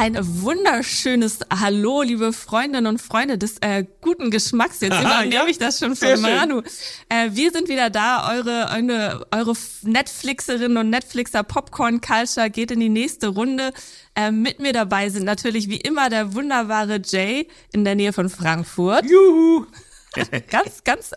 Ein 0.00 0.16
wunderschönes 0.18 1.40
Hallo, 1.50 2.00
liebe 2.00 2.32
Freundinnen 2.32 2.86
und 2.86 3.02
Freunde 3.02 3.36
des 3.36 3.58
äh, 3.60 3.84
guten 4.00 4.30
Geschmacks. 4.30 4.80
Jetzt 4.80 4.98
übernehme 4.98 5.34
ja, 5.34 5.46
ich 5.46 5.58
das 5.58 5.78
schon 5.78 5.94
von. 5.94 6.22
Manu. 6.22 6.62
Äh, 7.10 7.28
wir 7.32 7.50
sind 7.50 7.68
wieder 7.68 7.90
da. 7.90 8.32
Eure, 8.32 8.70
eure, 8.74 9.26
eure 9.30 9.52
Netflixerinnen 9.82 10.78
und 10.78 10.88
Netflixer 10.88 11.42
Popcorn 11.42 12.00
Culture 12.00 12.48
geht 12.48 12.70
in 12.70 12.80
die 12.80 12.88
nächste 12.88 13.28
Runde. 13.28 13.74
Äh, 14.14 14.30
mit 14.30 14.58
mir 14.58 14.72
dabei 14.72 15.10
sind 15.10 15.26
natürlich 15.26 15.68
wie 15.68 15.76
immer 15.76 16.08
der 16.08 16.32
wunderbare 16.32 17.02
Jay 17.04 17.46
in 17.74 17.84
der 17.84 17.94
Nähe 17.94 18.14
von 18.14 18.30
Frankfurt. 18.30 19.04
Juhu! 19.04 19.66
ganz, 20.50 20.82
ganz 20.82 21.12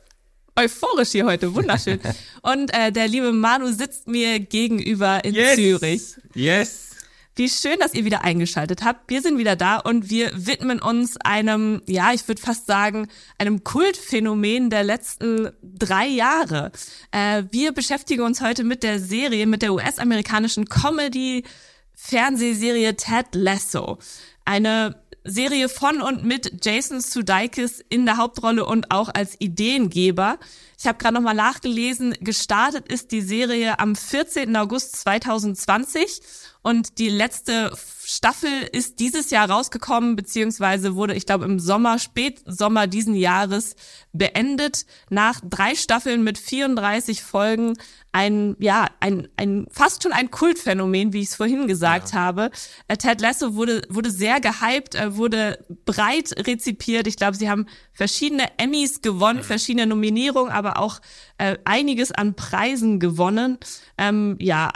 euphorisch 0.57 1.11
hier 1.11 1.25
heute. 1.25 1.55
Wunderschön. 1.55 2.01
Und 2.41 2.73
äh, 2.73 2.91
der 2.91 3.07
liebe 3.07 3.31
Manu 3.31 3.67
sitzt 3.71 4.09
mir 4.09 4.41
gegenüber 4.41 5.23
in 5.23 5.35
Yes! 5.35 5.55
Zürich. 5.55 6.01
Yes! 6.33 6.92
Wie 7.35 7.49
schön, 7.49 7.79
dass 7.79 7.95
ihr 7.95 8.05
wieder 8.05 8.23
eingeschaltet 8.23 8.83
habt. 8.83 9.09
Wir 9.09 9.23
sind 9.23 9.39
wieder 9.39 9.55
da 9.55 9.77
und 9.77 10.11
wir 10.11 10.31
widmen 10.35 10.79
uns 10.79 11.17
einem, 11.17 11.81
ja, 11.87 12.13
ich 12.13 12.27
würde 12.27 12.39
fast 12.39 12.67
sagen, 12.67 13.07
einem 13.39 13.63
Kultphänomen 13.63 14.69
der 14.69 14.83
letzten 14.83 15.49
drei 15.63 16.05
Jahre. 16.05 16.71
Äh, 17.09 17.45
wir 17.49 17.71
beschäftigen 17.71 18.21
uns 18.21 18.41
heute 18.41 18.63
mit 18.63 18.83
der 18.83 18.99
Serie, 18.99 19.47
mit 19.47 19.63
der 19.63 19.73
US-amerikanischen 19.73 20.65
Comedy-Fernsehserie 20.65 22.95
Ted 22.97 23.33
Lasso. 23.33 23.97
Eine 24.45 25.01
Serie 25.23 25.69
von 25.69 26.03
und 26.03 26.23
mit 26.23 26.63
Jason 26.63 27.01
Sudeikis 27.01 27.83
in 27.89 28.05
der 28.05 28.17
Hauptrolle 28.17 28.63
und 28.65 28.91
auch 28.91 29.09
als 29.11 29.37
Ideengeber. 29.39 30.37
Ich 30.77 30.85
habe 30.85 30.97
gerade 30.97 31.13
nochmal 31.15 31.33
nachgelesen, 31.33 32.13
gestartet 32.19 32.91
ist 32.91 33.11
die 33.11 33.21
Serie 33.21 33.79
am 33.79 33.95
14. 33.95 34.55
August 34.55 34.97
2020 34.97 36.21
und 36.63 36.97
die 36.97 37.09
letzte 37.09 37.71
Staffel 38.05 38.49
ist 38.71 38.99
dieses 38.99 39.29
Jahr 39.31 39.49
rausgekommen, 39.49 40.15
beziehungsweise 40.15 40.95
wurde, 40.95 41.13
ich 41.13 41.25
glaube, 41.25 41.43
im 41.43 41.59
Sommer, 41.59 41.99
Spätsommer 41.99 42.87
diesen 42.87 43.15
Jahres 43.15 43.75
beendet. 44.13 44.85
Nach 45.09 45.41
drei 45.43 45.75
Staffeln 45.75 46.23
mit 46.23 46.37
34 46.37 47.21
Folgen 47.21 47.73
ein, 48.13 48.55
ja, 48.59 48.87
ein, 49.01 49.27
ein, 49.35 49.67
fast 49.71 50.03
schon 50.03 50.13
ein 50.13 50.31
Kultphänomen, 50.31 51.11
wie 51.11 51.19
ich 51.19 51.29
es 51.29 51.35
vorhin 51.35 51.67
gesagt 51.67 52.13
habe. 52.13 52.49
Äh, 52.87 52.95
Ted 52.95 53.19
Lasso 53.19 53.55
wurde, 53.55 53.81
wurde 53.89 54.09
sehr 54.09 54.39
gehypt, 54.39 54.95
äh, 54.95 55.17
wurde 55.17 55.65
breit 55.83 56.33
rezipiert. 56.47 57.07
Ich 57.07 57.17
glaube, 57.17 57.35
sie 57.35 57.49
haben 57.49 57.65
verschiedene 57.91 58.57
Emmys 58.57 59.01
gewonnen, 59.01 59.43
verschiedene 59.43 59.87
Nominierungen, 59.87 60.51
aber 60.51 60.77
auch 60.77 61.01
äh, 61.39 61.57
einiges 61.65 62.13
an 62.13 62.35
Preisen 62.35 63.01
gewonnen. 63.01 63.57
Ähm, 63.97 64.37
ja, 64.39 64.71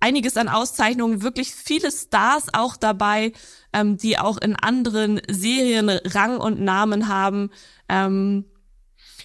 einiges 0.00 0.36
an 0.36 0.48
Auszeichnungen, 0.48 1.22
wirklich 1.22 1.54
viele 1.54 1.90
Stars 1.90 2.46
auch 2.52 2.76
dabei, 2.76 3.32
ähm, 3.72 3.96
die 3.96 4.18
auch 4.18 4.38
in 4.38 4.56
anderen 4.56 5.20
Serien 5.28 5.88
Rang 5.90 6.38
und 6.38 6.60
Namen 6.60 7.08
haben. 7.08 7.50
Ähm, 7.88 8.44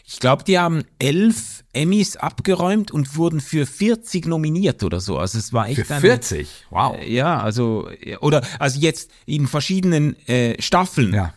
Ich 0.06 0.20
glaube, 0.20 0.44
die 0.44 0.60
haben 0.60 0.84
elf 1.00 1.64
Emmys 1.74 2.18
abgeräumt 2.18 2.92
und 2.92 3.16
wurden 3.16 3.40
für 3.42 3.66
40 3.66 4.26
nominiert 4.28 4.84
oder 4.84 5.00
so. 5.00 5.18
Also 5.18 5.40
es 5.40 5.54
war 5.54 5.70
echt 5.70 5.86
Für 5.88 5.94
eine- 5.94 6.02
40? 6.02 6.48
Wow. 6.70 6.98
Äh, 6.98 7.12
Ja, 7.14 7.40
also 7.42 7.90
oder 8.20 8.42
also 8.60 8.80
jetzt 8.80 9.10
in 9.26 9.48
verschiedenen 9.48 10.16
äh, 10.28 10.62
Staffeln. 10.62 11.14
Ja. 11.14 11.34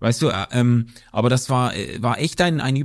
Weißt 0.00 0.20
du, 0.22 0.28
äh, 0.28 0.46
ähm, 0.52 0.88
aber 1.12 1.28
das 1.30 1.48
war 1.48 1.74
äh, 1.74 2.02
war 2.02 2.18
echt 2.18 2.40
ein 2.40 2.60
ein 2.60 2.76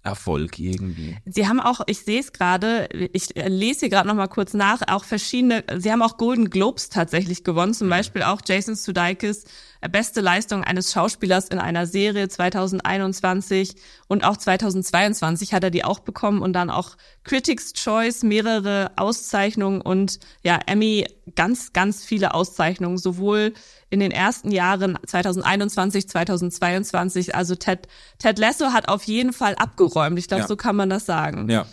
Überraschungserfolg 0.00 0.58
irgendwie. 0.58 1.16
Sie 1.24 1.46
haben 1.46 1.60
auch, 1.60 1.80
ich 1.86 2.00
sehe 2.00 2.20
es 2.20 2.32
gerade, 2.32 2.88
ich 3.12 3.28
lese 3.34 3.80
hier 3.80 3.88
gerade 3.90 4.08
noch 4.08 4.14
mal 4.14 4.28
kurz 4.28 4.54
nach, 4.54 4.82
auch 4.88 5.04
verschiedene, 5.04 5.64
Sie 5.78 5.90
haben 5.90 6.02
auch 6.02 6.16
Golden 6.16 6.50
Globes 6.50 6.88
tatsächlich 6.88 7.44
gewonnen, 7.44 7.74
zum 7.74 7.88
Beispiel 7.88 8.22
auch 8.22 8.40
Jason 8.46 8.74
Sudeikis, 8.74 9.44
beste 9.88 10.20
Leistung 10.20 10.62
eines 10.62 10.92
Schauspielers 10.92 11.48
in 11.48 11.58
einer 11.58 11.86
Serie 11.86 12.28
2021 12.28 13.74
und 14.08 14.24
auch 14.24 14.36
2022 14.36 15.54
hat 15.54 15.64
er 15.64 15.70
die 15.70 15.84
auch 15.84 16.00
bekommen 16.00 16.42
und 16.42 16.52
dann 16.52 16.70
auch 16.70 16.96
Critics 17.24 17.72
Choice, 17.72 18.22
mehrere 18.22 18.90
Auszeichnungen 18.96 19.80
und 19.80 20.18
ja, 20.42 20.58
Emmy 20.66 21.06
ganz, 21.34 21.72
ganz 21.72 22.04
viele 22.04 22.34
Auszeichnungen, 22.34 22.98
sowohl 22.98 23.54
in 23.88 24.00
den 24.00 24.10
ersten 24.10 24.50
Jahren 24.50 24.98
2021, 25.06 26.08
2022, 26.08 27.34
also 27.34 27.54
Ted, 27.54 27.88
Ted 28.18 28.38
Lasso 28.38 28.72
hat 28.72 28.88
auf 28.88 29.04
jeden 29.04 29.32
Fall 29.32 29.54
abgeräumt. 29.56 30.18
Ich 30.18 30.28
glaube, 30.28 30.42
Ja. 30.42 30.48
so 30.48 30.56
kann 30.56 30.76
man 30.76 30.90
das 30.90 31.06
sagen. 31.06 31.48
Ja. 31.50 31.66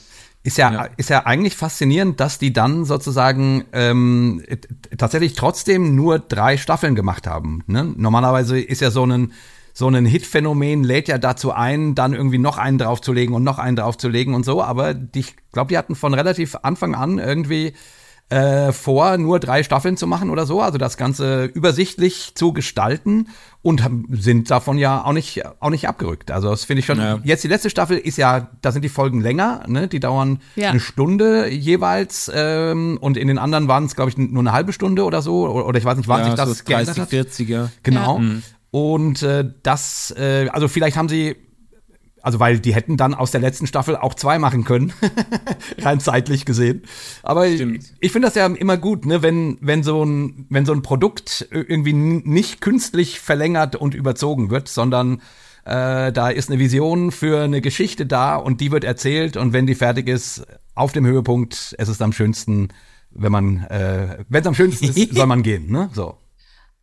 Ist 0.47 0.57
ja, 0.57 0.71
Ja. 0.71 0.87
ist 0.95 1.09
ja 1.09 1.25
eigentlich 1.25 1.57
faszinierend, 1.57 2.21
dass 2.21 2.39
die 2.39 2.53
dann 2.53 2.85
sozusagen 2.85 3.65
ähm, 3.73 4.41
tatsächlich 4.97 5.33
trotzdem 5.33 5.93
nur 5.93 6.19
drei 6.19 6.55
Staffeln 6.55 6.95
gemacht 6.95 7.27
haben. 7.27 7.65
Ne? 7.67 7.83
Normalerweise 7.97 8.57
ist 8.57 8.79
ja 8.79 8.89
so 8.89 9.05
ein 9.05 9.33
so 9.73 9.89
ein 9.89 10.05
Hit-Phänomen 10.05 10.83
lädt 10.85 11.07
ja 11.09 11.17
dazu 11.19 11.51
ein, 11.51 11.93
dann 11.95 12.13
irgendwie 12.13 12.37
noch 12.39 12.57
einen 12.57 12.77
draufzulegen 12.79 13.35
und 13.35 13.43
noch 13.43 13.59
einen 13.59 13.75
draufzulegen 13.75 14.33
und 14.33 14.43
so. 14.43 14.63
Aber 14.63 14.93
die, 14.93 15.19
ich 15.19 15.35
glaube, 15.51 15.67
die 15.67 15.77
hatten 15.77 15.95
von 15.95 16.13
relativ 16.15 16.55
Anfang 16.63 16.95
an 16.95 17.19
irgendwie 17.19 17.73
äh, 18.29 18.73
vor, 18.73 19.17
nur 19.17 19.39
drei 19.39 19.63
Staffeln 19.63 19.95
zu 19.95 20.05
machen 20.05 20.29
oder 20.29 20.45
so, 20.45 20.61
also 20.61 20.77
das 20.77 20.97
Ganze 20.97 21.45
übersichtlich 21.45 22.33
zu 22.35 22.51
gestalten 22.51 23.29
und 23.61 23.81
sind 24.11 24.51
davon 24.51 24.77
ja 24.77 25.05
auch 25.05 25.13
nicht, 25.13 25.43
auch 25.61 25.69
nicht 25.69 25.87
abgerückt. 25.87 26.31
Also 26.31 26.49
das 26.49 26.65
finde 26.65 26.81
ich 26.81 26.85
schon. 26.85 26.99
Ja. 26.99 27.19
Jetzt 27.23 27.43
die 27.45 27.47
letzte 27.47 27.69
Staffel 27.69 27.97
ist 27.97 28.17
ja, 28.17 28.49
da 28.61 28.71
sind 28.73 28.81
die 28.83 28.89
Folgen 28.89 29.21
länger, 29.21 29.63
ne? 29.67 29.87
Die 29.87 29.99
dauern 30.01 30.39
Ja. 30.55 30.71
eine 30.71 30.79
Stunde 30.81 31.49
jeweils 31.49 32.29
ähm, 32.33 32.97
und 32.99 33.15
in 33.15 33.29
den 33.29 33.37
anderen 33.37 33.67
waren 33.69 33.85
es, 33.85 33.95
glaube 33.95 34.09
ich, 34.11 34.17
nur 34.17 34.41
eine 34.41 34.51
halbe 34.51 34.73
Stunde 34.73 35.05
oder 35.05 35.21
so. 35.21 35.47
Oder, 35.49 35.65
oder 35.65 35.77
ich 35.79 35.85
weiß 35.85 35.97
nicht, 35.97 36.09
wann 36.09 36.19
ja, 36.19 36.25
sich 36.25 36.35
das 36.35 36.57
so 36.57 36.63
geändert 36.65 36.97
30, 36.97 37.01
hat. 37.01 37.09
40 37.09 37.49
ja. 37.49 37.69
Genau. 37.83 38.21
Und 38.71 39.23
äh, 39.23 39.45
das, 39.63 40.13
äh, 40.17 40.49
also 40.51 40.67
vielleicht 40.67 40.97
haben 40.97 41.07
sie, 41.09 41.35
also 42.27 42.41
weil 42.41 42.59
die 42.59 42.75
hätten 42.75 42.97
dann 42.97 43.13
aus 43.13 43.31
der 43.31 43.39
letzten 43.39 43.67
Staffel 43.67 43.95
auch 43.95 44.13
zwei 44.13 44.37
machen 44.37 44.65
können, 44.65 44.91
rein 45.79 46.01
zeitlich 46.01 46.43
gesehen. 46.43 46.81
Aber 47.23 47.47
Stimmt. 47.47 47.85
ich 48.01 48.11
finde 48.11 48.27
das 48.27 48.35
ja 48.35 48.47
immer 48.47 48.75
gut, 48.75 49.05
ne, 49.05 49.21
wenn 49.21 49.57
wenn 49.61 49.81
so 49.81 50.03
ein 50.03 50.45
wenn 50.49 50.65
so 50.65 50.73
ein 50.73 50.81
Produkt 50.81 51.47
irgendwie 51.51 51.93
nicht 51.93 52.59
künstlich 52.59 53.21
verlängert 53.21 53.77
und 53.77 53.95
überzogen 53.95 54.49
wird, 54.49 54.67
sondern 54.67 55.21
äh, 55.63 56.11
da 56.11 56.27
ist 56.27 56.49
eine 56.49 56.59
Vision 56.59 57.13
für 57.13 57.45
eine 57.45 57.61
Geschichte 57.61 58.05
da 58.05 58.35
und 58.35 58.59
die 58.59 58.73
wird 58.73 58.83
erzählt 58.83 59.37
und 59.37 59.53
wenn 59.53 59.65
die 59.65 59.75
fertig 59.75 60.09
ist, 60.09 60.45
auf 60.75 60.91
dem 60.91 61.05
Höhepunkt, 61.05 61.75
es 61.77 61.87
ist 61.87 62.01
am 62.01 62.11
schönsten, 62.11 62.67
wenn 63.11 63.31
man, 63.31 63.63
äh, 63.67 64.17
wenn 64.27 64.41
es 64.41 64.47
am 64.47 64.53
schönsten 64.53 64.89
ist, 64.89 64.97
soll 65.15 65.27
man 65.27 65.43
gehen, 65.43 65.71
ne? 65.71 65.89
So. 65.93 66.17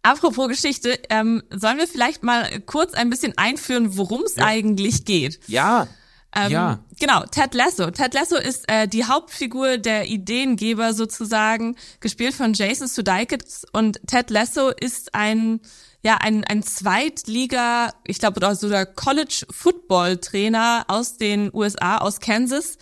Apropos 0.05 0.49
Geschichte, 0.49 0.99
ähm, 1.09 1.43
sollen 1.51 1.79
wir 1.79 1.89
vielleicht 1.89 2.23
mal 2.23 2.61
kurz 2.67 2.93
ein 2.93 3.09
bisschen 3.09 3.33
einführen, 3.39 3.97
worum 3.97 4.23
es 4.23 4.37
eigentlich 4.37 5.07
geht? 5.07 5.41
Ja. 5.47 5.89
Ähm, 6.37 6.53
Ja. 6.53 6.79
Genau, 7.01 7.25
Ted 7.25 7.55
Lasso. 7.55 7.91
Ted 7.91 8.13
Lasso 8.13 8.37
ist 8.37 8.71
äh, 8.71 8.87
die 8.87 9.07
Hauptfigur 9.07 9.79
der 9.79 10.07
Ideengeber 10.07 10.93
sozusagen, 10.93 11.77
gespielt 12.01 12.35
von 12.35 12.53
Jason 12.53 12.87
Sudeikis 12.87 13.65
und 13.73 13.99
Ted 14.07 14.29
Lasso 14.29 14.69
ist 14.69 15.15
ein 15.15 15.61
ja 16.03 16.19
ein 16.19 16.45
ein 16.45 16.63
Zweitliga, 16.63 17.95
ich 18.05 18.19
glaube 18.19 18.37
oder 18.37 18.55
sogar 18.57 18.85
College 18.85 19.47
Football 19.51 20.19
Trainer 20.19 20.85
aus 20.89 21.17
den 21.17 21.51
USA 21.55 21.97
aus 21.97 22.21
Kansas 22.21 22.77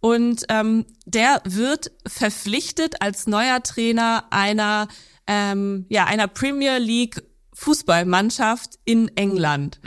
und 0.00 0.44
ähm, 0.48 0.84
der 1.06 1.40
wird 1.44 1.92
verpflichtet 2.06 3.00
als 3.00 3.28
neuer 3.28 3.62
Trainer 3.62 4.24
einer 4.30 4.88
ähm, 5.26 5.86
ja 5.88 6.04
einer 6.04 6.28
Premier 6.28 6.78
League 6.78 7.22
Fußballmannschaft 7.54 8.78
in 8.84 9.08
England. 9.16 9.80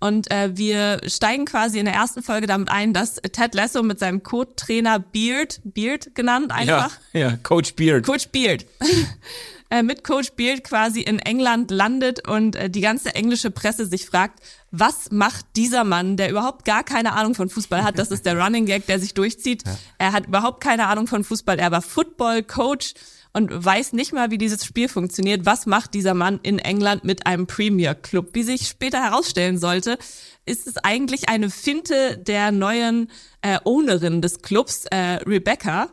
Und 0.00 0.30
äh, 0.30 0.50
wir 0.54 1.00
steigen 1.06 1.46
quasi 1.46 1.78
in 1.78 1.86
der 1.86 1.94
ersten 1.94 2.22
Folge 2.22 2.46
damit 2.46 2.68
ein, 2.68 2.92
dass 2.92 3.14
Ted 3.32 3.54
Lasso 3.54 3.82
mit 3.82 3.98
seinem 3.98 4.22
Co-Trainer 4.22 4.98
Beard, 4.98 5.62
Beard 5.64 6.14
genannt 6.14 6.50
Ja, 6.50 6.56
einfach, 6.56 6.98
ja, 7.14 7.38
Coach 7.42 7.74
Beard. 7.74 8.04
Coach 8.04 8.28
Beard, 8.28 8.66
äh, 9.70 9.82
mit 9.82 10.04
Coach 10.04 10.32
Beard 10.32 10.62
quasi 10.62 11.00
in 11.00 11.20
England 11.20 11.70
landet 11.70 12.28
und 12.28 12.54
äh, 12.54 12.68
die 12.68 12.82
ganze 12.82 13.14
englische 13.14 13.50
Presse 13.50 13.86
sich 13.86 14.04
fragt, 14.04 14.40
was 14.70 15.10
macht 15.10 15.46
dieser 15.56 15.84
Mann, 15.84 16.18
der 16.18 16.30
überhaupt 16.30 16.66
gar 16.66 16.84
keine 16.84 17.12
Ahnung 17.12 17.34
von 17.34 17.48
Fußball 17.48 17.82
hat? 17.82 17.98
Das 17.98 18.10
ist 18.10 18.26
der 18.26 18.38
Running 18.42 18.66
Gag, 18.66 18.86
der 18.86 18.98
sich 18.98 19.14
durchzieht. 19.14 19.62
Er 19.96 20.12
hat 20.12 20.26
überhaupt 20.26 20.62
keine 20.62 20.88
Ahnung 20.88 21.06
von 21.06 21.24
Fußball. 21.24 21.58
Er 21.58 21.70
war 21.70 21.80
Football-Coach 21.80 22.92
und 23.34 23.50
weiß 23.52 23.92
nicht 23.92 24.12
mal, 24.12 24.30
wie 24.30 24.38
dieses 24.38 24.64
Spiel 24.64 24.88
funktioniert. 24.88 25.44
Was 25.44 25.66
macht 25.66 25.92
dieser 25.92 26.14
Mann 26.14 26.40
in 26.42 26.58
England 26.58 27.04
mit 27.04 27.26
einem 27.26 27.46
Premier 27.46 27.94
Club? 27.94 28.30
Wie 28.32 28.44
sich 28.44 28.68
später 28.68 29.02
herausstellen 29.02 29.58
sollte, 29.58 29.98
ist 30.46 30.66
es 30.66 30.78
eigentlich 30.78 31.28
eine 31.28 31.50
Finte 31.50 32.16
der 32.16 32.52
neuen 32.52 33.10
äh, 33.42 33.58
Ownerin 33.64 34.22
des 34.22 34.40
Clubs, 34.40 34.84
äh, 34.86 35.18
Rebecca, 35.26 35.88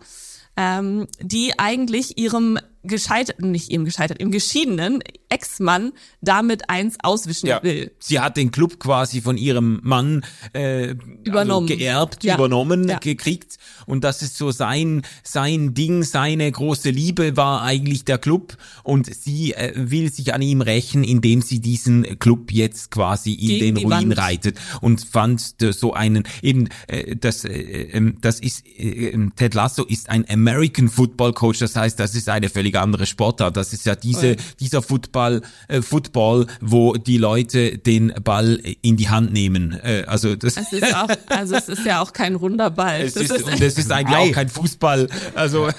ähm, 0.56 1.08
die 1.20 1.58
eigentlich 1.58 2.18
ihrem 2.18 2.60
gescheiterten, 2.84 3.52
nicht 3.52 3.70
ihrem 3.72 3.86
gescheiterten, 3.86 4.22
im 4.26 4.32
geschiedenen 4.32 5.04
Ex-Mann 5.30 5.94
damit 6.22 6.70
eins 6.70 6.98
auswischen 7.04 7.48
Ja. 7.48 7.62
will. 7.64 7.92
Sie 8.00 8.20
hat 8.20 8.38
den 8.38 8.52
Club 8.52 8.80
quasi 8.80 9.22
von 9.22 9.38
ihrem 9.38 9.80
Mann 9.84 10.26
äh, 10.54 10.96
Übernommen. 11.24 11.68
Also 11.70 11.78
geerbt, 11.78 12.24
Ja. 12.24 12.36
übernommen, 12.36 12.88
Ja. 12.90 12.98
gekriegt. 13.00 13.58
Und 13.86 14.04
das 14.04 14.22
ist 14.22 14.38
so 14.38 14.52
sein, 14.52 15.04
sein 15.24 15.74
Ding, 15.74 16.04
seine 16.04 16.52
große 16.52 16.90
Liebe 16.90 17.38
war 17.38 17.62
eigentlich 17.62 18.04
der 18.06 18.18
Club. 18.18 18.58
Und 18.84 19.14
sie 19.14 19.54
äh, 19.54 19.74
will 19.76 20.12
sich 20.12 20.34
an 20.34 20.42
ihm 20.42 20.62
rächen, 20.62 21.04
indem 21.04 21.42
sie 21.42 21.60
diesen 21.60 22.20
Club 22.20 22.52
jetzt 22.52 22.92
quasi 22.92 23.34
in 23.34 23.48
Gegen 23.48 23.76
den 23.76 23.86
Ruin 23.86 24.10
Wand. 24.10 24.18
reitet. 24.18 24.58
Und 24.82 25.02
fand 25.06 25.62
äh, 25.62 25.72
so 25.72 25.94
einen, 25.94 26.24
eben, 26.42 26.70
äh, 26.88 27.16
das, 27.16 27.46
äh, 27.46 27.52
ähm, 27.94 28.18
das 28.22 28.40
ist, 28.40 28.66
äh, 28.66 29.10
ähm, 29.12 29.34
Ted 29.36 29.54
Lasso 29.54 29.84
ist 29.86 30.10
ein 30.10 30.26
American 30.30 30.90
Football 30.90 31.34
Coach. 31.34 31.60
Das 31.60 31.76
heißt, 31.76 32.00
das 32.00 32.16
ist 32.16 32.28
eine 32.28 32.50
völlig 32.50 32.71
andere 32.80 33.06
Sportart. 33.06 33.58
Das 33.58 33.74
ist 33.74 33.86
ja 33.86 33.96
diese, 33.96 34.36
dieser 34.60 34.82
Football, 34.82 35.42
äh, 35.68 35.82
Football, 35.82 36.48
wo 36.62 36.94
die 36.94 37.18
Leute 37.18 37.78
den 37.78 38.14
Ball 38.24 38.62
in 38.82 38.98
die 38.98 39.10
Hand 39.10 39.34
nehmen. 39.34 39.74
Äh, 39.84 40.04
also 40.08 40.36
das, 40.36 40.58
Es 40.58 40.72
ist 40.72 40.96
auch, 40.96 41.10
also 41.28 41.56
es 41.56 41.68
ist 41.70 41.86
ja 41.86 42.02
auch 42.02 42.14
kein 42.14 42.36
runder 42.36 42.70
Ball. 42.70 43.02
es 43.02 43.14
Das 43.14 43.24
ist, 43.24 43.44
und 43.44 43.62
es 43.62 43.78
ist 43.78 43.92
eigentlich 43.92 44.18
Ei. 44.18 44.30
auch 44.30 44.32
kein 44.34 44.50
Fußball. 44.50 45.08
Also 45.36 45.70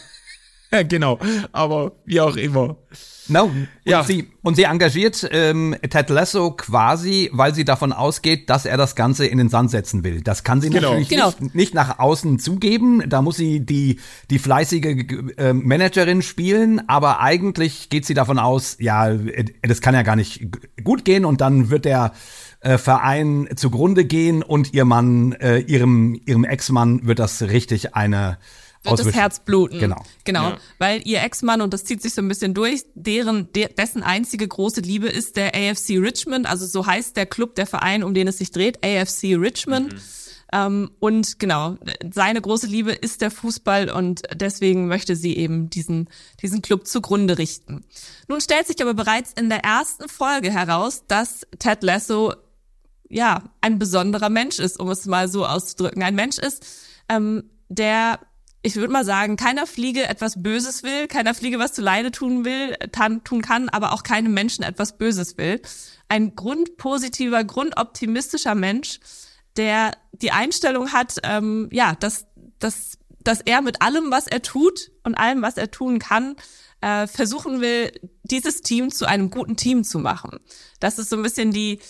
genau. 0.88 1.18
Aber 1.52 1.92
wie 2.04 2.20
auch 2.20 2.36
immer. 2.36 2.76
No. 3.28 3.44
Und, 3.44 3.69
Ja. 3.84 4.02
sie, 4.02 4.28
und 4.42 4.56
sie 4.56 4.64
engagiert 4.64 5.28
ähm, 5.30 5.76
Ted 5.88 6.10
Lasso 6.10 6.50
quasi, 6.52 7.30
weil 7.32 7.54
sie 7.54 7.64
davon 7.64 7.92
ausgeht, 7.92 8.50
dass 8.50 8.64
er 8.66 8.76
das 8.76 8.96
Ganze 8.96 9.26
in 9.26 9.38
den 9.38 9.48
Sand 9.48 9.70
setzen 9.70 10.02
will. 10.04 10.20
Das 10.22 10.42
kann 10.44 10.60
sie 10.60 10.70
Genau. 10.70 10.90
natürlich 10.90 11.08
Genau. 11.08 11.32
Nicht, 11.40 11.54
nicht 11.54 11.74
nach 11.74 11.98
außen 11.98 12.38
zugeben. 12.38 13.02
Da 13.08 13.22
muss 13.22 13.36
sie 13.36 13.60
die, 13.60 14.00
die 14.30 14.38
fleißige 14.38 15.32
äh, 15.36 15.52
Managerin 15.52 16.22
spielen. 16.22 16.88
Aber 16.88 17.20
eigentlich 17.20 17.88
geht 17.90 18.06
sie 18.06 18.14
davon 18.14 18.38
aus, 18.38 18.76
ja, 18.80 19.08
äh, 19.10 19.44
das 19.62 19.80
kann 19.80 19.94
ja 19.94 20.02
gar 20.02 20.16
nicht 20.16 20.46
gut 20.82 21.04
gehen. 21.04 21.25
Und 21.25 21.40
dann 21.40 21.70
wird 21.70 21.84
der 21.84 22.12
äh, 22.60 22.78
Verein 22.78 23.48
zugrunde 23.56 24.04
gehen 24.04 24.42
und 24.42 24.72
ihr 24.75 24.84
Mann, 24.84 25.32
äh, 25.32 25.58
ihrem, 25.58 26.20
ihrem 26.26 26.44
Ex-Mann 26.44 27.06
wird 27.06 27.18
das 27.18 27.42
richtig 27.42 27.94
eine 27.94 28.38
wird 28.84 28.99
das. 28.99 29.14
Herz 29.14 29.40
bluten. 29.40 29.79
Genau. 29.79 30.02
Genau. 30.25 30.50
Ja. 30.50 30.58
Weil 30.79 31.02
ihr 31.05 31.23
Ex-Mann, 31.23 31.61
und 31.61 31.73
das 31.73 31.84
zieht 31.84 32.02
sich 32.02 32.14
so 32.14 32.23
ein 32.23 32.29
bisschen 32.29 32.55
durch, 32.55 32.84
deren, 32.94 33.52
de, 33.52 33.73
dessen 33.73 34.02
einzige 34.02 34.46
große 34.46 34.81
Liebe 34.81 35.08
ist 35.08 35.37
der 35.37 35.55
AFC 35.55 35.99
Richmond, 35.99 36.46
also 36.46 36.67
so 36.67 36.87
heißt 36.87 37.17
der 37.17 37.26
Club, 37.26 37.55
der 37.55 37.67
Verein, 37.67 38.02
um 38.02 38.14
den 38.14 38.29
es 38.29 38.38
sich 38.38 38.50
dreht, 38.50 38.84
AFC 38.84 39.37
Richmond. 39.37 39.94
Ähm, 40.52 40.90
und 40.99 41.38
genau, 41.38 41.79
seine 42.12 42.40
große 42.40 42.67
Liebe 42.67 42.93
ist 42.93 43.23
der 43.23 43.31
Fußball 43.31 43.88
und 43.88 44.23
deswegen 44.34 44.87
möchte 44.87 45.17
sie 45.17 45.37
eben 45.37 45.70
diesen, 45.70 46.11
diesen 46.43 46.61
Club 46.61 46.87
zugrunde 46.87 47.38
richten. 47.38 47.85
Nun 48.28 48.40
stellt 48.40 48.67
sich 48.67 48.81
aber 48.82 48.93
bereits 48.93 49.32
in 49.32 49.49
der 49.49 49.64
ersten 49.64 50.08
Folge 50.08 50.50
heraus, 50.52 51.05
dass 51.08 51.46
Ted 51.58 51.82
Lasso 51.82 52.35
ja, 53.12 53.43
ein 53.61 53.78
besonderer 53.78 54.31
Mensch 54.31 54.58
ist, 54.58 54.81
um 54.81 54.88
es 54.88 55.06
mal 55.06 55.28
so 55.28 55.46
auszudrücken. 55.46 56.02
Ein 56.02 56.14
Mensch 56.14 56.38
ist, 56.38 56.67
ähm, 57.08 57.44
der, 57.69 58.19
ich 58.62 58.76
würde 58.76 58.93
mal 58.93 59.05
sagen, 59.05 59.37
keiner 59.37 59.67
Fliege 59.67 60.09
etwas 60.09 60.43
Böses 60.43 60.82
will, 60.85 61.09
keiner 61.09 61.35
Fliege 61.35 61.59
was 61.59 61.73
zu 61.73 61.82
Leide 61.82 62.12
tun 62.12 62.44
will, 62.44 62.76
tan, 62.93 63.25
tun 63.25 63.43
kann, 63.43 63.69
aber 63.69 63.93
auch 63.93 64.05
keinem 64.05 64.32
Menschen 64.32 64.62
etwas 64.62 64.99
Böses 64.99 65.37
will. 65.37 65.61
Ein 66.09 66.37
grundpositiver, 66.37 67.43
grundoptimistischer 67.43 68.55
Mensch, 68.55 69.00
der 69.56 69.93
die 70.12 70.31
Einstellung 70.31 70.93
hat, 70.93 71.17
ähm, 71.25 71.69
ja, 71.73 71.97
dass, 71.97 72.26
dass, 72.61 72.99
dass 73.20 73.41
er 73.41 73.62
mit 73.62 73.82
allem, 73.82 74.11
was 74.11 74.29
er 74.29 74.43
tut 74.43 74.93
und 75.03 75.17
allem, 75.17 75.43
was 75.43 75.56
er 75.56 75.70
tun 75.70 75.99
kann, 75.99 76.37
äh, 76.81 77.09
versuchen 77.09 77.61
will, 77.61 77.93
dieses 78.23 78.61
Team 78.61 78.91
zu 78.91 79.06
einem 79.06 79.31
guten 79.31 79.56
Team 79.56 79.82
zu 79.82 79.99
machen. 79.99 80.38
Das 80.79 80.99
ist 80.99 81.11
so 81.11 81.17
ein 81.17 81.23
bisschen 81.23 81.50
die, 81.50 81.81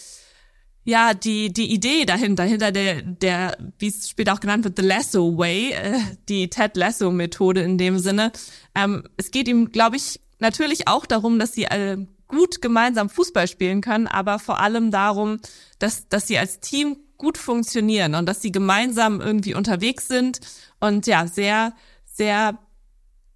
ja, 0.84 1.14
die, 1.14 1.52
die 1.52 1.73
Idee 1.73 2.05
dahinter, 2.05 2.44
hinter 2.44 2.73
der, 2.73 3.02
der, 3.02 3.56
wie 3.79 3.88
es 3.88 4.08
später 4.08 4.32
auch 4.32 4.40
genannt 4.40 4.64
wird, 4.64 4.79
The 4.79 4.84
Lasso 4.84 5.38
Way, 5.38 5.73
äh, 5.73 6.00
die 6.29 6.49
Ted 6.50 6.76
Lasso 6.76 7.11
Methode 7.11 7.62
in 7.62 7.79
dem 7.79 7.99
Sinne. 7.99 8.32
Ähm, 8.75 9.05
es 9.17 9.31
geht 9.31 9.49
ihm, 9.49 9.70
glaube 9.70 9.96
ich, 9.96 10.20
natürlich 10.38 10.88
auch 10.88 11.06
darum, 11.06 11.38
dass 11.38 11.52
sie 11.52 11.69
alle 11.69 12.08
gut 12.26 12.62
gemeinsam 12.62 13.11
Fußball 13.11 13.46
spielen 13.46 13.81
können, 13.81 14.08
aber 14.08 14.38
vor 14.38 14.58
allem 14.58 14.90
darum, 14.90 15.38
dass, 15.79 16.08
dass 16.08 16.26
sie 16.26 16.38
als 16.38 16.61
Team 16.61 16.96
gut 17.19 17.38
funktionieren 17.38 18.14
und 18.14 18.26
dass 18.26 18.43
sie 18.43 18.50
gemeinsam 18.50 19.20
irgendwie 19.20 19.55
unterwegs 19.55 20.08
sind 20.08 20.40
und 20.81 21.06
ja, 21.06 21.26
sehr, 21.26 21.75
sehr 22.05 22.58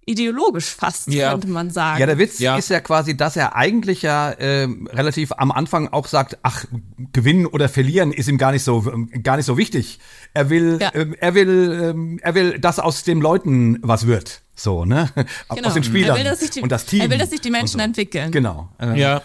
ideologisch 0.07 0.65
fast, 0.65 1.07
Ja. 1.11 1.31
könnte 1.31 1.47
man 1.49 1.69
sagen. 1.69 1.99
Ja, 1.99 2.05
der 2.07 2.17
Witz 2.17 2.39
Ja. 2.39 2.55
ist 2.57 2.69
ja 2.69 2.79
quasi, 2.79 3.15
dass 3.15 3.35
er 3.35 3.55
eigentlich 3.55 4.01
ja 4.01 4.33
ähm, 4.39 4.87
relativ 4.91 5.31
am 5.37 5.51
Anfang 5.51 5.89
auch 5.89 6.07
sagt, 6.07 6.37
ach, 6.41 6.65
gewinnen 7.13 7.45
oder 7.45 7.69
verlieren 7.69 8.11
ist 8.13 8.27
ihm 8.29 8.37
gar 8.37 8.51
nicht 8.53 8.63
so 8.63 8.83
ähm, 8.91 9.11
gar 9.21 9.37
nicht 9.37 9.45
so 9.45 9.57
wichtig. 9.57 9.99
Er 10.33 10.49
will 10.49 10.79
Ja. 10.81 10.91
ähm, 10.95 11.13
er 11.19 11.35
will 11.35 11.79
ähm, 11.91 12.19
er 12.23 12.33
will, 12.35 12.57
dass 12.57 12.79
aus 12.79 13.03
den 13.03 13.19
Leuten 13.21 13.79
was 13.81 14.07
wird, 14.07 14.41
so, 14.55 14.85
ne? 14.85 15.09
Genau. 15.53 15.67
Aus 15.67 15.73
den 15.75 15.83
Spielern 15.83 16.17
er 16.17 16.23
will, 16.23 16.29
dass 16.31 16.39
sich 16.39 16.49
die, 16.51 16.61
und 16.61 16.71
das 16.71 16.85
Team. 16.85 17.01
Er 17.01 17.09
will, 17.09 17.17
dass 17.17 17.29
sich 17.29 17.41
die 17.41 17.51
Menschen 17.51 17.79
so. 17.79 17.85
entwickeln. 17.85 18.31
Genau. 18.31 18.69
Äh, 18.79 18.99
Ja. 18.99 19.21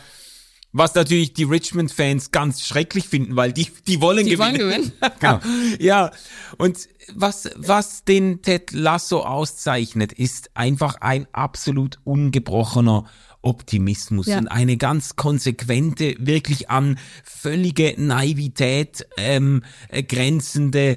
Was 0.75 0.95
natürlich 0.95 1.35
die 1.35 1.45
Richmond-Fans 1.45 2.31
ganz 2.31 2.67
schrecklich 2.67 3.07
finden, 3.07 3.37
weil 3.37 3.53
die, 3.53 3.69
die 3.87 4.01
wollen 4.01 4.25
Die 4.25 4.39
wollen 4.39 4.55
gewinnen. 4.57 4.93
gewinnen. 5.01 5.13
Genau. 5.21 5.41
ja, 5.79 6.11
und 6.57 6.89
was, 7.15 7.51
was 7.57 8.05
den 8.05 8.41
Ted 8.43 8.73
Lasso 8.73 9.21
auszeichnet, 9.21 10.13
ist 10.13 10.51
einfach 10.55 10.97
ein 11.03 11.27
absolut 11.33 11.99
ungebrochener 12.05 13.05
Optimismus 13.43 14.27
Ja. 14.29 14.39
und 14.39 14.49
eine 14.49 14.77
ganz 14.77 15.17
konsequente, 15.17 16.15
wirklich 16.19 16.71
an 16.71 16.99
völlige 17.25 17.95
Naivität 17.99 19.07
ähm, 19.17 19.65
äh, 19.89 20.03
grenzende 20.05 20.97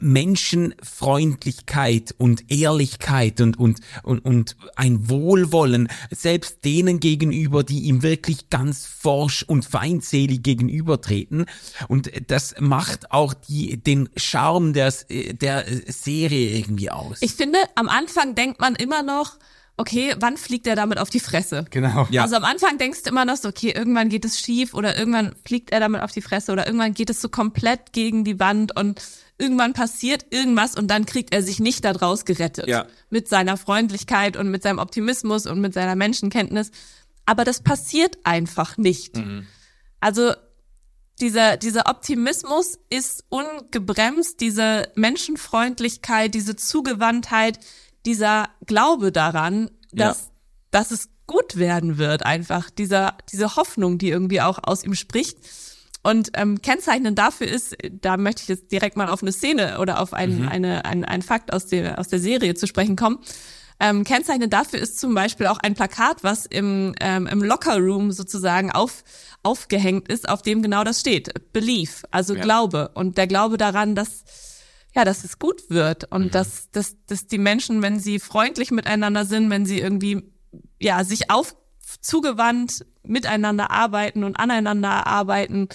Menschenfreundlichkeit 0.00 2.14
und 2.18 2.50
Ehrlichkeit 2.50 3.40
und, 3.40 3.58
und, 3.58 3.80
und, 4.02 4.24
und 4.24 4.56
ein 4.76 5.08
Wohlwollen, 5.08 5.88
selbst 6.10 6.64
denen 6.64 7.00
gegenüber, 7.00 7.64
die 7.64 7.80
ihm 7.80 8.02
wirklich 8.02 8.50
ganz 8.50 8.86
forsch 8.86 9.42
und 9.42 9.64
feindselig 9.64 10.42
gegenübertreten. 10.42 11.46
Und 11.88 12.10
das 12.30 12.54
macht 12.58 13.12
auch 13.12 13.34
die, 13.34 13.76
den 13.76 14.08
Charme 14.16 14.72
der, 14.72 14.92
der 15.08 15.64
Serie 15.86 16.58
irgendwie 16.58 16.90
aus. 16.90 17.18
Ich 17.20 17.34
finde, 17.34 17.58
am 17.74 17.88
Anfang 17.88 18.34
denkt 18.34 18.60
man 18.60 18.74
immer 18.74 19.02
noch, 19.02 19.38
okay, 19.78 20.14
wann 20.18 20.36
fliegt 20.36 20.66
er 20.66 20.76
damit 20.76 20.98
auf 20.98 21.08
die 21.08 21.20
Fresse? 21.20 21.64
Genau. 21.70 22.06
Ja. 22.10 22.22
Also 22.22 22.36
am 22.36 22.44
Anfang 22.44 22.78
denkst 22.78 23.04
du 23.04 23.10
immer 23.10 23.24
noch 23.24 23.36
so, 23.36 23.48
okay, 23.48 23.72
irgendwann 23.74 24.08
geht 24.08 24.24
es 24.24 24.38
schief 24.38 24.74
oder 24.74 24.98
irgendwann 24.98 25.34
fliegt 25.44 25.70
er 25.70 25.80
damit 25.80 26.02
auf 26.02 26.12
die 26.12 26.20
Fresse 26.20 26.52
oder 26.52 26.66
irgendwann 26.66 26.94
geht 26.94 27.10
es 27.10 27.20
so 27.20 27.28
komplett 27.28 27.92
gegen 27.92 28.24
die 28.24 28.40
Wand 28.40 28.76
und 28.76 29.00
irgendwann 29.38 29.72
passiert 29.72 30.26
irgendwas 30.30 30.74
und 30.74 30.88
dann 30.88 31.06
kriegt 31.06 31.32
er 31.32 31.42
sich 31.42 31.60
nicht 31.60 31.84
daraus 31.84 32.24
gerettet. 32.24 32.66
Ja. 32.66 32.86
Mit 33.10 33.28
seiner 33.28 33.56
Freundlichkeit 33.56 34.36
und 34.36 34.50
mit 34.50 34.62
seinem 34.62 34.78
Optimismus 34.78 35.46
und 35.46 35.60
mit 35.60 35.74
seiner 35.74 35.94
Menschenkenntnis. 35.94 36.70
Aber 37.24 37.44
das 37.44 37.62
passiert 37.62 38.18
einfach 38.24 38.76
nicht. 38.78 39.16
Also 40.00 40.32
dieser, 41.20 41.56
dieser 41.56 41.88
Optimismus 41.88 42.78
ist 42.90 43.24
ungebremst, 43.28 44.40
diese 44.40 44.90
Menschenfreundlichkeit, 44.94 46.34
diese 46.34 46.56
Zugewandtheit, 46.56 47.58
dieser 48.06 48.48
Glaube 48.66 49.12
daran, 49.12 49.70
dass, 49.92 50.30
dass 50.70 50.90
es 50.90 51.08
gut 51.26 51.56
werden 51.56 51.98
wird, 51.98 52.24
einfach 52.24 52.70
dieser, 52.70 53.18
diese 53.30 53.56
Hoffnung, 53.56 53.98
die 53.98 54.08
irgendwie 54.08 54.40
auch 54.40 54.58
aus 54.62 54.84
ihm 54.84 54.94
spricht. 54.94 55.38
Und 56.02 56.30
ähm, 56.34 56.62
kennzeichnend 56.62 57.18
dafür 57.18 57.48
ist, 57.48 57.76
da 58.00 58.16
möchte 58.16 58.42
ich 58.42 58.48
jetzt 58.48 58.72
direkt 58.72 58.96
mal 58.96 59.08
auf 59.08 59.22
eine 59.22 59.32
Szene 59.32 59.78
oder 59.78 60.00
auf 60.00 60.14
ein, 60.14 60.48
eine, 60.48 60.84
ein, 60.84 61.04
ein 61.04 61.22
Fakt 61.22 61.52
aus 61.52 61.66
der, 61.66 61.98
aus 61.98 62.08
der 62.08 62.20
Serie 62.20 62.54
zu 62.54 62.66
sprechen 62.66 62.96
kommen. 62.96 63.18
Ähm, 63.80 64.02
kennzeichnend 64.04 64.52
dafür 64.52 64.80
ist 64.80 64.98
zum 64.98 65.14
Beispiel 65.14 65.46
auch 65.46 65.58
ein 65.58 65.74
Plakat, 65.74 66.24
was 66.24 66.46
im, 66.46 66.94
ähm, 67.00 67.26
im 67.28 67.42
Lockerroom 67.42 68.10
sozusagen 68.10 68.72
auf, 68.72 69.04
aufgehängt 69.42 70.08
ist, 70.08 70.28
auf 70.28 70.42
dem 70.42 70.62
genau 70.62 70.82
das 70.82 71.00
steht. 71.00 71.52
Belief, 71.52 72.02
also 72.10 72.34
Glaube. 72.34 72.90
Und 72.94 73.18
der 73.18 73.28
Glaube 73.28 73.56
daran, 73.56 73.94
dass, 73.94 74.24
ja, 74.94 75.04
dass 75.04 75.22
es 75.22 75.38
gut 75.38 75.70
wird 75.70 76.10
und 76.10 76.34
dass, 76.34 76.70
dass, 76.72 76.96
dass 77.06 77.28
die 77.28 77.38
Menschen, 77.38 77.80
wenn 77.82 78.00
sie 78.00 78.18
freundlich 78.18 78.72
miteinander 78.72 79.24
sind, 79.24 79.48
wenn 79.50 79.64
sie 79.64 79.78
irgendwie, 79.78 80.32
ja, 80.80 81.04
sich 81.04 81.30
auf, 81.30 81.54
zugewandt 82.00 82.84
miteinander 83.02 83.70
arbeiten 83.70 84.24
und 84.24 84.36
aneinander 84.36 85.06
arbeiten, 85.06 85.68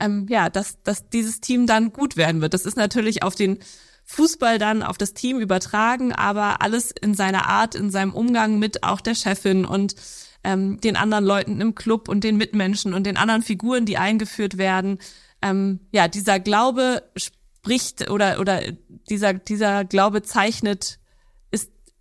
ähm, 0.00 0.26
ja, 0.28 0.48
dass, 0.50 0.82
dass 0.82 1.08
dieses 1.08 1.40
Team 1.40 1.66
dann 1.66 1.92
gut 1.92 2.16
werden 2.16 2.40
wird. 2.40 2.54
Das 2.54 2.66
ist 2.66 2.76
natürlich 2.76 3.22
auf 3.22 3.34
den 3.34 3.58
Fußball 4.04 4.58
dann 4.58 4.82
auf 4.82 4.98
das 4.98 5.14
Team 5.14 5.40
übertragen, 5.40 6.12
aber 6.12 6.62
alles 6.62 6.92
in 6.92 7.14
seiner 7.14 7.48
Art, 7.48 7.74
in 7.74 7.90
seinem 7.90 8.14
Umgang 8.14 8.58
mit 8.58 8.84
auch 8.84 9.00
der 9.00 9.14
Chefin 9.16 9.64
und 9.64 9.96
ähm, 10.44 10.80
den 10.80 10.96
anderen 10.96 11.24
Leuten 11.24 11.60
im 11.60 11.74
Club 11.74 12.08
und 12.08 12.22
den 12.22 12.36
Mitmenschen 12.36 12.94
und 12.94 13.04
den 13.04 13.16
anderen 13.16 13.42
Figuren, 13.42 13.84
die 13.84 13.98
eingeführt 13.98 14.58
werden. 14.58 14.98
Ähm, 15.42 15.80
ja, 15.90 16.06
dieser 16.06 16.38
Glaube 16.38 17.02
spricht 17.16 18.08
oder 18.08 18.38
oder 18.38 18.62
dieser 19.10 19.34
dieser 19.34 19.84
Glaube 19.84 20.22
zeichnet 20.22 21.00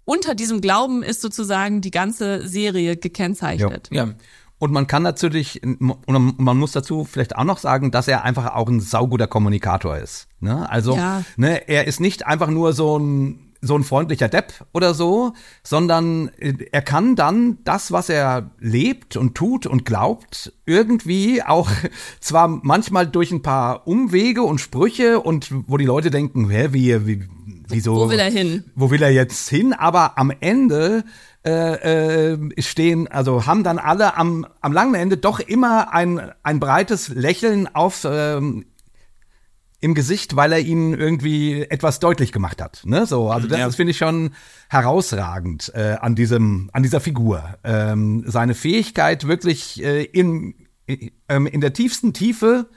unter 0.06 0.36
diesem 0.36 0.62
Glauben 0.62 1.04
ist 1.04 1.22
sozusagen 1.22 1.82
die 1.82 1.92
ganze 1.92 2.48
Serie 2.48 2.96
gekennzeichnet. 2.96 3.90
Ja. 3.92 4.10
Und 4.58 4.72
man 4.72 4.88
kann 4.88 5.04
natürlich, 5.04 5.62
und 5.64 6.40
man 6.40 6.58
muss 6.58 6.72
dazu 6.72 7.04
vielleicht 7.04 7.36
auch 7.36 7.44
noch 7.44 7.58
sagen, 7.58 7.92
dass 7.92 8.08
er 8.08 8.24
einfach 8.24 8.56
auch 8.56 8.70
ein 8.70 8.80
sauguter 8.80 9.28
Kommunikator 9.28 9.98
ist. 9.98 10.28
Ne? 10.40 10.70
Also, 10.70 10.96
Ja. 10.96 11.24
ne, 11.36 11.68
er 11.68 11.88
ist 11.88 12.00
nicht 12.00 12.26
einfach 12.26 12.48
nur 12.48 12.72
so 12.72 12.98
ein 12.98 13.45
so 13.66 13.78
ein 13.78 13.84
freundlicher 13.84 14.28
Depp 14.28 14.66
oder 14.74 14.94
so, 14.94 15.34
sondern 15.64 16.30
äh, 16.40 16.54
er 16.72 16.82
kann 16.82 17.16
dann 17.16 17.60
das, 17.64 17.92
was 17.92 18.10
er 18.10 18.52
lebt 18.60 19.18
und 19.18 19.36
tut 19.36 19.66
und 19.66 19.86
glaubt, 19.86 20.54
irgendwie 20.66 21.42
auch 21.44 21.70
zwar 22.20 22.48
manchmal 22.48 23.08
durch 23.08 23.32
ein 23.32 23.42
paar 23.42 23.88
Umwege 23.88 24.44
und 24.44 24.60
Sprüche 24.60 25.20
und 25.20 25.50
wo 25.68 25.78
die 25.78 25.86
Leute 25.86 26.12
denken, 26.12 26.50
hä, 26.50 26.70
wie, 26.72 27.06
wie, 27.06 27.24
wieso? 27.68 27.96
Wo 27.96 28.10
will 28.10 28.20
er 28.20 28.32
hin? 28.32 28.64
Wo 28.76 28.92
will 28.92 29.02
er 29.02 29.12
jetzt 29.12 29.50
hin? 29.50 29.74
Aber 29.74 30.18
am 30.18 30.32
Ende 30.40 31.04
äh, 31.46 32.34
äh, 32.34 32.62
stehen, 32.62 33.08
also 33.08 33.46
haben 33.46 33.64
dann 33.64 33.78
alle 33.78 34.18
am, 34.18 34.48
am 34.62 34.74
langen 34.74 34.96
Ende 34.96 35.18
doch 35.18 35.40
immer 35.40 35.94
ein, 35.94 36.32
ein 36.42 36.60
breites 36.60 37.10
Lächeln 37.10 37.68
auf 37.74 38.08
ähm, 38.10 38.66
im 39.82 39.94
Gesicht, 39.94 40.36
weil 40.36 40.52
er 40.54 40.60
ihnen 40.60 40.94
irgendwie 40.94 41.62
etwas 41.64 42.00
deutlich 42.00 42.32
gemacht 42.32 42.62
hat. 42.62 42.82
Ne? 42.86 43.06
So, 43.06 43.30
also 43.30 43.48
das 43.48 43.60
Ja. 43.60 43.68
ist, 43.68 43.76
finde 43.76 43.92
ich 43.92 43.98
schon 43.98 44.32
herausragend 44.70 45.72
äh, 45.76 45.98
an 46.00 46.16
diesem, 46.16 46.70
an 46.74 46.84
dieser 46.84 47.00
Figur. 47.02 47.56
Ähm, 47.64 48.24
seine 48.28 48.56
Fähigkeit, 48.56 49.28
wirklich 49.28 49.84
äh, 49.84 50.04
in, 50.04 50.56
ähm, 51.28 51.46
in 51.48 51.62
der 51.62 51.74
tiefsten 51.74 52.14
Tiefe 52.14 52.68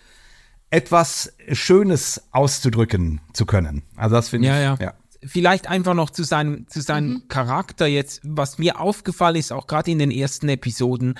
etwas 0.71 1.33
Schönes 1.53 2.23
auszudrücken 2.31 3.21
zu 3.33 3.47
können. 3.47 3.83
Also 3.97 4.17
das 4.17 4.29
finde 4.29 4.49
Ja, 4.49 4.75
ich. 4.75 4.81
ja. 4.81 4.95
Vielleicht 5.25 5.67
einfach 5.69 5.95
noch 5.95 6.11
zu 6.11 6.23
seinem, 6.23 6.69
zu 6.69 6.81
seinem 6.81 7.27
Charakter 7.29 7.87
jetzt, 7.87 8.21
was 8.23 8.59
mir 8.59 8.79
aufgefallen 8.81 9.35
ist, 9.37 9.53
auch 9.53 9.67
gerade 9.67 9.91
in 9.91 9.99
den 9.99 10.13
ersten 10.13 10.49
Episoden. 10.49 11.15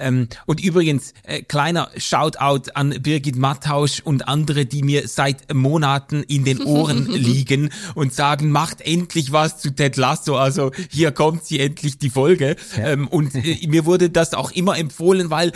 Ähm, 0.00 0.28
und 0.46 0.60
übrigens, 0.60 1.12
äh, 1.24 1.42
kleiner 1.42 1.90
Shoutout 1.96 2.70
an 2.74 2.90
Birgit 3.02 3.36
Mattausch 3.36 4.00
und 4.00 4.26
andere, 4.26 4.66
die 4.66 4.82
mir 4.82 5.06
seit 5.06 5.52
Monaten 5.54 6.22
in 6.22 6.44
den 6.44 6.62
Ohren 6.62 7.06
liegen 7.10 7.70
und 7.94 8.14
sagen, 8.14 8.50
macht 8.50 8.80
endlich 8.80 9.32
was 9.32 9.58
zu 9.58 9.70
Ted 9.70 9.96
Lasso. 9.96 10.36
Also 10.36 10.72
hier 10.90 11.12
kommt 11.12 11.44
sie 11.44 11.60
endlich 11.60 11.98
die 11.98 12.10
Folge. 12.10 12.56
Ähm, 12.76 13.08
und 13.08 13.34
äh, 13.34 13.66
mir 13.68 13.84
wurde 13.84 14.10
das 14.10 14.34
auch 14.34 14.50
immer 14.52 14.78
empfohlen, 14.78 15.30
weil 15.30 15.50
äh, 15.50 15.52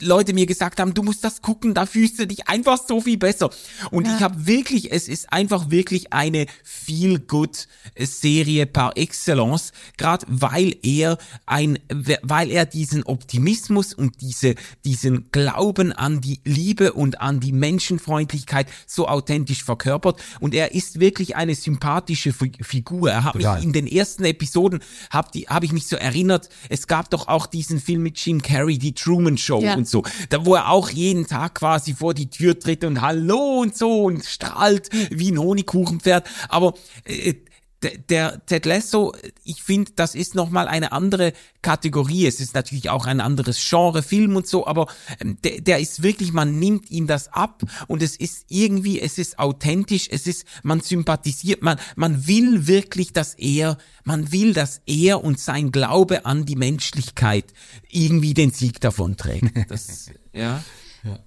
Leute 0.00 0.32
mir 0.32 0.46
gesagt 0.46 0.80
haben, 0.80 0.94
du 0.94 1.02
musst 1.02 1.22
das 1.22 1.42
gucken, 1.42 1.74
da 1.74 1.86
fühlst 1.86 2.18
du 2.18 2.26
dich 2.26 2.48
einfach 2.48 2.78
so 2.86 3.00
viel 3.00 3.18
besser. 3.18 3.50
Und 3.90 4.06
ich 4.06 4.20
habe 4.20 4.46
wirklich, 4.46 4.90
es 4.90 5.08
ist 5.08 5.32
einfach 5.32 5.70
wirklich 5.70 6.12
eine 6.12 6.46
feel 6.64 7.18
good 7.18 7.68
Serie 7.98 8.66
par 8.66 8.96
excellence, 8.96 9.72
gerade 9.98 10.24
weil 10.28 10.76
er 10.82 11.18
ein, 11.46 11.78
weil 12.22 12.50
er 12.50 12.64
diesen 12.64 13.02
Optimismus 13.04 13.81
und 13.92 14.20
diese, 14.20 14.54
diesen 14.84 15.30
Glauben 15.32 15.92
an 15.92 16.20
die 16.20 16.40
Liebe 16.44 16.92
und 16.92 17.20
an 17.20 17.40
die 17.40 17.52
Menschenfreundlichkeit 17.52 18.68
so 18.86 19.08
authentisch 19.08 19.64
verkörpert. 19.64 20.20
Und 20.40 20.54
er 20.54 20.74
ist 20.74 21.00
wirklich 21.00 21.36
eine 21.36 21.54
sympathische 21.54 22.32
Fi- 22.32 22.52
Figur. 22.60 23.10
Er 23.10 23.24
hat 23.24 23.34
mich 23.34 23.46
in 23.62 23.72
den 23.72 23.86
ersten 23.86 24.24
Episoden 24.24 24.80
hab 25.10 25.32
habe 25.48 25.64
ich 25.66 25.72
mich 25.72 25.86
so 25.86 25.96
erinnert. 25.96 26.48
Es 26.68 26.86
gab 26.86 27.10
doch 27.10 27.28
auch 27.28 27.46
diesen 27.46 27.80
Film 27.80 28.02
mit 28.02 28.18
Jim 28.24 28.42
Carrey, 28.42 28.78
die 28.78 28.92
Truman 28.94 29.38
Show 29.38 29.62
Ja. 29.62 29.74
und 29.74 29.88
so, 29.88 30.02
da 30.28 30.44
wo 30.44 30.54
er 30.54 30.68
auch 30.70 30.90
jeden 30.90 31.26
Tag 31.26 31.54
quasi 31.54 31.94
vor 31.94 32.14
die 32.14 32.28
Tür 32.28 32.58
tritt 32.58 32.84
und 32.84 33.00
Hallo 33.00 33.60
und 33.60 33.76
so 33.76 34.04
und 34.04 34.24
strahlt 34.24 34.88
wie 35.10 35.30
ein 35.32 35.38
Honigkuchenpferd. 35.38 36.28
Aber 36.48 36.74
äh, 37.04 37.34
der, 37.82 38.44
Ted 38.46 38.66
Lasso, 38.66 39.14
ich 39.44 39.62
finde, 39.62 39.92
das 39.96 40.14
ist 40.14 40.34
nochmal 40.34 40.68
eine 40.68 40.92
andere 40.92 41.32
Kategorie. 41.62 42.26
Es 42.26 42.40
ist 42.40 42.54
natürlich 42.54 42.90
auch 42.90 43.06
ein 43.06 43.20
anderes 43.20 43.58
Genre, 43.68 44.02
Film 44.02 44.36
und 44.36 44.46
so, 44.46 44.66
aber 44.66 44.86
ähm, 45.20 45.38
der, 45.44 45.60
der 45.60 45.78
ist 45.80 46.02
wirklich, 46.02 46.32
man 46.32 46.58
nimmt 46.58 46.90
ihm 46.90 47.06
das 47.06 47.28
ab 47.32 47.62
und 47.88 48.02
es 48.02 48.16
ist 48.16 48.46
irgendwie, 48.48 49.00
es 49.00 49.18
ist 49.18 49.38
authentisch, 49.38 50.08
es 50.10 50.26
ist, 50.26 50.44
man 50.62 50.80
sympathisiert, 50.80 51.62
man, 51.62 51.78
man 51.96 52.26
will 52.26 52.66
wirklich, 52.66 53.12
dass 53.12 53.34
er, 53.34 53.78
man 54.04 54.32
will, 54.32 54.52
dass 54.54 54.80
er 54.86 55.22
und 55.22 55.38
sein 55.38 55.72
Glaube 55.72 56.26
an 56.26 56.46
die 56.46 56.56
Menschlichkeit 56.56 57.52
irgendwie 57.90 58.34
den 58.34 58.50
Sieg 58.50 58.80
davon 58.80 59.16
trägt. 59.16 59.70
Das, 59.70 60.10
ja. 60.32 60.62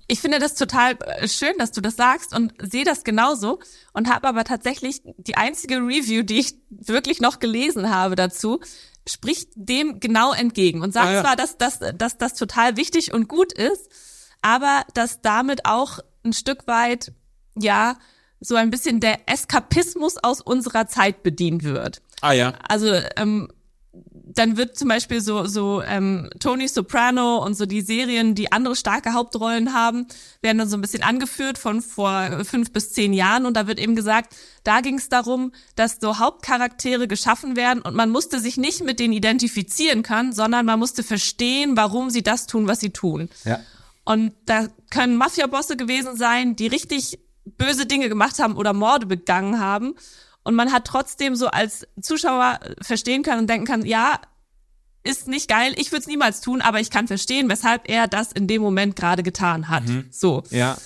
Ich 0.08 0.22
finde 0.22 0.40
das 0.40 0.56
total 0.56 0.98
äh, 1.02 1.28
schön, 1.28 1.54
dass 1.58 1.72
du 1.72 1.82
das 1.82 1.96
sagst 1.96 2.34
und 2.36 2.54
sehe 2.62 2.86
das 2.86 3.04
genauso 3.04 3.60
und 3.94 4.10
habe 4.10 4.28
aber 4.28 4.44
tatsächlich 4.44 5.02
die 5.18 5.36
einzige 5.38 5.78
Review, 5.78 6.24
die 6.24 6.40
ich 6.40 6.56
wirklich 6.70 7.20
noch 7.20 7.40
gelesen 7.40 7.90
habe 7.90 8.16
dazu, 8.16 8.60
spricht 9.08 9.50
dem 9.56 10.00
genau 10.00 10.34
entgegen 10.34 10.82
und 10.82 10.94
sagt 10.94 11.08
Ah, 11.08 11.14
ja. 11.14 11.22
zwar, 11.22 11.36
dass, 11.36 11.58
dass, 11.58 11.80
dass 11.96 12.18
das 12.18 12.34
total 12.34 12.78
wichtig 12.78 13.14
und 13.14 13.28
gut 13.28 13.54
ist, 13.54 13.90
aber 14.42 14.84
dass 14.94 15.22
damit 15.22 15.66
auch 15.66 16.00
ein 16.24 16.34
Stück 16.34 16.68
weit, 16.68 17.12
ja, 17.58 17.98
so 18.40 18.56
ein 18.56 18.70
bisschen 18.70 19.00
der 19.00 19.28
Eskapismus 19.28 20.18
aus 20.22 20.42
unserer 20.42 20.88
Zeit 20.88 21.24
bedient 21.24 21.64
wird. 21.64 22.02
Ah 22.22 22.34
ja. 22.34 22.54
Also 22.68 22.92
ähm, 23.16 23.50
dann 24.36 24.58
wird 24.58 24.78
zum 24.78 24.90
Beispiel 24.90 25.22
so 25.22 25.46
so 25.46 25.82
ähm, 25.82 26.30
Tony 26.40 26.68
Soprano 26.68 27.44
und 27.44 27.56
so 27.56 27.66
die 27.66 27.82
Serien, 27.82 28.36
die 28.36 28.52
andere 28.52 28.76
starke 28.76 29.14
Hauptrollen 29.14 29.74
haben, 29.74 30.08
werden 30.42 30.58
dann 30.58 30.70
so 30.70 30.78
ein 30.78 30.82
bisschen 30.82 31.04
angeführt 31.04 31.58
von 31.58 31.82
vor 31.82 32.44
fünf 32.44 32.72
bis 32.72 32.94
zehn 32.94 33.14
Jahren 33.14 33.46
und 33.46 33.56
da 33.56 33.68
wird 33.68 33.80
eben 33.80 33.96
gesagt, 33.96 34.36
da 34.64 34.82
ging 34.82 34.98
es 34.98 35.10
darum, 35.10 35.52
dass 35.76 35.98
so 36.00 36.20
Hauptcharaktere 36.20 37.08
geschaffen 37.08 37.56
werden 37.56 37.82
und 37.82 37.96
man 37.96 38.10
musste 38.10 38.40
sich 38.40 38.58
nicht 38.58 38.84
mit 38.84 39.00
denen 39.00 39.14
identifizieren 39.14 40.04
können, 40.04 40.34
sondern 40.34 40.66
man 40.66 40.80
musste 40.80 41.04
verstehen, 41.04 41.78
warum 41.78 42.10
sie 42.10 42.24
das 42.24 42.48
tun, 42.48 42.68
was 42.68 42.80
sie 42.80 42.92
tun. 42.92 43.30
Ja. 43.44 43.60
Und 44.04 44.34
da 44.46 44.68
können 44.92 45.18
Mafia-Bosse 45.18 45.78
gewesen 45.78 46.16
sein, 46.16 46.56
die 46.56 46.68
richtig 46.68 47.20
böse 47.58 47.86
Dinge 47.86 48.10
gemacht 48.10 48.40
haben 48.40 48.56
oder 48.56 48.74
Morde 48.74 49.06
begangen 49.06 49.60
haben. 49.60 49.96
Und 50.46 50.56
man 50.56 50.72
hat 50.72 50.86
trotzdem 50.86 51.36
so 51.36 51.48
als 51.48 51.88
Zuschauer 52.00 52.60
verstehen 52.82 53.24
können 53.24 53.42
und 53.42 53.50
denken 53.50 53.66
kann, 53.66 53.86
ja, 53.86 54.20
ist 55.04 55.28
nicht 55.28 55.50
geil, 55.50 55.74
ich 55.76 55.92
würde 55.92 56.02
es 56.02 56.08
niemals 56.08 56.40
tun, 56.40 56.62
aber 56.62 56.80
ich 56.80 56.90
kann 56.90 57.08
verstehen, 57.08 57.50
weshalb 57.50 57.90
er 57.90 58.08
das 58.08 58.32
in 58.32 58.48
dem 58.48 58.62
Moment 58.62 58.96
gerade 58.96 59.24
getan 59.24 59.70
hat. 59.70 59.84
So. 60.12 60.44
Ja. 60.52 60.78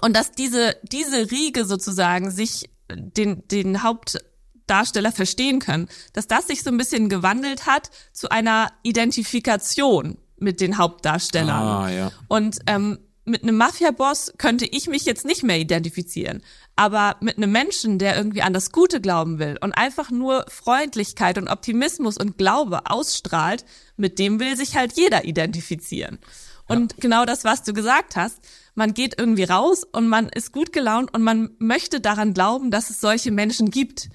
Und 0.00 0.14
dass 0.14 0.32
diese, 0.32 0.76
diese 0.82 1.30
Riege 1.30 1.64
sozusagen 1.64 2.30
sich 2.30 2.70
den, 2.90 3.46
den 3.48 3.82
Hauptdarsteller 3.82 5.12
verstehen 5.12 5.58
können, 5.58 5.88
dass 6.12 6.26
das 6.26 6.46
sich 6.46 6.62
so 6.62 6.70
ein 6.70 6.78
bisschen 6.78 7.08
gewandelt 7.08 7.66
hat 7.66 7.90
zu 8.12 8.30
einer 8.30 8.70
Identifikation 8.82 10.18
mit 10.38 10.60
den 10.60 10.78
Hauptdarstellern. 10.78 11.62
Ah, 11.62 11.90
ja. 11.90 12.12
Und 12.28 12.58
ähm, 12.66 12.98
mit 13.24 13.42
einem 13.42 13.56
Mafia-Boss 13.56 14.34
könnte 14.36 14.66
ich 14.66 14.88
mich 14.88 15.04
jetzt 15.04 15.24
nicht 15.24 15.42
mehr 15.42 15.58
identifizieren. 15.58 16.42
Aber 16.74 17.16
mit 17.20 17.36
einem 17.36 17.52
Menschen, 17.52 17.98
der 17.98 18.16
irgendwie 18.16 18.42
an 18.42 18.52
das 18.52 18.72
Gute 18.72 19.00
glauben 19.00 19.38
will 19.38 19.58
und 19.60 19.72
einfach 19.72 20.10
nur 20.10 20.44
Freundlichkeit 20.48 21.38
und 21.38 21.48
Optimismus 21.48 22.16
und 22.16 22.36
Glaube 22.36 22.86
ausstrahlt, 22.86 23.64
mit 23.96 24.18
dem 24.18 24.40
will 24.40 24.56
sich 24.56 24.76
halt 24.76 24.94
jeder 24.96 25.24
identifizieren. 25.24 26.18
Und 26.66 26.96
genau 26.98 27.24
das, 27.24 27.44
was 27.44 27.62
du 27.62 27.72
gesagt 27.72 28.16
hast, 28.16 28.38
man 28.74 28.94
geht 28.94 29.18
irgendwie 29.18 29.44
raus 29.44 29.84
und 29.84 30.08
man 30.08 30.28
ist 30.28 30.52
gut 30.52 30.72
gelaunt 30.72 31.12
und 31.12 31.22
man 31.22 31.50
möchte 31.58 32.00
daran 32.00 32.32
glauben, 32.32 32.70
dass 32.70 32.88
es 32.88 33.00
solche 33.00 33.30
Menschen 33.30 33.70
gibt. 33.70 34.08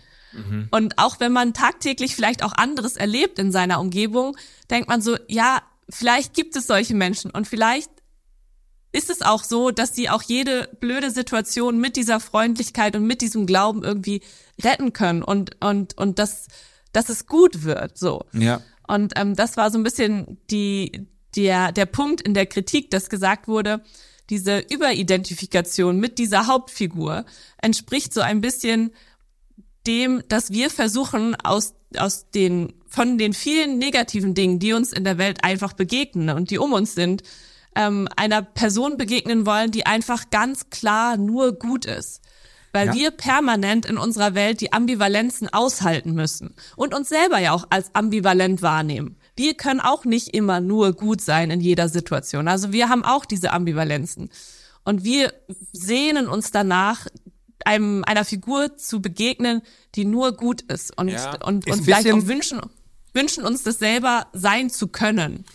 Und 0.71 0.99
auch 0.99 1.19
wenn 1.19 1.31
man 1.31 1.53
tagtäglich 1.53 2.15
vielleicht 2.15 2.43
auch 2.43 2.53
anderes 2.53 2.95
erlebt 2.95 3.39
in 3.39 3.51
seiner 3.51 3.79
Umgebung, 3.79 4.35
denkt 4.69 4.87
man 4.87 5.01
so, 5.01 5.17
ja, 5.27 5.61
vielleicht 5.89 6.33
gibt 6.33 6.55
es 6.55 6.67
solche 6.67 6.93
Menschen 6.93 7.31
und 7.31 7.47
vielleicht 7.47 7.89
ist 8.97 9.11
es 9.11 9.21
auch 9.21 9.43
so, 9.43 9.69
dass 9.69 9.95
sie 9.95 10.09
auch 10.09 10.23
jede 10.23 10.69
blöde 10.79 11.11
Situation 11.11 11.79
mit 11.79 11.95
dieser 11.95 12.19
Freundlichkeit 12.19 12.95
und 12.95 13.05
mit 13.05 13.21
diesem 13.21 13.45
Glauben 13.45 13.83
irgendwie 13.83 14.21
retten 14.61 14.91
können 14.91 15.21
und 15.21 15.55
und 15.63 15.95
und 15.97 16.17
dass 16.17 16.47
dass 16.93 17.09
es 17.09 17.27
gut 17.27 17.63
wird 17.63 17.97
so. 17.97 18.25
Ja. 18.33 18.61
Und 18.87 19.13
ähm, 19.15 19.35
das 19.35 19.55
war 19.55 19.69
so 19.69 19.77
ein 19.77 19.83
bisschen 19.83 20.39
die 20.49 21.07
der 21.35 21.71
der 21.71 21.85
Punkt 21.85 22.21
in 22.21 22.33
der 22.33 22.47
Kritik, 22.47 22.89
dass 22.89 23.09
gesagt 23.09 23.47
wurde, 23.47 23.83
diese 24.31 24.59
Überidentifikation 24.59 25.99
mit 25.99 26.17
dieser 26.17 26.47
Hauptfigur 26.47 27.25
entspricht 27.61 28.13
so 28.13 28.21
ein 28.21 28.41
bisschen 28.41 28.91
dem, 29.85 30.23
dass 30.27 30.51
wir 30.51 30.71
versuchen 30.71 31.35
aus 31.35 31.75
aus 31.97 32.31
den 32.31 32.73
von 32.87 33.19
den 33.19 33.33
vielen 33.33 33.77
negativen 33.77 34.33
Dingen, 34.33 34.57
die 34.57 34.73
uns 34.73 34.91
in 34.91 35.03
der 35.03 35.19
Welt 35.19 35.43
einfach 35.43 35.73
begegnen 35.73 36.35
und 36.35 36.49
die 36.49 36.57
um 36.57 36.73
uns 36.73 36.95
sind, 36.95 37.21
ähm, 37.77 38.07
einer 38.15 38.41
Person 38.41 38.97
begegnen 38.97 39.45
wollen, 39.45 39.71
die 39.71 39.85
einfach 39.85 40.29
ganz 40.29 40.69
klar 40.69 41.17
nur 41.17 41.53
gut 41.53 41.85
ist. 41.85 42.21
Weil 42.73 42.87
Ja. 42.87 42.93
wir 42.93 43.11
permanent 43.11 43.85
in 43.85 43.97
unserer 43.97 44.35
Welt 44.35 44.59
die 44.61 44.73
Ambivalenzen 44.73 45.47
aushalten 45.51 46.13
müssen 46.13 46.53
und 46.75 46.93
uns 46.93 47.09
selber 47.09 47.39
ja 47.39 47.53
auch 47.53 47.65
als 47.69 47.95
ambivalent 47.95 48.61
wahrnehmen. 48.61 49.17
Wir 49.35 49.53
können 49.53 49.79
auch 49.79 50.03
nicht 50.05 50.29
immer 50.29 50.59
nur 50.59 50.93
gut 50.93 51.21
sein 51.21 51.49
in 51.51 51.61
jeder 51.61 51.87
Situation. 51.89 52.47
Also 52.47 52.73
wir 52.73 52.89
haben 52.89 53.05
auch 53.05 53.25
diese 53.25 53.51
Ambivalenzen. 53.53 54.29
Und 54.83 55.03
wir 55.03 55.33
sehnen 55.71 56.27
uns 56.27 56.51
danach, 56.51 57.07
einem 57.65 58.03
einer 58.05 58.25
Figur 58.25 58.77
zu 58.77 59.01
begegnen, 59.01 59.61
die 59.95 60.05
nur 60.05 60.33
gut 60.33 60.61
ist 60.63 60.97
und 60.97 61.09
Ja. 61.09 61.35
und, 61.45 61.69
und 61.69 61.83
vielleicht 61.83 62.11
auch 62.11 62.25
wünschen 62.27 62.61
wünschen 63.13 63.45
uns 63.45 63.63
das 63.63 63.79
selber 63.79 64.27
sein 64.33 64.69
zu 64.69 64.87
können. 64.87 65.45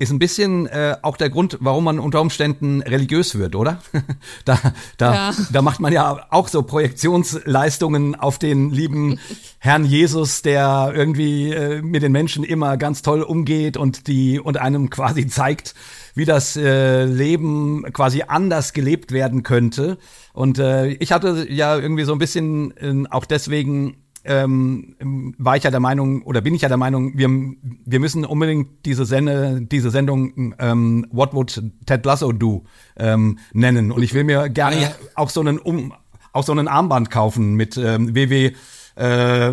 Ist 0.00 0.10
ein 0.10 0.18
bisschen 0.18 0.66
äh, 0.66 0.96
auch 1.02 1.18
der 1.18 1.28
Grund, 1.28 1.58
warum 1.60 1.84
man 1.84 1.98
unter 1.98 2.22
Umständen 2.22 2.80
religiös 2.80 3.36
wird, 3.38 3.54
oder? 3.54 3.82
da, 4.46 4.58
da, 4.96 5.14
Ja. 5.14 5.34
da 5.52 5.60
macht 5.60 5.78
man 5.78 5.92
ja 5.92 6.26
auch 6.30 6.48
so 6.48 6.62
Projektionsleistungen 6.62 8.14
auf 8.14 8.38
den 8.38 8.70
lieben 8.70 9.20
Herrn 9.58 9.84
Jesus, 9.84 10.40
der 10.40 10.90
irgendwie 10.94 11.50
äh, 11.50 11.82
mit 11.82 12.02
den 12.02 12.12
Menschen 12.12 12.44
immer 12.44 12.78
ganz 12.78 13.02
toll 13.02 13.20
umgeht 13.20 13.76
und 13.76 14.06
die 14.06 14.40
und 14.40 14.56
einem 14.56 14.88
quasi 14.88 15.26
zeigt, 15.26 15.74
wie 16.14 16.24
das 16.24 16.56
äh, 16.56 17.04
Leben 17.04 17.84
quasi 17.92 18.22
anders 18.26 18.72
gelebt 18.72 19.12
werden 19.12 19.42
könnte. 19.42 19.98
Und 20.32 20.58
äh, 20.58 20.86
ich 20.94 21.12
hatte 21.12 21.46
ja 21.50 21.76
irgendwie 21.76 22.04
so 22.04 22.12
ein 22.12 22.18
bisschen 22.18 22.74
äh, 22.78 23.04
auch 23.10 23.26
deswegen 23.26 23.96
ähm, 24.24 24.94
war 25.38 25.56
ich 25.56 25.64
ja 25.64 25.70
der 25.70 25.80
Meinung 25.80 26.22
oder 26.22 26.40
bin 26.40 26.54
ich 26.54 26.62
ja 26.62 26.68
der 26.68 26.76
Meinung, 26.76 27.16
wir, 27.16 27.28
wir 27.30 28.00
müssen 28.00 28.24
unbedingt 28.24 28.84
diese, 28.84 29.04
Sende, 29.04 29.60
diese 29.62 29.90
Sendung 29.90 30.54
ähm, 30.58 31.06
What 31.10 31.32
Would 31.34 31.62
Ted 31.86 32.04
Lasso 32.04 32.32
Do 32.32 32.64
ähm, 32.96 33.38
nennen. 33.52 33.90
Und 33.92 34.02
ich 34.02 34.12
will 34.14 34.24
mir 34.24 34.48
gerne 34.50 34.76
Ah, 34.76 34.80
ja. 34.82 34.94
auch 35.14 35.30
so 35.30 35.40
einen 35.40 35.58
um, 35.58 35.94
auch 36.32 36.44
so 36.44 36.52
einen 36.52 36.68
Armband 36.68 37.10
kaufen 37.10 37.54
mit 37.54 37.76
ähm, 37.76 38.14
WW 38.14 38.52
äh, 38.96 39.52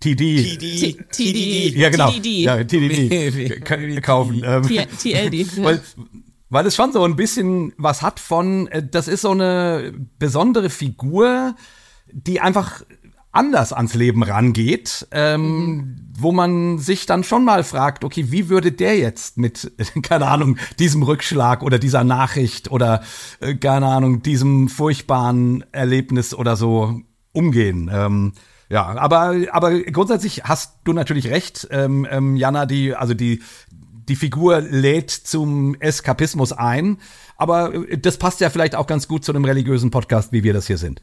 TD. 0.00 0.56
T- 0.58 0.96
TD. 1.12 1.76
Ja, 1.78 1.90
genau. 1.90 2.10
TDD. 2.10 2.26
Ja, 2.44 2.64
TDD 2.64 3.60
K- 3.60 4.00
kaufen. 4.00 4.42
Ähm, 4.44 4.62
T- 4.62 4.86
TLD. 4.86 5.62
weil, 5.62 5.80
weil 6.48 6.66
es 6.66 6.74
schon 6.74 6.92
so 6.92 7.04
ein 7.04 7.16
bisschen 7.16 7.74
was 7.76 8.00
hat 8.02 8.18
von, 8.20 8.68
äh, 8.68 8.82
das 8.88 9.08
ist 9.08 9.20
so 9.22 9.32
eine 9.32 9.92
besondere 10.18 10.70
Figur, 10.70 11.54
die 12.12 12.40
einfach 12.40 12.82
anders 13.36 13.72
ans 13.72 13.94
Leben 13.94 14.22
rangeht, 14.22 15.06
ähm, 15.10 16.08
wo 16.18 16.32
man 16.32 16.78
sich 16.78 17.04
dann 17.04 17.22
schon 17.22 17.44
mal 17.44 17.64
fragt, 17.64 18.02
okay, 18.02 18.30
wie 18.30 18.48
würde 18.48 18.72
der 18.72 18.96
jetzt 18.96 19.36
mit, 19.36 19.72
keine 20.02 20.26
Ahnung, 20.26 20.56
diesem 20.78 21.02
Rückschlag 21.02 21.62
oder 21.62 21.78
dieser 21.78 22.02
Nachricht 22.02 22.70
oder, 22.70 23.02
äh, 23.40 23.54
keine 23.54 23.86
Ahnung, 23.86 24.22
diesem 24.22 24.68
furchtbaren 24.68 25.64
Erlebnis 25.72 26.34
oder 26.34 26.56
so 26.56 27.00
umgehen? 27.32 27.90
Ähm, 27.92 28.32
ja, 28.70 28.86
aber, 28.86 29.36
aber 29.52 29.80
grundsätzlich 29.82 30.44
hast 30.44 30.78
du 30.84 30.92
natürlich 30.94 31.28
recht, 31.28 31.68
ähm, 31.70 32.06
ähm, 32.10 32.36
Jana, 32.36 32.64
die, 32.64 32.94
also 32.94 33.12
die, 33.12 33.42
die 34.08 34.16
Figur 34.16 34.60
lädt 34.60 35.10
zum 35.10 35.74
Eskapismus 35.80 36.52
ein, 36.52 36.98
aber 37.36 37.74
äh, 37.74 37.98
das 37.98 38.16
passt 38.16 38.40
ja 38.40 38.48
vielleicht 38.48 38.74
auch 38.74 38.86
ganz 38.86 39.08
gut 39.08 39.24
zu 39.24 39.32
einem 39.32 39.44
religiösen 39.44 39.90
Podcast, 39.90 40.32
wie 40.32 40.42
wir 40.42 40.54
das 40.54 40.66
hier 40.66 40.78
sind. 40.78 41.02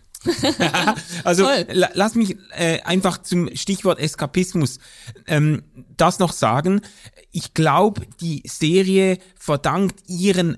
Also 1.24 1.48
la, 1.72 1.90
lass 1.94 2.16
mich 2.16 2.38
äh, 2.52 2.82
einfach 2.82 3.22
zum 3.22 3.54
Stichwort 3.56 4.00
Eskapismus 4.00 4.80
ähm, 5.28 5.64
das 5.98 6.20
noch 6.20 6.32
sagen. 6.32 6.82
Ich 7.32 7.54
glaube, 7.54 8.02
die 8.20 8.44
Serie 8.46 9.18
verdankt 9.36 10.02
ihren 10.08 10.58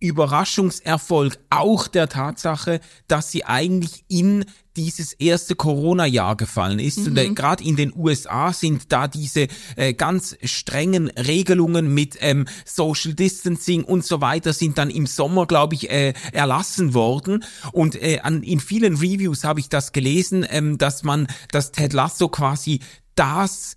Überraschungserfolg 0.00 1.38
auch 1.50 1.86
der 1.86 2.08
Tatsache, 2.08 2.80
dass 3.06 3.30
sie 3.30 3.44
eigentlich 3.44 4.04
in 4.08 4.44
dieses 4.76 5.12
erste 5.14 5.54
Corona-Jahr 5.54 6.36
gefallen 6.36 6.78
ist. 6.78 6.98
Und 6.98 7.16
äh, 7.16 7.28
gerade 7.30 7.64
in 7.64 7.76
den 7.76 7.92
USA 7.94 8.52
sind 8.52 8.92
da 8.92 9.08
diese 9.08 9.48
äh, 9.76 9.94
ganz 9.94 10.36
strengen 10.42 11.08
Regelungen 11.08 11.92
mit 11.92 12.16
ähm, 12.20 12.46
Social 12.64 13.14
Distancing 13.14 13.84
und 13.84 14.04
so 14.04 14.20
weiter 14.20 14.52
sind 14.52 14.78
dann 14.78 14.90
im 14.90 15.06
Sommer, 15.06 15.46
glaube 15.46 15.74
ich, 15.74 15.90
äh, 15.90 16.14
erlassen 16.32 16.94
worden. 16.94 17.44
Und 17.72 18.00
äh, 18.00 18.20
an, 18.22 18.42
in 18.42 18.60
vielen 18.60 18.96
Reviews 18.96 19.44
habe 19.44 19.60
ich 19.60 19.68
das 19.68 19.92
gelesen, 19.92 20.46
ähm, 20.48 20.78
dass 20.78 21.02
man, 21.02 21.26
dass 21.50 21.72
Ted 21.72 21.92
Lasso 21.92 22.28
quasi 22.28 22.80
das 23.14 23.76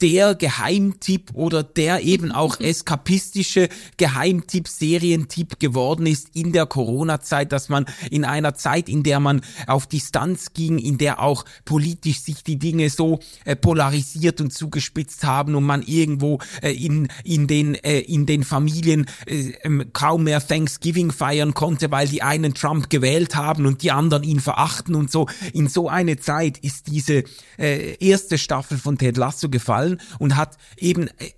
der 0.00 0.34
Geheimtipp 0.34 1.32
oder 1.34 1.62
der 1.62 2.02
eben 2.02 2.32
auch 2.32 2.60
eskapistische 2.60 3.68
Geheimtipp, 3.96 4.68
Serientipp 4.68 5.60
geworden 5.60 6.06
ist 6.06 6.30
in 6.34 6.52
der 6.52 6.66
Corona-Zeit, 6.66 7.52
dass 7.52 7.68
man 7.68 7.86
in 8.10 8.24
einer 8.24 8.54
Zeit, 8.54 8.88
in 8.88 9.02
der 9.02 9.20
man 9.20 9.42
auf 9.66 9.86
Distanz 9.86 10.52
ging, 10.54 10.78
in 10.78 10.98
der 10.98 11.20
auch 11.20 11.44
politisch 11.64 12.20
sich 12.20 12.42
die 12.42 12.58
Dinge 12.58 12.90
so 12.90 13.20
äh, 13.44 13.56
polarisiert 13.56 14.40
und 14.40 14.52
zugespitzt 14.52 15.24
haben 15.24 15.54
und 15.54 15.64
man 15.64 15.82
irgendwo 15.82 16.38
äh, 16.62 16.72
in, 16.72 17.08
in 17.24 17.46
den, 17.46 17.74
äh, 17.74 18.00
in 18.00 18.26
den 18.26 18.44
Familien 18.44 19.06
äh, 19.26 19.52
ähm, 19.62 19.90
kaum 19.92 20.24
mehr 20.24 20.46
Thanksgiving 20.46 21.12
feiern 21.12 21.54
konnte, 21.54 21.90
weil 21.90 22.08
die 22.08 22.22
einen 22.22 22.54
Trump 22.54 22.88
gewählt 22.90 23.36
haben 23.36 23.66
und 23.66 23.82
die 23.82 23.90
anderen 23.90 24.22
ihn 24.22 24.40
verachten 24.40 24.94
und 24.94 25.10
so. 25.10 25.26
In 25.52 25.68
so 25.68 25.88
eine 25.88 26.16
Zeit 26.16 26.58
ist 26.58 26.86
diese 26.86 27.24
äh, 27.58 27.96
erste 28.00 28.38
Staffel 28.38 28.78
von 28.78 28.96
Ted 28.98 29.16
Lasso 29.16 29.48
gefallen 29.48 29.65
und 30.18 30.36
hat 30.36 30.56
eben 30.78 31.08
äh, 31.08 31.30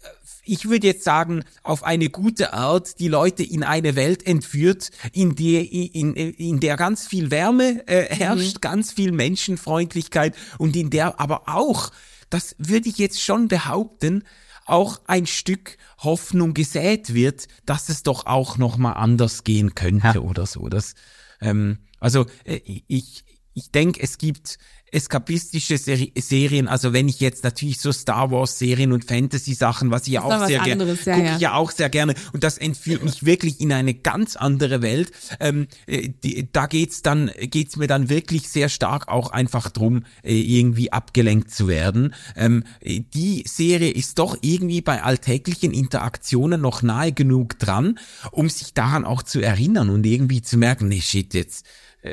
ich 0.48 0.68
würde 0.68 0.86
jetzt 0.86 1.04
sagen, 1.04 1.44
auf 1.62 1.84
eine 1.84 2.08
gute 2.08 2.54
Art 2.54 2.98
die 3.00 3.08
Leute 3.08 3.42
in 3.42 3.62
eine 3.62 3.96
Welt 3.96 4.26
entführt, 4.26 4.90
in 5.12 5.34
der, 5.34 5.70
in, 5.70 6.14
in 6.14 6.58
der 6.60 6.76
ganz 6.76 7.06
viel 7.06 7.30
Wärme 7.30 7.86
äh, 7.86 8.04
herrscht, 8.14 8.62
ganz 8.62 8.92
viel 8.92 9.12
Menschenfreundlichkeit 9.12 10.34
und 10.56 10.74
in 10.74 10.88
der 10.88 11.20
aber 11.20 11.42
auch, 11.48 11.90
das 12.30 12.56
würde 12.58 12.88
ich 12.88 12.96
jetzt 12.96 13.22
schon 13.22 13.48
behaupten, 13.48 14.24
auch 14.64 15.00
ein 15.06 15.26
Stück 15.26 15.76
Hoffnung 15.98 16.54
gesät 16.54 17.12
wird, 17.14 17.48
dass 17.66 17.88
es 17.88 18.02
doch 18.02 18.26
auch 18.26 18.56
noch 18.58 18.76
mal 18.78 18.92
anders 18.92 19.44
gehen 19.44 19.74
könnte 19.74 20.06
Ja. 20.14 20.20
oder 20.20 20.46
so. 20.46 20.68
Das, 20.68 20.94
ähm, 21.40 21.78
also 22.00 22.26
äh, 22.44 22.60
ich, 22.64 23.24
ich 23.54 23.70
denke, 23.70 24.00
es 24.02 24.18
gibt 24.18 24.58
eskapistische 24.92 25.78
Seri 25.78 26.12
Serien, 26.16 26.68
also 26.68 26.92
wenn 26.92 27.08
ich 27.08 27.20
jetzt 27.20 27.44
natürlich 27.44 27.80
so 27.80 27.92
Star 27.92 28.30
Wars 28.30 28.58
Serien 28.58 28.92
und 28.92 29.04
Fantasy 29.04 29.54
Sachen, 29.54 29.90
was 29.90 30.06
ich 30.06 30.14
ja 30.14 30.22
auch 30.22 30.46
sehr 30.46 30.60
gerne, 30.60 30.84
ja, 30.84 30.94
gucke 30.94 31.26
ja. 31.26 31.34
ich 31.34 31.40
ja 31.40 31.54
auch 31.54 31.70
sehr 31.70 31.88
gerne 31.88 32.14
und 32.32 32.44
das 32.44 32.58
entführt 32.58 33.04
mich 33.04 33.24
wirklich 33.24 33.60
in 33.60 33.72
eine 33.72 33.94
ganz 33.94 34.36
andere 34.36 34.82
Welt. 34.82 35.12
Ähm, 35.40 35.68
äh, 35.86 36.08
die, 36.22 36.48
da 36.52 36.66
geht's 36.66 37.02
dann, 37.02 37.30
geht's 37.38 37.76
mir 37.76 37.86
dann 37.86 38.08
wirklich 38.08 38.48
sehr 38.48 38.68
stark 38.68 39.08
auch 39.08 39.30
einfach 39.30 39.70
drum, 39.70 40.04
äh, 40.22 40.34
irgendwie 40.34 40.92
abgelenkt 40.92 41.50
zu 41.50 41.68
werden. 41.68 42.14
Ähm, 42.36 42.64
äh, 42.80 43.00
die 43.14 43.44
Serie 43.46 43.90
ist 43.90 44.18
doch 44.18 44.36
irgendwie 44.40 44.80
bei 44.80 45.02
alltäglichen 45.02 45.72
Interaktionen 45.72 46.60
noch 46.60 46.82
nahe 46.82 47.12
genug 47.12 47.58
dran, 47.58 47.98
um 48.32 48.48
sich 48.48 48.74
daran 48.74 49.04
auch 49.04 49.22
zu 49.22 49.40
erinnern 49.40 49.90
und 49.90 50.04
irgendwie 50.06 50.42
zu 50.42 50.56
merken, 50.56 50.88
nee, 50.88 51.00
shit, 51.00 51.34
jetzt 51.34 51.66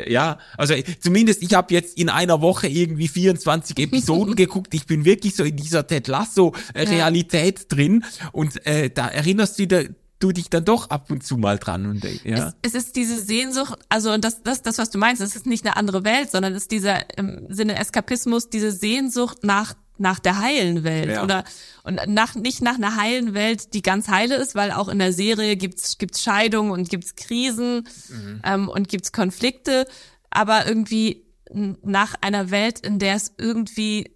ja, 0.07 0.39
also 0.57 0.73
äh, 0.73 0.83
zumindest 0.99 1.43
ich 1.43 1.53
habe 1.53 1.73
jetzt 1.73 1.97
in 1.97 2.09
einer 2.09 2.41
Woche 2.41 2.67
irgendwie 2.67 3.07
24 3.07 3.77
Episoden 3.79 4.35
geguckt. 4.43 4.73
Ich 4.73 4.85
bin 4.85 5.05
wirklich 5.05 5.35
so 5.35 5.43
in 5.43 5.55
dieser 5.55 5.85
Ted 5.87 6.07
Lasso 6.07 6.53
äh, 6.73 6.83
Realität 6.83 7.71
drin 7.71 8.03
und 8.31 8.65
äh, 8.65 8.89
da 8.89 9.07
erinnerst 9.07 9.59
du, 9.59 9.67
dir- 9.67 9.93
du 10.19 10.31
dich 10.31 10.49
dann 10.49 10.65
doch 10.65 10.89
ab 10.89 11.11
und 11.11 11.23
zu 11.23 11.37
mal 11.37 11.59
dran 11.59 11.85
und 11.85 12.03
äh, 12.05 12.17
ja. 12.23 12.53
Es, 12.63 12.73
es 12.73 12.83
ist 12.85 12.95
diese 12.95 13.19
Sehnsucht, 13.21 13.77
also 13.89 14.11
und 14.11 14.23
das, 14.25 14.41
das, 14.43 14.61
das, 14.61 14.77
was 14.77 14.89
du 14.89 14.97
meinst, 14.97 15.21
es 15.21 15.35
ist 15.35 15.45
nicht 15.45 15.65
eine 15.65 15.77
andere 15.77 16.03
Welt, 16.03 16.31
sondern 16.31 16.53
es 16.53 16.63
ist 16.63 16.71
dieser 16.71 17.17
im 17.17 17.45
Sinne 17.49 17.77
Eskapismus, 17.77 18.49
diese 18.49 18.71
Sehnsucht 18.71 19.43
nach 19.43 19.75
nach 19.97 20.19
der 20.19 20.39
heilen 20.39 20.83
Welt 20.83 21.09
Ja. 21.09 21.23
oder 21.23 21.43
und 21.83 21.99
nach 22.07 22.35
nicht 22.35 22.61
nach 22.61 22.75
einer 22.75 22.95
heilen 22.95 23.33
Welt, 23.33 23.73
die 23.73 23.81
ganz 23.81 24.07
heile 24.09 24.35
ist, 24.35 24.55
weil 24.55 24.71
auch 24.71 24.87
in 24.89 24.99
der 24.99 25.13
Serie 25.13 25.55
gibt's 25.55 25.97
gibt's 25.97 26.21
Scheidungen 26.21 26.71
und 26.71 26.89
gibt's 26.89 27.15
Krisen 27.15 27.87
ähm, 28.43 28.67
und 28.67 28.89
gibt's 28.89 29.11
Konflikte, 29.11 29.85
aber 30.29 30.67
irgendwie 30.67 31.23
nach 31.53 32.15
einer 32.21 32.51
Welt, 32.51 32.79
in 32.79 32.99
der 32.99 33.15
es 33.15 33.33
irgendwie 33.37 34.11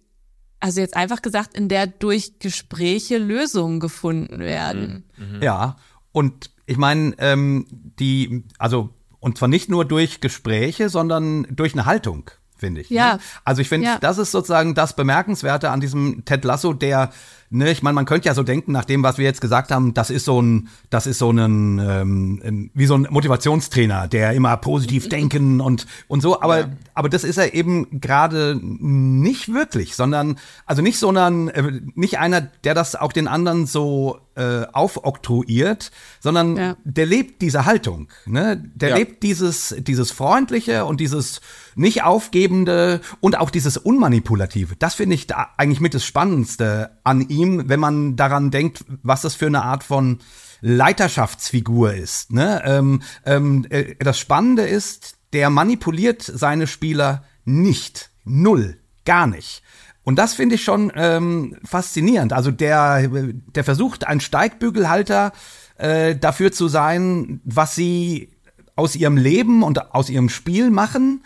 also 0.62 0.80
jetzt 0.80 0.94
einfach 0.94 1.22
gesagt, 1.22 1.54
in 1.56 1.68
der 1.70 1.86
durch 1.86 2.38
Gespräche 2.38 3.16
Lösungen 3.16 3.80
gefunden 3.80 4.40
werden. 4.40 5.04
Ja, 5.40 5.76
und 6.12 6.50
ich 6.66 6.76
meine, 6.76 7.14
ähm, 7.18 7.66
die, 7.70 8.44
also, 8.58 8.90
und 9.20 9.38
zwar 9.38 9.48
nicht 9.48 9.70
nur 9.70 9.86
durch 9.86 10.20
Gespräche, 10.20 10.90
sondern 10.90 11.46
durch 11.50 11.72
eine 11.72 11.86
Haltung, 11.86 12.30
finde 12.60 12.82
ich. 12.82 12.90
Ja. 12.90 13.14
Ne? 13.14 13.20
Also 13.44 13.62
ich 13.62 13.68
finde, 13.68 13.86
Ja. 13.86 13.98
das 14.00 14.18
ist 14.18 14.30
sozusagen 14.30 14.74
das 14.74 14.94
Bemerkenswerte 14.94 15.70
an 15.70 15.80
diesem 15.80 16.24
Ted 16.24 16.44
Lasso, 16.44 16.72
der, 16.72 17.10
ne, 17.50 17.70
ich 17.70 17.82
meine, 17.82 17.94
man 17.94 18.04
könnte 18.06 18.26
ja 18.28 18.34
so 18.34 18.42
denken, 18.42 18.72
nach 18.72 18.84
dem, 18.84 19.02
was 19.02 19.18
wir 19.18 19.24
jetzt 19.24 19.40
gesagt 19.40 19.70
haben, 19.70 19.92
das 19.94 20.10
ist 20.10 20.24
so 20.24 20.40
ein, 20.40 20.68
das 20.88 21.06
ist 21.06 21.18
so 21.18 21.30
ein, 21.30 21.78
ähm, 21.78 22.40
ein- 22.44 22.70
wie 22.74 22.86
so 22.86 22.94
ein 22.94 23.06
Motivationstrainer, 23.10 24.08
der 24.08 24.32
immer 24.32 24.56
positiv 24.56 25.08
denken 25.08 25.60
und, 25.60 25.86
und 26.08 26.20
so, 26.22 26.40
aber, 26.40 26.70
aber 26.94 27.08
das 27.08 27.24
ist 27.24 27.36
er 27.38 27.54
eben 27.54 28.00
gerade 28.00 28.58
nicht 28.62 29.52
wirklich, 29.52 29.96
sondern, 29.96 30.38
also 30.66 30.80
nicht, 30.82 30.98
sondern, 30.98 31.48
äh, 31.48 31.80
nicht 31.94 32.18
einer, 32.18 32.40
der 32.40 32.74
das 32.74 32.94
auch 32.96 33.12
den 33.12 33.28
anderen 33.28 33.66
so 33.66 34.20
äh, 34.36 34.64
aufoktroyiert, 34.72 35.90
sondern 36.20 36.56
Ja. 36.56 36.76
der 36.84 37.04
lebt 37.04 37.42
diese 37.42 37.66
Haltung, 37.66 38.08
ne? 38.26 38.62
Der 38.74 38.90
Ja. 38.90 38.96
lebt 38.96 39.22
dieses, 39.22 39.74
dieses 39.80 40.12
freundliche 40.12 40.84
und 40.86 41.00
dieses 41.00 41.40
nicht 41.74 42.04
aufgebende 42.04 43.00
und 43.20 43.38
auch 43.38 43.50
dieses 43.50 43.76
unmanipulative. 43.76 44.76
Das 44.78 44.94
finde 44.94 45.14
ich 45.16 45.26
da 45.26 45.48
eigentlich 45.56 45.80
mit 45.80 45.94
das 45.94 46.04
Spannendste 46.04 46.90
an 47.04 47.28
ihm, 47.28 47.39
wenn 47.48 47.80
man 47.80 48.16
daran 48.16 48.50
denkt, 48.50 48.84
was 49.02 49.22
das 49.22 49.34
für 49.34 49.46
eine 49.46 49.62
Art 49.62 49.84
von 49.84 50.18
Leiterschaftsfigur 50.60 51.94
ist. 51.94 52.32
Ne? 52.32 52.62
Ähm, 52.64 53.02
ähm, 53.24 53.66
äh, 53.70 53.94
das 53.98 54.18
Spannende 54.18 54.62
ist, 54.62 55.16
der 55.32 55.50
manipuliert 55.50 56.22
seine 56.22 56.66
Spieler 56.66 57.24
nicht. 57.44 58.10
Null. 58.24 58.76
Gar 59.04 59.26
nicht. 59.26 59.62
Und 60.02 60.16
das 60.16 60.34
finde 60.34 60.56
ich 60.56 60.64
schon 60.64 60.92
ähm, 60.94 61.56
faszinierend. 61.64 62.32
Also 62.32 62.50
der, 62.50 63.08
der 63.08 63.64
versucht, 63.64 64.06
ein 64.06 64.20
Steigbügelhalter 64.20 65.32
äh, 65.76 66.16
dafür 66.16 66.52
zu 66.52 66.68
sein, 66.68 67.40
was 67.44 67.74
sie 67.74 68.30
aus 68.76 68.96
ihrem 68.96 69.16
Leben 69.16 69.62
und 69.62 69.94
aus 69.94 70.08
ihrem 70.10 70.28
Spiel 70.28 70.70
machen, 70.70 71.22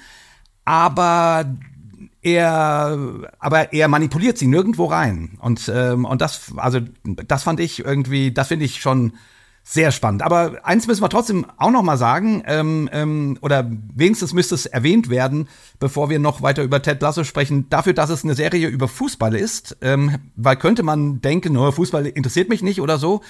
aber 0.65 1.45
er, 2.25 2.99
aber 3.39 3.73
er 3.73 3.89
manipuliert 3.89 4.39
sie 4.39 4.47
nirgendwo 4.47 4.87
rein. 4.87 5.39
Und, 5.41 5.71
ähm, 5.73 6.05
und 6.05 6.21
das, 6.21 6.53
also 6.57 6.81
das 7.05 7.43
fand 7.43 7.61
ich 7.61 7.85
irgendwie, 7.85 8.33
das 8.33 8.49
finde 8.49 8.65
ich 8.65 8.81
schon 8.81 9.13
sehr 9.63 9.93
spannend. 9.93 10.23
Aber 10.23 10.61
eins 10.63 10.87
müssen 10.87 11.03
wir 11.03 11.09
trotzdem 11.09 11.47
auch 11.57 11.71
noch 11.71 11.83
mal 11.83 11.97
sagen, 11.97 12.43
ähm, 12.47 12.89
ähm, 12.93 13.39
oder 13.41 13.71
wenigstens 13.95 14.35
müsste 14.35 14.55
es 14.55 14.67
erwähnt 14.67 15.09
werden, 15.09 15.49
bevor 15.79 16.11
wir 16.11 16.19
noch 16.19 16.43
weiter 16.43 16.63
über 16.63 16.83
Ted 16.83 17.01
Lasso 17.01 17.25
sprechen, 17.25 17.69
dafür, 17.71 17.95
dass 17.95 18.11
es 18.11 18.25
eine 18.25 18.35
Serie 18.35 18.69
über 18.69 18.89
Fußball 18.89 19.35
ist, 19.35 19.77
ähm, 19.81 20.17
weil 20.37 20.57
könnte 20.57 20.83
man 20.83 21.23
denken, 21.23 21.55
nur 21.55 21.73
Fußball 21.73 22.07
interessiert 22.07 22.51
mich 22.51 22.63
nicht 22.63 22.81
oder 22.81 22.99
so. 22.99 23.23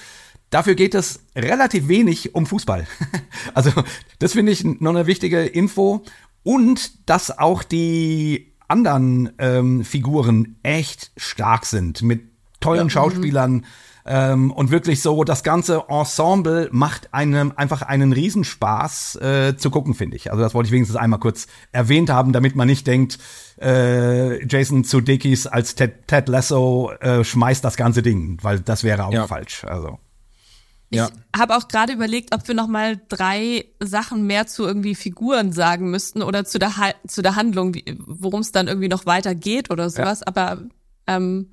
Dafür 0.49 0.75
geht 0.75 0.93
es 0.93 1.21
relativ 1.35 1.87
wenig 1.87 2.35
um 2.35 2.45
Fußball. 2.45 2.85
also 3.53 3.71
das 4.19 4.33
finde 4.33 4.51
ich 4.51 4.63
noch 4.63 4.91
eine 4.91 5.07
wichtige 5.07 5.45
Info. 5.45 6.03
Und 6.43 7.09
dass 7.09 7.35
auch 7.35 7.63
die 7.63 8.54
anderen 8.67 9.31
ähm, 9.37 9.83
Figuren 9.83 10.57
echt 10.63 11.11
stark 11.17 11.65
sind, 11.65 12.01
mit 12.01 12.23
tollen 12.59 12.87
ja. 12.87 12.89
Schauspielern, 12.89 13.65
ähm, 14.07 14.51
und 14.51 14.69
wirklich 14.69 15.01
so, 15.01 15.23
das 15.23 15.41
ganze 15.43 15.85
Ensemble 15.87 16.69
macht 16.71 17.11
einem 17.13 17.53
einfach 17.55 17.81
einen 17.81 18.13
Riesenspaß 18.13 19.15
äh, 19.15 19.57
zu 19.57 19.71
gucken, 19.71 19.95
finde 19.95 20.15
ich. 20.15 20.31
Also 20.31 20.43
das 20.43 20.53
wollte 20.53 20.67
ich 20.67 20.71
wenigstens 20.71 20.95
einmal 20.95 21.19
kurz 21.19 21.47
erwähnt 21.71 22.11
haben, 22.11 22.31
damit 22.31 22.55
man 22.55 22.67
nicht 22.67 22.85
denkt, 22.85 23.17
äh, 23.59 24.45
Jason 24.45 24.83
Sudeikis 24.83 25.47
als 25.47 25.73
Ted, 25.73 26.07
Ted 26.07 26.27
Lasso 26.27 26.91
äh, 26.99 27.23
schmeißt 27.23 27.63
das 27.63 27.77
ganze 27.77 28.03
Ding, 28.03 28.37
weil 28.43 28.59
das 28.59 28.83
wäre 28.83 29.05
auch 29.05 29.13
ja. 29.13 29.25
falsch. 29.25 29.65
Also. 29.65 29.97
Ich 30.89 30.97
ja. 30.97 31.09
habe 31.35 31.55
auch 31.55 31.67
gerade 31.67 31.93
überlegt, 31.93 32.33
ob 32.33 32.47
wir 32.47 32.55
noch 32.55 32.67
mal 32.67 33.01
drei 33.09 33.65
Sachen 33.79 34.27
mehr 34.27 34.47
zu 34.47 34.65
irgendwie 34.65 34.95
Figuren 34.95 35.51
sagen 35.51 35.89
müssten 35.89 36.21
oder 36.21 36.45
zu 36.45 36.59
der, 36.59 36.77
ha 36.77 36.93
zu 37.07 37.21
der 37.21 37.35
Handlung, 37.35 37.75
worum 38.05 38.41
es 38.41 38.51
dann 38.51 38.67
irgendwie 38.67 38.87
noch 38.87 39.05
weitergeht 39.05 39.71
oder 39.71 39.89
sowas. 39.89 40.19
Ja. 40.21 40.27
Aber 40.27 40.61
ähm, 41.07 41.49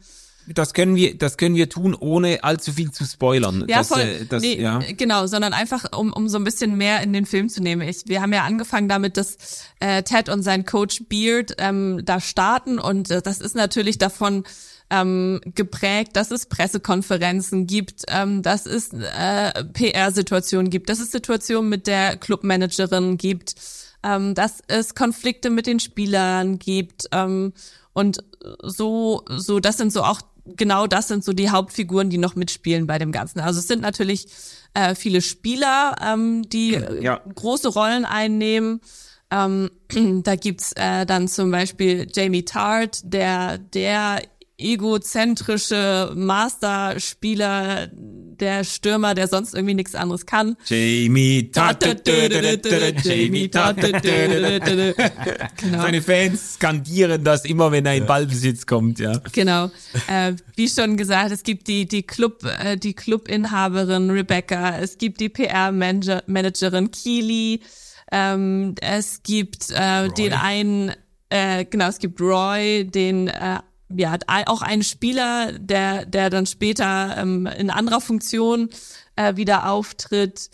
das 0.48 0.74
können 0.74 0.96
wir, 0.96 1.16
das 1.16 1.36
können 1.36 1.54
wir 1.54 1.68
tun, 1.68 1.94
ohne 1.94 2.42
allzu 2.42 2.72
viel 2.72 2.90
zu 2.90 3.04
spoilern. 3.04 3.64
Ja, 3.68 3.78
das, 3.78 3.88
voll. 3.88 4.00
Äh, 4.00 4.26
das, 4.26 4.42
nee, 4.42 4.60
ja. 4.60 4.80
Genau, 4.96 5.26
sondern 5.26 5.52
einfach, 5.52 5.96
um, 5.96 6.12
um 6.12 6.28
so 6.28 6.36
ein 6.36 6.44
bisschen 6.44 6.76
mehr 6.76 7.00
in 7.02 7.12
den 7.12 7.26
Film 7.26 7.48
zu 7.48 7.62
nehmen. 7.62 7.86
Ich, 7.88 8.02
wir 8.06 8.20
haben 8.20 8.32
ja 8.32 8.42
angefangen 8.42 8.88
damit, 8.88 9.16
dass 9.16 9.66
äh, 9.80 10.02
Ted 10.02 10.28
und 10.28 10.42
sein 10.42 10.64
Coach 10.64 11.04
Beard 11.08 11.54
ähm, 11.58 12.00
da 12.04 12.20
starten 12.20 12.78
und 12.78 13.10
äh, 13.10 13.22
das 13.22 13.40
ist 13.40 13.54
natürlich 13.54 13.98
davon 13.98 14.44
ähm, 14.92 15.40
geprägt, 15.54 16.16
dass 16.16 16.30
es 16.30 16.44
Pressekonferenzen 16.46 17.66
gibt, 17.66 18.04
ähm, 18.08 18.42
dass 18.42 18.66
es 18.66 18.92
äh, 18.92 19.64
PR-Situationen 19.72 20.68
gibt, 20.68 20.90
dass 20.90 21.00
es 21.00 21.10
Situationen 21.10 21.70
mit 21.70 21.86
der 21.86 22.18
Clubmanagerin 22.18 23.16
gibt, 23.16 23.54
ähm, 24.02 24.34
dass 24.34 24.62
es 24.66 24.94
Konflikte 24.94 25.48
mit 25.48 25.66
den 25.66 25.80
Spielern 25.80 26.58
gibt 26.58 27.08
ähm, 27.10 27.54
und 27.94 28.22
so, 28.62 29.24
so, 29.28 29.60
das 29.60 29.78
sind 29.78 29.92
so 29.92 30.02
auch 30.02 30.20
genau 30.44 30.86
das 30.86 31.08
sind 31.08 31.24
so 31.24 31.32
die 31.32 31.50
Hauptfiguren, 31.50 32.10
die 32.10 32.18
noch 32.18 32.34
mitspielen 32.34 32.86
bei 32.86 32.98
dem 32.98 33.12
Ganzen. 33.12 33.40
Also 33.40 33.60
es 33.60 33.68
sind 33.68 33.80
natürlich 33.80 34.26
äh, 34.74 34.94
viele 34.94 35.22
Spieler, 35.22 35.96
ähm, 36.04 36.42
die 36.48 36.78
ja. 37.00 37.20
große 37.34 37.68
Rollen 37.68 38.04
einnehmen. 38.04 38.80
Ähm, 39.30 39.70
da 40.24 40.36
gibt's 40.36 40.72
äh, 40.72 41.06
dann 41.06 41.28
zum 41.28 41.50
Beispiel 41.50 42.06
Jamie 42.12 42.44
Tart, 42.44 43.00
der 43.04 43.58
der 43.58 44.20
egozentrische 44.58 46.12
Masterspieler, 46.14 47.88
der 47.92 48.64
Stürmer, 48.64 49.14
der 49.14 49.28
sonst 49.28 49.54
irgendwie 49.54 49.74
nichts 49.74 49.94
anderes 49.94 50.26
kann. 50.26 50.56
Jamie 50.66 51.50
Jamie 53.02 53.48
genau. 55.56 55.82
Seine 55.82 56.02
Fans 56.02 56.54
skandieren 56.54 57.22
das 57.22 57.44
immer, 57.44 57.70
wenn 57.70 57.86
er 57.86 57.94
in 57.94 58.06
Ballbesitz 58.06 58.66
kommt, 58.66 58.98
ja. 58.98 59.20
Genau. 59.32 59.70
Äh, 60.08 60.34
wie 60.56 60.68
schon 60.68 60.96
gesagt, 60.96 61.30
es 61.30 61.42
gibt 61.42 61.68
die 61.68 61.86
die 61.86 62.02
Club 62.02 62.44
äh, 62.44 62.76
die 62.76 62.94
Clubinhaberin 62.94 64.10
Rebecca, 64.10 64.78
es 64.78 64.98
gibt 64.98 65.20
die 65.20 65.28
PR 65.28 65.70
Managerin 65.72 66.90
Keely, 66.90 67.60
ähm, 68.10 68.74
es 68.80 69.22
gibt 69.22 69.70
äh, 69.70 70.08
den 70.08 70.32
einen 70.32 70.92
äh, 71.28 71.64
genau, 71.64 71.86
es 71.88 71.98
gibt 71.98 72.20
Roy, 72.20 72.84
den 72.84 73.28
äh, 73.28 73.60
ja, 73.96 74.16
auch 74.46 74.62
ein 74.62 74.82
Spieler, 74.82 75.52
der, 75.58 76.06
der 76.06 76.30
dann 76.30 76.46
später 76.46 77.16
ähm, 77.18 77.46
in 77.46 77.70
anderer 77.70 78.00
Funktion 78.00 78.70
äh, 79.16 79.36
wieder 79.36 79.68
auftritt. 79.70 80.50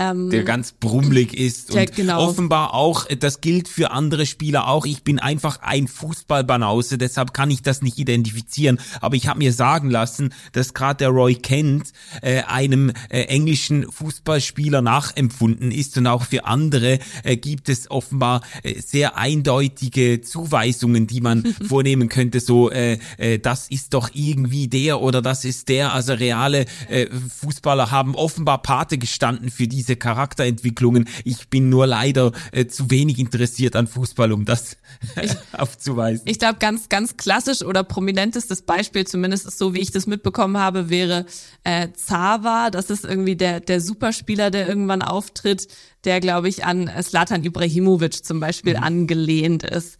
Ähm, 0.00 0.30
der 0.30 0.44
ganz 0.44 0.72
brummelig 0.72 1.34
ist 1.34 1.74
der, 1.74 1.82
und 1.82 1.94
genau. 1.94 2.26
offenbar 2.26 2.72
auch, 2.72 3.04
das 3.04 3.42
gilt 3.42 3.68
für 3.68 3.90
andere 3.90 4.24
Spieler 4.24 4.66
auch. 4.66 4.86
Ich 4.86 5.02
bin 5.04 5.18
einfach 5.18 5.60
ein 5.60 5.88
Fußballbanause, 5.88 6.96
deshalb 6.96 7.34
kann 7.34 7.50
ich 7.50 7.60
das 7.60 7.82
nicht 7.82 7.98
identifizieren. 7.98 8.80
Aber 9.02 9.14
ich 9.16 9.26
habe 9.26 9.40
mir 9.40 9.52
sagen 9.52 9.90
lassen, 9.90 10.32
dass 10.52 10.72
gerade 10.72 10.96
der 10.98 11.10
Roy 11.10 11.34
Kent 11.34 11.92
äh, 12.22 12.42
einem 12.44 12.92
äh, 13.10 13.24
englischen 13.24 13.90
Fußballspieler 13.92 14.80
nachempfunden 14.80 15.70
ist 15.70 15.98
und 15.98 16.06
auch 16.06 16.24
für 16.24 16.46
andere 16.46 16.98
äh, 17.22 17.36
gibt 17.36 17.68
es 17.68 17.90
offenbar 17.90 18.40
äh, 18.62 18.80
sehr 18.80 19.18
eindeutige 19.18 20.22
Zuweisungen, 20.22 21.06
die 21.06 21.20
man 21.20 21.44
vornehmen 21.68 22.08
könnte. 22.08 22.40
So, 22.40 22.70
äh, 22.70 22.98
äh, 23.18 23.38
das 23.38 23.68
ist 23.68 23.92
doch 23.92 24.10
irgendwie 24.14 24.68
der 24.68 25.02
oder 25.02 25.20
das 25.20 25.44
ist 25.44 25.68
der. 25.68 25.92
Also 25.92 26.14
reale 26.14 26.64
äh, 26.88 27.06
Fußballer 27.40 27.90
haben 27.90 28.14
offenbar 28.14 28.62
Pate 28.62 28.96
gestanden 28.96 29.50
für 29.50 29.68
diese 29.68 29.89
diese 29.90 29.96
Charakterentwicklungen. 29.96 31.08
Ich 31.24 31.48
bin 31.48 31.68
nur 31.68 31.86
leider 31.86 32.32
äh, 32.52 32.66
zu 32.66 32.90
wenig 32.90 33.18
interessiert 33.18 33.74
an 33.74 33.88
Fußball, 33.88 34.32
um 34.32 34.44
das 34.44 34.76
ich, 35.22 35.32
aufzuweisen. 35.52 36.22
Ich 36.26 36.38
glaube, 36.38 36.58
ganz, 36.60 36.88
ganz 36.88 37.16
klassisch 37.16 37.62
oder 37.62 37.82
prominentestes 37.82 38.62
Beispiel, 38.62 39.06
zumindest 39.06 39.58
so, 39.58 39.74
wie 39.74 39.80
ich 39.80 39.90
das 39.90 40.06
mitbekommen 40.06 40.58
habe, 40.58 40.90
wäre 40.90 41.26
äh, 41.64 41.88
Zava. 41.94 42.70
Das 42.70 42.90
ist 42.90 43.04
irgendwie 43.04 43.34
der, 43.34 43.60
der 43.60 43.80
Superspieler, 43.80 44.50
der 44.50 44.68
irgendwann 44.68 45.02
auftritt, 45.02 45.66
der, 46.04 46.20
glaube 46.20 46.48
ich, 46.48 46.64
an 46.64 46.88
Slatan 47.02 47.44
Ibrahimovic 47.44 48.24
zum 48.24 48.38
Beispiel 48.38 48.76
mhm. 48.76 48.82
angelehnt 48.82 49.64
ist. 49.64 49.98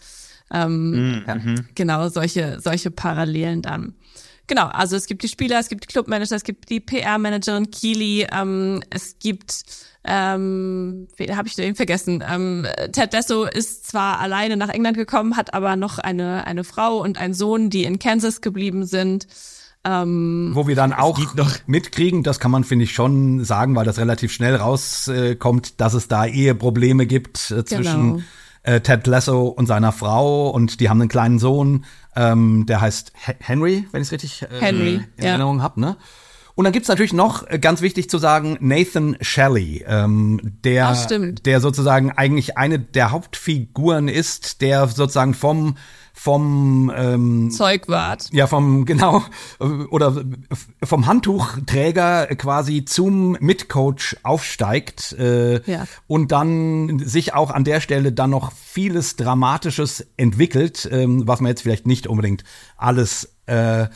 Ähm, 0.53 1.23
mhm. 1.27 1.67
Genau, 1.75 2.09
solche, 2.09 2.61
solche 2.61 2.91
Parallelen 2.91 3.63
dann. 3.63 3.95
Genau, 4.51 4.67
also 4.67 4.97
es 4.97 5.07
gibt 5.07 5.23
die 5.23 5.29
Spieler, 5.29 5.61
es 5.61 5.69
gibt 5.69 5.85
die 5.85 5.87
Clubmanager, 5.87 6.35
es 6.35 6.43
gibt 6.43 6.71
die 6.71 6.81
PR-Managerin 6.81 7.71
Keely, 7.71 8.27
ähm, 8.33 8.83
es 8.91 9.17
gibt, 9.21 9.63
ähm, 10.03 11.07
habe 11.31 11.47
ich 11.47 11.55
denn 11.55 11.77
vergessen? 11.77 12.25
Ähm, 12.29 12.67
Ted 12.91 13.13
Lasso 13.13 13.45
ist 13.45 13.87
zwar 13.87 14.19
alleine 14.19 14.57
nach 14.57 14.69
England 14.69 14.97
gekommen, 14.97 15.37
hat 15.37 15.55
aber 15.55 15.77
noch 15.77 16.01
eine 16.01 16.49
eine 16.49 16.65
Frau 16.65 17.01
und 17.01 17.17
einen 17.17 17.33
Sohn, 17.33 17.71
die 17.71 17.85
in 17.85 18.01
Kansas 18.01 18.41
geblieben 18.41 18.87
sind. 18.87 19.29
Ähm, 19.85 20.51
Wo 20.53 20.67
wir 20.67 20.75
dann 20.75 20.95
auch 20.95 21.21
mitkriegen, 21.69 22.25
das 22.25 22.41
kann 22.41 22.51
man, 22.51 22.65
finde 22.65 22.87
ich, 22.87 22.93
schon 22.93 23.45
sagen, 23.45 23.77
weil 23.77 23.85
das 23.85 23.99
relativ 23.99 24.33
schnell 24.33 24.57
rauskommt, 24.57 25.69
äh, 25.69 25.73
dass 25.77 25.95
es 25.95 26.09
da 26.09 26.27
Eheprobleme 26.27 27.07
gibt 27.07 27.53
äh, 27.53 27.65
zwischen 27.65 28.15
genau. 28.15 28.23
Äh, 28.71 28.81
Ted 28.81 29.07
Lasso 29.07 29.49
und 29.49 29.67
seiner 29.67 29.93
Frau 29.93 30.51
und 30.51 30.81
die 30.81 30.89
haben 30.89 31.01
einen 31.01 31.09
kleinen 31.09 31.39
Sohn 31.39 31.85
ähm, 32.17 32.67
der 32.67 32.81
heißt 32.81 33.13
Henry, 33.39 33.87
wenn 33.93 34.03
ich 34.03 34.09
es 34.09 34.13
richtig 34.13 34.43
äh, 34.43 34.61
Henry, 34.61 34.95
in 35.17 35.25
ja. 35.25 35.31
Erinnerung 35.31 35.63
habe, 35.63 35.81
ne? 35.81 35.97
Und 36.61 36.65
dann 36.65 36.75
gibt's 36.75 36.91
natürlich 36.91 37.15
noch, 37.15 37.49
äh, 37.49 37.59
ganz 37.59 37.81
wichtig 37.81 38.11
zu 38.11 38.19
sagen, 38.19 38.59
Nathan 38.61 39.17
Shelley, 39.23 39.83
ähm, 39.89 40.39
der, 40.63 40.95
der 41.47 41.59
sozusagen 41.59 42.11
eigentlich 42.11 42.59
eine 42.59 42.79
der 42.79 43.13
Hauptfiguren 43.13 44.09
ist, 44.09 44.61
der 44.61 44.87
sozusagen 44.87 45.33
vom 45.33 45.77
vom 46.13 46.93
ähm, 46.95 47.51
Zeugwart. 47.51 48.29
Ja, 48.33 48.47
vom 48.47 48.85
genau 48.85 49.23
oder 49.89 50.23
vom 50.85 51.07
Handtuchträger 51.07 52.27
quasi 52.37 52.85
zum 52.85 53.39
Mitcoach 53.41 54.19
aufsteigt 54.23 55.13
äh, 55.13 55.63
ja. 55.63 55.87
und 56.09 56.31
dann 56.31 56.99
sich 56.99 57.33
auch 57.33 57.51
an 57.51 57.65
der 57.65 57.81
Stelle 57.81 58.13
dann 58.13 58.29
noch 58.29 58.53
vieles 58.53 59.17
Dramatisches 59.17 60.07
entwickelt, 60.19 60.87
ähm, 60.93 61.27
was 61.27 61.41
man 61.41 61.49
jetzt 61.49 61.63
vielleicht 61.63 61.87
nicht 61.87 62.07
unbedingt 62.07 62.45
alles 62.77 63.33
äh, 63.47 63.87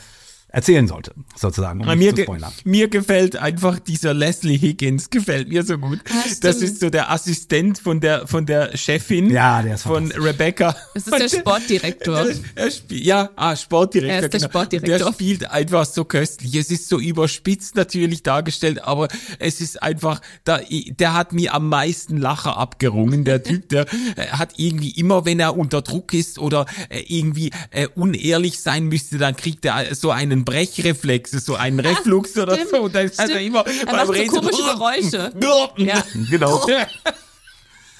erzählen 0.55 0.87
sollte, 0.87 1.13
sozusagen. 1.35 1.81
Um 1.81 1.97
mir, 1.97 2.15
zu 2.15 2.23
ge 2.23 2.27
mir 2.63 2.87
gefällt 2.87 3.35
einfach 3.35 3.77
dieser 3.77 4.13
Leslie 4.13 4.57
Higgins, 4.57 5.09
gefällt 5.09 5.49
mir 5.49 5.63
so 5.63 5.77
gut. 5.77 5.99
Ah, 6.09 6.23
das 6.23 6.55
stimmt. 6.55 6.71
ist 6.71 6.79
so 6.79 6.89
der 6.89 7.11
Assistent 7.11 7.77
von 7.77 7.99
der, 7.99 8.25
von 8.25 8.45
der 8.45 8.77
Chefin 8.77 9.29
Ja, 9.29 9.61
der 9.61 9.75
ist 9.75 9.83
von. 9.83 10.13
Rebecca. 10.13 10.73
Das 10.93 11.07
ist 11.07 11.19
der 11.33 11.39
Sportdirektor. 11.39 12.15
Er, 12.25 12.65
er 12.65 12.71
spielt, 12.71 13.03
ja, 13.03 13.29
ah, 13.35 13.55
Sportdirektor. 13.55 14.15
Er 14.15 14.23
ist 14.23 14.33
der 14.33 14.39
genau. 14.39 14.49
Sportdirektor. 14.49 14.97
Der 14.97 15.13
spielt 15.13 15.51
einfach 15.51 15.85
so 15.85 16.05
köstlich. 16.05 16.55
Es 16.55 16.71
ist 16.71 16.87
so 16.87 16.99
überspitzt 16.99 17.75
natürlich 17.75 18.23
dargestellt, 18.23 18.81
aber 18.81 19.09
es 19.39 19.59
ist 19.59 19.83
einfach, 19.83 20.21
da, 20.45 20.61
der 20.69 21.13
hat 21.13 21.33
mir 21.33 21.53
am 21.53 21.67
meisten 21.67 22.17
Lacher 22.17 22.57
abgerungen. 22.57 23.25
Der 23.25 23.43
Typ, 23.43 23.67
der 23.69 23.87
äh, 24.15 24.27
hat 24.27 24.53
irgendwie 24.55 24.91
immer, 24.91 25.25
wenn 25.25 25.41
er 25.41 25.57
unter 25.57 25.81
Druck 25.81 26.13
ist 26.13 26.39
oder 26.39 26.65
äh, 26.87 27.01
irgendwie 27.07 27.51
äh, 27.71 27.87
unehrlich 27.95 28.61
sein 28.61 28.85
müsste, 28.85 29.17
dann 29.17 29.35
kriegt 29.35 29.65
er 29.65 29.93
so 29.93 30.11
einen 30.11 30.44
Brechreflex, 30.45 31.31
so 31.31 31.55
einen 31.55 31.79
Reflux 31.79 32.37
oder 32.37 32.55
stimmt, 32.55 32.69
so. 32.69 32.81
Und 32.83 32.95
dann 32.95 33.07
hat 33.07 33.19
er 33.19 33.25
stimmt. 33.25 33.41
immer 33.41 33.65
Er 33.67 34.05
macht 34.05 34.07
so 34.07 34.39
komische 34.39 34.63
Geräusche. 34.73 35.31
Ja. 35.77 36.03
Genau. 36.29 36.65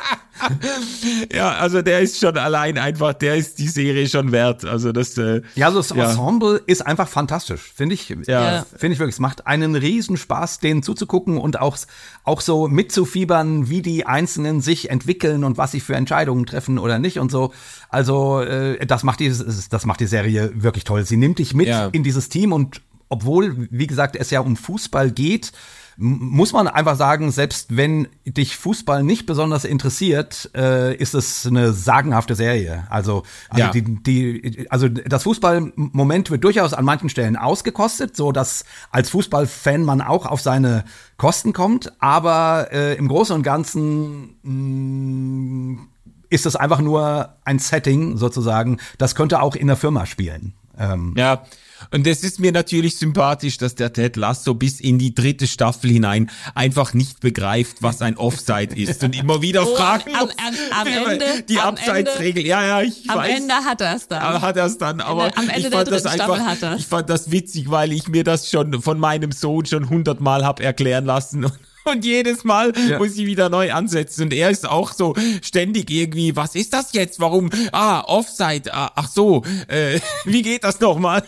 Ja, 1.33 1.53
also 1.53 1.81
der 1.81 2.01
ist 2.01 2.19
schon 2.19 2.37
allein 2.37 2.77
einfach, 2.77 3.13
der 3.13 3.35
ist 3.35 3.57
die 3.59 3.67
Serie 3.67 4.07
schon 4.07 4.31
wert. 4.31 4.65
Also 4.65 4.91
das, 4.91 5.17
äh, 5.17 5.41
Ja, 5.55 5.67
also 5.67 5.79
das 5.79 5.89
Ja. 5.95 6.09
Ensemble 6.09 6.61
ist 6.65 6.85
einfach 6.85 7.07
fantastisch, 7.07 7.71
finde 7.75 7.95
ich. 7.95 8.09
Ja. 8.27 8.65
Finde 8.75 8.93
ich 8.93 8.99
wirklich. 8.99 9.15
Es 9.15 9.19
macht 9.19 9.47
einen 9.47 9.75
riesen 9.75 10.17
Spaß, 10.17 10.59
denen 10.59 10.83
zuzugucken 10.83 11.37
und 11.37 11.59
auch, 11.59 11.77
auch 12.23 12.41
so 12.41 12.67
mitzufiebern, 12.67 13.69
wie 13.69 13.81
die 13.81 14.05
Einzelnen 14.05 14.61
sich 14.61 14.89
entwickeln 14.89 15.43
und 15.43 15.57
was 15.57 15.71
sie 15.71 15.79
für 15.79 15.95
Entscheidungen 15.95 16.45
treffen 16.45 16.77
oder 16.79 16.99
nicht 16.99 17.19
und 17.19 17.31
so. 17.31 17.53
Also 17.89 18.41
äh, 18.41 18.85
das 18.85 19.03
macht 19.03 19.19
die, 19.19 19.29
das 19.29 19.85
macht 19.85 19.99
die 19.99 20.07
Serie 20.07 20.51
wirklich 20.55 20.83
toll. 20.83 21.05
Sie 21.05 21.17
nimmt 21.17 21.39
dich 21.39 21.53
mit 21.53 21.67
Ja. 21.67 21.87
in 21.87 22.03
dieses 22.03 22.29
Team 22.29 22.51
und 22.51 22.81
obwohl, 23.09 23.67
wie 23.69 23.87
gesagt, 23.87 24.15
es 24.15 24.31
ja 24.31 24.39
um 24.39 24.57
Fußball 24.57 25.11
geht, 25.11 25.51
muss 25.97 26.51
man 26.51 26.67
einfach 26.67 26.97
sagen, 26.97 27.31
selbst 27.31 27.77
wenn 27.77 28.07
dich 28.25 28.57
Fußball 28.57 29.01
nicht 29.03 29.25
besonders 29.25 29.63
interessiert, 29.63 30.49
äh, 30.55 30.93
ist 30.95 31.13
es 31.13 31.45
eine 31.47 31.71
sagenhafte 31.71 32.35
Serie. 32.35 32.85
Also, 32.89 33.23
also 33.49 33.63
Ja. 33.65 33.71
die, 33.71 33.81
die, 34.03 34.67
also 34.69 34.89
das 34.89 35.23
Fußballmoment 35.23 36.31
wird 36.31 36.43
durchaus 36.43 36.73
an 36.73 36.83
manchen 36.85 37.09
Stellen 37.09 37.37
ausgekostet, 37.37 38.15
so 38.15 38.31
dass 38.31 38.65
als 38.91 39.09
Fußballfan 39.11 39.83
man 39.83 40.01
auch 40.01 40.25
auf 40.25 40.41
seine 40.41 40.83
Kosten 41.17 41.53
kommt. 41.53 41.93
Aber 41.99 42.67
äh, 42.71 42.95
im 42.95 43.07
Großen 43.07 43.33
und 43.35 43.43
Ganzen 43.43 44.35
mh, 44.43 45.81
ist 46.29 46.45
es 46.45 46.55
einfach 46.55 46.81
nur 46.81 47.35
ein 47.45 47.59
Setting 47.59 48.17
sozusagen. 48.17 48.79
Das 48.97 49.15
könnte 49.15 49.41
auch 49.41 49.55
in 49.55 49.67
der 49.67 49.77
Firma 49.77 50.05
spielen. 50.05 50.53
Ähm, 50.77 51.13
Ja, 51.15 51.43
und 51.91 52.07
es 52.07 52.23
ist 52.23 52.39
mir 52.39 52.51
natürlich 52.51 52.97
sympathisch, 52.97 53.57
dass 53.57 53.75
der 53.75 53.93
Ted 53.93 54.15
Lasso 54.15 54.53
bis 54.53 54.79
in 54.79 54.99
die 54.99 55.13
dritte 55.15 55.47
Staffel 55.47 55.89
hinein 55.89 56.29
einfach 56.53 56.93
nicht 56.93 57.19
begreift, 57.21 57.77
was 57.81 58.01
ein 58.01 58.17
Offside 58.17 58.75
ist 58.75 59.03
und 59.03 59.15
immer 59.17 59.41
wieder 59.41 59.67
Oh, 59.67 59.75
fragen 59.75 60.15
am- 60.15 60.29
am- 60.29 60.81
am 60.81 60.87
Ende- 60.87 61.43
die 61.47 61.59
am 61.59 61.69
Abseitsregel, 61.75 62.45
ja, 62.45 62.63
ja, 62.65 62.81
ich 62.81 63.09
Am 63.09 63.17
weiß. 63.19 63.37
Ende 63.39 63.53
hat 63.53 63.81
er 63.81 63.95
es 63.95 64.07
dann. 64.07 64.41
Hat 64.41 64.57
er 64.57 64.65
es 64.65 64.77
dann, 64.77 65.01
aber 65.01 65.25
am 65.37 65.49
Ende 65.49 65.55
ich 65.57 65.61
der 65.69 65.71
fand 65.71 65.91
das 65.91 66.03
dritten 66.03 66.21
einfach, 66.21 66.35
Staffel 66.35 66.45
hat 66.51 66.61
er's. 66.63 66.79
ich 66.81 66.87
fand 66.87 67.09
das 67.09 67.31
witzig, 67.31 67.69
weil 67.71 67.91
ich 67.91 68.07
mir 68.07 68.23
das 68.23 68.49
schon 68.49 68.81
von 68.81 68.99
meinem 68.99 69.31
Sohn 69.31 69.65
schon 69.65 69.89
hundertmal 69.89 70.45
hab 70.45 70.59
erklären 70.59 71.05
lassen 71.05 71.45
und, 71.85 72.03
jedes 72.05 72.43
Mal 72.43 72.73
Ja. 72.89 72.97
muss 72.97 73.15
ich 73.15 73.25
wieder 73.25 73.49
neu 73.49 73.71
ansetzen 73.71 74.23
und 74.23 74.33
er 74.33 74.49
ist 74.49 74.67
auch 74.67 74.91
so 74.93 75.15
ständig 75.41 75.89
irgendwie, 75.91 76.35
was 76.35 76.55
ist 76.55 76.73
das 76.73 76.93
jetzt? 76.93 77.19
Warum? 77.19 77.49
Ah, 77.71 78.01
Offside. 78.01 78.73
Ah, 78.73 78.91
ach 78.95 79.07
so, 79.09 79.43
äh, 79.67 79.99
wie 80.25 80.41
geht 80.41 80.63
das 80.63 80.79
nochmal? 80.79 81.23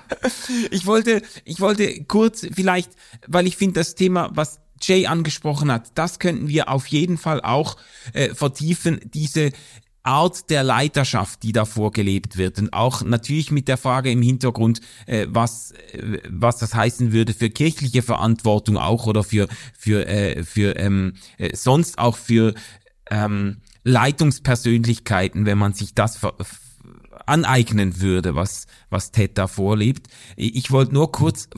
ich 0.70 0.86
wollte, 0.86 1.22
ich 1.44 1.60
wollte 1.60 2.04
kurz 2.04 2.46
vielleicht, 2.54 2.90
weil 3.26 3.46
ich 3.46 3.56
finde 3.56 3.80
das 3.80 3.94
Thema, 3.94 4.30
was 4.34 4.60
Jay 4.82 5.06
angesprochen 5.06 5.72
hat, 5.72 5.92
das 5.94 6.18
könnten 6.18 6.48
wir 6.48 6.68
auf 6.68 6.86
jeden 6.88 7.16
Fall 7.16 7.40
auch 7.40 7.76
äh, 8.12 8.34
vertiefen, 8.34 9.00
diese 9.04 9.52
Art 10.06 10.50
der 10.50 10.62
Leiterschaft, 10.62 11.42
die 11.42 11.52
da 11.52 11.64
vorgelebt 11.64 12.36
wird 12.36 12.58
und 12.58 12.72
auch 12.72 13.02
natürlich 13.02 13.50
mit 13.50 13.68
der 13.68 13.76
Frage 13.76 14.10
im 14.10 14.22
Hintergrund, 14.22 14.80
äh, 15.06 15.26
was 15.28 15.72
äh, 15.92 16.20
was 16.28 16.58
das 16.58 16.74
heißen 16.74 17.12
würde 17.12 17.34
für 17.34 17.50
kirchliche 17.50 18.02
Verantwortung 18.02 18.76
auch 18.76 19.06
oder 19.06 19.24
für 19.24 19.48
für 19.76 20.06
äh, 20.06 20.44
für 20.44 20.76
ähm, 20.76 21.14
äh, 21.38 21.54
sonst 21.56 21.98
auch 21.98 22.16
für 22.16 22.54
ähm, 23.10 23.58
Leitungspersönlichkeiten, 23.84 25.46
wenn 25.46 25.58
man 25.58 25.72
sich 25.72 25.94
das 25.94 26.18
aneignen 27.26 28.00
würde, 28.00 28.34
was, 28.34 28.66
was 28.90 29.10
Ted 29.12 29.36
da 29.36 29.46
vorlebt. 29.46 30.08
Ich 30.36 30.70
wollte 30.70 30.94
nur 30.94 31.12
kurz 31.12 31.48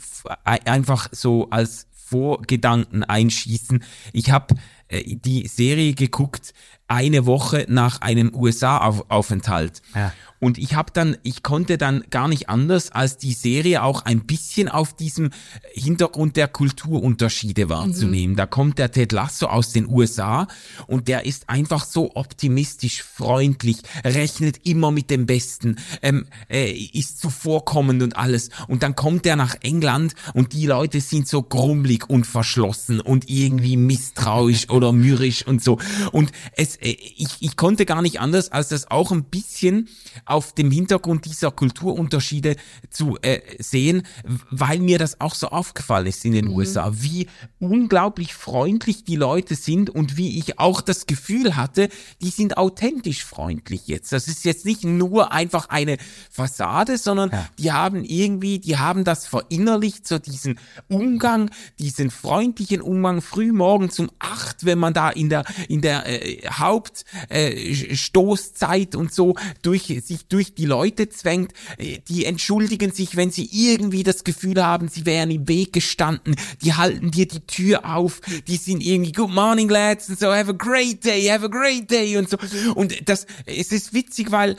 einfach 0.44 1.08
so 1.12 1.50
als 1.50 1.86
Vorgedanken 1.92 3.04
einschießen. 3.04 3.84
Ich 4.12 4.30
habe 4.30 4.54
äh, 4.88 5.16
die 5.16 5.46
Serie 5.46 5.94
geguckt 5.94 6.54
eine 6.88 7.26
Woche 7.26 7.66
nach 7.68 8.00
einem 8.00 8.34
USA-Aufenthalt. 8.34 9.82
Ja. 9.94 10.12
Und 10.40 10.58
ich 10.58 10.74
habe 10.74 10.92
dann, 10.92 11.16
ich 11.22 11.42
konnte 11.42 11.78
dann 11.78 12.04
gar 12.10 12.28
nicht 12.28 12.48
anders, 12.48 12.92
als 12.92 13.16
die 13.18 13.32
Serie 13.32 13.82
auch 13.82 14.02
ein 14.02 14.24
bisschen 14.24 14.68
auf 14.68 14.94
diesem 14.94 15.30
Hintergrund 15.72 16.36
der 16.36 16.48
Kulturunterschiede 16.48 17.68
wahrzunehmen. 17.68 18.36
Da 18.36 18.46
kommt 18.46 18.78
der 18.78 18.92
Ted 18.92 19.12
Lasso 19.12 19.46
aus 19.46 19.72
den 19.72 19.88
USA 19.88 20.46
und 20.86 21.08
der 21.08 21.26
ist 21.26 21.48
einfach 21.48 21.84
so 21.84 22.14
optimistisch, 22.14 23.02
freundlich, 23.02 23.78
rechnet 24.04 24.66
immer 24.66 24.90
mit 24.90 25.10
dem 25.10 25.26
Besten, 25.26 25.76
ähm, 26.02 26.26
äh, 26.48 26.70
ist 26.70 27.20
zuvorkommend 27.20 28.02
und 28.02 28.16
alles. 28.16 28.50
Und 28.68 28.82
dann 28.82 28.94
kommt 28.94 29.26
er 29.26 29.36
nach 29.36 29.56
England 29.62 30.14
und 30.34 30.52
die 30.52 30.66
Leute 30.66 31.00
sind 31.00 31.26
so 31.26 31.42
grummelig 31.42 32.08
und 32.08 32.26
verschlossen 32.26 33.00
und 33.00 33.28
irgendwie 33.28 33.76
misstrauisch 33.76 34.70
oder 34.70 34.92
mürrisch 34.92 35.46
und 35.46 35.62
so. 35.62 35.78
Und 36.12 36.30
es, 36.52 36.76
äh, 36.76 36.96
ich, 37.16 37.36
ich 37.40 37.56
konnte 37.56 37.86
gar 37.86 38.02
nicht 38.02 38.20
anders, 38.20 38.52
als 38.52 38.68
das 38.68 38.90
auch 38.90 39.10
ein 39.10 39.24
bisschen 39.24 39.88
auf 40.28 40.52
dem 40.52 40.70
Hintergrund 40.70 41.24
dieser 41.24 41.50
Kulturunterschiede 41.50 42.56
zu 42.90 43.16
äh, 43.22 43.40
sehen, 43.58 44.02
weil 44.50 44.78
mir 44.78 44.98
das 44.98 45.20
auch 45.20 45.34
so 45.34 45.48
aufgefallen 45.48 46.06
ist 46.06 46.24
in 46.24 46.32
den 46.32 46.48
USA, 46.48 46.92
wie 46.94 47.28
unglaublich 47.58 48.34
freundlich 48.34 49.04
die 49.04 49.16
Leute 49.16 49.54
sind 49.54 49.90
und 49.90 50.16
wie 50.16 50.38
ich 50.38 50.58
auch 50.58 50.80
das 50.80 51.06
Gefühl 51.06 51.56
hatte, 51.56 51.88
die 52.20 52.30
sind 52.30 52.56
authentisch 52.56 53.24
freundlich 53.24 53.86
jetzt. 53.86 54.12
Das 54.12 54.28
ist 54.28 54.44
jetzt 54.44 54.64
nicht 54.64 54.84
nur 54.84 55.32
einfach 55.32 55.68
eine 55.68 55.96
Fassade, 56.30 56.98
sondern 56.98 57.30
die 57.58 57.72
haben 57.72 58.04
irgendwie, 58.04 58.58
die 58.58 58.76
haben 58.76 59.04
das 59.04 59.26
verinnerlicht, 59.26 60.06
so 60.06 60.18
diesen 60.18 60.58
Umgang, 60.88 61.50
diesen 61.78 62.10
freundlichen 62.10 62.80
Umgang 62.80 63.22
früh 63.22 63.52
morgens 63.52 63.98
um 63.98 64.10
acht, 64.18 64.64
wenn 64.64 64.78
man 64.78 64.94
da 64.94 65.10
in 65.10 65.28
der 65.28 65.44
in 65.68 65.80
der 65.80 66.06
äh, 66.06 66.48
Hauptstoßzeit 66.48 68.94
äh, 68.94 68.96
und 68.96 69.12
so 69.12 69.34
durch 69.62 69.86
sich 70.04 70.17
durch 70.26 70.54
die 70.54 70.64
Leute 70.64 71.08
zwängt, 71.08 71.52
äh, 71.78 71.98
die 72.08 72.24
entschuldigen 72.24 72.92
sich, 72.92 73.16
wenn 73.16 73.30
sie 73.30 73.48
irgendwie 73.52 74.02
das 74.02 74.24
Gefühl 74.24 74.64
haben, 74.64 74.88
sie 74.88 75.06
wären 75.06 75.30
im 75.30 75.48
Weg 75.48 75.72
gestanden, 75.72 76.36
die 76.62 76.74
halten 76.74 77.10
dir 77.10 77.26
die 77.26 77.40
Tür 77.40 77.94
auf, 77.94 78.20
die 78.46 78.56
sind 78.56 78.82
irgendwie 78.82 79.12
Good 79.12 79.30
morning 79.30 79.68
lads 79.68 80.08
und 80.08 80.18
so 80.18 80.32
have 80.32 80.50
a 80.50 80.54
great 80.54 81.04
day, 81.04 81.26
have 81.26 81.44
a 81.44 81.48
great 81.48 81.90
day 81.90 82.16
und 82.16 82.28
so. 82.28 82.36
Und 82.74 83.08
das 83.08 83.26
es 83.46 83.72
ist 83.72 83.92
witzig, 83.92 84.30
weil 84.30 84.56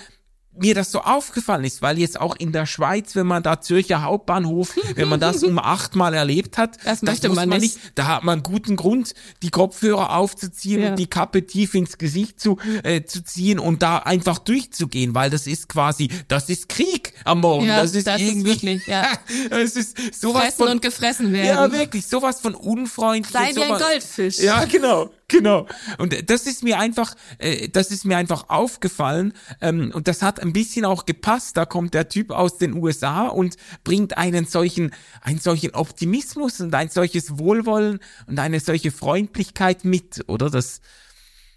mir 0.61 0.75
das 0.75 0.91
so 0.91 1.01
aufgefallen 1.01 1.63
ist, 1.63 1.81
weil 1.81 1.97
jetzt 1.99 2.19
auch 2.19 2.35
in 2.35 2.51
der 2.51 2.65
Schweiz, 2.65 3.15
wenn 3.15 3.27
man 3.27 3.43
da 3.43 3.61
Zürcher 3.61 4.01
Hauptbahnhof, 4.03 4.75
wenn 4.95 5.07
man 5.09 5.19
das 5.19 5.43
um 5.43 5.57
achtmal 5.59 6.13
erlebt 6.13 6.57
hat, 6.57 6.77
Das 6.83 7.01
möchte 7.01 7.29
muss 7.29 7.37
man 7.37 7.49
nicht. 7.49 7.77
Da 7.95 8.07
hat 8.07 8.23
man 8.23 8.43
guten 8.43 8.75
Grund, 8.75 9.13
die 9.41 9.49
Kopfhörer 9.49 10.15
aufzuziehen 10.15 10.81
Ja. 10.81 10.89
und 10.89 10.99
die 10.99 11.07
Kappe 11.07 11.45
tief 11.45 11.73
ins 11.73 11.97
Gesicht 11.97 12.39
zu, 12.39 12.57
äh, 12.83 13.03
zu 13.03 13.23
ziehen 13.23 13.59
und 13.59 13.81
da 13.81 13.97
einfach 13.97 14.39
durchzugehen, 14.39 15.15
weil 15.15 15.29
das 15.29 15.47
ist 15.47 15.69
quasi, 15.69 16.09
das 16.27 16.49
ist 16.49 16.69
Krieg 16.69 17.13
am 17.25 17.41
Morgen. 17.41 17.65
Ja, 17.67 17.81
das 17.81 17.95
ist 17.95 18.07
das 18.07 18.21
ist 18.21 18.27
irgendwie, 18.27 18.49
wirklich, 18.49 18.87
ja. 18.87 19.07
es 19.49 19.75
ist 19.75 19.97
sowas 20.19 20.43
Fressen 20.43 20.57
von, 20.57 20.67
und 20.69 20.81
gefressen 20.81 21.35
ja, 21.35 21.43
werden. 21.43 21.73
wirklich, 21.73 22.05
sowas 22.07 22.39
von 22.41 22.55
unfreundlich. 22.55 23.31
Sei 23.31 23.55
wie 23.55 23.63
ein 23.63 23.79
Goldfisch. 23.79 24.39
Ja, 24.39 24.65
genau, 24.65 25.09
genau. 25.29 25.65
Und 25.97 26.29
das 26.29 26.45
ist 26.45 26.63
mir 26.63 26.77
einfach, 26.79 27.15
äh, 27.37 27.69
das 27.69 27.91
ist 27.91 28.03
mir 28.05 28.17
einfach 28.17 28.49
aufgefallen 28.49 29.33
ähm, 29.61 29.91
und 29.93 30.07
das 30.09 30.21
hat 30.21 30.39
ein 30.41 30.51
bisschen 30.53 30.83
auch 30.85 31.05
gepasst. 31.05 31.55
Da 31.55 31.65
kommt 31.65 31.93
der 31.93 32.09
Typ 32.09 32.31
aus 32.31 32.57
den 32.57 32.73
USA 32.73 33.27
und 33.27 33.55
bringt 33.83 34.17
einen 34.17 34.45
solchen, 34.45 34.91
einen 35.21 35.39
solchen 35.39 35.73
Optimismus 35.75 36.59
und 36.59 36.73
ein 36.75 36.89
solches 36.89 37.37
Wohlwollen 37.39 37.99
und 38.27 38.39
eine 38.39 38.59
solche 38.59 38.91
Freundlichkeit 38.91 39.85
mit, 39.85 40.25
oder? 40.27 40.49
Das, 40.49 40.81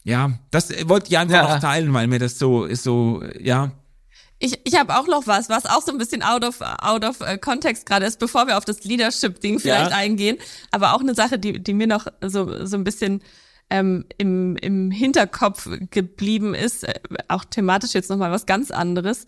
ja, 0.04 0.32
das 0.50 0.70
äh, 0.70 0.88
wollte 0.88 1.08
ich 1.08 1.18
einfach 1.18 1.34
Ja. 1.34 1.54
noch 1.54 1.60
teilen, 1.60 1.92
weil 1.94 2.06
mir 2.06 2.18
das 2.18 2.38
so, 2.38 2.72
so, 2.74 3.22
äh, 3.22 3.42
ja. 3.42 3.72
Ich, 4.44 4.58
ich 4.64 4.76
habe 4.76 4.96
auch 4.98 5.06
noch 5.06 5.28
was, 5.28 5.48
was 5.48 5.66
auch 5.66 5.82
so 5.82 5.92
ein 5.92 5.98
bisschen 5.98 6.22
out 6.24 6.44
of, 6.44 6.60
out 6.62 7.04
of 7.04 7.20
äh, 7.20 7.38
Kontext 7.38 7.86
gerade 7.86 8.06
ist, 8.06 8.18
bevor 8.18 8.48
wir 8.48 8.58
auf 8.58 8.64
das 8.64 8.82
Leadership-Ding 8.82 9.60
vielleicht 9.60 9.92
Ja. 9.92 9.96
eingehen. 9.96 10.36
Aber 10.72 10.94
auch 10.94 11.00
eine 11.00 11.14
Sache, 11.14 11.38
die, 11.38 11.62
die 11.62 11.72
mir 11.74 11.86
noch 11.86 12.08
so, 12.20 12.66
so 12.66 12.76
ein 12.76 12.82
bisschen 12.82 13.22
ähm, 13.72 14.04
im, 14.18 14.56
im 14.56 14.90
Hinterkopf 14.90 15.66
geblieben 15.90 16.54
ist, 16.54 16.84
äh, 16.84 17.00
auch 17.28 17.46
thematisch 17.46 17.94
jetzt 17.94 18.10
nochmal 18.10 18.30
was 18.30 18.44
ganz 18.44 18.70
anderes. 18.70 19.24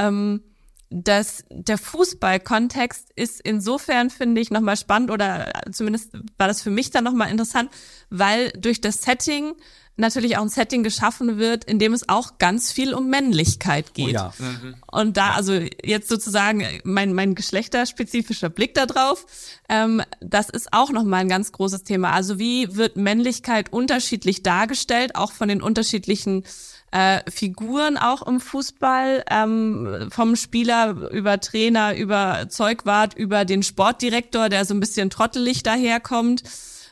Ähm, 0.00 0.42
dass 0.90 1.44
der 1.50 1.78
Fußballkontext 1.78 3.10
ist 3.16 3.40
insofern, 3.40 4.10
finde 4.10 4.40
ich, 4.40 4.50
nochmal 4.50 4.76
spannend 4.76 5.10
oder 5.10 5.50
zumindest 5.72 6.12
war 6.38 6.46
das 6.46 6.62
für 6.62 6.70
mich 6.70 6.90
dann 6.90 7.04
nochmal 7.04 7.30
interessant, 7.30 7.70
weil 8.10 8.50
durch 8.50 8.80
das 8.80 9.02
Setting 9.02 9.54
natürlich 9.96 10.36
auch 10.36 10.42
ein 10.42 10.48
Setting 10.48 10.82
geschaffen 10.82 11.38
wird, 11.38 11.64
in 11.64 11.78
dem 11.78 11.92
es 11.92 12.08
auch 12.08 12.38
ganz 12.38 12.72
viel 12.72 12.94
um 12.94 13.08
Männlichkeit 13.10 13.94
geht. 13.94 14.06
Oh 14.06 14.10
ja. 14.10 14.32
Und 14.90 15.16
da, 15.16 15.32
also 15.32 15.52
jetzt 15.82 16.08
sozusagen 16.08 16.66
mein, 16.84 17.12
mein 17.12 17.34
geschlechterspezifischer 17.34 18.50
Blick 18.50 18.74
da 18.74 18.86
drauf, 18.86 19.26
ähm, 19.68 20.02
das 20.20 20.48
ist 20.50 20.72
auch 20.72 20.90
nochmal 20.90 21.20
ein 21.20 21.28
ganz 21.28 21.52
großes 21.52 21.84
Thema. 21.84 22.12
Also 22.12 22.38
wie 22.38 22.74
wird 22.76 22.96
Männlichkeit 22.96 23.72
unterschiedlich 23.72 24.42
dargestellt, 24.42 25.14
auch 25.14 25.32
von 25.32 25.48
den 25.48 25.62
unterschiedlichen 25.62 26.44
äh, 26.94 27.28
Figuren 27.28 27.96
auch 27.96 28.22
im 28.22 28.40
Fußball, 28.40 29.24
ähm, 29.28 30.08
vom 30.10 30.36
Spieler 30.36 31.10
über 31.10 31.40
Trainer, 31.40 31.96
über 31.96 32.46
Zeugwart, 32.48 33.14
über 33.14 33.44
den 33.44 33.62
Sportdirektor, 33.64 34.48
der 34.48 34.64
so 34.64 34.74
ein 34.74 34.80
bisschen 34.80 35.10
trottelig 35.10 35.64
daherkommt. 35.64 36.44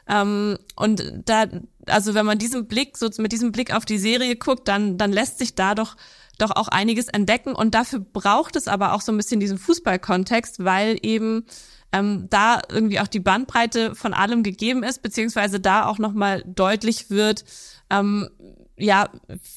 Ähm, 0.09 0.59
und 0.75 1.05
da, 1.25 1.47
also 1.87 2.15
wenn 2.15 2.27
man 2.27 2.39
diesen 2.39 2.67
Blick, 2.67 2.97
so 2.97 3.09
mit 3.19 3.33
diesem 3.33 3.53
Blick 3.53 3.75
auf 3.75 3.85
die 3.85 3.99
Serie 3.99 4.37
guckt, 4.37 4.69
dann, 4.69 4.99
dann 4.99 5.13
lässt 5.13 5.39
sich 5.39 5.55
da 5.55 5.75
doch 5.75 5.97
doch 6.39 6.51
auch 6.51 6.69
einiges 6.69 7.09
entdecken 7.09 7.55
und 7.55 7.75
dafür 7.75 8.01
braucht 8.01 8.57
es 8.57 8.67
aber 8.67 8.95
auch 8.95 9.03
so 9.03 9.13
ein 9.13 9.17
bisschen 9.17 9.39
diesen 9.39 9.59
Fußballkontext, 9.59 10.65
weil 10.65 10.99
eben 11.03 11.45
ähm, 11.93 12.27
da 12.31 12.61
irgendwie 12.71 13.01
auch 13.01 13.07
die 13.07 13.21
Bandbreite 13.21 13.95
von 13.95 14.15
allem 14.15 14.43
gegeben 14.43 14.83
ist, 14.83 15.03
beziehungsweise 15.03 15.61
da 15.61 15.87
auch 15.87 15.99
nochmal 15.99 16.43
deutlich 16.47 17.11
wird, 17.11 17.45
ähm, 17.91 18.29
ja, 18.77 19.11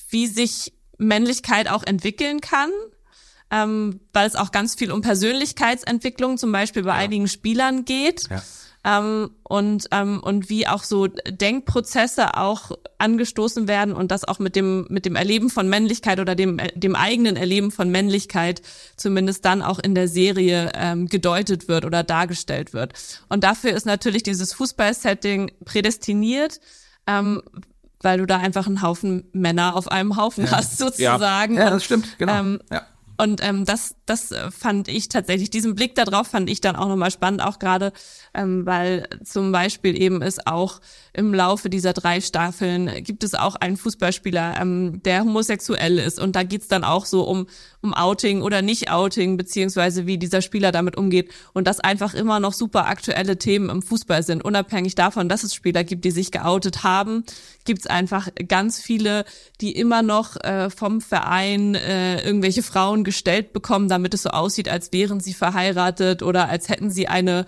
wie 0.09 0.27
sich 0.27 0.73
Männlichkeit 0.97 1.69
auch 1.69 1.83
entwickeln 1.83 2.41
kann, 2.41 2.69
ähm, 3.49 4.01
weil 4.11 4.27
es 4.27 4.35
auch 4.35 4.51
ganz 4.51 4.75
viel 4.75 4.91
um 4.91 5.01
Persönlichkeitsentwicklung 5.01 6.37
zum 6.37 6.51
Beispiel 6.51 6.83
bei 6.83 6.89
ja. 6.89 6.95
einigen 6.95 7.27
Spielern 7.27 7.85
geht. 7.85 8.29
Ja 8.29 8.43
ähm, 8.85 9.31
und, 9.43 9.87
ähm, 9.91 10.21
und 10.21 10.49
wie 10.49 10.67
auch 10.67 10.83
so 10.83 11.07
Denkprozesse 11.07 12.37
auch 12.37 12.71
angestoßen 12.99 13.67
werden 13.67 13.93
und 13.93 14.11
das 14.11 14.23
auch 14.25 14.37
mit 14.37 14.55
dem, 14.55 14.85
mit 14.89 15.05
dem 15.05 15.15
Erleben 15.15 15.49
von 15.49 15.67
Männlichkeit 15.67 16.19
oder 16.19 16.35
dem, 16.35 16.61
dem 16.75 16.95
eigenen 16.95 17.35
Erleben 17.35 17.71
von 17.71 17.89
Männlichkeit 17.89 18.61
zumindest 18.95 19.43
dann 19.43 19.63
auch 19.63 19.79
in 19.79 19.95
der 19.95 20.07
Serie 20.07 20.71
ähm, 20.75 21.07
gedeutet 21.07 21.67
wird 21.67 21.83
oder 21.83 22.03
dargestellt 22.03 22.73
wird. 22.73 22.93
Und 23.27 23.43
dafür 23.43 23.73
ist 23.73 23.87
natürlich 23.87 24.21
dieses 24.21 24.53
Fußball-Setting 24.53 25.51
prädestiniert, 25.65 26.59
ähm, 27.07 27.41
weil 28.01 28.19
du 28.19 28.27
da 28.27 28.37
einfach 28.37 28.67
einen 28.67 28.83
Haufen 28.83 29.27
Männer 29.33 29.75
auf 29.75 29.87
einem 29.91 30.15
Haufen 30.15 30.45
ja. 30.45 30.51
hast 30.51 30.77
sozusagen. 30.77 31.55
Ja, 31.55 31.63
ja 31.65 31.69
das 31.71 31.83
stimmt, 31.83 32.19
genau. 32.19 32.39
Ähm, 32.39 32.59
ja. 32.71 32.83
Und 33.17 33.41
ähm, 33.43 33.65
das, 33.65 33.95
das 34.05 34.33
fand 34.51 34.87
ich 34.87 35.09
tatsächlich, 35.09 35.49
diesen 35.49 35.75
Blick 35.75 35.95
darauf 35.95 36.27
fand 36.27 36.49
ich 36.49 36.61
dann 36.61 36.75
auch 36.75 36.87
nochmal 36.87 37.11
spannend, 37.11 37.41
auch 37.41 37.59
gerade, 37.59 37.93
ähm, 38.33 38.65
weil 38.65 39.07
zum 39.23 39.51
Beispiel 39.51 39.99
eben 39.99 40.21
es 40.21 40.45
auch 40.45 40.81
im 41.13 41.33
Laufe 41.33 41.69
dieser 41.69 41.93
drei 41.93 42.19
Staffeln 42.19 43.03
gibt 43.03 43.23
es 43.23 43.35
auch 43.35 43.55
einen 43.55 43.77
Fußballspieler, 43.77 44.59
ähm, 44.59 45.01
der 45.03 45.21
homosexuell 45.21 45.97
ist. 45.97 46.19
Und 46.19 46.35
da 46.35 46.43
geht's 46.43 46.67
dann 46.67 46.83
auch 46.83 47.05
so 47.05 47.23
um, 47.23 47.47
um 47.81 47.93
Outing 47.93 48.41
oder 48.41 48.61
Nicht-Outing, 48.61 49.37
beziehungsweise 49.37 50.05
wie 50.07 50.17
dieser 50.17 50.41
Spieler 50.41 50.71
damit 50.71 50.97
umgeht. 50.97 51.31
Und 51.53 51.67
das 51.67 51.79
einfach 51.79 52.13
immer 52.13 52.39
noch 52.39 52.53
super 52.53 52.87
aktuelle 52.87 53.37
Themen 53.37 53.69
im 53.69 53.81
Fußball 53.81 54.23
sind. 54.23 54.43
Unabhängig 54.43 54.95
davon, 54.95 55.29
dass 55.29 55.43
es 55.43 55.55
Spieler 55.55 55.85
gibt, 55.85 56.03
die 56.03 56.11
sich 56.11 56.31
geoutet 56.31 56.83
haben, 56.83 57.23
gibt's 57.63 57.87
einfach 57.87 58.27
ganz 58.47 58.81
viele, 58.81 59.23
die 59.61 59.71
immer 59.71 60.01
noch 60.01 60.35
äh, 60.43 60.69
vom 60.69 60.99
Verein 60.99 61.75
äh, 61.75 62.21
irgendwelche 62.25 62.63
Frauen 62.63 63.04
gestellt 63.05 63.53
bekommen, 63.53 63.87
damit 63.87 64.13
es 64.13 64.23
so 64.23 64.29
aussieht, 64.29 64.67
als 64.67 64.91
wären 64.91 65.21
sie 65.21 65.33
verheiratet 65.33 66.21
oder 66.21 66.49
als 66.49 66.67
hätten 66.67 66.91
sie 66.91 67.07
eine 67.07 67.45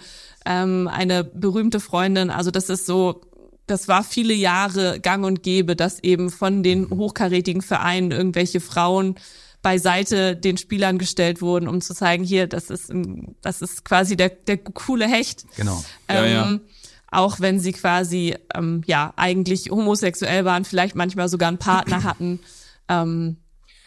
ähm, 0.47 0.87
eine 0.87 1.23
berühmte 1.23 1.79
Freundin. 1.79 2.29
Also 2.29 2.51
das 2.51 2.69
ist 2.69 2.85
so, 2.85 3.21
das 3.67 3.87
war 3.87 4.03
viele 4.03 4.33
Jahre 4.33 4.99
gang 4.99 5.25
und 5.25 5.43
gäbe, 5.43 5.75
dass 5.75 6.01
eben 6.01 6.31
von 6.31 6.63
den 6.63 6.89
hochkarätigen 6.89 7.61
Vereinen 7.61 8.11
irgendwelche 8.11 8.61
Frauen 8.61 9.15
beiseite 9.61 10.37
den 10.37 10.57
Spielern 10.57 10.97
gestellt 10.97 11.41
wurden, 11.41 11.67
um 11.67 11.81
zu 11.81 11.93
zeigen, 11.93 12.23
hier, 12.23 12.47
das 12.47 12.69
ist, 12.69 12.91
das 13.41 13.61
ist 13.61 13.83
quasi 13.83 14.15
der, 14.15 14.29
der 14.29 14.57
coole 14.57 15.07
Hecht. 15.07 15.45
Genau. 15.57 15.83
Ähm, 16.07 16.23
ja, 16.23 16.25
ja. 16.25 16.59
Auch 17.09 17.39
wenn 17.39 17.59
sie 17.59 17.73
quasi, 17.73 18.35
ähm, 18.53 18.83
ja, 18.85 19.13
eigentlich 19.17 19.69
homosexuell 19.69 20.45
waren, 20.45 20.63
vielleicht 20.63 20.95
manchmal 20.95 21.27
sogar 21.27 21.49
einen 21.49 21.57
Partner 21.57 22.03
hatten. 22.03 22.39
Ähm, 22.87 23.37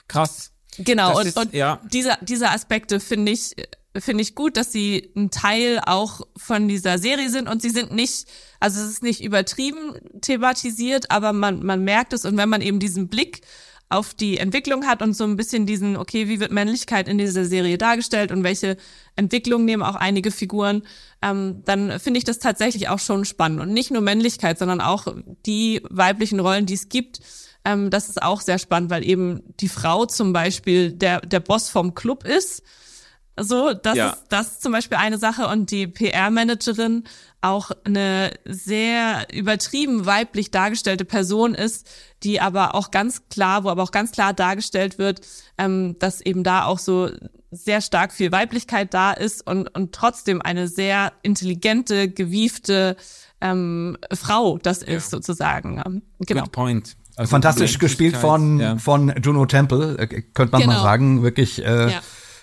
Krass. 0.09 0.53
Genau, 0.85 1.19
und, 1.19 1.27
ist, 1.27 1.39
und 1.39 1.53
ja. 1.53 1.81
diese, 1.93 2.17
diese 2.23 2.51
Aspekte 2.51 3.01
finde 3.01 3.33
ich, 3.33 3.55
finde 3.97 4.23
ich 4.23 4.35
gut, 4.35 4.57
dass 4.57 4.73
sie 4.73 5.11
ein 5.17 5.31
Teil 5.31 5.81
auch 5.85 6.23
von 6.37 6.69
dieser 6.69 6.99
Serie 6.99 7.31
sind 7.31 7.49
und 7.49 7.61
sie 7.61 7.71
sind 7.71 7.93
nicht, 7.93 8.27
also 8.61 8.81
es 8.81 8.91
ist 8.91 9.03
nicht 9.03 9.23
übertrieben 9.23 9.95
thematisiert, 10.21 11.11
aber 11.11 11.33
man, 11.33 11.65
man 11.65 11.85
merkt 11.85 12.13
es 12.13 12.25
und 12.25 12.37
wenn 12.37 12.49
man 12.49 12.63
eben 12.63 12.79
diesen 12.79 13.09
Blick 13.09 13.43
auf 13.91 14.15
die 14.15 14.39
Entwicklung 14.39 14.87
hat 14.87 15.03
und 15.03 15.15
so 15.15 15.25
ein 15.25 15.37
bisschen 15.37 15.67
diesen, 15.67 15.97
okay, 15.97 16.29
wie 16.29 16.39
wird 16.39 16.53
Männlichkeit 16.53 17.09
in 17.09 17.19
dieser 17.19 17.45
Serie 17.45 17.77
dargestellt 17.77 18.31
und 18.31 18.45
welche 18.45 18.77
Entwicklung 19.17 19.65
nehmen 19.65 19.83
auch 19.83 19.97
einige 19.97 20.31
Figuren, 20.31 20.85
ähm, 21.23 21.63
dann 21.65 21.99
finde 21.99 22.19
ich 22.19 22.25
das 22.25 22.39
tatsächlich 22.39 22.89
auch 22.89 23.01
schon 23.01 23.25
spannend. 23.25 23.61
Und 23.61 23.73
nicht 23.73 23.91
nur 23.91 24.01
Männlichkeit, 24.01 24.61
sondern 24.61 24.81
auch 24.81 25.09
die 25.45 25.83
weiblichen 25.91 26.39
Rollen, 26.39 26.67
die 26.67 26.75
es 26.75 26.89
gibt. 26.89 27.19
Ähm, 27.65 27.91
das 27.91 28.09
ist 28.09 28.23
auch 28.23 28.41
sehr 28.41 28.59
spannend, 28.59 28.91
weil 28.91 29.05
eben 29.05 29.43
die 29.61 29.69
Frau 29.69 30.07
zum 30.07 30.33
Beispiel 30.33 30.93
der, 30.93 31.21
der 31.21 31.41
Boss 31.41 31.69
vom 31.69 31.95
Club 31.95 32.25
ist 32.25 32.63
so, 33.43 33.73
das 33.73 33.97
ja. 33.97 34.11
ist 34.11 34.25
das 34.29 34.47
ist 34.53 34.63
zum 34.63 34.73
Beispiel 34.73 34.99
eine 34.99 35.19
Sache 35.19 35.47
und 35.49 35.71
die 35.71 35.87
PR-Managerin 35.87 37.05
auch 37.41 37.71
eine 37.85 38.33
sehr 38.45 39.27
übertrieben 39.33 40.05
weiblich 40.05 40.51
dargestellte 40.51 41.05
Person 41.05 41.55
ist, 41.55 41.89
die 42.23 42.41
aber 42.41 42.75
auch 42.75 42.91
ganz 42.91 43.29
klar, 43.31 43.65
wo 43.65 43.71
aber 43.71 43.83
auch 43.83 43.93
ganz 43.93 44.13
klar 44.13 44.35
dargestellt 44.35 44.99
wird, 44.99 45.23
ähm, 45.57 45.97
dass 45.99 46.21
eben 46.21 46.45
da 46.45 46.65
auch 46.65 46.79
so 46.79 47.11
sehr 47.51 47.81
stark 47.81 48.13
viel 48.13 48.31
Weiblichkeit 48.31 48.93
da 48.93 49.13
ist 49.13 49.47
und, 49.47 49.75
und 49.75 49.93
trotzdem 49.93 50.43
eine 50.43 50.69
sehr 50.69 51.13
intelligente, 51.23 52.11
gewiefte 52.11 52.97
ähm, 53.41 53.97
Frau 54.13 54.59
das 54.59 54.83
ist 54.83 54.89
ja. 54.89 55.01
sozusagen. 55.19 56.03
Genau. 56.21 56.43
Good 56.43 56.53
point. 56.53 56.97
Also 57.17 57.31
Fantastisch 57.31 57.79
gespielt 57.79 58.17
von, 58.17 58.61
ja. 58.61 58.79
von 58.79 59.13
Juno 59.23 59.47
Temple, 59.47 59.99
äh, 59.99 60.07
könnte 60.07 60.53
man 60.53 60.63
genau. 60.63 60.75
mal 60.75 60.83
sagen. 60.83 61.23
Wirklich 61.23 61.65
äh, 61.65 61.93
ja. 61.93 62.01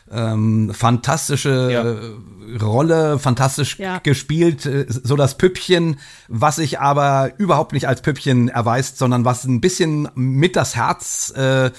Ähm, 0.10 0.72
fantastische 0.74 1.70
ja. 1.70 2.60
Rolle, 2.66 3.20
fantastisch 3.20 3.78
ja. 3.78 4.00
gespielt, 4.00 4.66
äh, 4.66 4.86
so 4.88 5.16
das 5.16 5.38
Püppchen, 5.38 6.00
was 6.30 6.58
sich 6.58 6.80
aber 6.80 7.32
überhaupt 7.38 7.74
nicht 7.74 7.88
als 7.88 8.02
Püppchen 8.02 8.48
erweist, 8.48 8.98
sondern 8.98 9.26
was 9.26 9.44
ein 9.44 9.60
bisschen 9.60 10.08
mit 10.16 10.56
das 10.56 10.76
Herz 10.78 11.34
äh, 11.36 11.72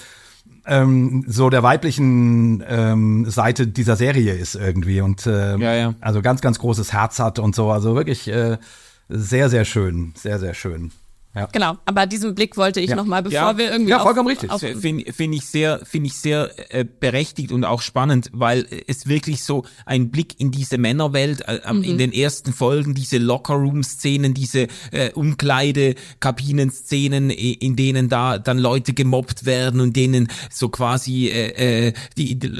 ähm, 0.67 1.25
so 1.27 1.49
der 1.49 1.63
weiblichen 1.63 2.63
ähm, 2.67 3.29
Seite 3.29 3.67
dieser 3.67 3.95
Serie 3.95 4.33
ist 4.33 4.55
irgendwie 4.55 5.01
und 5.01 5.25
äh, 5.25 5.57
ja, 5.57 5.73
ja. 5.73 5.95
also 5.99 6.21
ganz, 6.21 6.41
ganz 6.41 6.59
großes 6.59 6.93
Herz 6.93 7.19
hat 7.19 7.39
und 7.39 7.55
so, 7.55 7.71
also 7.71 7.95
wirklich 7.95 8.27
äh, 8.27 8.57
sehr, 9.09 9.49
sehr 9.49 9.65
schön, 9.65 10.13
sehr, 10.15 10.39
sehr 10.39 10.53
schön. 10.53 10.91
Ja. 11.39 11.47
Genau, 11.51 11.77
aber 11.85 12.05
diesen 12.05 12.35
Blick 12.35 12.55
wollte 12.57 12.81
ich 12.81 12.89
ja. 12.89 12.97
nochmal, 12.97 13.23
bevor 13.23 13.39
ja. 13.39 13.57
wir 13.57 13.71
irgendwie. 13.71 13.91
Ja, 13.91 13.99
vollkommen 13.99 14.27
richtig. 14.27 14.51
Finde 14.51 15.13
find 15.13 15.33
ich 15.33 15.45
sehr, 15.45 15.79
finde 15.85 16.07
ich 16.07 16.15
sehr 16.15 16.51
äh, 16.73 16.83
berechtigt 16.83 17.53
und 17.53 17.63
auch 17.63 17.81
spannend, 17.81 18.29
weil 18.33 18.67
es 18.87 19.07
wirklich 19.07 19.41
so 19.43 19.63
ein 19.85 20.11
Blick 20.11 20.37
in 20.39 20.51
diese 20.51 20.77
Männerwelt, 20.77 21.47
äh, 21.47 21.61
mhm. 21.71 21.83
in 21.83 21.97
den 21.97 22.11
ersten 22.11 22.51
Folgen, 22.51 22.93
diese 22.93 23.19
Lockerroom-Szenen, 23.19 24.33
diese 24.33 24.67
äh, 24.91 25.13
Umkleidekabinen-Szenen, 25.13 27.29
in 27.29 27.77
denen 27.77 28.09
da 28.09 28.37
dann 28.37 28.57
Leute 28.57 28.91
gemobbt 28.93 29.45
werden 29.45 29.79
und 29.79 29.95
denen 29.95 30.27
so 30.51 30.67
quasi 30.67 31.27
äh, 31.27 31.87
äh, 31.87 31.93
die, 32.17 32.37
die 32.37 32.51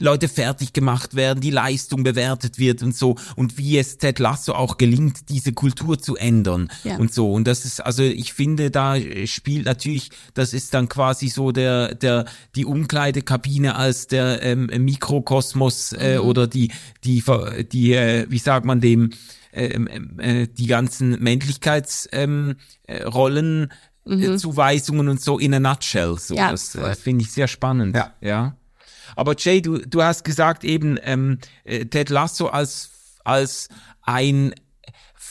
Leute 0.00 0.26
fertig 0.28 0.72
gemacht 0.72 1.14
werden, 1.14 1.40
die 1.40 1.50
Leistung 1.50 2.02
bewertet 2.02 2.58
wird 2.58 2.82
und 2.82 2.96
so 2.96 3.14
und 3.36 3.56
wie 3.58 3.78
es 3.78 3.98
Ted 3.98 4.18
Lasso 4.18 4.52
auch 4.52 4.78
gelingt, 4.78 5.28
diese 5.28 5.52
Kultur 5.52 6.00
zu 6.00 6.16
ändern 6.16 6.72
ja. 6.82 6.96
und 6.96 7.14
so. 7.14 7.32
Und 7.32 7.46
das 7.46 7.64
ist 7.64 7.78
also 7.80 8.02
ich 8.16 8.32
finde, 8.32 8.70
da 8.70 8.96
spielt 9.26 9.66
natürlich, 9.66 10.10
das 10.34 10.52
ist 10.52 10.74
dann 10.74 10.88
quasi 10.88 11.28
so 11.28 11.52
der, 11.52 11.94
der, 11.94 12.24
die 12.54 12.64
Umkleidekabine 12.64 13.76
als 13.76 14.06
der 14.06 14.42
ähm, 14.42 14.66
Mikrokosmos 14.66 15.92
äh, 15.92 16.18
mhm. 16.18 16.24
oder 16.24 16.46
die, 16.46 16.72
die, 17.04 17.22
die, 17.72 17.92
äh, 17.92 18.26
wie 18.28 18.38
sagt 18.38 18.66
man 18.66 18.80
dem, 18.80 19.10
ähm, 19.52 19.88
ähm, 19.90 20.18
äh, 20.18 20.46
die 20.48 20.66
ganzen 20.66 21.22
Männlichkeitsrollen, 21.22 22.60
ähm, 22.92 23.68
äh, 24.06 24.28
mhm. 24.28 24.38
Zuweisungen 24.38 25.08
und 25.08 25.20
so 25.20 25.38
in 25.38 25.54
a 25.54 25.60
nutshell. 25.60 26.18
So, 26.18 26.34
ja, 26.34 26.50
das 26.50 26.74
äh, 26.74 26.94
finde 26.94 27.22
ich 27.24 27.32
sehr 27.32 27.48
spannend. 27.48 27.96
Ja. 27.96 28.14
ja. 28.20 28.56
Aber 29.14 29.34
Jay, 29.38 29.62
du, 29.62 29.78
du 29.78 30.02
hast 30.02 30.24
gesagt 30.24 30.64
eben 30.64 30.98
ähm, 31.02 31.38
äh, 31.64 31.86
Ted 31.86 32.10
Lasso 32.10 32.48
als 32.48 32.90
als 33.24 33.68
ein 34.02 34.54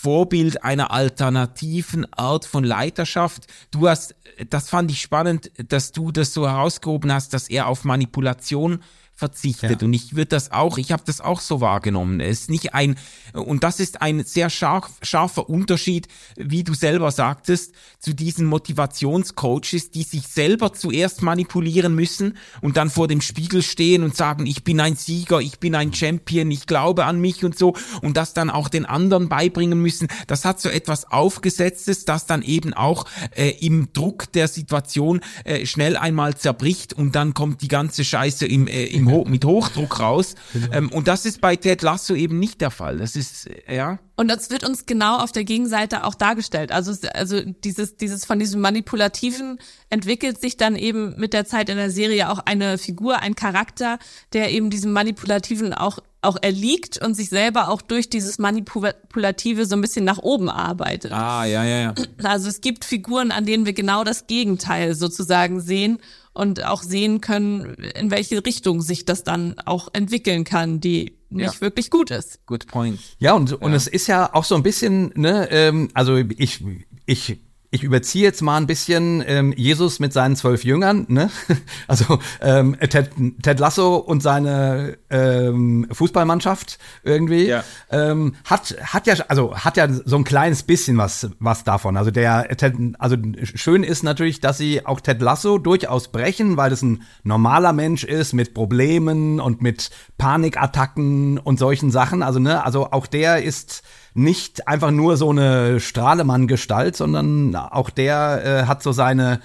Vorbild 0.06 0.64
einer 0.64 0.92
alternativen 0.92 2.06
Art 2.14 2.46
von 2.46 2.64
Leiterschaft. 2.64 3.48
Du 3.72 3.90
hast, 3.90 4.14
das 4.52 4.70
fand 4.70 4.92
ich 4.92 5.02
spannend, 5.02 5.52
dass 5.68 5.94
du 5.94 6.12
das 6.12 6.32
so 6.32 6.48
herausgehoben 6.48 7.12
hast, 7.12 7.34
dass 7.34 7.50
er 7.50 7.66
auf 7.66 7.86
Manipulation 7.86 8.84
verzichtet. 9.16 9.82
Ja. 9.82 9.86
Und 9.88 9.94
ich 9.94 10.16
würde 10.16 10.28
das 10.28 10.52
auch, 10.52 10.78
ich 10.78 10.92
habe 10.92 11.04
das 11.06 11.22
auch 11.22 11.40
so 11.40 11.62
wahrgenommen. 11.62 12.20
Es 12.20 12.42
ist 12.42 12.50
nicht 12.50 12.74
ein, 12.74 12.98
und 13.34 13.64
das 13.64 13.80
ist 13.80 14.02
ein 14.02 14.26
sehr 14.26 14.50
scharf, 14.50 14.92
scharfer 15.02 15.50
Unterschied, 15.50 16.10
wie 16.36 16.66
du 16.66 16.74
selber 16.74 17.12
sagtest, 17.12 17.74
zu 18.00 18.14
diesen 18.14 18.46
Motivationscoaches, 18.46 19.92
die 19.92 20.04
sich 20.04 20.28
selber 20.28 20.74
zuerst 20.74 21.22
manipulieren 21.22 21.96
müssen 21.96 22.38
und 22.60 22.76
dann 22.76 22.90
vor 22.90 23.08
dem 23.08 23.22
Spiegel 23.22 23.64
stehen 23.64 24.04
und 24.04 24.18
sagen, 24.18 24.46
ich 24.46 24.66
bin 24.66 24.82
ein 24.82 24.98
Sieger, 24.98 25.40
ich 25.40 25.60
bin 25.60 25.76
ein 25.76 25.94
Champion, 25.94 26.52
ich 26.52 26.68
glaube 26.68 27.06
an 27.06 27.22
mich 27.22 27.46
und 27.46 27.58
so 27.58 27.74
und 28.02 28.18
das 28.18 28.34
dann 28.34 28.50
auch 28.50 28.68
den 28.68 28.86
anderen 28.86 29.30
beibringen 29.30 29.82
müssen. 29.82 30.10
Das 30.28 30.44
hat 30.44 30.60
so 30.60 30.68
etwas 30.68 31.10
Aufgesetztes, 31.10 32.04
das 32.04 32.26
dann 32.26 32.42
eben 32.42 32.74
auch 32.74 33.06
äh, 33.32 33.52
im 33.66 33.94
Druck 33.94 34.30
der 34.34 34.50
Situation 34.50 35.22
äh, 35.46 35.66
schnell 35.66 35.96
einmal 35.96 36.36
zerbricht 36.36 36.92
und 36.92 37.16
dann 37.16 37.34
kommt 37.34 37.62
die 37.62 37.70
ganze 37.70 38.04
Scheiße 38.04 38.46
im, 38.46 38.68
äh, 38.68 38.84
im 38.88 39.05
Ho 39.10 39.26
mit 39.28 39.46
Hochdruck 39.46 40.00
raus. 40.00 40.36
Ähm, 40.72 40.92
und 40.92 41.08
das 41.08 41.26
ist 41.26 41.42
bei 41.42 41.56
Ted 41.56 41.82
Lasso 41.82 42.16
eben 42.16 42.40
nicht 42.40 42.62
der 42.62 42.72
Fall. 42.72 42.98
Das 42.98 43.16
ist, 43.16 43.48
äh, 43.48 43.76
ja. 43.76 44.00
Und 44.16 44.30
das 44.30 44.50
wird 44.50 44.64
uns 44.64 44.86
genau 44.86 45.18
auf 45.18 45.32
der 45.32 45.44
Gegenseite 45.44 46.06
auch 46.06 46.16
dargestellt. 46.16 46.72
Also, 46.72 46.94
also 47.14 47.42
dieses, 47.42 47.98
dieses 47.98 48.26
von 48.26 48.40
diesem 48.40 48.62
Manipulativen 48.62 49.60
entwickelt 49.90 50.40
sich 50.40 50.58
dann 50.58 50.76
eben 50.76 51.16
mit 51.18 51.34
der 51.34 51.46
Zeit 51.46 51.70
in 51.70 51.78
der 51.78 51.92
Serie 51.92 52.30
auch 52.30 52.40
eine 52.40 52.78
Figur, 52.78 53.20
ein 53.20 53.36
Charakter, 53.36 54.00
der 54.34 54.52
eben 54.52 54.70
diesem 54.70 54.94
Manipulativen 54.94 55.74
auch 55.74 56.00
auch 56.26 56.38
erliegt 56.42 57.02
und 57.04 57.14
sich 57.14 57.30
selber 57.30 57.70
auch 57.70 57.82
durch 57.82 58.10
dieses 58.10 58.40
Manipulative 58.40 59.66
so 59.66 59.76
ein 59.76 59.82
bisschen 59.82 60.06
nach 60.06 60.18
oben 60.18 60.50
arbeitet. 60.50 61.12
Ah, 61.12 61.46
ja, 61.46 61.64
ja, 61.64 61.78
ja. 61.78 61.96
Also 62.24 62.50
es 62.50 62.62
gibt 62.62 62.84
Figuren, 62.84 63.32
an 63.32 63.46
denen 63.46 63.66
wir 63.66 63.74
genau 63.74 64.04
das 64.04 64.28
Gegenteil 64.28 64.96
sozusagen 64.96 65.62
sehen 65.62 66.00
und 66.36 66.64
auch 66.64 66.84
sehen 66.84 67.22
können, 67.22 67.74
in 67.96 68.12
welche 68.12 68.46
Richtung 68.46 68.82
sich 68.82 69.06
das 69.06 69.24
dann 69.24 69.56
auch 69.66 69.90
entwickeln 69.94 70.44
kann, 70.44 70.80
die 70.80 71.18
nicht 71.30 71.56
Ja. 71.56 71.62
wirklich 71.62 71.90
gut 71.90 72.12
ist. 72.12 72.46
Good 72.46 72.68
point. 72.68 73.00
Ja, 73.18 73.34
und, 73.34 73.52
und 73.54 73.74
es 73.74 73.88
ist 73.88 74.08
ja 74.08 74.34
auch 74.34 74.44
so 74.44 74.56
ein 74.56 74.62
bisschen, 74.64 75.12
ne, 75.16 75.48
ähm, 75.50 75.90
also 75.94 76.18
ich, 76.18 76.64
ich, 77.06 77.38
ich 77.76 77.84
überziehe 77.84 78.24
jetzt 78.24 78.42
mal 78.42 78.56
ein 78.58 78.68
bisschen 78.68 79.24
ähm, 79.28 79.54
Jesus 79.56 80.00
mit 80.00 80.14
seinen 80.14 80.36
zwölf 80.38 80.64
Jüngern, 80.64 81.06
ne? 81.10 81.30
Also 81.88 82.20
ähm, 82.42 82.78
Ted, 82.90 83.12
Ted 83.44 83.60
Lasso 83.60 83.98
und 83.98 84.24
seine 84.24 84.98
ähm, 85.10 85.88
Fußballmannschaft 85.92 86.80
irgendwie 87.04 87.48
Ja. 87.48 87.64
ähm, 87.92 88.36
hat 88.46 88.76
hat 88.82 89.08
ja 89.08 89.16
also 89.28 89.56
hat 89.58 89.76
ja 89.78 89.88
so 89.90 90.16
ein 90.16 90.24
kleines 90.24 90.64
bisschen 90.64 90.98
was 90.98 91.30
was 91.40 91.64
davon. 91.66 91.98
Also 91.98 92.12
der 92.12 92.48
Ted, 92.56 92.76
also 92.98 93.18
schön 93.44 93.84
ist 93.84 94.04
natürlich, 94.04 94.40
dass 94.40 94.58
sie 94.58 94.86
auch 94.86 95.02
Ted 95.02 95.22
Lasso 95.22 95.58
durchaus 95.58 96.08
brechen, 96.08 96.56
weil 96.58 96.70
das 96.70 96.82
ein 96.82 97.04
normaler 97.24 97.74
Mensch 97.74 98.04
ist 98.06 98.34
mit 98.34 98.54
Problemen 98.54 99.40
und 99.42 99.62
mit 99.62 99.90
Panikattacken 100.18 101.38
und 101.40 101.60
solchen 101.60 101.92
Sachen. 101.92 102.24
Also 102.24 102.40
ne, 102.40 102.64
also 102.64 102.92
auch 102.92 103.08
der 103.08 103.44
ist 103.44 103.84
nicht 104.16 104.68
einfach 104.68 104.92
nur 104.92 105.18
so 105.18 105.30
eine 105.30 105.80
Strahlemann-Gestalt, 105.80 106.96
sondern 106.96 107.56
auch 107.56 107.90
der 107.90 108.64
äh, 108.64 108.66
hat 108.66 108.82
so 108.82 108.94
seine 108.94 109.42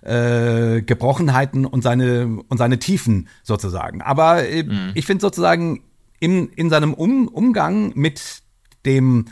äh, 0.00 0.80
Gebrochenheiten 0.82 1.66
und 1.66 1.82
seine 1.82 2.40
und 2.48 2.56
seine 2.56 2.78
Tiefen 2.78 3.28
sozusagen. 3.42 4.00
Aber 4.00 4.44
äh, 4.48 4.64
ich 4.94 5.06
finde 5.06 5.22
sozusagen 5.22 5.82
in, 6.20 6.48
in 6.50 6.70
seinem 6.70 6.94
um 6.94 7.26
Umgang 7.28 7.92
mit 7.96 8.42
dem 8.86 9.26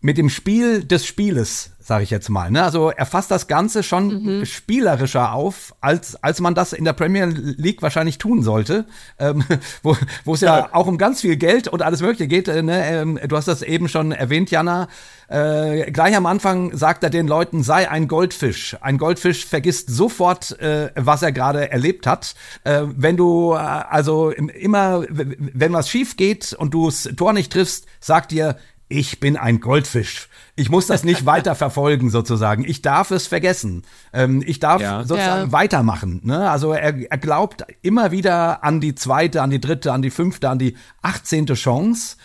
mit 0.00 0.18
dem 0.18 0.28
Spiel 0.28 0.84
des 0.84 1.06
Spieles, 1.06 1.72
sage 1.88 2.04
ich 2.04 2.10
jetzt 2.10 2.28
mal. 2.28 2.50
Ne? 2.50 2.62
Also 2.62 2.90
er 2.90 3.06
fasst 3.06 3.30
das 3.30 3.46
Ganze 3.46 3.82
schon 3.82 4.44
spielerischer 4.44 5.32
auf, 5.32 5.74
als, 5.80 6.22
als 6.22 6.38
man 6.38 6.54
das 6.54 6.74
in 6.74 6.84
der 6.84 6.92
Premier 6.92 7.24
League 7.24 7.80
wahrscheinlich 7.80 8.18
tun 8.18 8.42
sollte, 8.42 8.84
ähm, 9.18 9.42
wo 9.82 9.96
wo 10.26 10.34
es 10.34 10.42
ja. 10.42 10.68
auch 10.74 10.86
um 10.86 10.98
ganz 10.98 11.22
viel 11.22 11.36
Geld 11.36 11.66
und 11.66 11.80
alles 11.80 12.02
Mögliche 12.02 12.28
geht. 12.28 12.46
Äh, 12.46 12.62
ne? 12.62 12.86
ähm, 12.86 13.18
du 13.26 13.34
hast 13.34 13.48
das 13.48 13.62
eben 13.62 13.88
schon 13.88 14.12
erwähnt, 14.12 14.50
Jana. 14.50 14.88
Äh, 15.28 15.90
gleich 15.90 16.14
am 16.14 16.26
Anfang 16.26 16.76
sagt 16.76 17.04
er 17.04 17.10
den 17.10 17.26
Leuten, 17.26 17.62
sei 17.62 17.90
ein 17.90 18.06
Goldfisch. 18.06 18.76
Ein 18.82 18.98
Goldfisch 18.98 19.46
vergisst 19.46 19.88
sofort, 19.88 20.60
äh, 20.60 20.90
was 20.94 21.22
er 21.22 21.32
gerade 21.32 21.72
erlebt 21.72 22.06
hat. 22.06 22.34
Äh, 22.64 22.82
wenn 22.96 23.16
du 23.16 23.54
äh, 23.54 23.56
also 23.56 24.28
im- 24.28 24.50
immer, 24.50 25.04
wenn 25.08 25.72
was 25.72 25.88
schief 25.88 26.18
geht 26.18 26.52
und 26.52 26.74
du 26.74 26.84
das 26.84 27.08
Tor 27.16 27.32
nicht 27.32 27.50
triffst, 27.50 27.86
sagt 27.98 28.30
dir, 28.30 28.56
ich 28.88 29.20
bin 29.20 29.36
ein 29.36 29.60
Goldfisch. 29.60 30.28
Ich 30.56 30.70
muss 30.70 30.86
das 30.86 31.04
nicht 31.04 31.26
weiter 31.26 31.54
verfolgen, 31.54 32.10
sozusagen. 32.10 32.64
Ich 32.64 32.82
darf 32.82 33.10
es 33.10 33.26
vergessen. 33.26 33.82
Ähm, 34.12 34.42
ich 34.46 34.60
darf 34.60 34.80
Ja. 34.80 35.04
sozusagen 35.04 35.46
Ja. 35.46 35.52
weitermachen. 35.52 36.20
Ne? 36.24 36.50
Also 36.50 36.72
er, 36.72 37.10
er 37.10 37.18
glaubt 37.18 37.64
immer 37.82 38.10
wieder 38.10 38.64
an 38.64 38.80
die 38.80 38.94
zweite, 38.94 39.42
an 39.42 39.50
die 39.50 39.60
dritte, 39.60 39.92
an 39.92 40.02
die 40.02 40.10
fünfte, 40.10 40.48
an 40.48 40.58
die 40.58 40.76
achtzehnte 41.02 41.54
Chance, 41.54 42.16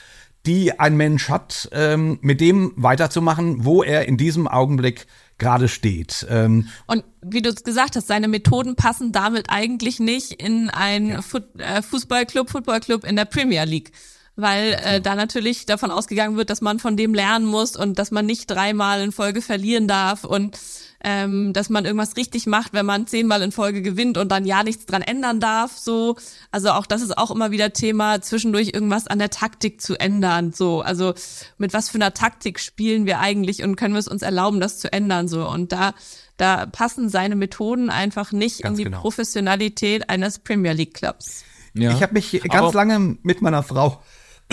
die 0.45 0.78
ein 0.80 0.97
Mensch 0.97 1.30
hat, 1.30 1.70
ähm, 1.72 2.18
mit 2.22 2.41
dem 2.41 2.74
weiterzumachen, 2.76 3.64
wo 3.66 3.84
er 3.84 4.07
in 4.07 4.18
diesem 4.18 4.47
Augenblick 4.47 5.05
gerade 5.38 5.68
steht. 5.68 6.26
Ähm, 6.30 6.68
Und 6.86 7.03
wie 7.22 7.41
du 7.41 7.49
es 7.49 7.64
gesagt 7.64 7.95
hast, 7.95 8.07
seine 8.07 8.28
Methoden 8.28 8.76
passen 8.76 9.11
damit 9.11 9.49
eigentlich 9.49 9.99
nicht 9.99 10.32
in 10.34 10.70
einen 10.70 11.22
Foot, 11.24 11.43
äh, 11.59 11.82
Fußballclub, 11.82 12.49
Footballclub 12.49 13.03
in 13.03 13.16
der 13.16 13.26
Premier 13.26 13.64
League. 13.66 13.91
Weil 14.36 14.74
äh, 14.84 15.00
da 15.02 15.14
natürlich 15.16 15.68
davon 15.68 15.92
ausgegangen 15.92 16.38
wird, 16.38 16.50
dass 16.50 16.62
man 16.62 16.80
von 16.80 16.98
dem 16.98 17.14
lernen 17.14 17.46
muss 17.46 17.76
und 17.76 18.00
dass 18.00 18.10
man 18.10 18.26
nicht 18.26 18.50
dreimal 18.50 19.02
in 19.02 19.12
Folge 19.12 19.42
verlieren 19.44 19.88
darf 19.88 20.24
und 20.24 20.58
ähm, 21.04 21.54
dass 21.54 21.70
man 21.70 21.86
irgendwas 21.86 22.16
richtig 22.16 22.48
macht, 22.48 22.74
wenn 22.74 22.86
man 22.86 23.06
zehnmal 23.08 23.42
in 23.42 23.52
Folge 23.52 23.82
gewinnt 23.82 24.18
und 24.18 24.32
dann 24.32 24.46
ja 24.46 24.64
nichts 24.64 24.86
dran 24.86 25.02
ändern 25.02 25.40
darf. 25.40 25.78
So, 25.78 26.16
also 26.50 26.72
auch 26.72 26.86
das 26.86 27.02
ist 27.02 27.18
auch 27.18 27.30
immer 27.30 27.52
wieder 27.52 27.74
Thema, 27.74 28.22
zwischendurch 28.22 28.72
irgendwas 28.74 29.06
an 29.08 29.20
der 29.20 29.30
Taktik 29.30 29.82
zu 29.82 30.00
ändern. 30.00 30.54
So, 30.54 30.82
also 30.82 31.14
mit 31.58 31.74
was 31.74 31.90
für 31.90 31.96
einer 31.96 32.14
Taktik 32.14 32.60
spielen 32.60 33.06
wir 33.06 33.20
eigentlich 33.20 33.64
und 33.64 33.76
können 33.76 33.94
wir 33.94 34.00
es 34.00 34.08
uns 34.08 34.22
erlauben, 34.22 34.60
das 34.62 34.80
zu 34.80 34.92
ändern. 34.92 35.28
So 35.28 35.48
und 35.48 35.72
da 35.74 35.94
da 36.38 36.66
passen 36.66 37.10
seine 37.10 37.36
Methoden 37.36 37.90
einfach 37.92 38.32
nicht 38.32 38.64
Ganz 38.64 38.74
in 38.74 38.78
die 38.78 38.84
genau. 38.86 39.02
Professionalität 39.02 40.10
eines 40.10 40.40
Premier 40.40 40.74
League 40.74 40.96
Clubs. 40.96 41.44
Ja. 41.76 41.92
Ich 41.92 42.02
habe 42.02 42.14
mich 42.14 42.32
ganz 42.32 42.56
Aber- 42.56 42.74
lange 42.74 43.18
mit 43.22 43.42
meiner 43.42 43.62
Frau 43.62 44.02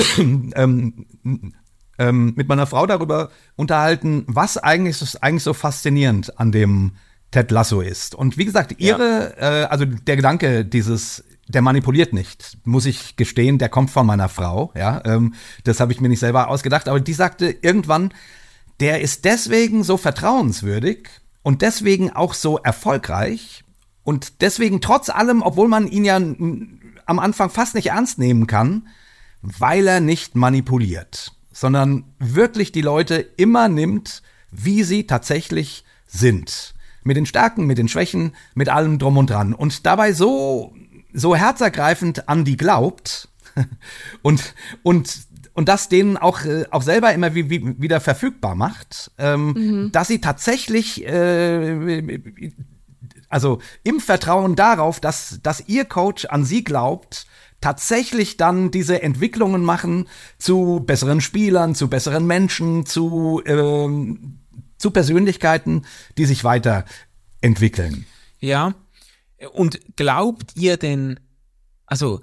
ähm, 0.18 1.06
ähm, 1.98 2.32
mit 2.36 2.48
meiner 2.48 2.66
Frau 2.66 2.86
darüber 2.86 3.30
unterhalten, 3.56 4.24
was 4.26 4.56
eigentlich 4.56 4.96
so, 4.96 5.18
eigentlich 5.20 5.42
so 5.42 5.52
faszinierend 5.52 6.38
an 6.38 6.52
dem 6.52 6.92
Ted 7.30 7.50
Lasso 7.50 7.80
ist. 7.80 8.14
Und 8.14 8.38
wie 8.38 8.44
gesagt, 8.44 8.76
ihre, 8.78 9.36
äh, 9.38 9.64
also 9.64 9.84
der 9.84 10.16
Gedanke 10.16 10.64
dieses 10.64 11.24
der 11.50 11.62
manipuliert 11.62 12.12
nicht, 12.12 12.58
muss 12.64 12.86
ich 12.86 13.16
gestehen, 13.16 13.58
der 13.58 13.68
kommt 13.68 13.90
von 13.90 14.06
meiner 14.06 14.28
Frau, 14.28 14.72
ja, 14.76 15.02
ähm, 15.04 15.34
das 15.64 15.80
habe 15.80 15.92
ich 15.92 16.00
mir 16.00 16.08
nicht 16.08 16.20
selber 16.20 16.48
ausgedacht, 16.48 16.88
aber 16.88 17.00
die 17.00 17.12
sagte 17.12 17.54
irgendwann, 17.62 18.14
der 18.78 19.00
ist 19.00 19.24
deswegen 19.24 19.82
so 19.82 19.96
vertrauenswürdig 19.96 21.08
und 21.42 21.62
deswegen 21.62 22.10
auch 22.10 22.34
so 22.34 22.58
erfolgreich 22.58 23.64
und 24.04 24.40
deswegen 24.42 24.80
trotz 24.80 25.10
allem, 25.10 25.42
obwohl 25.42 25.68
man 25.68 25.86
ihn 25.86 26.04
ja 26.04 26.16
am 26.16 27.18
Anfang 27.18 27.50
fast 27.50 27.74
nicht 27.74 27.88
ernst 27.88 28.18
nehmen 28.18 28.46
kann, 28.46 28.88
weil 29.42 29.86
er 29.86 30.00
nicht 30.00 30.34
manipuliert, 30.34 31.32
sondern 31.52 32.04
wirklich 32.18 32.72
die 32.72 32.82
Leute 32.82 33.16
immer 33.36 33.68
nimmt, 33.68 34.22
wie 34.50 34.82
sie 34.82 35.06
tatsächlich 35.06 35.84
sind. 36.06 36.74
Mit 37.02 37.16
den 37.16 37.26
Stärken, 37.26 37.66
mit 37.66 37.78
den 37.78 37.88
Schwächen, 37.88 38.32
mit 38.54 38.68
allem 38.68 38.98
drum 38.98 39.16
und 39.16 39.30
dran. 39.30 39.54
Und 39.54 39.86
dabei 39.86 40.12
so, 40.12 40.74
so 41.12 41.34
herzergreifend 41.34 42.28
an 42.28 42.44
die 42.44 42.56
glaubt 42.56 43.28
und, 44.22 44.54
und, 44.82 45.20
und 45.54 45.68
das 45.68 45.88
denen 45.88 46.16
auch, 46.16 46.44
äh, 46.44 46.66
auch 46.70 46.82
selber 46.82 47.12
immer 47.14 47.34
wie, 47.34 47.48
wie, 47.48 47.80
wieder 47.80 48.00
verfügbar 48.00 48.54
macht, 48.54 49.10
ähm, 49.18 49.90
dass 49.92 50.08
sie 50.08 50.20
tatsächlich 50.20 51.06
äh, 51.06 52.52
also 53.30 53.60
im 53.84 54.00
Vertrauen 54.00 54.56
darauf, 54.56 55.00
dass, 55.00 55.38
dass 55.42 55.68
ihr 55.68 55.84
Coach 55.86 56.26
an 56.26 56.44
sie 56.44 56.64
glaubt, 56.64 57.26
tatsächlich 57.60 58.36
dann 58.36 58.70
diese 58.70 59.02
Entwicklungen 59.02 59.62
machen 59.62 60.08
zu 60.38 60.82
besseren 60.84 61.20
Spielern, 61.20 61.74
zu 61.74 61.88
besseren 61.88 62.26
Menschen, 62.26 62.86
zu, 62.86 63.42
ähm, 63.44 64.40
zu 64.78 64.90
Persönlichkeiten, 64.90 65.84
die 66.16 66.24
sich 66.24 66.44
weiterentwickeln. 66.44 68.06
Ja. 68.40 68.74
Und 69.52 69.96
glaubt 69.96 70.56
ihr 70.56 70.76
denn, 70.76 71.20
also 71.86 72.20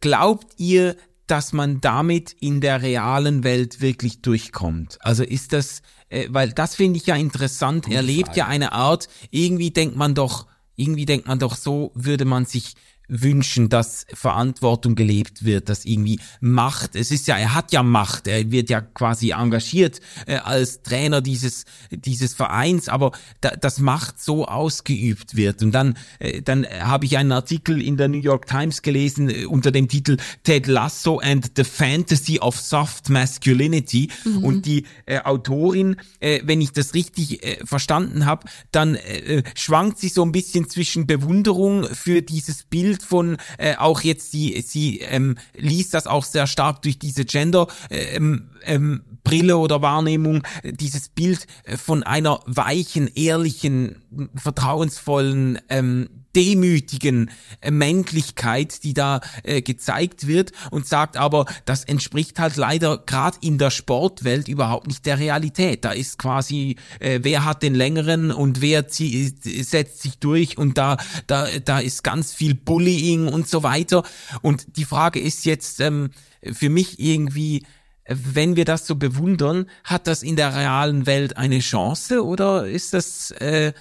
glaubt 0.00 0.54
ihr, 0.56 0.96
dass 1.26 1.52
man 1.52 1.80
damit 1.80 2.32
in 2.40 2.60
der 2.60 2.82
realen 2.82 3.44
Welt 3.44 3.80
wirklich 3.80 4.22
durchkommt? 4.22 4.98
Also 5.00 5.22
ist 5.22 5.52
das, 5.52 5.82
äh, 6.08 6.26
weil 6.30 6.52
das 6.52 6.74
finde 6.74 6.98
ich 6.98 7.06
ja 7.06 7.16
interessant. 7.16 7.88
er 7.88 8.02
lebt 8.02 8.34
ja 8.34 8.46
eine 8.46 8.72
Art, 8.72 9.08
irgendwie 9.30 9.70
denkt 9.70 9.96
man 9.96 10.14
doch, 10.14 10.46
irgendwie 10.74 11.06
denkt 11.06 11.26
man 11.28 11.38
doch, 11.38 11.56
so 11.56 11.92
würde 11.94 12.24
man 12.24 12.46
sich 12.46 12.74
wünschen, 13.08 13.68
dass 13.68 14.06
Verantwortung 14.12 14.94
gelebt 14.94 15.44
wird, 15.44 15.68
dass 15.68 15.84
irgendwie 15.84 16.20
Macht, 16.40 16.94
es 16.94 17.10
ist 17.10 17.26
ja, 17.26 17.36
er 17.36 17.54
hat 17.54 17.72
ja 17.72 17.82
Macht, 17.82 18.28
er 18.28 18.50
wird 18.52 18.70
ja 18.70 18.80
quasi 18.82 19.30
engagiert 19.30 20.00
äh, 20.26 20.36
als 20.36 20.82
Trainer 20.82 21.20
dieses, 21.20 21.64
dieses 21.90 22.34
Vereins, 22.34 22.88
aber 22.88 23.12
da, 23.40 23.50
dass 23.50 23.80
Macht 23.80 24.20
so 24.20 24.46
ausgeübt 24.46 25.36
wird. 25.36 25.62
Und 25.62 25.72
dann, 25.72 25.96
äh, 26.18 26.42
dann 26.42 26.66
habe 26.66 27.06
ich 27.06 27.16
einen 27.16 27.32
Artikel 27.32 27.80
in 27.80 27.96
der 27.96 28.08
New 28.08 28.20
York 28.20 28.46
Times 28.46 28.82
gelesen 28.82 29.30
äh, 29.30 29.46
unter 29.46 29.70
dem 29.70 29.88
Titel 29.88 30.18
Ted 30.42 30.66
Lasso 30.66 31.18
and 31.18 31.52
the 31.56 31.64
Fantasy 31.64 32.38
of 32.38 32.60
Soft 32.60 33.08
Masculinity. 33.08 34.10
Mhm. 34.24 34.44
Und 34.44 34.66
die 34.66 34.84
äh, 35.06 35.20
Autorin, 35.20 35.96
äh, 36.20 36.40
wenn 36.44 36.60
ich 36.60 36.72
das 36.72 36.94
richtig 36.94 37.42
äh, 37.42 37.64
verstanden 37.64 38.26
habe, 38.26 38.46
dann 38.70 38.96
äh, 38.96 39.42
schwankt 39.54 39.98
sie 39.98 40.08
so 40.08 40.22
ein 40.22 40.32
bisschen 40.32 40.68
zwischen 40.68 41.06
Bewunderung 41.06 41.84
für 41.84 42.22
dieses 42.22 42.64
Bild 42.64 42.97
Bild 42.98 43.02
von 43.02 43.36
äh, 43.58 43.76
auch 43.76 44.00
jetzt 44.00 44.30
sie 44.30 44.60
sie 44.66 45.00
ähm, 45.00 45.36
liest 45.54 45.94
das 45.94 46.06
auch 46.06 46.24
sehr 46.24 46.46
stark 46.46 46.82
durch 46.82 46.98
diese 46.98 47.24
Gender 47.24 47.66
ähm, 47.90 48.50
ähm, 48.64 49.02
Brille 49.24 49.56
oder 49.58 49.82
Wahrnehmung 49.82 50.42
äh, 50.62 50.72
dieses 50.72 51.08
Bild 51.08 51.46
äh, 51.64 51.76
von 51.76 52.02
einer 52.02 52.40
weichen 52.46 53.08
ehrlichen 53.14 54.02
vertrauensvollen 54.34 55.58
ähm, 55.68 56.08
demütigen 56.38 57.32
äh, 57.60 57.72
Männlichkeit, 57.72 58.84
die 58.84 58.94
da 58.94 59.20
äh, 59.42 59.60
gezeigt 59.60 60.28
wird 60.28 60.52
und 60.70 60.86
sagt 60.86 61.16
aber, 61.16 61.46
das 61.64 61.82
entspricht 61.82 62.38
halt 62.38 62.54
leider 62.54 62.98
gerade 62.98 63.38
in 63.40 63.58
der 63.58 63.70
Sportwelt 63.70 64.46
überhaupt 64.46 64.86
nicht 64.86 65.04
der 65.04 65.18
Realität. 65.18 65.84
Da 65.84 65.90
ist 65.90 66.16
quasi, 66.16 66.76
äh, 67.00 67.18
wer 67.22 67.44
hat 67.44 67.64
den 67.64 67.74
längeren 67.74 68.30
und 68.30 68.60
wer 68.60 68.86
zieht, 68.86 69.42
setzt 69.42 70.02
sich 70.02 70.20
durch 70.20 70.56
und 70.56 70.78
da, 70.78 70.96
da, 71.26 71.48
da 71.64 71.80
ist 71.80 72.04
ganz 72.04 72.32
viel 72.32 72.54
Bullying 72.54 73.26
und 73.26 73.48
so 73.48 73.64
weiter. 73.64 74.04
Und 74.40 74.76
die 74.76 74.84
Frage 74.84 75.18
ist 75.18 75.44
jetzt 75.44 75.80
ähm, 75.80 76.10
für 76.40 76.70
mich 76.70 77.00
irgendwie, 77.00 77.66
wenn 78.06 78.54
wir 78.54 78.64
das 78.64 78.86
so 78.86 78.94
bewundern, 78.94 79.66
hat 79.82 80.06
das 80.06 80.22
in 80.22 80.36
der 80.36 80.54
realen 80.54 81.06
Welt 81.06 81.36
eine 81.36 81.58
Chance 81.58 82.24
oder 82.24 82.68
ist 82.68 82.94
das 82.94 83.32
äh, 83.32 83.72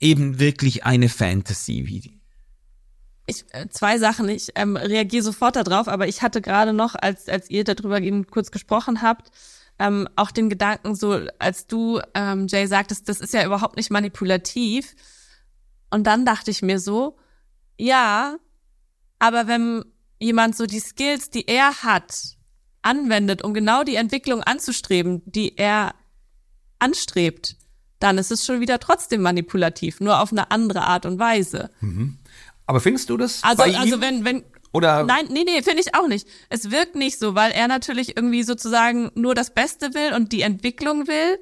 eben 0.00 0.38
wirklich 0.38 0.84
eine 0.84 1.08
Fantasy. 1.08 1.86
Wie 1.86 2.20
ich, 3.30 3.44
äh, 3.52 3.68
zwei 3.68 3.98
Sachen. 3.98 4.28
Ich 4.28 4.48
ähm, 4.56 4.76
reagiere 4.76 5.22
sofort 5.22 5.56
darauf, 5.56 5.88
aber 5.88 6.08
ich 6.08 6.22
hatte 6.22 6.42
gerade 6.42 6.72
noch, 6.72 6.94
als, 7.00 7.28
als 7.28 7.48
ihr 7.48 7.64
darüber 7.64 8.00
eben 8.00 8.26
kurz 8.26 8.50
gesprochen 8.50 9.02
habt, 9.02 9.30
ähm, 9.78 10.08
auch 10.16 10.30
den 10.30 10.50
Gedanken 10.50 10.94
so, 10.94 11.20
als 11.38 11.66
du, 11.66 12.00
ähm, 12.14 12.46
Jay, 12.48 12.66
sagtest, 12.66 13.08
das 13.08 13.20
ist 13.20 13.32
ja 13.32 13.46
überhaupt 13.46 13.76
nicht 13.76 13.90
manipulativ. 13.90 14.94
Und 15.90 16.06
dann 16.06 16.26
dachte 16.26 16.50
ich 16.50 16.60
mir 16.62 16.78
so, 16.78 17.16
ja, 17.78 18.36
aber 19.18 19.46
wenn 19.46 19.84
jemand 20.18 20.56
so 20.56 20.66
die 20.66 20.80
Skills, 20.80 21.30
die 21.30 21.46
er 21.46 21.82
hat, 21.82 22.36
anwendet, 22.82 23.42
um 23.42 23.54
genau 23.54 23.84
die 23.84 23.96
Entwicklung 23.96 24.42
anzustreben, 24.42 25.22
die 25.24 25.56
er 25.56 25.94
anstrebt, 26.78 27.56
dann 28.00 28.18
ist 28.18 28.32
es 28.32 28.44
schon 28.44 28.60
wieder 28.60 28.80
trotzdem 28.80 29.22
manipulativ, 29.22 30.00
nur 30.00 30.20
auf 30.20 30.32
eine 30.32 30.50
andere 30.50 30.82
Art 30.82 31.06
und 31.06 31.18
Weise. 31.18 31.70
Mhm. 31.80 32.18
Aber 32.66 32.80
findest 32.80 33.10
du 33.10 33.16
das? 33.16 33.42
Also, 33.44 33.62
also 33.62 34.00
wenn, 34.00 34.24
wenn, 34.24 34.44
oder? 34.72 35.04
Nein, 35.04 35.26
nee, 35.30 35.44
nee, 35.44 35.62
finde 35.62 35.80
ich 35.80 35.94
auch 35.94 36.08
nicht. 36.08 36.26
Es 36.48 36.70
wirkt 36.70 36.94
nicht 36.94 37.18
so, 37.18 37.34
weil 37.34 37.52
er 37.52 37.68
natürlich 37.68 38.16
irgendwie 38.16 38.42
sozusagen 38.42 39.10
nur 39.14 39.34
das 39.34 39.52
Beste 39.52 39.94
will 39.94 40.14
und 40.14 40.32
die 40.32 40.42
Entwicklung 40.42 41.06
will 41.06 41.38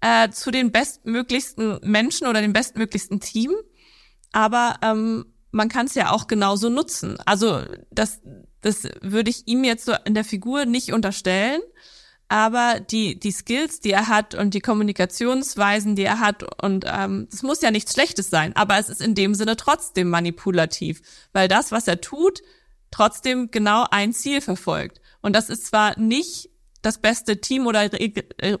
äh, 0.00 0.30
zu 0.30 0.50
den 0.50 0.72
bestmöglichsten 0.72 1.80
Menschen 1.82 2.26
oder 2.26 2.40
dem 2.40 2.52
bestmöglichsten 2.52 3.20
Team. 3.20 3.52
Aber 4.32 4.76
ähm, 4.82 5.26
man 5.50 5.68
kann 5.68 5.86
es 5.86 5.94
ja 5.94 6.10
auch 6.10 6.26
genauso 6.26 6.68
nutzen. 6.68 7.18
Also 7.26 7.62
das, 7.90 8.20
das 8.60 8.84
würde 9.00 9.30
ich 9.30 9.46
ihm 9.46 9.64
jetzt 9.64 9.84
so 9.84 9.94
in 10.04 10.14
der 10.14 10.24
Figur 10.24 10.64
nicht 10.64 10.92
unterstellen 10.92 11.60
aber 12.28 12.80
die, 12.80 13.18
die 13.18 13.32
Skills, 13.32 13.80
die 13.80 13.90
er 13.90 14.08
hat 14.08 14.34
und 14.34 14.52
die 14.54 14.60
Kommunikationsweisen, 14.60 15.96
die 15.96 16.04
er 16.04 16.20
hat, 16.20 16.44
und 16.62 16.84
ähm, 16.86 17.26
das 17.30 17.42
muss 17.42 17.62
ja 17.62 17.70
nichts 17.70 17.94
Schlechtes 17.94 18.28
sein, 18.28 18.54
aber 18.54 18.78
es 18.78 18.88
ist 18.88 19.00
in 19.00 19.14
dem 19.14 19.34
Sinne 19.34 19.56
trotzdem 19.56 20.10
manipulativ, 20.10 21.00
weil 21.32 21.48
das, 21.48 21.72
was 21.72 21.88
er 21.88 22.00
tut, 22.00 22.40
trotzdem 22.90 23.50
genau 23.50 23.86
ein 23.90 24.12
Ziel 24.12 24.40
verfolgt. 24.40 25.00
Und 25.20 25.34
das 25.34 25.48
ist 25.48 25.66
zwar 25.66 25.98
nicht 25.98 26.50
das 26.82 26.98
beste 26.98 27.40
Team 27.40 27.66
oder, 27.66 27.88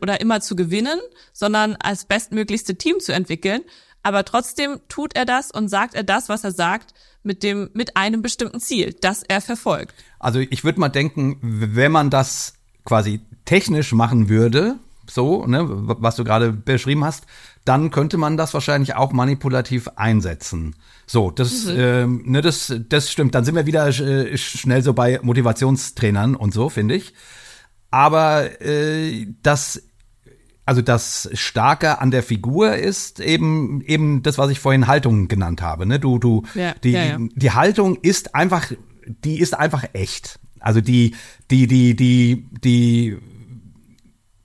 oder 0.00 0.20
immer 0.20 0.40
zu 0.40 0.56
gewinnen, 0.56 0.98
sondern 1.32 1.76
als 1.76 2.06
bestmöglichste 2.06 2.76
Team 2.76 3.00
zu 3.00 3.12
entwickeln, 3.12 3.62
aber 4.02 4.24
trotzdem 4.24 4.80
tut 4.88 5.14
er 5.16 5.24
das 5.24 5.50
und 5.50 5.68
sagt 5.68 5.94
er 5.94 6.02
das, 6.02 6.28
was 6.28 6.44
er 6.44 6.52
sagt, 6.52 6.94
mit 7.22 7.42
dem, 7.42 7.68
mit 7.74 7.96
einem 7.96 8.22
bestimmten 8.22 8.60
Ziel, 8.60 8.94
das 9.00 9.22
er 9.22 9.40
verfolgt. 9.40 9.94
Also 10.18 10.38
ich 10.38 10.64
würde 10.64 10.80
mal 10.80 10.88
denken, 10.88 11.38
wenn 11.42 11.92
man 11.92 12.08
das 12.08 12.54
quasi 12.84 13.20
technisch 13.48 13.92
machen 13.92 14.28
würde, 14.28 14.76
so, 15.08 15.46
ne, 15.46 15.64
was 15.66 16.16
du 16.16 16.24
gerade 16.24 16.52
beschrieben 16.52 17.02
hast, 17.02 17.24
dann 17.64 17.90
könnte 17.90 18.18
man 18.18 18.36
das 18.36 18.52
wahrscheinlich 18.52 18.94
auch 18.94 19.12
manipulativ 19.12 19.88
einsetzen. 19.96 20.76
So, 21.06 21.30
das, 21.30 21.64
mhm. 21.64 21.74
ähm, 21.78 22.22
ne, 22.26 22.42
das, 22.42 22.74
das 22.90 23.10
stimmt. 23.10 23.34
Dann 23.34 23.46
sind 23.46 23.54
wir 23.54 23.64
wieder 23.64 23.88
äh, 23.88 24.36
schnell 24.36 24.82
so 24.82 24.92
bei 24.92 25.18
Motivationstrainern 25.22 26.34
und 26.34 26.52
so, 26.52 26.68
finde 26.68 26.94
ich. 26.96 27.14
Aber 27.90 28.60
äh, 28.60 29.26
das 29.42 29.82
also 30.66 30.82
das 30.82 31.30
Starke 31.32 32.02
an 32.02 32.10
der 32.10 32.22
Figur 32.22 32.74
ist 32.74 33.20
eben 33.20 33.80
eben 33.80 34.22
das, 34.22 34.36
was 34.36 34.50
ich 34.50 34.60
vorhin 34.60 34.86
Haltung 34.86 35.26
genannt 35.26 35.62
habe. 35.62 35.86
Ne? 35.86 35.98
Du, 35.98 36.18
du, 36.18 36.42
ja, 36.54 36.74
die, 36.84 36.90
ja, 36.90 37.04
ja. 37.04 37.18
die 37.18 37.52
Haltung 37.52 37.96
ist 37.96 38.34
einfach, 38.34 38.70
die 39.06 39.40
ist 39.40 39.58
einfach 39.58 39.84
echt. 39.94 40.38
Also 40.60 40.82
die, 40.82 41.14
die, 41.50 41.66
die, 41.66 41.96
die, 41.96 42.46
die, 42.62 43.16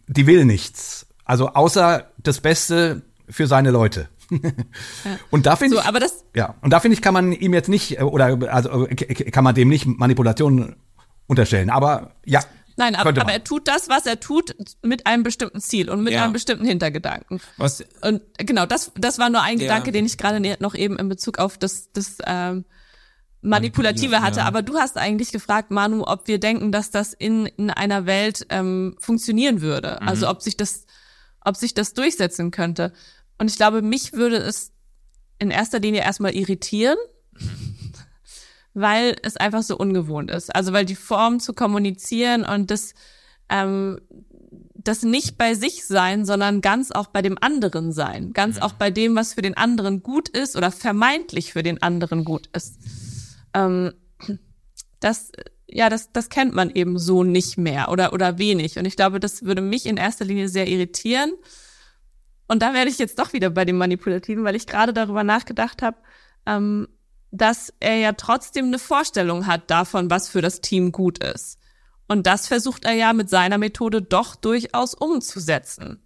die 0.08 0.28
will 0.28 0.46
nichts. 0.46 1.08
Also 1.26 1.50
außer 1.50 2.12
das 2.18 2.42
Beste 2.42 3.04
für 3.30 3.48
seine 3.48 3.72
Leute. 3.72 4.10
Ja. 4.32 4.40
Und 5.30 5.46
da 5.46 5.56
finde 5.56 5.76
so, 5.76 5.82
ich, 5.82 5.88
aber 5.88 6.00
das, 6.00 6.24
ja, 6.36 6.56
und 6.62 6.72
da 6.72 6.80
finde 6.80 6.96
ich, 6.96 7.02
kann 7.02 7.14
man 7.14 7.34
ihm 7.34 7.54
jetzt 7.54 7.70
nicht, 7.70 8.02
oder 8.02 8.38
also 8.52 8.88
kann 9.32 9.44
man 9.44 9.54
dem 9.54 9.70
nicht 9.70 9.86
Manipulation 9.86 10.76
unterstellen. 11.28 11.70
Aber 11.70 12.12
ja, 12.26 12.42
Nein, 12.76 12.96
aber, 12.96 13.10
aber, 13.10 13.32
er 13.32 13.44
tut 13.44 13.68
das, 13.68 13.88
was 13.88 14.06
er 14.06 14.20
tut, 14.20 14.56
mit 14.82 15.06
einem 15.06 15.24
bestimmten 15.24 15.62
Ziel 15.62 15.90
und 15.90 16.04
mit 16.04 16.14
ja. 16.14 16.24
einem 16.24 16.34
bestimmten 16.34 16.66
Hintergedanken. 16.66 17.40
Was? 17.58 17.84
Und 18.02 18.22
genau, 18.38 18.66
das, 18.66 18.92
das 18.96 19.20
war 19.20 19.30
nur 19.30 19.44
ein 19.44 19.60
ja. 19.60 19.66
Gedanke, 19.66 19.92
den 19.92 20.06
ich 20.06 20.18
gerade 20.18 20.58
noch 20.60 20.74
eben 20.74 20.98
in 20.98 21.08
Bezug 21.08 21.38
auf 21.38 21.58
das, 21.58 21.92
das 21.94 22.18
ähm, 22.26 22.66
Manipulative 23.44 24.22
hatte. 24.22 24.40
Ja. 24.40 24.46
Aber 24.46 24.62
du 24.62 24.78
hast 24.78 24.98
eigentlich 24.98 25.32
gefragt, 25.32 25.70
Manu, 25.70 26.04
ob 26.06 26.28
wir 26.28 26.40
denken, 26.40 26.72
dass 26.72 26.92
das 26.92 27.14
in, 27.14 27.46
in 27.46 27.70
einer 27.70 28.06
Welt 28.06 28.46
ähm, 28.50 28.96
funktionieren 29.00 29.62
würde. 29.62 30.00
Mhm. 30.02 30.08
Also 30.08 30.30
ob 30.30 30.42
sich 30.42 30.58
das, 30.58 30.86
ob 31.42 31.58
sich 31.58 31.74
das 31.74 31.94
durchsetzen 31.94 32.52
könnte. 32.52 32.94
Und 33.38 33.50
ich 33.50 33.58
glaube, 33.58 33.82
mich 33.82 34.14
würde 34.14 34.38
es 34.38 34.72
in 35.40 35.52
erster 35.52 35.80
Linie 35.80 36.02
erstmal 36.02 36.34
irritieren, 36.34 36.98
weil 38.74 39.18
es 39.22 39.36
einfach 39.36 39.62
so 39.62 39.78
ungewohnt 39.78 40.32
ist. 40.32 40.56
Also 40.56 40.72
weil 40.72 40.86
die 40.86 40.96
Form 40.96 41.40
zu 41.40 41.54
kommunizieren 41.54 42.46
und 42.46 42.72
das, 42.72 42.94
ähm, 43.50 44.00
das 44.74 45.04
nicht 45.04 45.38
bei 45.38 45.54
sich 45.54 45.86
sein, 45.86 46.26
sondern 46.26 46.62
ganz 46.62 46.92
auch 46.92 47.08
bei 47.08 47.22
dem 47.22 47.38
anderen 47.42 47.92
sein. 47.92 48.32
Ganz 48.32 48.58
ja. 48.58 48.64
auch 48.64 48.74
bei 48.74 48.90
dem, 48.90 49.16
was 49.16 49.34
für 49.34 49.42
den 49.42 49.58
anderen 49.58 50.02
gut 50.02 50.30
ist 50.30 50.56
oder 50.56 50.72
vermeintlich 50.72 51.52
für 51.52 51.64
den 51.64 51.82
anderen 51.82 52.24
gut 52.24 52.48
ist. 52.54 52.78
Ähm, 53.54 53.94
das, 55.00 55.32
ja, 55.68 55.90
das, 55.90 56.12
das 56.12 56.30
kennt 56.30 56.54
man 56.54 56.70
eben 56.70 56.98
so 56.98 57.24
nicht 57.24 57.58
mehr 57.58 57.90
oder, 57.90 58.14
oder 58.14 58.38
wenig. 58.38 58.78
Und 58.78 58.86
ich 58.86 58.96
glaube, 58.96 59.20
das 59.20 59.44
würde 59.44 59.62
mich 59.62 59.86
in 59.86 59.98
erster 59.98 60.26
Linie 60.26 60.50
sehr 60.50 60.68
irritieren. 60.68 61.34
Und 62.48 62.62
da 62.62 62.74
werde 62.74 62.90
ich 62.90 63.00
jetzt 63.00 63.20
doch 63.20 63.34
wieder 63.34 63.50
bei 63.50 63.66
dem 63.66 63.78
Manipulativen, 63.78 64.44
weil 64.44 64.56
ich 64.56 64.68
gerade 64.68 64.94
darüber 64.94 65.24
nachgedacht 65.24 65.82
habe, 65.82 65.98
ähm, 66.46 66.88
dass 67.32 67.74
er 67.80 67.96
ja 67.96 68.14
trotzdem 68.14 68.66
eine 68.66 68.80
Vorstellung 68.80 69.48
hat 69.48 69.72
davon, 69.72 70.10
was 70.10 70.30
für 70.30 70.42
das 70.42 70.62
Team 70.62 70.92
gut 70.92 71.24
ist. 71.24 71.58
Und 72.08 72.28
das 72.28 72.48
versucht 72.48 72.86
er 72.86 72.94
ja 72.94 73.14
mit 73.14 73.30
seiner 73.30 73.58
Methode 73.58 74.02
doch 74.02 74.36
durchaus 74.36 74.94
umzusetzen. 74.94 76.04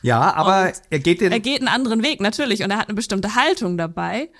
Ja, 0.00 0.32
aber 0.34 0.68
und 0.68 0.82
er 0.90 0.98
geht 0.98 1.20
den 1.20 1.30
er 1.30 1.40
geht 1.40 1.60
einen 1.60 1.68
anderen 1.68 2.02
Weg 2.02 2.20
natürlich 2.20 2.62
und 2.62 2.70
er 2.70 2.78
hat 2.78 2.88
eine 2.88 2.94
bestimmte 2.94 3.34
Haltung 3.34 3.76
dabei. 3.76 4.30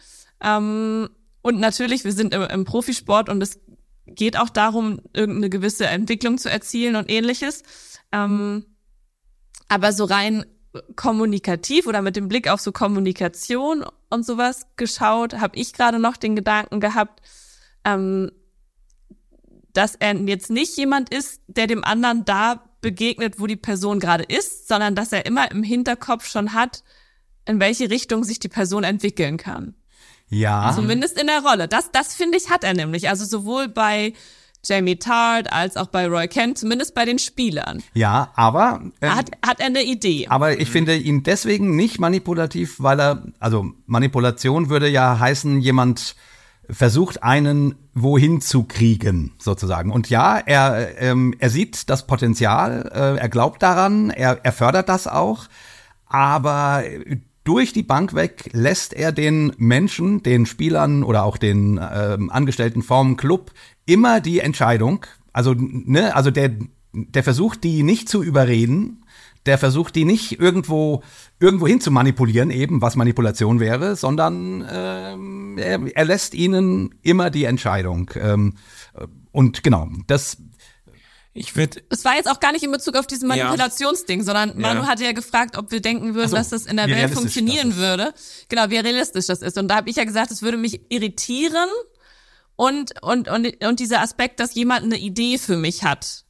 Ähm, 0.40 1.10
und 1.42 1.58
natürlich, 1.58 2.04
wir 2.04 2.12
sind 2.12 2.32
im, 2.32 2.42
im 2.42 2.64
Profisport 2.64 3.28
und 3.28 3.42
es 3.42 3.60
geht 4.06 4.36
auch 4.36 4.48
darum, 4.48 5.00
irgendeine 5.12 5.50
gewisse 5.50 5.86
Entwicklung 5.86 6.38
zu 6.38 6.50
erzielen 6.50 6.96
und 6.96 7.10
ähnliches. 7.10 7.62
Ähm, 8.12 8.64
aber 9.68 9.92
so 9.92 10.04
rein 10.04 10.44
kommunikativ 10.96 11.86
oder 11.86 12.02
mit 12.02 12.16
dem 12.16 12.28
Blick 12.28 12.48
auf 12.48 12.60
so 12.60 12.72
Kommunikation 12.72 13.84
und 14.10 14.24
sowas 14.24 14.66
geschaut, 14.76 15.34
habe 15.34 15.56
ich 15.56 15.72
gerade 15.72 15.98
noch 15.98 16.16
den 16.16 16.36
Gedanken 16.36 16.80
gehabt, 16.80 17.20
ähm, 17.84 18.32
dass 19.72 19.94
er 19.94 20.14
jetzt 20.14 20.50
nicht 20.50 20.76
jemand 20.76 21.12
ist, 21.12 21.42
der 21.46 21.66
dem 21.66 21.84
anderen 21.84 22.24
da 22.24 22.62
begegnet, 22.80 23.38
wo 23.38 23.46
die 23.46 23.56
Person 23.56 24.00
gerade 24.00 24.24
ist, 24.24 24.68
sondern 24.68 24.94
dass 24.94 25.12
er 25.12 25.26
immer 25.26 25.50
im 25.50 25.62
Hinterkopf 25.62 26.26
schon 26.26 26.52
hat, 26.52 26.82
in 27.46 27.60
welche 27.60 27.90
Richtung 27.90 28.24
sich 28.24 28.38
die 28.38 28.48
Person 28.48 28.84
entwickeln 28.84 29.36
kann. 29.36 29.74
Ja. 30.32 30.72
Zumindest 30.74 31.20
in 31.20 31.26
der 31.26 31.42
Rolle. 31.42 31.68
Das, 31.68 31.90
das 31.92 32.14
finde 32.14 32.38
ich, 32.38 32.48
hat 32.48 32.64
er 32.64 32.72
nämlich. 32.72 33.08
Also 33.08 33.24
sowohl 33.24 33.68
bei 33.68 34.14
Jamie 34.64 34.96
Tart 34.96 35.52
als 35.52 35.76
auch 35.76 35.88
bei 35.88 36.06
Roy 36.06 36.26
Kent, 36.28 36.56
zumindest 36.56 36.94
bei 36.94 37.04
den 37.04 37.18
Spielern. 37.18 37.82
Ja, 37.94 38.30
aber 38.34 38.80
äh, 39.00 39.08
Hat, 39.08 39.30
hat 39.44 39.60
er 39.60 39.66
eine 39.66 39.82
Idee. 39.82 40.28
Aber 40.28 40.58
ich 40.58 40.70
finde 40.70 40.96
ihn 40.96 41.22
deswegen 41.22 41.76
nicht 41.76 42.00
manipulativ, 42.00 42.76
weil 42.78 43.00
er, 43.00 43.24
also 43.40 43.72
Manipulation 43.86 44.70
würde 44.70 44.88
ja 44.88 45.18
heißen, 45.18 45.60
jemand 45.60 46.14
versucht 46.70 47.22
einen 47.22 47.74
wohin 47.92 48.40
zu 48.40 48.62
kriegen, 48.62 49.34
sozusagen. 49.38 49.92
Und 49.92 50.08
ja, 50.08 50.38
er, 50.38 50.98
ähm, 50.98 51.34
er 51.38 51.50
sieht 51.50 51.90
das 51.90 52.06
Potenzial, 52.06 52.90
äh, 52.94 53.20
er 53.20 53.28
glaubt 53.28 53.62
daran, 53.62 54.10
er, 54.10 54.40
er 54.42 54.52
fördert 54.52 54.88
das 54.88 55.06
auch, 55.06 55.46
aber 56.06 56.84
durch 57.44 57.72
die 57.72 57.82
Bank 57.82 58.14
weg 58.14 58.50
lässt 58.52 58.92
er 58.92 59.12
den 59.12 59.52
Menschen, 59.56 60.22
den 60.22 60.46
Spielern 60.46 61.02
oder 61.02 61.24
auch 61.24 61.36
den 61.36 61.80
ähm, 61.92 62.30
Angestellten 62.30 62.82
vom 62.82 63.16
Club 63.16 63.52
immer 63.86 64.20
die 64.20 64.40
Entscheidung. 64.40 65.04
Also, 65.32 65.54
ne, 65.56 66.14
also 66.14 66.30
der, 66.30 66.52
der 66.92 67.22
versucht, 67.22 67.64
die 67.64 67.82
nicht 67.82 68.08
zu 68.08 68.22
überreden, 68.22 69.04
der 69.46 69.58
versucht, 69.58 69.96
die 69.96 70.04
nicht 70.04 70.38
irgendwo 70.38 71.02
irgendwo 71.40 71.66
hin 71.66 71.80
zu 71.80 71.90
manipulieren, 71.90 72.50
eben 72.50 72.80
was 72.80 72.94
Manipulation 72.94 73.58
wäre, 73.58 73.96
sondern 73.96 74.64
ähm, 74.70 75.58
er, 75.58 75.80
er 75.94 76.04
lässt 76.04 76.34
ihnen 76.34 76.94
immer 77.02 77.30
die 77.30 77.44
Entscheidung. 77.44 78.10
Ähm, 78.14 78.54
und 79.32 79.64
genau, 79.64 79.88
das 80.06 80.36
Ich 81.34 81.56
würde 81.56 81.82
Es 81.88 82.04
war 82.04 82.14
jetzt 82.16 82.28
auch 82.30 82.40
gar 82.40 82.52
nicht 82.52 82.62
in 82.62 82.70
Bezug 82.70 82.94
auf 82.96 83.06
dieses 83.06 83.24
Manipulationsding, 83.24 84.22
sondern 84.22 84.58
Manu 84.60 84.82
Ja. 84.82 84.86
hatte 84.86 85.04
ja 85.04 85.12
gefragt, 85.12 85.56
ob 85.56 85.70
wir 85.70 85.80
denken 85.80 86.14
würden, 86.14 86.28
so, 86.28 86.36
dass 86.36 86.50
das 86.50 86.66
in 86.66 86.76
der 86.76 86.88
Welt 86.88 87.12
funktionieren 87.14 87.76
würde. 87.76 88.12
Genau, 88.48 88.68
wie 88.68 88.76
realistisch 88.76 89.26
das 89.26 89.40
ist. 89.40 89.56
Und 89.56 89.68
da 89.68 89.76
habe 89.76 89.88
ich 89.88 89.96
ja 89.96 90.04
gesagt, 90.04 90.30
es 90.30 90.42
würde 90.42 90.58
mich 90.58 90.82
irritieren 90.90 91.68
und, 92.56 93.02
und, 93.02 93.28
und, 93.28 93.64
und 93.64 93.80
dieser 93.80 94.02
Aspekt, 94.02 94.40
dass 94.40 94.54
jemand 94.54 94.84
eine 94.84 94.98
Idee 94.98 95.38
für 95.38 95.56
mich 95.56 95.84
hat. 95.84 96.24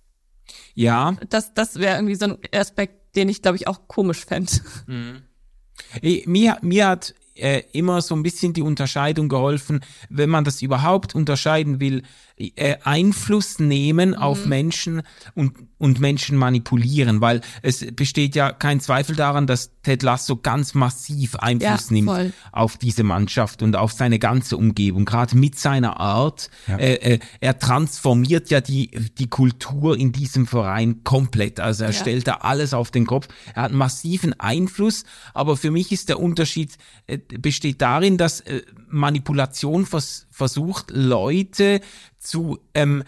ja, 0.74 1.16
Das, 1.28 1.52
das 1.52 1.80
wäre 1.80 1.96
irgendwie 1.96 2.14
so 2.14 2.26
ein 2.26 2.38
Aspekt, 2.54 3.16
den 3.16 3.28
ich, 3.28 3.42
glaube 3.42 3.56
ich, 3.56 3.66
auch 3.66 3.88
komisch 3.88 4.24
fände. 4.24 4.52
Eh, 6.00 6.22
Mir, 6.26 6.58
mir 6.62 6.86
hat 6.88 7.14
äh, 7.34 7.62
immer 7.72 8.02
so 8.02 8.14
ein 8.14 8.22
bisschen 8.22 8.52
die 8.52 8.62
Unterscheidung 8.62 9.28
geholfen, 9.28 9.80
wenn 10.08 10.30
man 10.30 10.44
das 10.44 10.62
überhaupt 10.62 11.14
unterscheiden 11.14 11.80
will, 11.80 12.02
äh, 12.36 12.76
Einfluss 12.82 13.58
nehmen 13.58 14.14
auf 14.14 14.46
Menschen 14.46 15.02
und, 15.34 15.54
und 15.78 16.00
Menschen 16.00 16.36
manipulieren, 16.36 17.20
weil 17.20 17.40
es 17.62 17.86
besteht 17.94 18.34
ja 18.34 18.52
kein 18.52 18.80
Zweifel 18.80 19.16
daran, 19.16 19.46
dass 19.46 19.70
Ted 19.82 20.02
Lasso 20.02 20.36
ganz 20.36 20.74
massiv 20.74 21.34
Einfluss 21.36 21.88
Ja, 21.90 21.92
nimmt 21.94 22.08
voll. 22.08 22.32
auf 22.52 22.76
diese 22.76 23.02
Mannschaft 23.02 23.62
und 23.62 23.74
auf 23.76 23.92
seine 23.92 24.18
ganze 24.18 24.56
Umgebung, 24.56 25.04
gerade 25.04 25.36
mit 25.36 25.58
seiner 25.58 25.98
Art. 25.98 26.50
Äh, 26.68 26.94
äh, 27.14 27.18
er 27.40 27.58
transformiert 27.58 28.50
ja 28.50 28.60
die, 28.60 28.90
die 29.18 29.28
Kultur 29.28 29.96
in 29.98 30.12
diesem 30.12 30.46
Verein 30.46 31.02
komplett. 31.04 31.58
Also 31.60 31.84
er 31.84 31.90
Ja. 31.90 31.96
stellt 32.00 32.26
da 32.28 32.34
alles 32.42 32.74
auf 32.74 32.90
den 32.90 33.06
Kopf. 33.06 33.28
Er 33.54 33.62
hat 33.62 33.70
einen 33.70 33.78
massiven 33.78 34.38
Einfluss, 34.38 35.04
aber 35.34 35.56
für 35.56 35.70
mich 35.70 35.90
ist 35.92 36.08
der 36.08 36.20
Unterschied 36.20 36.76
äh, 37.06 37.18
besteht 37.18 37.82
darin, 37.82 38.18
dass 38.18 38.40
äh, 38.40 38.62
Manipulation 38.88 39.84
vers 39.86 40.26
versucht, 40.30 40.90
Leute 40.90 41.80
zu 42.18 42.58
ähm, 42.74 43.02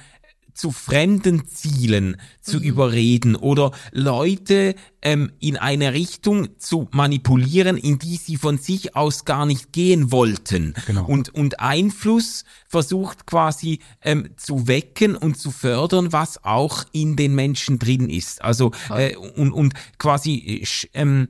zu 0.55 0.71
fremden 0.71 1.47
Zielen 1.47 2.17
zu 2.41 2.59
überreden 2.59 3.37
oder 3.37 3.73
Leute 3.93 4.75
ähm, 5.03 5.33
in 5.41 5.57
eine 5.57 5.93
Richtung 5.93 6.59
zu 6.59 6.89
manipulieren, 6.93 7.77
in 7.77 7.99
die 7.99 8.17
sie 8.17 8.37
von 8.37 8.59
sich 8.59 8.97
aus 8.97 9.25
gar 9.25 9.47
nicht 9.47 9.73
gehen 9.73 10.13
wollten. 10.13 10.75
Genau. 10.87 11.05
Und, 11.05 11.35
und 11.35 11.61
Einfluss 11.61 12.45
versucht 12.69 13.27
quasi 13.27 13.81
ähm, 14.03 14.31
zu 14.37 14.67
wecken 14.69 15.17
und 15.17 15.37
zu 15.37 15.51
fördern, 15.51 16.13
was 16.13 16.45
auch 16.45 16.85
in 16.93 17.17
den 17.17 17.35
Menschen 17.35 17.79
drin 17.79 18.09
ist. 18.09 18.43
Also 18.43 18.73
äh, 18.91 19.17
und, 19.17 19.53
und 19.53 19.75
quasi 19.99 20.63
äh, 20.63 20.67
ähm, 20.95 21.29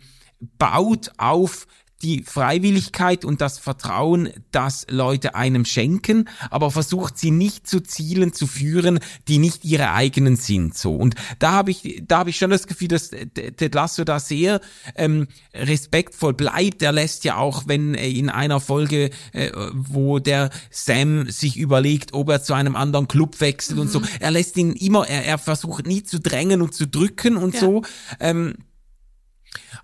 baut 0.59 1.11
auf 1.17 1.67
die 2.05 2.23
Freiwilligkeit 2.23 3.25
und 3.25 3.41
das 3.41 3.59
Vertrauen, 3.59 4.29
das 4.53 4.87
Leute 4.91 5.35
einem 5.35 5.65
schenken, 5.65 6.29
aber 6.51 6.71
versucht 6.71 7.19
sie 7.19 7.31
nicht 7.31 7.67
zu 7.67 7.81
Zielen 7.81 8.33
zu 8.33 8.47
führen, 8.47 9.01
die 9.27 9.39
nicht 9.39 9.65
ihre 9.65 9.93
eigenen 9.93 10.37
sind. 10.37 10.77
So 10.77 10.95
und 10.95 11.15
da 11.39 11.53
habe 11.53 11.71
ich, 11.71 12.03
da 12.07 12.19
habe 12.19 12.31
ich 12.31 12.37
schon 12.37 12.51
das 12.51 12.67
Gefühl, 12.67 12.89
dass 12.89 13.11
Ted 13.11 13.75
Lasso 13.75 14.05
da 14.05 14.21
sehr 14.21 14.61
ähm, 14.95 15.27
respektvoll 15.55 16.35
bleibt. 16.35 16.83
Er 16.83 16.93
lässt 16.93 17.25
ja 17.25 17.37
auch, 17.37 17.65
wenn 17.67 17.95
äh, 17.95 18.09
in 18.09 18.29
einer 18.29 18.61
Folge, 18.61 19.11
äh, 19.33 19.51
wo 19.73 20.19
der 20.19 20.51
Sam 20.71 21.31
sich 21.31 21.57
überlegt, 21.57 22.13
ob 22.13 22.29
er 22.29 22.43
zu 22.43 22.53
einem 22.55 22.77
anderen 22.77 23.09
Club 23.09 23.41
wechselt 23.41 23.79
und 23.79 23.91
so, 23.91 24.03
er 24.21 24.31
lässt 24.31 24.57
ihn 24.57 24.73
immer, 24.73 25.09
er, 25.09 25.25
er 25.25 25.39
versucht 25.39 25.87
nie 25.87 26.03
zu 26.03 26.21
drängen 26.21 26.61
und 26.61 26.75
zu 26.75 26.87
drücken 26.87 27.37
und 27.37 27.55
Ja. 27.55 27.61
so. 27.61 27.83
Ähm, 28.21 28.55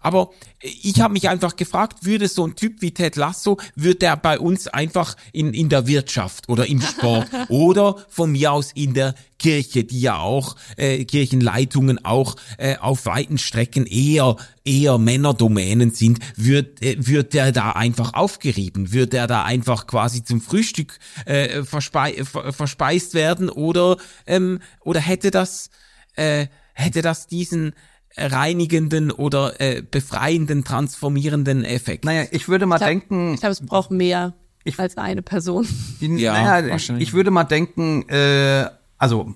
aber 0.00 0.30
ich 0.60 1.00
habe 1.00 1.12
mich 1.12 1.28
einfach 1.28 1.56
gefragt, 1.56 2.04
würde 2.04 2.28
so 2.28 2.46
ein 2.46 2.54
Typ 2.54 2.82
wie 2.82 2.92
Ted 2.92 3.16
Lasso, 3.16 3.58
würde 3.74 3.96
der 3.96 4.16
bei 4.16 4.38
uns 4.38 4.68
einfach 4.68 5.16
in, 5.32 5.54
in 5.54 5.68
der 5.68 5.86
Wirtschaft 5.86 6.48
oder 6.48 6.66
im 6.66 6.80
Sport 6.80 7.28
oder 7.48 7.96
von 8.08 8.32
mir 8.32 8.52
aus 8.52 8.72
in 8.72 8.94
der 8.94 9.14
Kirche, 9.38 9.84
die 9.84 10.00
ja 10.00 10.18
auch, 10.18 10.54
äh, 10.76 11.04
Kirchenleitungen 11.04 12.04
auch 12.04 12.36
äh, 12.58 12.76
auf 12.76 13.06
weiten 13.06 13.38
Strecken 13.38 13.86
eher, 13.86 14.36
eher 14.64 14.98
Männerdomänen 14.98 15.90
sind, 15.92 16.20
wird, 16.36 16.82
äh, 16.82 16.96
wird 16.98 17.32
der 17.32 17.50
da 17.50 17.72
einfach 17.72 18.14
aufgerieben? 18.14 18.92
Wird 18.92 19.12
der 19.12 19.26
da 19.26 19.44
einfach 19.44 19.86
quasi 19.86 20.22
zum 20.22 20.40
Frühstück 20.40 20.98
äh, 21.24 21.62
verspei 21.64 22.22
ver 22.24 22.52
verspeist 22.52 23.14
werden 23.14 23.48
oder, 23.48 23.96
ähm, 24.26 24.60
oder 24.80 25.00
hätte 25.00 25.30
das, 25.30 25.70
äh, 26.14 26.46
hätte 26.74 27.02
das 27.02 27.26
diesen 27.26 27.72
reinigenden 28.20 29.10
oder 29.10 29.60
äh, 29.60 29.82
befreienden, 29.82 30.64
transformierenden 30.64 31.64
Effekt. 31.64 32.04
naja, 32.04 32.24
ich 32.30 32.48
würde 32.48 32.66
mal 32.66 32.76
Ich 32.76 32.80
glaub- 32.80 32.88
denken, 32.88 33.34
Ich 33.34 33.40
glaube, 33.40 33.52
es 33.52 33.60
braucht 33.64 33.90
mehr 33.90 34.34
Ich- 34.64 34.78
als 34.78 34.96
eine 34.96 35.22
Person. 35.22 35.66
Ja, 36.00 36.32
naja, 36.32 36.70
wahrscheinlich. 36.70 37.08
ich 37.08 37.14
würde 37.14 37.30
mal 37.30 37.44
denken, 37.44 38.08
äh, 38.08 38.68
also, 38.98 39.34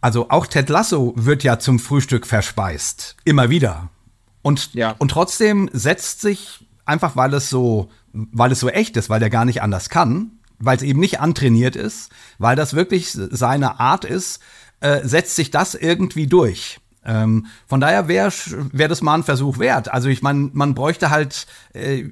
also 0.00 0.30
auch 0.30 0.46
Ted 0.46 0.68
Lasso 0.68 1.12
wird 1.16 1.42
ja 1.44 1.58
zum 1.58 1.78
Frühstück 1.78 2.26
verspeist. 2.26 3.16
Immer 3.24 3.50
wieder. 3.50 3.90
Und, 4.42 4.72
Ja. 4.74 4.94
und 4.98 5.10
trotzdem 5.10 5.68
setzt 5.72 6.22
sich, 6.22 6.66
einfach 6.86 7.16
weil 7.16 7.34
es 7.34 7.50
so, 7.50 7.90
weil 8.12 8.52
es 8.52 8.60
so 8.60 8.68
echt 8.70 8.96
ist, 8.96 9.10
weil 9.10 9.20
der 9.20 9.30
gar 9.30 9.44
nicht 9.44 9.60
anders 9.62 9.90
kann, 9.90 10.32
weil 10.58 10.76
es 10.76 10.82
eben 10.82 11.00
nicht 11.00 11.20
antrainiert 11.20 11.76
ist, 11.76 12.10
weil 12.38 12.56
das 12.56 12.74
wirklich 12.74 13.10
seine 13.12 13.78
Art 13.80 14.04
ist, 14.06 14.40
äh, 14.80 15.06
setzt 15.06 15.36
sich 15.36 15.50
das 15.50 15.74
irgendwie 15.74 16.26
durch. 16.26 16.80
Ähm, 17.04 17.46
von 17.66 17.80
daher 17.80 18.08
wäre 18.08 18.30
wär 18.72 18.88
das 18.88 19.02
mal 19.02 19.14
ein 19.14 19.22
Versuch 19.22 19.58
wert. 19.58 19.90
Also 19.90 20.08
ich 20.08 20.22
meine, 20.22 20.50
man 20.52 20.74
bräuchte 20.74 21.10
halt, 21.10 21.46
äh, 21.72 22.10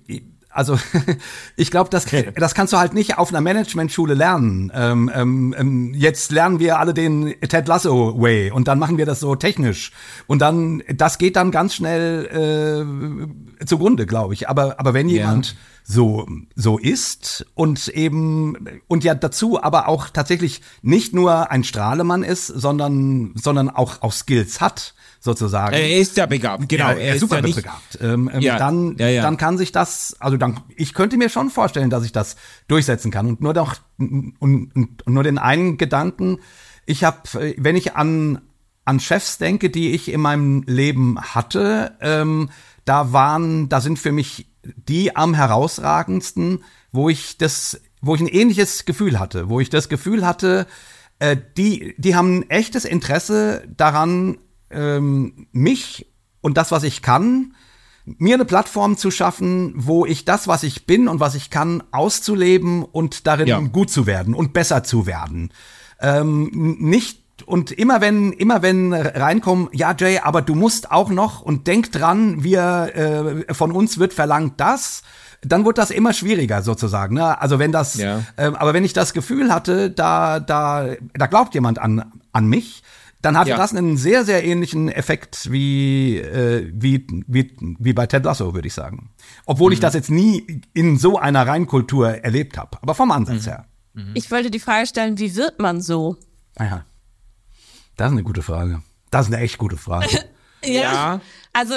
also 0.58 0.76
ich 1.56 1.70
glaube, 1.70 1.88
das, 1.88 2.04
das 2.34 2.54
kannst 2.54 2.72
du 2.72 2.78
halt 2.78 2.92
nicht 2.92 3.16
auf 3.16 3.28
einer 3.28 3.40
Managementschule 3.40 4.14
lernen. 4.14 4.72
Ähm, 4.74 5.08
ähm, 5.14 5.54
ähm, 5.56 5.94
jetzt 5.94 6.32
lernen 6.32 6.58
wir 6.58 6.80
alle 6.80 6.92
den 6.94 7.34
Ted 7.48 7.68
Lasso 7.68 8.20
Way 8.20 8.50
und 8.50 8.66
dann 8.66 8.80
machen 8.80 8.98
wir 8.98 9.06
das 9.06 9.20
so 9.20 9.36
technisch. 9.36 9.92
Und 10.26 10.40
dann, 10.40 10.82
das 10.92 11.18
geht 11.18 11.36
dann 11.36 11.52
ganz 11.52 11.76
schnell 11.76 13.28
äh, 13.60 13.64
zugrunde, 13.66 14.04
glaube 14.04 14.34
ich. 14.34 14.48
Aber, 14.48 14.80
aber 14.80 14.94
wenn 14.94 15.08
jemand 15.08 15.54
so, 15.84 16.26
so 16.56 16.76
ist 16.76 17.46
und 17.54 17.86
eben, 17.88 18.80
und 18.88 19.04
ja 19.04 19.14
dazu 19.14 19.62
aber 19.62 19.86
auch 19.88 20.10
tatsächlich 20.10 20.60
nicht 20.82 21.14
nur 21.14 21.52
ein 21.52 21.62
Strahlemann 21.62 22.24
ist, 22.24 22.48
sondern, 22.48 23.32
sondern 23.36 23.70
auch, 23.70 24.02
auch 24.02 24.12
Skills 24.12 24.60
hat, 24.60 24.94
sozusagen. 25.20 25.74
er 25.74 25.98
ist 25.98 26.16
ja 26.16 26.26
begabt, 26.26 26.68
genau. 26.68 26.90
Ja, 26.90 26.94
er 26.94 27.14
ist 27.14 27.20
super 27.20 27.36
ja 27.36 27.54
begabt. 27.54 27.98
Ähm, 28.00 28.30
ähm, 28.32 28.40
Ja, 28.40 28.58
dann, 28.58 28.96
ja, 28.98 29.22
dann 29.22 29.36
kann 29.36 29.58
sich 29.58 29.72
das, 29.72 30.16
also 30.20 30.36
dann, 30.36 30.60
ich 30.76 30.94
könnte 30.94 31.16
mir 31.16 31.28
schon 31.28 31.50
vorstellen, 31.50 31.90
dass 31.90 32.04
ich 32.04 32.12
das 32.12 32.36
durchsetzen 32.68 33.10
kann. 33.10 33.26
Und 33.26 33.40
nur 33.40 33.54
doch, 33.54 33.76
und, 33.98 34.34
und, 34.38 34.72
und 34.74 35.06
nur 35.06 35.22
den 35.22 35.38
einen 35.38 35.76
Gedanken, 35.78 36.38
ich 36.86 37.04
habe, 37.04 37.54
wenn 37.56 37.76
ich 37.76 37.96
an, 37.96 38.40
an 38.84 39.00
Chefs 39.00 39.38
denke, 39.38 39.70
die 39.70 39.90
ich 39.90 40.10
in 40.10 40.20
meinem 40.20 40.62
Leben 40.66 41.20
hatte, 41.20 41.96
ähm, 42.00 42.50
da 42.84 43.12
waren, 43.12 43.68
da 43.68 43.80
sind 43.80 43.98
für 43.98 44.12
mich 44.12 44.46
die 44.76 45.16
am 45.16 45.34
herausragendsten, 45.34 46.64
wo 46.92 47.08
ich 47.08 47.38
das, 47.38 47.80
wo 48.00 48.14
ich 48.14 48.20
ein 48.20 48.28
ähnliches 48.28 48.84
Gefühl 48.84 49.18
hatte, 49.18 49.48
wo 49.48 49.60
ich 49.60 49.70
das 49.70 49.88
Gefühl 49.88 50.26
hatte, 50.26 50.66
äh, 51.18 51.36
die, 51.56 51.94
die 51.98 52.14
haben 52.14 52.38
ein 52.38 52.50
echtes 52.50 52.84
Interesse 52.84 53.64
daran, 53.76 54.38
ähm, 54.70 55.46
mich 55.52 56.06
und 56.40 56.56
das, 56.56 56.70
was 56.70 56.82
ich 56.84 57.02
kann, 57.02 57.54
mir 58.04 58.34
eine 58.34 58.44
Plattform 58.46 58.96
zu 58.96 59.10
schaffen, 59.10 59.72
wo 59.76 60.06
ich 60.06 60.24
das, 60.24 60.48
was 60.48 60.62
ich 60.62 60.86
bin 60.86 61.08
und 61.08 61.20
was 61.20 61.34
ich 61.34 61.50
kann, 61.50 61.82
auszuleben 61.90 62.82
und 62.82 63.26
darin 63.26 63.46
Ja. 63.46 63.58
gut 63.60 63.90
zu 63.90 64.06
werden 64.06 64.34
und 64.34 64.52
besser 64.54 64.82
zu 64.82 65.06
werden. 65.06 65.52
Ähm, 66.00 66.76
nicht 66.80 67.22
und 67.46 67.70
immer 67.70 68.00
wenn, 68.00 68.32
immer 68.32 68.62
wenn 68.62 68.92
reinkommen, 68.92 69.68
ja 69.72 69.94
Jay, 69.96 70.18
aber 70.18 70.42
du 70.42 70.54
musst 70.54 70.90
auch 70.90 71.10
noch 71.10 71.40
und 71.42 71.66
denk 71.66 71.92
dran, 71.92 72.42
wir, 72.42 73.44
äh, 73.48 73.54
von 73.54 73.70
uns 73.72 73.98
wird 73.98 74.12
verlangt 74.12 74.54
das, 74.58 75.02
dann 75.42 75.64
wird 75.64 75.78
das 75.78 75.90
immer 75.92 76.12
schwieriger 76.12 76.62
sozusagen. 76.62 77.14
Ne? 77.14 77.40
Also 77.40 77.58
wenn 77.60 77.70
das, 77.70 77.94
Ja. 77.94 78.24
ähm, 78.36 78.56
aber 78.56 78.74
wenn 78.74 78.84
ich 78.84 78.92
das 78.92 79.12
Gefühl 79.12 79.52
hatte, 79.52 79.90
da, 79.90 80.40
da, 80.40 80.94
da 81.14 81.26
glaubt 81.26 81.54
jemand 81.54 81.78
an, 81.78 82.10
an 82.32 82.46
mich, 82.48 82.82
dann 83.22 83.36
hatte 83.36 83.50
Ja. 83.50 83.56
das 83.56 83.74
einen 83.74 83.96
sehr, 83.96 84.24
sehr 84.24 84.44
ähnlichen 84.44 84.88
Effekt 84.88 85.50
wie, 85.50 86.18
äh, 86.18 86.70
wie, 86.74 87.06
wie, 87.26 87.56
wie 87.78 87.92
bei 87.92 88.06
Ted 88.06 88.24
Lasso, 88.24 88.54
würde 88.54 88.68
ich 88.68 88.74
sagen. 88.74 89.10
Obwohl 89.46 89.70
Mhm. 89.70 89.74
ich 89.74 89.80
das 89.80 89.94
jetzt 89.94 90.10
nie 90.10 90.62
in 90.74 90.96
so 90.98 91.18
einer 91.18 91.46
Reinkultur 91.46 92.08
erlebt 92.10 92.56
habe, 92.58 92.78
aber 92.80 92.94
vom 92.94 93.10
Ansatz 93.10 93.46
Mhm. 93.46 93.50
her. 93.50 93.66
Ich 94.14 94.30
wollte 94.30 94.50
die 94.50 94.60
Frage 94.60 94.86
stellen, 94.86 95.18
wie 95.18 95.34
wird 95.34 95.58
man 95.58 95.80
so? 95.80 96.16
Ah 96.56 96.64
ja. 96.64 96.84
Das 97.96 98.06
ist 98.08 98.12
eine 98.12 98.22
gute 98.22 98.42
Frage. 98.42 98.82
Das 99.10 99.26
ist 99.26 99.34
eine 99.34 99.42
echt 99.42 99.58
gute 99.58 99.76
Frage. 99.76 100.06
Ja. 100.64 101.20
Also, 101.52 101.76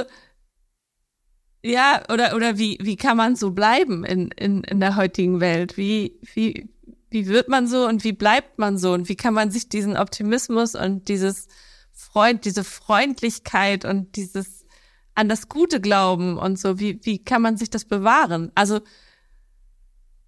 ja, 1.63 2.01
oder, 2.11 2.35
oder 2.35 2.57
wie, 2.57 2.79
wie 2.81 2.95
kann 2.95 3.15
man 3.17 3.35
so 3.35 3.51
bleiben 3.51 4.03
in, 4.03 4.29
in, 4.31 4.63
in 4.63 4.79
der 4.79 4.95
heutigen 4.95 5.39
Welt? 5.39 5.77
Wie, 5.77 6.19
wie, 6.33 6.67
wie 7.11 7.27
wird 7.27 7.49
man 7.49 7.67
so 7.67 7.87
und 7.87 8.03
wie 8.03 8.13
bleibt 8.13 8.57
man 8.57 8.77
so? 8.77 8.93
Und 8.93 9.09
wie 9.09 9.15
kann 9.15 9.33
man 9.33 9.51
sich 9.51 9.69
diesen 9.69 9.97
Optimismus 9.97 10.75
und 10.75 11.07
dieses 11.09 11.47
Freund, 11.91 12.45
diese 12.45 12.63
Freundlichkeit 12.63 13.85
und 13.85 14.15
dieses 14.15 14.65
an 15.13 15.27
das 15.27 15.49
Gute 15.49 15.81
glauben 15.81 16.37
und 16.37 16.57
so, 16.57 16.79
wie, 16.79 16.99
wie 17.03 17.23
kann 17.23 17.41
man 17.41 17.57
sich 17.57 17.69
das 17.69 17.83
bewahren? 17.85 18.51
Also, 18.55 18.79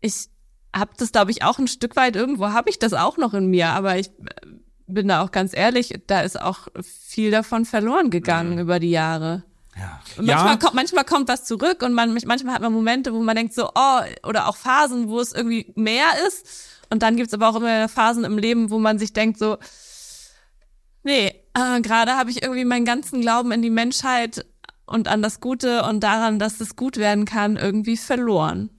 ich 0.01 0.27
habe 0.75 0.91
das, 0.97 1.13
glaube 1.13 1.31
ich, 1.31 1.43
auch 1.43 1.57
ein 1.57 1.69
Stück 1.69 1.95
weit, 1.95 2.17
irgendwo 2.17 2.49
habe 2.49 2.69
ich 2.69 2.79
das 2.79 2.93
auch 2.93 3.17
noch 3.17 3.33
in 3.33 3.47
mir, 3.47 3.69
aber 3.69 3.97
ich 3.97 4.07
äh, 4.09 4.11
bin 4.87 5.07
da 5.07 5.23
auch 5.23 5.31
ganz 5.31 5.55
ehrlich, 5.55 6.01
da 6.07 6.21
ist 6.21 6.39
auch 6.39 6.67
viel 6.81 7.31
davon 7.31 7.63
verloren 7.65 8.09
gegangen 8.09 8.59
über 8.59 8.79
die 8.79 8.91
Jahre. 8.91 9.43
Und 10.17 10.25
Ja. 10.25 10.35
manchmal, 10.35 10.59
kommt, 10.59 10.73
manchmal 10.73 11.05
kommt 11.05 11.29
was 11.29 11.45
zurück 11.45 11.81
und 11.81 11.93
man, 11.93 12.13
manchmal 12.25 12.55
hat 12.55 12.61
man 12.61 12.73
Momente, 12.73 13.13
wo 13.13 13.21
man 13.21 13.35
denkt 13.35 13.53
so, 13.53 13.69
oh, 13.73 13.99
oder 14.27 14.47
auch 14.47 14.57
Phasen, 14.57 15.07
wo 15.09 15.19
es 15.19 15.31
irgendwie 15.31 15.71
mehr 15.75 16.07
ist. 16.27 16.71
Und 16.93 17.01
dann 17.01 17.17
gibt's 17.17 17.33
aber 17.33 17.49
auch 17.49 17.55
immer 17.55 17.89
Phasen 17.89 18.23
im 18.23 18.37
Leben, 18.37 18.69
wo 18.69 18.77
man 18.77 18.99
sich 18.99 19.13
denkt 19.13 19.39
so, 19.39 19.57
nee, 21.01 21.33
äh, 21.55 21.81
gerade 21.81 22.11
habe 22.11 22.29
ich 22.29 22.43
irgendwie 22.43 22.65
meinen 22.65 22.85
ganzen 22.85 23.19
Glauben 23.21 23.51
in 23.51 23.63
die 23.63 23.71
Menschheit 23.71 24.45
und 24.85 25.07
an 25.07 25.23
das 25.23 25.39
Gute 25.39 25.81
und 25.85 26.01
daran, 26.01 26.37
dass 26.37 26.61
es 26.61 26.75
gut 26.75 26.97
werden 26.97 27.25
kann, 27.25 27.57
irgendwie 27.57 27.97
verloren. 27.97 28.69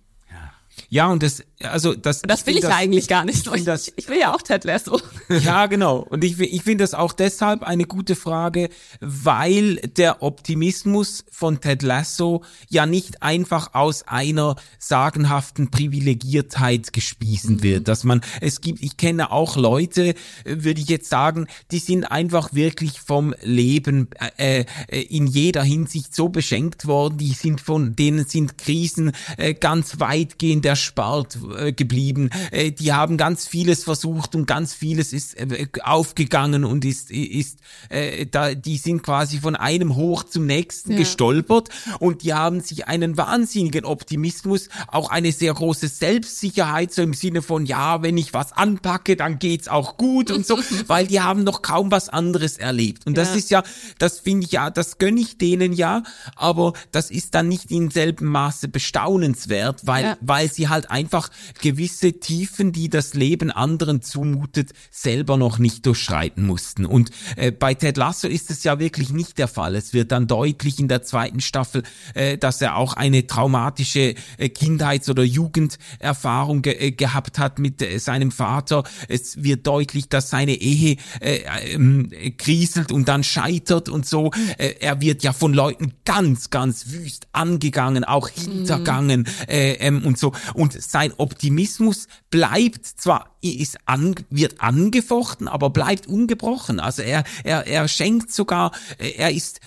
Ja, 0.88 1.08
und 1.08 1.24
das, 1.24 1.42
also 1.60 1.94
das. 1.94 2.22
Das 2.22 2.46
will 2.46 2.54
ich 2.54 2.60
find 2.60 2.72
ja 2.72 2.78
eigentlich 2.78 3.08
gar 3.08 3.24
nicht. 3.24 3.48
Ich, 3.52 3.64
das, 3.64 3.92
ich 3.96 4.08
will 4.08 4.20
ja 4.20 4.32
auch 4.32 4.42
Ted 4.42 4.62
Lasso. 4.62 5.00
Ja, 5.44 5.66
genau. 5.66 5.98
Und 5.98 6.24
ich, 6.24 6.38
ich 6.38 6.62
finde 6.62 6.84
das 6.84 6.94
auch 6.94 7.12
deshalb 7.12 7.62
eine 7.62 7.84
gute 7.84 8.14
Frage, 8.14 8.68
weil 9.00 9.76
der 9.76 10.22
Optimismus 10.22 11.24
von 11.30 11.60
Ted 11.60 11.82
Lasso 11.82 12.42
ja 12.68 12.86
nicht 12.86 13.22
einfach 13.22 13.74
aus 13.74 14.06
einer 14.06 14.56
sagenhaften 14.78 15.70
Privilegiertheit 15.70 16.92
gespießen 16.92 17.62
wird. 17.62 17.88
Dass 17.88 18.04
man, 18.04 18.20
es 18.40 18.60
gibt, 18.60 18.82
ich 18.82 18.96
kenne 18.96 19.32
auch 19.32 19.56
Leute, 19.56 20.14
würde 20.44 20.80
ich 20.80 20.88
jetzt 20.88 21.08
sagen, 21.08 21.46
die 21.70 21.78
sind 21.78 22.04
einfach 22.04 22.52
wirklich 22.52 23.00
vom 23.00 23.34
Leben 23.42 24.08
äh, 24.36 24.64
äh, 24.88 25.00
in 25.02 25.26
jeder 25.26 25.62
Hinsicht 25.62 26.14
so 26.14 26.28
beschenkt 26.28 26.86
worden, 26.86 27.18
die 27.18 27.32
sind 27.32 27.60
von 27.60 27.96
denen 27.96 28.26
sind 28.26 28.58
Krisen 28.58 29.12
äh, 29.36 29.54
ganz 29.54 30.00
weitgehend 30.00 30.66
erspart 30.66 31.38
äh, 31.56 31.72
geblieben. 31.72 32.30
Äh, 32.50 32.72
die 32.72 32.92
haben 32.92 33.16
ganz 33.16 33.46
vieles 33.46 33.84
versucht 33.84 34.34
und 34.34 34.46
ganz 34.46 34.74
vieles 34.74 35.13
ist 35.14 35.34
äh, 35.38 35.66
aufgegangen 35.82 36.64
und 36.64 36.84
ist 36.84 37.10
ist 37.10 37.58
äh, 37.88 38.26
da 38.26 38.54
die 38.54 38.76
sind 38.76 39.02
quasi 39.02 39.38
von 39.38 39.56
einem 39.56 39.94
hoch 39.96 40.24
zum 40.24 40.46
nächsten 40.46 40.92
Ja. 40.92 40.98
gestolpert 40.98 41.68
und 42.00 42.22
die 42.22 42.34
haben 42.34 42.60
sich 42.60 42.86
einen 42.88 43.16
wahnsinnigen 43.16 43.84
Optimismus, 43.84 44.68
auch 44.88 45.10
eine 45.10 45.32
sehr 45.32 45.54
große 45.54 45.88
Selbstsicherheit 45.88 46.92
so 46.92 47.02
im 47.02 47.14
Sinne 47.14 47.42
von 47.42 47.66
ja, 47.66 48.02
wenn 48.02 48.16
ich 48.18 48.34
was 48.34 48.52
anpacke, 48.52 49.16
dann 49.16 49.38
geht's 49.38 49.68
auch 49.68 49.96
gut 49.96 50.30
und 50.30 50.46
so, 50.46 50.58
weil 50.88 51.06
die 51.06 51.20
haben 51.20 51.44
noch 51.44 51.62
kaum 51.62 51.90
was 51.90 52.08
anderes 52.08 52.58
erlebt 52.58 53.06
und 53.06 53.16
das 53.16 53.30
Ja. 53.30 53.34
ist 53.36 53.50
ja, 53.50 53.62
das 53.98 54.20
finde 54.20 54.46
ich 54.46 54.52
ja, 54.52 54.70
das 54.70 54.98
gönne 54.98 55.20
ich 55.20 55.38
denen 55.38 55.72
ja, 55.72 56.02
aber 56.36 56.72
das 56.92 57.10
ist 57.10 57.34
dann 57.34 57.48
nicht 57.48 57.70
in 57.70 57.90
selben 57.90 58.26
Maße 58.26 58.68
bestaunenswert, 58.68 59.86
weil, 59.86 60.04
Ja. 60.04 60.16
weil 60.20 60.50
sie 60.50 60.68
halt 60.68 60.90
einfach 60.90 61.30
gewisse 61.60 62.14
Tiefen, 62.14 62.72
die 62.72 62.88
das 62.88 63.14
Leben 63.14 63.50
anderen 63.50 64.02
zumutet, 64.02 64.72
selber 65.04 65.36
noch 65.36 65.58
nicht 65.58 65.86
durchschreiten 65.86 66.44
mussten. 66.44 66.84
Und 66.84 67.10
äh, 67.36 67.52
bei 67.52 67.74
Ted 67.74 67.96
Lasso 67.96 68.26
ist 68.26 68.50
es 68.50 68.64
ja 68.64 68.78
wirklich 68.80 69.12
nicht 69.12 69.38
der 69.38 69.48
Fall. 69.48 69.76
Es 69.76 69.92
wird 69.92 70.10
dann 70.10 70.26
deutlich 70.26 70.80
in 70.80 70.88
der 70.88 71.02
zweiten 71.02 71.40
Staffel, 71.40 71.84
äh, 72.14 72.36
dass 72.36 72.60
er 72.60 72.76
auch 72.76 72.94
eine 72.94 73.26
traumatische 73.26 74.14
äh, 74.38 74.48
Kindheits- 74.48 75.08
oder 75.08 75.22
Jugenderfahrung 75.22 76.62
ge 76.62 76.74
äh, 76.74 76.90
gehabt 76.90 77.38
hat 77.38 77.58
mit 77.58 77.82
äh, 77.82 77.98
seinem 77.98 78.32
Vater. 78.32 78.82
Es 79.08 79.42
wird 79.44 79.66
deutlich, 79.66 80.08
dass 80.08 80.30
seine 80.30 80.54
Ehe 80.54 80.96
äh, 81.20 81.40
ähm, 81.72 82.08
äh, 82.10 82.30
kriselt 82.32 82.90
und 82.90 83.06
dann 83.06 83.22
scheitert 83.22 83.88
und 83.88 84.06
so. 84.06 84.32
Er 84.56 85.00
wird 85.00 85.22
ja 85.22 85.32
von 85.32 85.52
Leuten 85.52 85.92
ganz, 86.04 86.50
ganz 86.50 86.90
wüst 86.90 87.28
angegangen, 87.32 88.04
auch 88.04 88.28
hintergangen 88.28 89.26
äh, 89.48 89.72
ähm, 89.74 90.04
und 90.04 90.18
so. 90.18 90.32
Und 90.54 90.80
sein 90.80 91.12
Optimismus 91.18 92.08
bleibt 92.30 92.86
zwar, 92.86 93.33
ist 93.52 93.78
an, 93.86 94.14
wird 94.30 94.60
angefochten, 94.60 95.48
aber 95.48 95.70
bleibt 95.70 96.06
ungebrochen. 96.06 96.80
Also 96.80 97.02
er, 97.02 97.24
er, 97.44 97.66
er 97.66 97.88
schenkt 97.88 98.32
sogar, 98.32 98.72
er 98.98 99.32
ist 99.32 99.60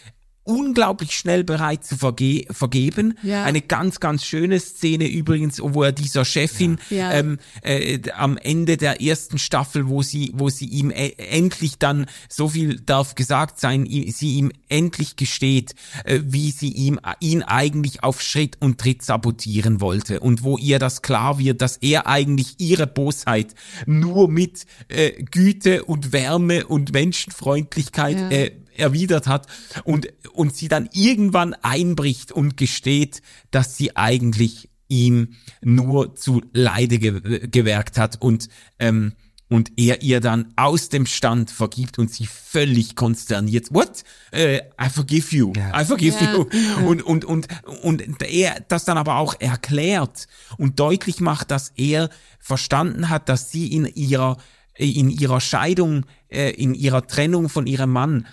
unglaublich 0.47 1.11
schnell 1.17 1.43
bereit 1.43 1.83
zu 1.85 1.97
verge 1.97 2.45
vergeben. 2.51 3.17
Ja. 3.21 3.43
Eine 3.43 3.61
ganz, 3.61 3.99
ganz 3.99 4.23
schöne 4.25 4.59
Szene 4.59 5.07
übrigens, 5.07 5.59
wo 5.61 5.83
er 5.83 5.91
dieser 5.91 6.25
Chefin 6.25 6.77
Ja. 6.89 7.11
Ähm, 7.13 7.37
äh, 7.61 7.99
am 8.15 8.37
Ende 8.37 8.77
der 8.77 9.01
ersten 9.01 9.37
Staffel, 9.37 9.87
wo 9.89 10.01
sie, 10.01 10.31
wo 10.33 10.49
sie 10.49 10.65
ihm 10.65 10.91
e 10.91 11.13
endlich 11.17 11.77
dann, 11.77 12.05
so 12.29 12.47
viel 12.49 12.79
darf 12.79 13.15
gesagt 13.15 13.59
sein, 13.59 13.85
sie 13.85 14.35
ihm 14.37 14.51
endlich 14.69 15.15
gesteht, 15.15 15.75
äh, 16.05 16.19
wie 16.23 16.51
sie 16.51 16.71
ihm, 16.71 16.99
ihn 17.19 17.43
eigentlich 17.43 18.03
auf 18.03 18.21
Schritt 18.21 18.57
und 18.59 18.79
Tritt 18.79 19.03
sabotieren 19.03 19.81
wollte 19.81 20.19
und 20.19 20.43
wo 20.43 20.57
ihr 20.57 20.79
das 20.79 21.01
klar 21.01 21.39
wird, 21.39 21.61
dass 21.61 21.77
er 21.77 22.07
eigentlich 22.07 22.55
ihre 22.59 22.87
Bosheit 22.87 23.53
nur 23.85 24.29
mit 24.29 24.65
äh, 24.87 25.11
Güte 25.23 25.83
und 25.83 26.13
Wärme 26.13 26.65
und 26.67 26.93
Menschenfreundlichkeit 26.93 28.17
Ja. 28.17 28.29
äh, 28.29 28.51
erwidert 28.77 29.27
hat 29.27 29.47
und, 29.83 30.07
und 30.33 30.55
sie 30.55 30.67
dann 30.67 30.89
irgendwann 30.93 31.53
einbricht 31.53 32.31
und 32.31 32.57
gesteht, 32.57 33.21
dass 33.51 33.77
sie 33.77 33.95
eigentlich 33.95 34.69
ihm 34.87 35.33
nur 35.61 36.15
zu 36.15 36.41
Leide 36.53 36.97
ge 36.99 37.47
gewerkt 37.47 37.97
hat 37.97 38.21
und 38.21 38.47
ähm, 38.79 39.13
und 39.49 39.71
er 39.77 40.01
ihr 40.01 40.19
dann 40.19 40.51
aus 40.57 40.89
dem 40.89 41.05
Stand 41.05 41.51
vergibt 41.51 41.99
und 41.99 42.11
sie 42.11 42.25
völlig 42.25 42.95
konsterniert. 42.95 43.73
What? 43.73 44.03
Äh, 44.31 44.57
I 44.57 44.89
forgive 44.93 45.33
you. 45.33 45.53
I 45.73 45.85
forgive 45.85 46.17
Ja. 46.21 46.33
you. 46.33 46.45
Und, 46.85 47.01
und, 47.01 47.23
und, 47.23 47.47
und 47.81 48.21
er 48.23 48.59
das 48.67 48.83
dann 48.83 48.97
aber 48.97 49.15
auch 49.15 49.39
erklärt 49.39 50.27
und 50.57 50.79
deutlich 50.81 51.21
macht, 51.21 51.51
dass 51.51 51.71
er 51.77 52.09
verstanden 52.39 53.09
hat, 53.09 53.29
dass 53.29 53.49
sie 53.49 53.67
in 53.71 53.85
ihrer, 53.85 54.35
in 54.75 55.09
ihrer 55.09 55.39
Scheidung, 55.39 56.05
äh, 56.27 56.51
in 56.51 56.73
ihrer 56.73 57.07
Trennung 57.07 57.47
von 57.47 57.67
ihrem 57.67 57.91
Mann 57.91 58.27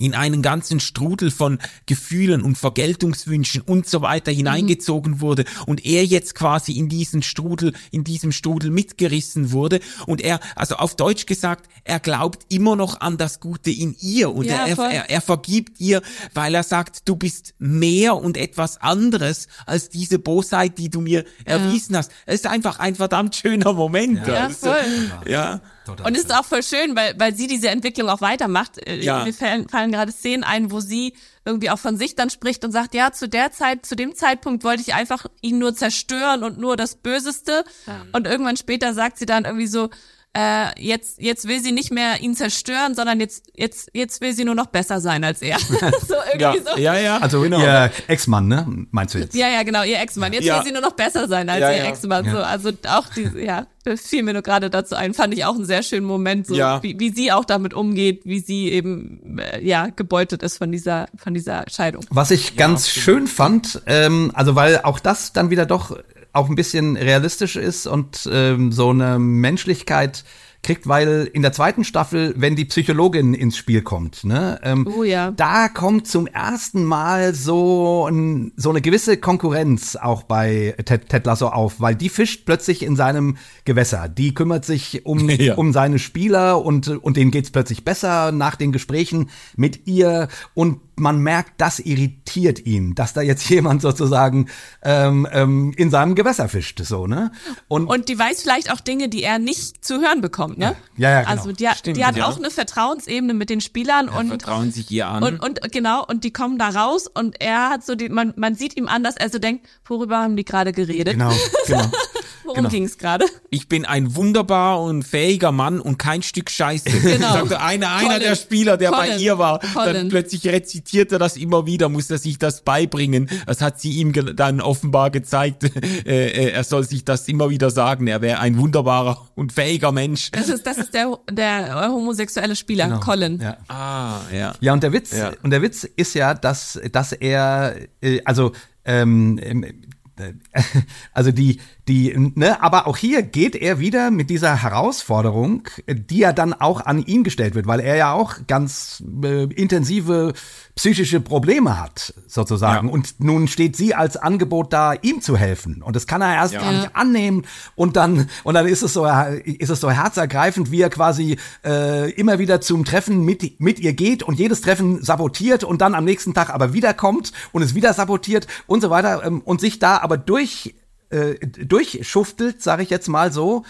in 0.00 0.14
einen 0.14 0.42
ganzen 0.42 0.80
Strudel 0.80 1.30
von 1.30 1.58
Gefühlen 1.86 2.42
und 2.42 2.56
Vergeltungswünschen 2.58 3.60
und 3.60 3.86
so 3.86 4.02
weiter 4.02 4.32
hineingezogen 4.32 5.20
wurde 5.20 5.44
und 5.66 5.84
er 5.84 6.04
jetzt 6.04 6.34
quasi 6.34 6.72
in 6.72 6.88
diesen 6.88 7.22
Strudel, 7.22 7.74
in 7.92 8.02
diesem 8.02 8.32
Strudel 8.32 8.70
mitgerissen 8.70 9.52
wurde 9.52 9.80
und 10.06 10.20
er, 10.20 10.40
also 10.56 10.76
auf 10.76 10.96
Deutsch 10.96 11.26
gesagt, 11.26 11.68
er 11.84 12.00
glaubt 12.00 12.46
immer 12.52 12.74
noch 12.76 13.00
an 13.00 13.16
das 13.18 13.38
Gute 13.40 13.70
in 13.70 13.94
ihr 14.00 14.34
und 14.34 14.46
Ja, 14.46 14.66
er, 14.66 14.78
er, 14.78 15.10
er 15.10 15.20
vergibt 15.20 15.78
ihr, 15.80 16.02
weil 16.34 16.54
er 16.54 16.62
sagt, 16.62 17.08
du 17.08 17.14
bist 17.16 17.54
mehr 17.58 18.16
und 18.16 18.36
etwas 18.36 18.80
anderes 18.80 19.46
als 19.66 19.90
diese 19.90 20.18
Bosheit, 20.18 20.78
die 20.78 20.88
du 20.88 21.00
mir 21.02 21.24
erwiesen 21.44 21.96
hast. 21.96 22.10
Es 22.26 22.36
ist 22.36 22.46
einfach 22.46 22.78
ein 22.78 22.94
verdammt 22.94 23.36
schöner 23.36 23.72
Moment. 23.74 24.26
Ja, 24.26 24.46
Also, 24.46 24.68
voll. 24.68 25.30
ja. 25.30 25.60
Und 26.06 26.16
es 26.16 26.24
ist 26.24 26.34
auch 26.34 26.44
voll 26.44 26.62
schön, 26.62 26.94
weil, 26.96 27.14
weil 27.18 27.34
sie 27.34 27.46
diese 27.46 27.68
Entwicklung 27.68 28.08
auch 28.08 28.20
weitermacht. 28.20 28.78
Äh, 28.86 29.00
Ja. 29.00 29.24
Mir 29.24 29.32
fallen, 29.34 29.68
fallen 29.68 29.92
gerade 29.92 30.12
Szenen 30.12 30.44
ein, 30.44 30.70
wo 30.70 30.80
sie 30.80 31.14
irgendwie 31.44 31.70
auch 31.70 31.78
von 31.78 31.96
sich 31.96 32.14
dann 32.14 32.30
spricht 32.30 32.64
und 32.64 32.72
sagt, 32.72 32.94
ja, 32.94 33.12
zu 33.12 33.28
der 33.28 33.50
Zeit, 33.52 33.86
zu 33.86 33.96
dem 33.96 34.14
Zeitpunkt 34.14 34.62
wollte 34.64 34.82
ich 34.82 34.94
einfach 34.94 35.26
ihn 35.40 35.58
nur 35.58 35.74
zerstören 35.74 36.44
und 36.44 36.58
nur 36.58 36.76
das 36.76 36.96
Böseste. 36.96 37.64
Und 38.12 38.26
irgendwann 38.26 38.56
später 38.56 38.92
sagt 38.94 39.18
sie 39.18 39.26
dann 39.26 39.44
irgendwie 39.44 39.66
so, 39.66 39.88
äh, 40.36 40.66
jetzt 40.80 41.20
jetzt 41.20 41.48
will 41.48 41.60
sie 41.60 41.72
nicht 41.72 41.90
mehr 41.90 42.20
ihn 42.20 42.34
zerstören, 42.36 42.94
sondern 42.94 43.18
jetzt 43.18 43.46
jetzt 43.56 43.90
jetzt 43.94 44.20
will 44.20 44.32
sie 44.32 44.44
nur 44.44 44.54
noch 44.54 44.66
besser 44.66 45.00
sein 45.00 45.24
als 45.24 45.42
er. 45.42 45.58
so 45.68 46.14
irgendwie 46.32 46.40
Ja, 46.40 46.54
so. 46.54 46.78
ja, 46.80 46.94
ja. 46.98 47.18
Also 47.18 47.44
ihr 47.44 47.90
Ex-Mann, 48.06 48.46
ne? 48.46 48.64
Meinst 48.92 49.14
du 49.14 49.18
jetzt? 49.18 49.34
Ja, 49.34 49.48
ja, 49.48 49.64
genau, 49.64 49.82
ihr 49.82 49.98
Ex-Mann. 50.00 50.32
Jetzt 50.32 50.44
Ja. 50.44 50.58
will 50.58 50.66
sie 50.66 50.72
nur 50.72 50.82
noch 50.82 50.92
besser 50.92 51.26
sein 51.26 51.48
als 51.48 51.60
Ja, 51.60 51.70
ihr 51.72 51.78
ja. 51.78 51.84
Ex-Mann. 51.90 52.30
So, 52.30 52.38
also 52.38 52.70
auch 52.88 53.06
diese, 53.14 53.40
ja, 53.42 53.66
das 53.82 54.02
fiel 54.02 54.22
mir 54.22 54.32
nur 54.32 54.42
gerade 54.42 54.70
dazu 54.70 54.94
ein. 54.94 55.14
Fand 55.14 55.34
ich 55.34 55.44
auch 55.44 55.56
einen 55.56 55.64
sehr 55.64 55.82
schönen 55.82 56.06
Moment, 56.06 56.46
so 56.46 56.54
Ja. 56.54 56.80
wie, 56.82 57.00
wie 57.00 57.10
sie 57.10 57.32
auch 57.32 57.44
damit 57.44 57.74
umgeht, 57.74 58.22
wie 58.24 58.38
sie 58.38 58.70
eben 58.70 59.38
äh, 59.40 59.60
ja 59.66 59.88
gebeutet 59.88 60.44
ist 60.44 60.58
von 60.58 60.70
dieser 60.70 61.08
von 61.16 61.34
dieser 61.34 61.64
Scheidung. 61.68 62.04
Was 62.10 62.30
ich 62.30 62.56
ganz 62.56 62.88
schön 62.88 63.26
fand, 63.26 63.82
ähm, 63.86 64.30
also 64.34 64.54
weil 64.54 64.80
auch 64.82 65.00
das 65.00 65.32
dann 65.32 65.50
wieder 65.50 65.66
doch 65.66 65.96
auch 66.32 66.48
ein 66.48 66.54
bisschen 66.54 66.96
realistisch 66.96 67.56
ist 67.56 67.86
und 67.86 68.28
ähm, 68.32 68.72
so 68.72 68.90
eine 68.90 69.18
Menschlichkeit 69.18 70.24
kriegt, 70.62 70.86
weil 70.86 71.26
in 71.32 71.40
der 71.40 71.52
zweiten 71.54 71.84
Staffel, 71.84 72.34
wenn 72.36 72.54
die 72.54 72.66
Psychologin 72.66 73.32
ins 73.32 73.56
Spiel 73.56 73.80
kommt, 73.80 74.24
ne, 74.24 74.60
ähm, 74.62 74.86
Oh 74.94 75.02
ja. 75.04 75.30
da 75.30 75.68
kommt 75.70 76.06
zum 76.06 76.26
ersten 76.26 76.84
Mal 76.84 77.34
so, 77.34 78.06
ein, 78.06 78.52
so 78.56 78.68
eine 78.68 78.82
gewisse 78.82 79.16
Konkurrenz 79.16 79.96
auch 79.96 80.22
bei 80.22 80.74
Ted, 80.84 81.08
Ted 81.08 81.24
Lasso 81.24 81.48
auf, 81.48 81.80
weil 81.80 81.94
die 81.94 82.10
fischt 82.10 82.44
plötzlich 82.44 82.82
in 82.82 82.94
seinem 82.94 83.38
Gewässer. 83.64 84.06
Die 84.10 84.34
kümmert 84.34 84.66
sich 84.66 85.06
um, 85.06 85.30
Ja. 85.40 85.54
um 85.54 85.72
seine 85.72 85.98
Spieler 85.98 86.62
und, 86.62 86.88
und 86.88 87.16
denen 87.16 87.30
geht's 87.30 87.50
plötzlich 87.50 87.82
besser 87.82 88.30
nach 88.30 88.56
den 88.56 88.70
Gesprächen 88.70 89.30
mit 89.56 89.86
ihr 89.86 90.28
und 90.52 90.80
man 91.00 91.18
merkt, 91.20 91.60
das 91.60 91.78
irritiert 91.80 92.64
ihn, 92.66 92.94
dass 92.94 93.12
da 93.12 93.20
jetzt 93.22 93.48
jemand 93.50 93.82
sozusagen 93.82 94.48
ähm, 94.82 95.26
ähm, 95.32 95.72
in 95.76 95.90
seinem 95.90 96.14
Gewässer 96.14 96.48
fischt, 96.48 96.80
so, 96.84 97.06
ne? 97.06 97.32
Und, 97.68 97.86
Und 97.86 98.08
die 98.08 98.18
weiß 98.18 98.42
vielleicht 98.42 98.72
auch 98.72 98.80
Dinge, 98.80 99.08
die 99.08 99.22
er 99.22 99.38
nicht 99.38 99.84
zu 99.84 100.00
hören 100.00 100.20
bekommt, 100.20 100.58
ne? 100.58 100.76
Ja, 100.96 101.10
ja, 101.10 101.20
genau. 101.22 101.30
Also 101.32 101.52
die, 101.52 101.68
hat- 101.68 101.78
Stimmt, 101.78 101.96
die 101.96 102.04
hat 102.04 102.16
ja. 102.16 102.26
auch 102.28 102.36
eine 102.36 102.50
Vertrauensebene 102.50 103.34
mit 103.34 103.50
den 103.50 103.60
Spielern 103.60 104.08
und 104.08 104.28
Vertrauen 104.28 104.70
sich 104.72 104.90
ihr 104.90 105.08
an. 105.08 105.22
und, 105.22 105.40
und 105.40 105.60
genau, 105.72 106.04
und 106.06 106.24
die 106.24 106.32
kommen 106.32 106.58
da 106.58 106.68
raus 106.68 107.06
und 107.12 107.40
er 107.40 107.70
hat 107.70 107.84
so 107.84 107.94
die, 107.94 108.08
man, 108.08 108.32
man 108.36 108.54
sieht 108.54 108.76
ihm 108.76 108.86
an, 108.88 109.02
dass 109.02 109.16
er 109.16 109.30
so 109.30 109.38
denkt, 109.38 109.66
worüber 109.86 110.18
haben 110.18 110.36
die 110.36 110.44
gerade 110.44 110.72
geredet? 110.72 111.14
genau, 111.14 111.32
genau. 111.66 111.90
Worum 112.42 112.64
genau. 112.64 112.68
ging's 112.70 112.98
gerade? 112.98 113.26
ich 113.50 113.68
bin 113.68 113.84
ein 113.84 114.16
wunderbar 114.16 114.80
und 114.82 115.04
fähiger 115.04 115.52
Mann 115.52 115.78
und 115.78 115.98
kein 115.98 116.22
Stück 116.22 116.50
Scheiße. 116.50 116.90
Genau. 116.90 117.32
Sagte 117.32 117.60
einer, 117.60 117.90
einer 117.92 118.08
Colin. 118.08 118.20
der 118.22 118.34
Spieler, 118.34 118.76
der 118.76 118.90
bei 118.90 119.06
Colin. 119.08 119.20
ihr 119.20 119.38
war, 119.38 119.58
dann 119.60 119.72
Colin. 119.72 120.08
plötzlich 120.08 120.46
rezitiert 120.48 120.84
er 120.94 121.18
das 121.18 121.36
immer 121.36 121.66
wieder, 121.66 121.88
muss 121.88 122.10
er 122.10 122.18
sich 122.18 122.38
das 122.38 122.62
beibringen. 122.62 123.28
Das 123.46 123.60
hat 123.60 123.80
sie 123.80 123.92
ihm 123.92 124.12
dann 124.36 124.60
offenbar 124.60 125.10
gezeigt. 125.10 125.70
Äh, 126.06 126.28
äh, 126.28 126.50
er 126.52 126.64
soll 126.64 126.84
sich 126.84 127.04
das 127.04 127.28
immer 127.28 127.50
wieder 127.50 127.70
sagen. 127.70 128.06
Er 128.06 128.20
wäre 128.20 128.38
ein 128.40 128.58
wunderbarer 128.58 129.28
und 129.34 129.52
fähiger 129.52 129.92
Mensch. 129.92 130.30
Das 130.30 130.48
ist, 130.48 130.66
das 130.66 130.78
ist 130.78 130.94
der, 130.94 131.18
der 131.30 131.88
homosexuelle 131.90 132.56
Spieler, 132.56 132.98
Colin. 133.00 133.40
Ja. 133.40 133.56
Ah, 133.68 134.20
ja. 134.32 134.54
Ja, 134.60 134.72
und 134.72 134.82
der 134.82 134.92
Witz, 134.92 135.12
Ja. 135.16 135.32
und 135.42 135.50
der 135.50 135.62
Witz 135.62 135.84
ist 135.84 136.14
ja, 136.14 136.34
dass, 136.34 136.80
dass 136.92 137.12
er, 137.12 137.76
äh, 138.00 138.20
also, 138.24 138.52
ähm, 138.84 139.38
ähm, 139.42 139.64
äh, 139.64 140.32
also 141.12 141.32
die, 141.32 141.60
die, 141.90 142.14
ne, 142.16 142.62
aber 142.62 142.86
auch 142.86 142.96
hier 142.96 143.22
geht 143.22 143.56
er 143.56 143.80
wieder 143.80 144.12
mit 144.12 144.30
dieser 144.30 144.62
Herausforderung, 144.62 145.64
die 145.88 146.18
ja 146.18 146.32
dann 146.32 146.52
auch 146.54 146.86
an 146.86 147.04
ihn 147.04 147.24
gestellt 147.24 147.56
wird, 147.56 147.66
weil 147.66 147.80
er 147.80 147.96
ja 147.96 148.12
auch 148.12 148.36
ganz 148.46 149.02
äh, 149.24 149.44
intensive 149.44 150.32
psychische 150.76 151.20
Probleme 151.20 151.80
hat, 151.80 152.14
sozusagen. 152.28 152.86
Ja. 152.86 152.94
Und 152.94 153.18
nun 153.18 153.48
steht 153.48 153.76
sie 153.76 153.94
als 153.94 154.16
Angebot 154.16 154.72
da, 154.72 154.92
ihm 155.02 155.20
zu 155.20 155.36
helfen. 155.36 155.82
Und 155.82 155.96
das 155.96 156.06
kann 156.06 156.22
er 156.22 156.34
erst 156.36 156.54
Ja. 156.54 156.60
gar 156.60 156.72
nicht 156.72 156.94
annehmen. 156.94 157.44
Und 157.74 157.96
dann, 157.96 158.30
und 158.44 158.54
dann 158.54 158.66
ist 158.66 158.82
es 158.82 158.92
so, 158.92 159.04
ist 159.44 159.70
es 159.70 159.80
so 159.80 159.90
herzergreifend, 159.90 160.70
wie 160.70 160.80
er 160.80 160.90
quasi 160.90 161.38
äh, 161.64 162.10
immer 162.12 162.38
wieder 162.38 162.60
zum 162.60 162.84
Treffen 162.84 163.24
mit, 163.24 163.60
mit 163.60 163.80
ihr 163.80 163.94
geht 163.94 164.22
und 164.22 164.38
jedes 164.38 164.60
Treffen 164.60 165.02
sabotiert 165.02 165.64
und 165.64 165.80
dann 165.80 165.96
am 165.96 166.04
nächsten 166.04 166.34
Tag 166.34 166.50
aber 166.50 166.72
wiederkommt 166.72 167.32
und 167.50 167.62
es 167.62 167.74
wieder 167.74 167.92
sabotiert 167.92 168.46
und 168.68 168.80
so 168.80 168.90
weiter 168.90 169.24
ähm, 169.24 169.40
und 169.44 169.60
sich 169.60 169.80
da 169.80 169.98
aber 169.98 170.16
durch, 170.18 170.74
äh, 171.10 171.34
durchschuftelt, 171.46 172.62
sage 172.62 172.82
ich 172.82 172.90
jetzt 172.90 173.08
mal 173.08 173.32
so, 173.32 173.64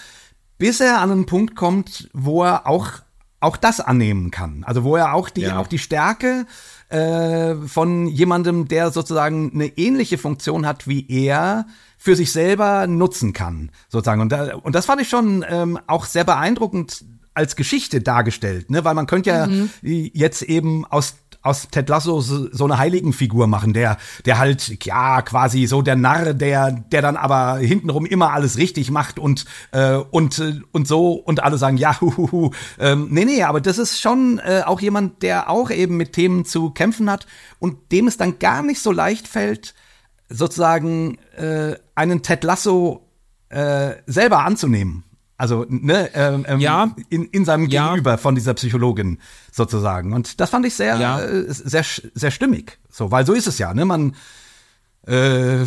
bis 0.58 0.80
er 0.80 1.00
an 1.00 1.10
einen 1.10 1.26
Punkt 1.26 1.56
kommt, 1.56 2.08
wo 2.12 2.44
er 2.44 2.66
auch 2.66 3.00
auch 3.40 3.56
das 3.56 3.80
annehmen 3.80 4.30
kann. 4.30 4.64
Also 4.64 4.84
wo 4.84 4.96
er 4.96 5.14
auch 5.14 5.30
die 5.30 5.40
Ja. 5.42 5.58
auch 5.58 5.66
die 5.66 5.78
Stärke 5.78 6.44
äh, 6.90 7.54
von 7.54 8.06
jemandem, 8.06 8.68
der 8.68 8.90
sozusagen 8.90 9.50
eine 9.54 9.66
ähnliche 9.78 10.18
Funktion 10.18 10.66
hat 10.66 10.86
wie 10.86 11.06
er, 11.08 11.66
für 11.96 12.16
sich 12.16 12.32
selber 12.32 12.86
nutzen 12.86 13.32
kann, 13.32 13.70
sozusagen. 13.88 14.20
Und, 14.20 14.30
da, 14.32 14.56
und 14.56 14.74
das 14.74 14.86
fand 14.86 15.00
ich 15.00 15.08
schon 15.08 15.44
ähm, 15.48 15.78
auch 15.86 16.04
sehr 16.04 16.24
beeindruckend 16.24 17.04
als 17.40 17.56
Geschichte 17.56 18.00
dargestellt, 18.00 18.70
ne? 18.70 18.84
Weil 18.84 18.94
man 18.94 19.06
könnte 19.06 19.30
ja 19.30 19.48
jetzt 19.82 20.42
eben 20.42 20.84
aus 20.86 21.16
aus 21.42 21.68
Ted 21.70 21.88
Lasso 21.88 22.20
so, 22.20 22.48
so 22.52 22.64
eine 22.64 22.78
Heiligenfigur 22.78 23.46
machen, 23.46 23.72
der, 23.72 23.96
der 24.26 24.38
halt, 24.38 24.84
ja, 24.84 25.22
quasi 25.22 25.66
so 25.66 25.80
der 25.80 25.96
Narr, 25.96 26.34
der, 26.34 26.70
der 26.70 27.02
dann 27.02 27.16
aber 27.16 27.58
hintenrum 27.58 28.04
immer 28.04 28.32
alles 28.32 28.58
richtig 28.58 28.90
macht 28.90 29.18
und, 29.18 29.46
äh, 29.72 29.94
und, 29.94 30.38
äh, 30.38 30.60
und 30.72 30.86
so 30.86 31.12
und 31.12 31.42
alle 31.42 31.56
sagen, 31.56 31.78
ja, 31.78 31.98
huhuhu. 32.00 32.50
Ähm, 32.78 33.08
nee, 33.10 33.24
nee, 33.24 33.42
aber 33.42 33.60
das 33.60 33.78
ist 33.78 34.00
schon 34.00 34.38
äh, 34.44 34.62
auch 34.66 34.80
jemand, 34.80 35.22
der 35.22 35.48
auch 35.48 35.70
eben 35.70 35.96
mit 35.96 36.12
Themen 36.12 36.44
zu 36.44 36.70
kämpfen 36.70 37.10
hat 37.10 37.26
und 37.58 37.90
dem 37.92 38.06
es 38.06 38.16
dann 38.16 38.38
gar 38.38 38.62
nicht 38.62 38.82
so 38.82 38.92
leicht 38.92 39.26
fällt, 39.26 39.74
sozusagen 40.28 41.18
äh, 41.36 41.76
einen 41.94 42.22
Ted 42.22 42.44
Lasso 42.44 43.08
äh, 43.48 43.94
selber 44.06 44.44
anzunehmen. 44.44 45.04
Also, 45.40 45.64
ne, 45.70 46.10
ähm, 46.12 46.44
ähm, 46.46 46.60
Ja. 46.60 46.94
in, 47.08 47.24
in 47.24 47.46
seinem 47.46 47.66
Ja. 47.70 47.88
Gegenüber 47.88 48.18
von 48.18 48.34
dieser 48.34 48.52
Psychologin 48.52 49.18
sozusagen. 49.50 50.12
Und 50.12 50.38
das 50.38 50.50
fand 50.50 50.66
ich 50.66 50.74
sehr, 50.74 50.96
Ja. 50.98 51.18
äh, 51.18 51.44
sehr, 51.48 51.82
sehr 52.12 52.30
stimmig. 52.30 52.78
So, 52.90 53.10
weil 53.10 53.24
so 53.24 53.32
ist 53.32 53.46
es 53.46 53.56
ja, 53.58 53.72
ne? 53.72 53.86
Man, 53.86 54.14
äh, 55.06 55.64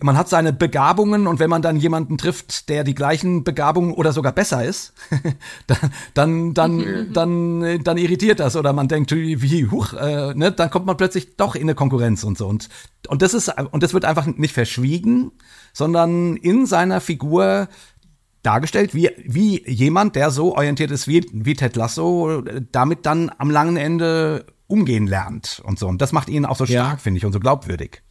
man 0.00 0.16
hat 0.16 0.28
seine 0.28 0.52
Begabungen 0.52 1.26
und 1.26 1.40
wenn 1.40 1.50
man 1.50 1.60
dann 1.60 1.76
jemanden 1.76 2.18
trifft, 2.18 2.68
der 2.68 2.84
die 2.84 2.94
gleichen 2.94 3.42
Begabungen 3.42 3.92
oder 3.94 4.12
sogar 4.12 4.30
besser 4.30 4.64
ist, 4.64 4.92
dann, 5.66 5.90
dann, 6.14 6.54
dann, 6.54 7.08
dann, 7.12 7.82
dann 7.82 7.96
irritiert 7.98 8.38
das 8.38 8.54
oder 8.54 8.72
man 8.72 8.86
denkt, 8.86 9.10
wie, 9.10 9.66
huch, 9.68 9.92
äh, 9.94 10.34
ne? 10.34 10.52
Dann 10.52 10.70
kommt 10.70 10.86
man 10.86 10.96
plötzlich 10.96 11.36
doch 11.36 11.56
in 11.56 11.62
eine 11.62 11.74
Konkurrenz 11.74 12.22
und 12.22 12.38
so. 12.38 12.46
Und, 12.46 12.68
und 13.08 13.22
das 13.22 13.34
ist, 13.34 13.52
und 13.72 13.82
das 13.82 13.92
wird 13.92 14.04
einfach 14.04 14.26
nicht 14.26 14.54
verschwiegen, 14.54 15.32
sondern 15.72 16.36
in 16.36 16.64
seiner 16.66 17.00
Figur 17.00 17.66
dargestellt, 18.46 18.94
wie, 18.94 19.10
wie 19.24 19.68
jemand, 19.68 20.16
der 20.16 20.30
so 20.30 20.54
orientiert 20.54 20.90
ist 20.90 21.08
wie, 21.08 21.26
wie 21.32 21.54
Ted 21.54 21.76
Lasso, 21.76 22.42
damit 22.72 23.04
dann 23.06 23.30
am 23.38 23.50
langen 23.50 23.76
Ende 23.76 24.46
umgehen 24.68 25.06
lernt 25.06 25.60
und 25.64 25.78
so. 25.78 25.86
Und 25.88 26.00
das 26.00 26.12
macht 26.12 26.28
ihn 26.28 26.44
auch 26.44 26.56
so 26.56 26.64
Ja. 26.64 26.84
stark, 26.86 27.00
finde 27.00 27.18
ich, 27.18 27.24
und 27.26 27.32
so 27.32 27.40
glaubwürdig. 27.40 28.02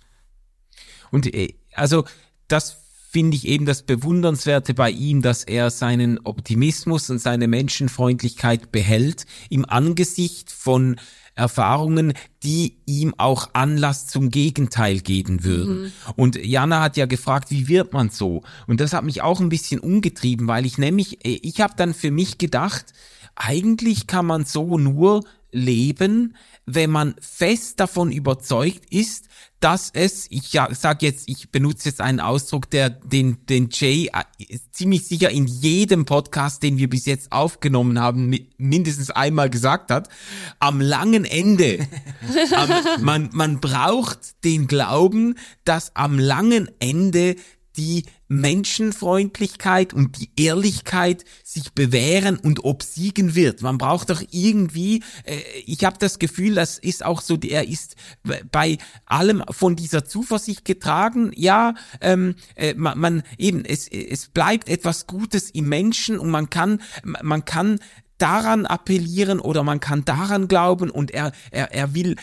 Und 1.11 1.33
äh, 1.33 1.55
also 1.73 2.05
das 2.47 2.84
finde 3.15 3.37
ich 3.37 3.47
eben 3.47 3.65
das 3.65 3.83
Bewundernswerte 3.83 4.73
bei 4.73 4.91
ihm, 4.91 5.21
dass 5.21 5.45
er 5.45 5.69
seinen 5.69 6.19
Optimismus 6.25 7.09
und 7.09 7.19
seine 7.19 7.47
Menschenfreundlichkeit 7.47 8.73
behält 8.73 9.25
im 9.49 9.63
Angesicht 9.63 10.51
von 10.51 10.97
Erfahrungen, 11.33 12.11
die 12.43 12.75
ihm 12.85 13.13
auch 13.17 13.51
Anlass 13.53 14.07
zum 14.07 14.31
Gegenteil 14.31 14.99
geben 14.99 15.45
würden. 15.45 15.93
Und 16.17 16.35
Jana 16.35 16.81
hat 16.81 16.97
ja 16.97 17.05
gefragt, 17.05 17.51
wie 17.51 17.69
wird 17.69 17.93
man 17.93 18.09
so? 18.09 18.43
Und 18.67 18.81
das 18.81 18.91
hat 18.91 19.05
mich 19.05 19.21
auch 19.21 19.39
ein 19.39 19.47
bisschen 19.47 19.79
umgetrieben, 19.79 20.49
weil 20.49 20.65
ich 20.65 20.77
nämlich, 20.77 21.25
äh, 21.25 21.39
ich 21.41 21.61
habe 21.61 21.75
dann 21.77 21.93
für 21.93 22.11
mich 22.11 22.37
gedacht, 22.37 22.87
eigentlich 23.33 24.07
kann 24.07 24.25
man 24.25 24.43
so 24.43 24.77
nur 24.77 25.23
leben, 25.55 26.35
wenn 26.65 26.89
man 26.91 27.15
fest 27.21 27.79
davon 27.79 28.11
überzeugt 28.11 28.91
ist, 28.91 29.27
dass 29.59 29.89
es, 29.93 30.27
ich 30.29 30.51
ja, 30.53 30.67
sag 30.73 31.01
jetzt, 31.01 31.29
ich 31.29 31.49
benutze 31.49 31.89
jetzt 31.89 32.01
einen 32.01 32.19
Ausdruck, 32.19 32.69
der 32.69 32.89
den, 32.89 33.45
den 33.47 33.69
Jay 33.71 34.09
äh, 34.13 34.57
ziemlich 34.71 35.07
sicher 35.07 35.29
in 35.29 35.47
jedem 35.47 36.05
Podcast, 36.05 36.61
den 36.61 36.77
wir 36.77 36.89
bis 36.89 37.05
jetzt 37.05 37.31
aufgenommen 37.31 37.99
haben, 37.99 38.27
mi- 38.29 38.49
mindestens 38.57 39.09
einmal 39.11 39.49
gesagt 39.49 39.91
hat, 39.91 40.09
am 40.59 40.81
langen 40.81 41.23
Ende. 41.25 41.87
am, 42.55 42.69
man, 43.03 43.29
man 43.31 43.59
braucht 43.59 44.43
den 44.43 44.67
Glauben, 44.67 45.35
dass 45.63 45.95
am 45.95 46.19
langen 46.19 46.69
Ende 46.79 47.35
die 47.77 48.05
Menschenfreundlichkeit 48.27 49.93
und 49.93 50.19
die 50.19 50.31
Ehrlichkeit 50.37 51.25
sich 51.43 51.73
bewähren 51.73 52.37
und 52.37 52.63
obsiegen 52.63 53.35
wird. 53.35 53.61
Man 53.61 53.77
braucht 53.77 54.09
doch 54.09 54.23
irgendwie, 54.31 55.03
äh, 55.25 55.39
ich 55.65 55.83
habe 55.85 55.97
das 55.99 56.19
Gefühl, 56.19 56.55
das 56.55 56.77
ist 56.79 57.05
auch 57.05 57.21
so, 57.21 57.37
er 57.37 57.67
ist 57.67 57.95
bei 58.51 58.77
allem 59.05 59.43
von 59.49 59.75
dieser 59.75 60.05
Zuversicht 60.05 60.65
getragen. 60.65 61.31
Ja, 61.35 61.75
ähm, 62.01 62.35
äh, 62.55 62.73
man, 62.73 62.97
man 62.97 63.23
eben, 63.37 63.63
es, 63.65 63.87
es 63.87 64.27
bleibt 64.27 64.69
etwas 64.69 65.07
Gutes 65.07 65.51
im 65.51 65.69
Menschen 65.69 66.17
und 66.17 66.29
man 66.29 66.49
kann, 66.49 66.81
man 67.03 67.45
kann 67.45 67.79
daran 68.17 68.65
appellieren 68.65 69.39
oder 69.39 69.63
man 69.63 69.79
kann 69.79 70.05
daran 70.05 70.47
glauben 70.47 70.89
und 70.89 71.11
er, 71.11 71.31
er, 71.51 71.73
er 71.73 71.93
will 71.93 72.15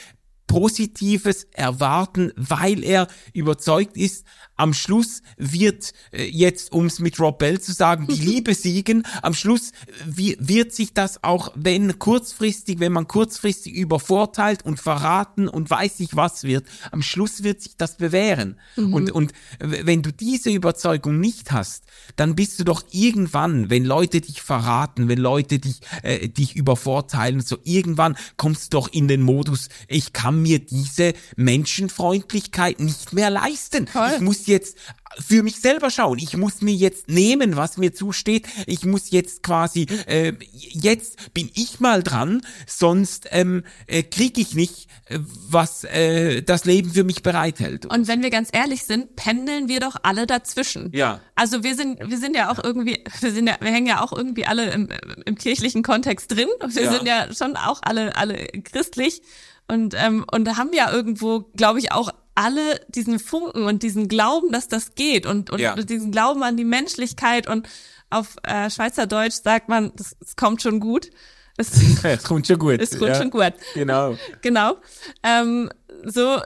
Positives 0.46 1.44
erwarten, 1.52 2.32
weil 2.36 2.84
er 2.84 3.08
überzeugt 3.32 3.96
ist, 3.96 4.26
am 4.62 4.74
Schluss 4.74 5.22
wird 5.36 5.92
äh, 6.12 6.24
jetzt, 6.24 6.70
um 6.72 6.86
es 6.86 7.00
mit 7.00 7.18
Rob 7.18 7.38
Bell 7.40 7.60
zu 7.60 7.72
sagen, 7.72 8.06
die 8.06 8.20
Liebe 8.30 8.54
siegen. 8.54 9.04
Am 9.20 9.34
Schluss 9.34 9.72
wie, 10.06 10.36
wird 10.38 10.72
sich 10.72 10.94
das 10.94 11.24
auch, 11.24 11.50
wenn 11.56 11.98
kurzfristig, 11.98 12.78
wenn 12.78 12.92
man 12.92 13.08
kurzfristig 13.08 13.74
übervorteilt 13.74 14.64
und 14.64 14.78
verraten 14.78 15.48
und 15.48 15.68
weiß 15.68 15.98
nicht 15.98 16.14
was 16.14 16.44
wird, 16.44 16.64
am 16.92 17.02
Schluss 17.02 17.42
wird 17.42 17.60
sich 17.60 17.76
das 17.76 17.96
bewähren. 17.96 18.56
Und, 18.76 19.10
und 19.10 19.32
w- 19.58 19.82
wenn 19.84 20.02
du 20.02 20.12
diese 20.12 20.50
Überzeugung 20.50 21.18
nicht 21.18 21.50
hast, 21.50 21.84
dann 22.16 22.36
bist 22.36 22.60
du 22.60 22.64
doch 22.64 22.84
irgendwann, 22.92 23.68
wenn 23.68 23.84
Leute 23.84 24.20
dich 24.20 24.42
verraten, 24.42 25.08
wenn 25.08 25.18
Leute 25.18 25.58
dich, 25.58 25.80
äh, 26.02 26.28
dich 26.28 26.54
übervorteilen, 26.54 27.40
so 27.40 27.58
irgendwann 27.64 28.16
kommst 28.36 28.72
du 28.72 28.78
doch 28.78 28.88
in 28.92 29.08
den 29.08 29.22
Modus, 29.22 29.68
ich 29.88 30.12
kann 30.12 30.40
mir 30.40 30.60
diese 30.60 31.14
Menschenfreundlichkeit 31.36 32.80
nicht 32.80 33.12
mehr 33.12 33.30
leisten. 33.30 33.86
Voll. 33.86 34.10
Ich 34.16 34.20
muss 34.20 34.46
jetzt 34.52 34.76
für 35.18 35.42
mich 35.42 35.60
selber 35.60 35.90
schauen. 35.90 36.18
Ich 36.18 36.36
muss 36.36 36.62
mir 36.62 36.74
jetzt 36.74 37.08
nehmen, 37.08 37.56
was 37.56 37.76
mir 37.76 37.92
zusteht. 37.92 38.46
Ich 38.66 38.84
muss 38.86 39.10
jetzt 39.10 39.42
quasi, 39.42 39.86
äh, 40.06 40.32
jetzt 40.52 41.34
bin 41.34 41.50
ich 41.54 41.80
mal 41.80 42.02
dran, 42.02 42.40
sonst 42.66 43.26
ähm, 43.30 43.62
äh, 43.86 44.02
kriege 44.02 44.40
ich 44.40 44.54
nicht, 44.54 44.88
äh, 45.06 45.18
was 45.50 45.84
äh, 45.84 46.42
das 46.42 46.64
Leben 46.64 46.92
für 46.92 47.04
mich 47.04 47.22
bereithält. 47.22 47.84
Und 47.86 48.08
wenn 48.08 48.22
wir 48.22 48.30
ganz 48.30 48.48
ehrlich 48.52 48.84
sind, 48.84 49.14
pendeln 49.16 49.68
wir 49.68 49.80
doch 49.80 49.96
alle 50.02 50.26
dazwischen. 50.26 50.90
Ja. 50.94 51.20
Also 51.34 51.62
wir 51.62 51.74
sind, 51.74 51.98
wir 52.08 52.18
sind 52.18 52.34
ja 52.34 52.50
auch 52.50 52.62
irgendwie, 52.62 53.04
wir 53.20 53.32
sind 53.32 53.46
ja, 53.48 53.56
wir 53.60 53.70
hängen 53.70 53.86
ja 53.88 54.00
auch 54.02 54.12
irgendwie 54.12 54.46
alle 54.46 54.70
im, 54.70 54.88
im 55.26 55.36
kirchlichen 55.36 55.82
Kontext 55.82 56.30
drin. 56.30 56.48
Wir 56.68 56.84
Ja. 56.84 56.92
sind 56.92 57.06
ja 57.06 57.34
schon 57.34 57.56
auch 57.56 57.80
alle, 57.82 58.16
alle 58.16 58.46
christlich. 58.64 59.20
Und, 59.68 59.94
ähm, 59.96 60.24
und 60.30 60.56
haben 60.56 60.70
ja 60.74 60.90
irgendwo, 60.90 61.50
glaube 61.54 61.78
ich, 61.78 61.92
auch 61.92 62.10
alle 62.34 62.80
diesen 62.88 63.18
Funken 63.18 63.64
und 63.64 63.82
diesen 63.82 64.08
Glauben, 64.08 64.52
dass 64.52 64.68
das 64.68 64.94
geht 64.94 65.26
und, 65.26 65.50
und 65.50 65.60
Ja. 65.60 65.74
diesen 65.76 66.10
Glauben 66.12 66.42
an 66.42 66.56
die 66.56 66.64
Menschlichkeit 66.64 67.46
und 67.46 67.68
auf 68.10 68.36
äh, 68.42 68.68
Schweizerdeutsch 68.70 69.42
sagt 69.42 69.68
man, 69.68 69.92
das, 69.96 70.16
das 70.20 70.36
kommt 70.36 70.62
schon 70.62 70.80
gut. 70.80 71.10
Es, 71.56 71.70
Es 72.04 72.24
kommt 72.24 72.46
schon 72.46 72.58
gut. 72.58 72.80
es 72.80 72.90
kommt 72.98 73.10
ja. 73.10 73.14
schon 73.16 73.30
gut 73.30 73.52
Genau. 73.74 74.16
genau. 74.40 74.76
Ähm, 75.22 75.70
so 76.04 76.40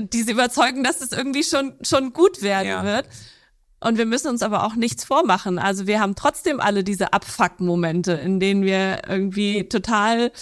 diese 0.00 0.32
Überzeugung, 0.32 0.82
dass 0.84 1.00
es 1.00 1.12
irgendwie 1.12 1.44
schon 1.44 1.74
schon 1.82 2.12
gut 2.12 2.42
werden 2.42 2.68
Ja. 2.68 2.84
wird. 2.84 3.06
Und 3.80 3.98
wir 3.98 4.06
müssen 4.06 4.28
uns 4.28 4.42
aber 4.42 4.64
auch 4.64 4.76
nichts 4.76 5.04
vormachen. 5.04 5.58
Also 5.58 5.86
wir 5.86 6.00
haben 6.00 6.14
trotzdem 6.14 6.58
alle 6.58 6.84
diese 6.84 7.12
Abfuck-Momente, 7.12 8.12
in 8.12 8.40
denen 8.40 8.62
wir 8.62 9.02
irgendwie 9.08 9.68
total 9.68 10.32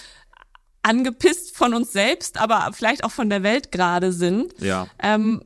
angepisst 0.82 1.56
von 1.56 1.74
uns 1.74 1.92
selbst, 1.92 2.38
aber 2.38 2.70
vielleicht 2.72 3.04
auch 3.04 3.10
von 3.10 3.30
der 3.30 3.42
Welt 3.42 3.72
gerade 3.72 4.12
sind. 4.12 4.54
Ja. 4.60 4.88
Ähm, 5.00 5.42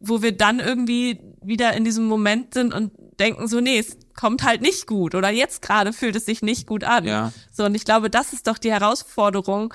wo 0.00 0.20
wir 0.20 0.36
dann 0.36 0.58
irgendwie 0.58 1.20
wieder 1.42 1.74
in 1.74 1.84
diesem 1.84 2.06
Moment 2.06 2.54
sind 2.54 2.74
und 2.74 2.90
denken 3.20 3.46
so, 3.46 3.60
nee, 3.60 3.78
es 3.78 3.96
kommt 4.14 4.42
halt 4.42 4.60
nicht 4.60 4.86
gut 4.86 5.14
oder 5.14 5.30
jetzt 5.30 5.62
gerade 5.62 5.92
fühlt 5.92 6.16
es 6.16 6.26
sich 6.26 6.42
nicht 6.42 6.66
gut 6.66 6.84
an. 6.84 7.04
Ja. 7.04 7.32
So, 7.52 7.64
und 7.64 7.74
ich 7.74 7.84
glaube, 7.84 8.10
das 8.10 8.32
ist 8.32 8.46
doch 8.46 8.58
die 8.58 8.72
Herausforderung, 8.72 9.72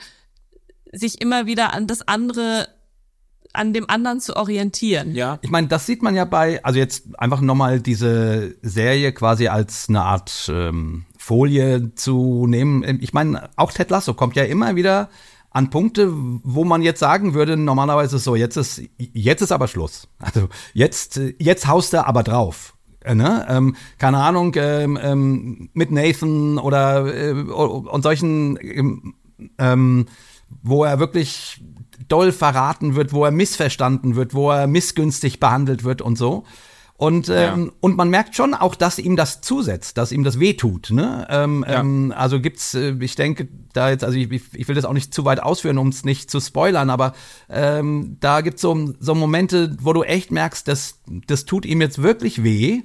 sich 0.92 1.22
immer 1.22 1.46
wieder 1.46 1.74
an 1.74 1.88
das 1.88 2.08
andere, 2.08 2.68
an 3.54 3.74
dem 3.74 3.90
anderen 3.90 4.20
zu 4.20 4.36
orientieren. 4.36 5.16
Ja. 5.16 5.40
Ich 5.42 5.50
meine, 5.50 5.68
das 5.68 5.86
sieht 5.86 6.02
man 6.02 6.16
ja 6.16 6.26
bei, 6.26 6.64
also 6.64 6.78
jetzt 6.80 7.20
einfach 7.20 7.42
nochmal 7.42 7.82
diese 7.82 8.56
Serie 8.62 9.14
quasi 9.14 9.48
als 9.48 9.90
eine 9.90 10.04
Art 10.04 10.50
ähm, 10.50 11.06
Folie 11.28 11.94
zu 11.94 12.46
nehmen. 12.48 13.00
Ich 13.02 13.12
meine, 13.12 13.50
auch 13.58 13.74
Ted 13.74 13.90
Lasso 13.90 14.14
kommt 14.14 14.38
ja 14.38 14.44
immer 14.44 14.78
wieder 14.78 15.10
an 15.52 15.70
Punkte, 15.70 16.10
wo 16.14 16.64
man 16.64 16.82
jetzt 16.82 17.02
sagen 17.02 17.34
würde, 17.34 17.58
normalerweise 17.58 18.18
so, 18.18 18.36
jetzt 18.38 18.56
ist, 18.56 18.82
jetzt 18.98 19.42
ist 19.42 19.52
aber 19.52 19.68
Schluss. 19.68 20.08
Also 20.20 20.48
jetzt, 20.74 21.20
jetzt 21.38 21.68
haust 21.68 21.92
du 21.92 22.06
aber 22.06 22.24
drauf. 22.24 22.76
Äh, 23.02 23.14
Ne? 23.14 23.46
Ähm, 23.50 23.76
keine 23.98 24.20
Ahnung, 24.20 24.54
ähm, 24.56 24.98
ähm, 25.02 25.70
mit 25.74 25.92
Nathan 25.92 26.58
oder 26.60 27.14
äh, 27.14 27.32
und 27.32 28.02
solchen 28.04 28.58
ähm, 28.62 29.16
ähm, 29.58 30.06
wo 30.62 30.86
er 30.86 31.00
wirklich 31.00 31.62
doll 32.08 32.32
verraten 32.32 32.96
wird, 32.96 33.12
wo 33.12 33.26
er 33.26 33.32
missverstanden 33.32 34.16
wird, 34.16 34.34
wo 34.34 34.52
er 34.52 34.68
missgünstig 34.68 35.40
behandelt 35.42 35.84
wird 35.84 36.02
und 36.02 36.18
so. 36.18 36.46
Und, 37.00 37.30
ähm, 37.30 37.66
Ja. 37.68 37.72
und 37.80 37.96
man 37.96 38.10
merkt 38.10 38.36
schon 38.36 38.56
auch, 38.56 38.74
dass 38.74 38.98
ihm 38.98 39.16
das 39.16 39.42
zusetzt, 39.42 40.00
dass 40.00 40.12
ihm 40.12 40.24
das 40.24 40.40
wehtut. 40.40 40.90
Ne? 40.90 41.28
Ähm, 41.30 41.64
Ja. 41.68 41.80
ähm, 41.80 42.12
also 42.16 42.42
gibt's, 42.42 42.74
äh, 42.74 42.96
ich 43.00 43.16
denke, 43.16 43.48
da 43.74 43.92
jetzt, 43.92 44.04
also 44.04 44.18
ich, 44.18 44.32
ich 44.32 44.68
will 44.68 44.74
das 44.74 44.84
auch 44.84 44.94
nicht 44.94 45.14
zu 45.14 45.24
weit 45.24 45.40
ausführen, 45.42 45.78
um 45.78 45.90
es 45.90 46.04
nicht 46.06 46.32
zu 46.32 46.40
spoilern, 46.40 46.90
aber 46.90 47.14
ähm, 47.50 48.18
da 48.20 48.42
gibt's 48.42 48.64
so, 48.64 48.94
so 49.00 49.14
Momente, 49.14 49.78
wo 49.80 49.94
du 49.94 50.02
echt 50.02 50.32
merkst, 50.32 50.68
das, 50.68 50.96
das 51.28 51.46
tut 51.46 51.68
ihm 51.68 51.82
jetzt 51.82 52.02
wirklich 52.02 52.44
weh. 52.44 52.82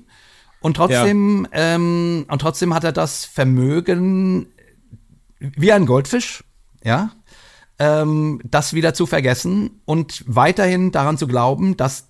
Und 0.60 0.76
trotzdem, 0.76 1.48
ähm, 1.52 2.26
und 2.30 2.38
trotzdem 2.40 2.74
hat 2.74 2.84
er 2.84 2.92
das 2.92 3.24
Vermögen, 3.24 4.46
wie 5.40 5.72
ein 5.72 5.86
Goldfisch, 5.86 6.44
ja, 6.84 7.12
ähm, 7.78 8.40
das 8.44 8.74
wieder 8.74 8.92
zu 8.92 9.06
vergessen 9.06 9.80
und 9.86 10.22
weiterhin 10.26 10.92
daran 10.92 11.16
zu 11.18 11.26
glauben, 11.26 11.76
dass 11.78 12.06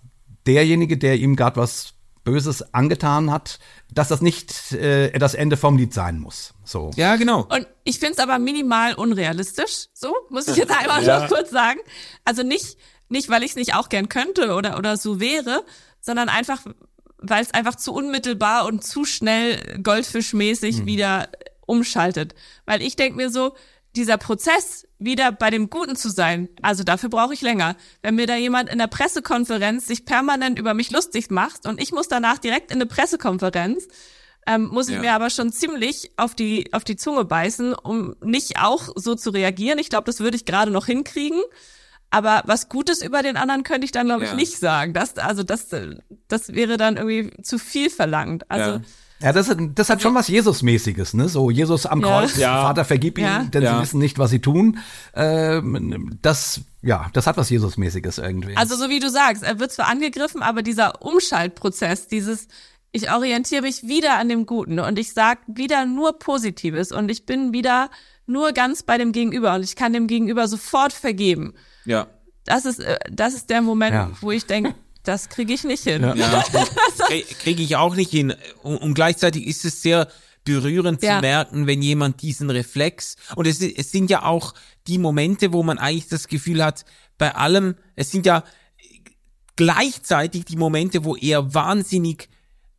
derjenige, 0.46 0.98
der 0.98 1.16
ihm 1.16 1.36
gerade 1.36 1.56
was 1.60 1.94
Böses 2.24 2.72
angetan 2.72 3.30
hat, 3.32 3.58
dass 3.92 4.08
das 4.08 4.20
nicht 4.20 4.72
äh, 4.72 5.10
das 5.18 5.34
Ende 5.34 5.56
vom 5.56 5.76
Lied 5.76 5.92
sein 5.92 6.20
muss. 6.20 6.54
So. 6.64 6.90
Ja, 6.94 7.16
genau. 7.16 7.48
Und 7.50 7.66
ich 7.84 7.98
finde 7.98 8.12
es 8.12 8.18
aber 8.20 8.38
minimal 8.38 8.94
unrealistisch, 8.94 9.88
so 9.92 10.14
muss 10.30 10.46
ich 10.46 10.56
jetzt 10.56 10.70
einmal 10.70 11.02
Ja. 11.04 11.20
noch 11.20 11.28
kurz 11.28 11.50
sagen. 11.50 11.80
Also 12.24 12.44
nicht, 12.44 12.76
nicht 13.08 13.28
weil 13.28 13.42
ich 13.42 13.50
es 13.50 13.56
nicht 13.56 13.74
auch 13.74 13.88
gern 13.88 14.08
könnte 14.08 14.54
oder, 14.54 14.78
oder 14.78 14.96
so 14.96 15.18
wäre, 15.18 15.64
sondern 16.00 16.28
einfach, 16.28 16.64
weil 17.18 17.42
es 17.42 17.52
einfach 17.54 17.74
zu 17.74 17.92
unmittelbar 17.92 18.66
und 18.66 18.84
zu 18.84 19.04
schnell 19.04 19.80
goldfischmäßig 19.82 20.86
wieder 20.86 21.28
umschaltet. 21.66 22.34
Weil 22.66 22.82
ich 22.82 22.94
denk 22.94 23.16
mir 23.16 23.30
so, 23.30 23.54
dieser 23.96 24.16
Prozess, 24.16 24.86
wieder 24.98 25.32
bei 25.32 25.50
dem 25.50 25.68
Guten 25.68 25.96
zu 25.96 26.08
sein, 26.10 26.48
also 26.62 26.84
dafür 26.84 27.08
brauche 27.10 27.34
ich 27.34 27.40
länger. 27.42 27.76
Wenn 28.02 28.14
mir 28.14 28.26
da 28.26 28.36
jemand 28.36 28.70
in 28.70 28.78
der 28.78 28.86
Pressekonferenz 28.86 29.86
sich 29.86 30.04
permanent 30.04 30.58
über 30.58 30.74
mich 30.74 30.90
lustig 30.90 31.30
macht 31.30 31.66
und 31.66 31.80
ich 31.80 31.92
muss 31.92 32.08
danach 32.08 32.38
direkt 32.38 32.70
in 32.70 32.76
eine 32.78 32.86
Pressekonferenz, 32.86 33.88
ähm, 34.46 34.66
muss 34.68 34.88
ich 34.88 34.94
Ja. 34.96 35.00
mir 35.00 35.12
aber 35.12 35.30
schon 35.30 35.52
ziemlich 35.52 36.12
auf 36.16 36.34
die 36.34 36.72
auf 36.72 36.84
die 36.84 36.96
Zunge 36.96 37.24
beißen, 37.24 37.74
um 37.74 38.14
nicht 38.22 38.58
auch 38.60 38.88
so 38.96 39.14
zu 39.14 39.30
reagieren. 39.30 39.78
Ich 39.78 39.88
glaube, 39.90 40.04
das 40.06 40.20
würde 40.20 40.36
ich 40.36 40.44
gerade 40.44 40.70
noch 40.70 40.86
hinkriegen. 40.86 41.40
Aber 42.10 42.42
was 42.44 42.68
Gutes 42.68 43.02
über 43.02 43.22
den 43.22 43.36
anderen 43.36 43.62
könnte 43.62 43.84
ich 43.84 43.92
dann 43.92 44.06
glaube 44.06 44.24
ich 44.24 44.30
Ja. 44.30 44.36
nicht 44.36 44.58
sagen. 44.58 44.92
Das 44.94 45.16
also 45.16 45.42
das 45.44 45.72
äh, 45.72 45.96
das 46.28 46.52
wäre 46.54 46.76
dann 46.76 46.96
irgendwie 46.96 47.42
zu 47.42 47.58
viel 47.58 47.88
verlangt. 47.88 48.50
Also 48.50 48.70
Ja. 48.72 48.80
Ja, 49.22 49.32
das, 49.32 49.54
das 49.74 49.88
hat 49.88 50.02
schon 50.02 50.14
was 50.14 50.28
Jesus-mäßiges, 50.28 51.14
ne? 51.14 51.28
So 51.28 51.50
Jesus 51.50 51.86
am. 51.86 52.02
Kreuz, 52.02 52.36
Ja. 52.36 52.62
Vater 52.62 52.84
vergib 52.84 53.18
ihnen, 53.18 53.26
Ja. 53.28 53.42
denn 53.44 53.62
Ja. 53.62 53.76
sie 53.76 53.82
wissen 53.82 53.98
nicht, 54.00 54.18
was 54.18 54.30
sie 54.30 54.40
tun. 54.40 54.78
Ähm, 55.14 56.18
das, 56.22 56.60
ja, 56.82 57.08
das 57.12 57.26
hat 57.26 57.36
was 57.36 57.48
Jesus-mäßiges 57.50 58.18
irgendwie. 58.18 58.56
Also 58.56 58.76
so 58.76 58.88
wie 58.88 58.98
du 59.00 59.08
sagst, 59.10 59.42
er 59.42 59.58
wird 59.58 59.72
zwar 59.72 59.88
angegriffen, 59.88 60.42
aber 60.42 60.62
dieser 60.62 61.02
Umschaltprozess, 61.02 62.08
dieses 62.08 62.48
ich 62.94 63.10
orientiere 63.10 63.62
mich 63.62 63.84
wieder 63.84 64.18
an 64.18 64.28
dem 64.28 64.44
Guten 64.44 64.78
und 64.78 64.98
ich 64.98 65.14
sag 65.14 65.38
wieder 65.46 65.86
nur 65.86 66.18
Positives 66.18 66.92
und 66.92 67.10
ich 67.10 67.24
bin 67.24 67.52
wieder 67.54 67.88
nur 68.26 68.52
ganz 68.52 68.82
bei 68.82 68.98
dem 68.98 69.12
Gegenüber 69.12 69.54
und 69.54 69.62
ich 69.62 69.76
kann 69.76 69.94
dem 69.94 70.06
Gegenüber 70.06 70.46
sofort 70.46 70.92
vergeben. 70.92 71.54
Ja. 71.86 72.06
Das 72.44 72.64
ist 72.66 72.80
äh, 72.80 72.98
das 73.10 73.32
ist 73.34 73.48
der 73.50 73.62
Moment, 73.62 73.94
Ja. 73.94 74.10
wo 74.20 74.30
ich 74.30 74.44
denke, 74.46 74.74
das 75.04 75.28
kriege 75.28 75.52
ich 75.52 75.64
nicht 75.64 75.84
hin. 75.84 76.02
Ja, 76.16 76.44
kriege 77.42 77.62
ich 77.62 77.76
auch 77.76 77.94
nicht 77.96 78.10
hin. 78.10 78.34
Und, 78.62 78.76
und 78.78 78.94
gleichzeitig 78.94 79.46
ist 79.46 79.64
es 79.64 79.82
sehr 79.82 80.08
berührend 80.44 81.02
Ja. 81.02 81.16
zu 81.16 81.20
merken, 81.20 81.66
wenn 81.66 81.82
jemand 81.82 82.22
diesen 82.22 82.50
Reflex 82.50 83.16
und 83.36 83.46
es, 83.46 83.60
es 83.60 83.92
sind 83.92 84.10
ja 84.10 84.24
auch 84.24 84.54
die 84.88 84.98
Momente, 84.98 85.52
wo 85.52 85.62
man 85.62 85.78
eigentlich 85.78 86.08
das 86.08 86.26
Gefühl 86.26 86.64
hat, 86.64 86.84
bei 87.18 87.34
allem, 87.34 87.76
es 87.94 88.10
sind 88.10 88.26
ja 88.26 88.42
gleichzeitig 89.56 90.44
die 90.44 90.56
Momente, 90.56 91.04
wo 91.04 91.16
er 91.16 91.54
wahnsinnig 91.54 92.28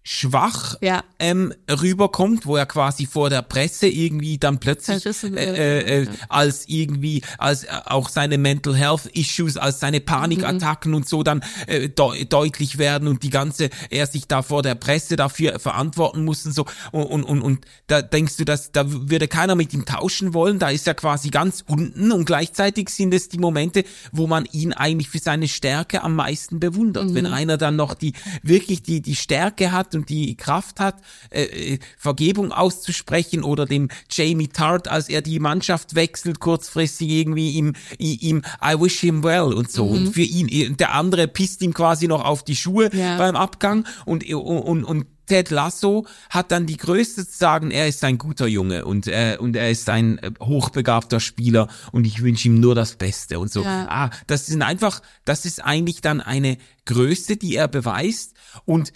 schwach 0.04 0.76
Ja. 0.82 1.04
ähm, 1.18 1.54
rüberkommt, 1.70 2.46
wo 2.46 2.58
er 2.58 2.66
quasi 2.66 3.06
vor 3.06 3.30
der 3.30 3.42
Presse 3.42 3.88
irgendwie 3.88 4.38
dann 4.38 4.60
plötzlich 4.60 5.06
äh, 5.06 5.30
äh, 5.34 6.02
äh, 6.04 6.08
als 6.28 6.68
irgendwie 6.68 7.22
als 7.38 7.64
äh, 7.64 7.68
auch 7.86 8.10
seine 8.10 8.38
Mental 8.38 8.76
Health 8.76 9.06
Issues, 9.14 9.56
als 9.56 9.80
seine 9.80 10.02
Panikattacken 10.02 10.94
und 10.94 11.08
so 11.08 11.24
dann 11.24 11.42
äh, 11.68 11.88
deu 11.88 12.26
deutlich 12.26 12.78
werden 12.78 13.08
und 13.08 13.24
die 13.24 13.30
ganze 13.30 13.70
er 13.90 14.06
sich 14.08 14.28
da 14.28 14.42
vor 14.42 14.62
der 14.62 14.76
Presse 14.76 15.16
dafür 15.16 15.58
verantworten 15.60 16.26
muss 16.26 16.46
und 16.46 16.54
so. 16.54 16.66
Und 16.92 17.06
und 17.06 17.24
und, 17.24 17.42
und 17.42 17.66
da 17.88 18.02
denkst 18.02 18.36
du, 18.38 18.44
dass 18.44 18.74
da 18.74 18.84
würde 19.10 19.30
keiner 19.30 19.56
mit 19.56 19.74
ihm 19.74 19.86
tauschen 19.86 20.34
wollen, 20.34 20.60
da 20.60 20.70
ist 20.70 20.86
er 20.86 20.96
quasi 20.96 21.30
ganz 21.30 21.64
unten 21.66 22.12
und 22.12 22.26
gleichzeitig 22.26 22.90
sind 22.90 23.14
es 23.14 23.30
die 23.30 23.40
Momente, 23.40 23.86
wo 24.12 24.28
man 24.28 24.46
ihn 24.52 24.74
eigentlich 24.74 25.08
für 25.10 25.20
seine 25.20 25.48
Stärke 25.48 26.04
am 26.04 26.16
meisten 26.16 26.60
bewundert, 26.60 27.14
wenn 27.14 27.26
einer 27.26 27.58
dann 27.58 27.78
noch 27.78 27.94
die 27.94 28.12
wirklich 28.42 28.84
die 28.84 29.02
die 29.02 29.16
Stärke 29.16 29.72
hat 29.72 29.93
hat 29.94 30.00
und 30.00 30.10
die 30.10 30.36
Kraft 30.36 30.80
hat, 30.80 30.96
äh, 31.30 31.44
äh, 31.44 31.80
Vergebung 31.98 32.52
auszusprechen 32.52 33.44
oder 33.44 33.66
dem 33.66 33.90
Jamie 34.10 34.48
Tart, 34.48 34.88
als 34.88 35.10
er 35.10 35.22
die 35.22 35.40
Mannschaft 35.40 35.96
wechselt, 35.96 36.40
kurzfristig 36.40 37.10
irgendwie 37.10 37.52
ihm, 37.52 37.74
ihm 37.98 38.42
I 38.64 38.80
wish 38.80 39.00
him 39.00 39.24
well 39.24 39.54
und 39.54 39.72
so. 39.72 39.86
Und 39.86 40.14
für 40.14 40.22
ihn, 40.22 40.78
der 40.78 40.94
andere 40.94 41.28
pisst 41.28 41.62
ihm 41.62 41.74
quasi 41.74 42.08
noch 42.08 42.24
auf 42.26 42.44
die 42.44 42.56
Schuhe 42.56 42.90
Ja. 42.94 43.18
beim 43.18 43.36
Abgang 43.36 43.86
und, 44.06 44.26
und, 44.34 44.84
und 44.84 45.06
Ted 45.26 45.52
Lasso 45.52 46.06
hat 46.30 46.52
dann 46.52 46.66
die 46.66 46.76
Größe 46.76 47.26
zu 47.28 47.38
sagen, 47.38 47.72
er 47.72 47.88
ist 47.88 48.04
ein 48.04 48.18
guter 48.18 48.46
Junge 48.46 48.84
und, 48.86 49.08
äh, 49.08 49.38
und 49.40 49.56
er 49.56 49.72
ist 49.72 49.88
ein 49.90 50.18
äh, 50.18 50.32
hochbegabter 50.42 51.22
Spieler 51.22 51.70
und 51.94 52.06
ich 52.06 52.22
wünsche 52.22 52.50
ihm 52.50 52.60
nur 52.60 52.76
das 52.76 52.96
Beste 52.96 53.40
und 53.40 53.50
so. 53.52 53.64
Ja. 53.64 53.88
Ah, 53.90 54.10
das 54.28 54.48
sind 54.48 54.62
einfach, 54.62 55.02
das 55.24 55.46
ist 55.46 55.64
eigentlich 55.64 56.02
dann 56.02 56.20
eine 56.20 56.58
Größe, 56.86 57.38
die 57.38 57.56
er 57.56 57.70
beweist 57.70 58.34
und 58.66 58.92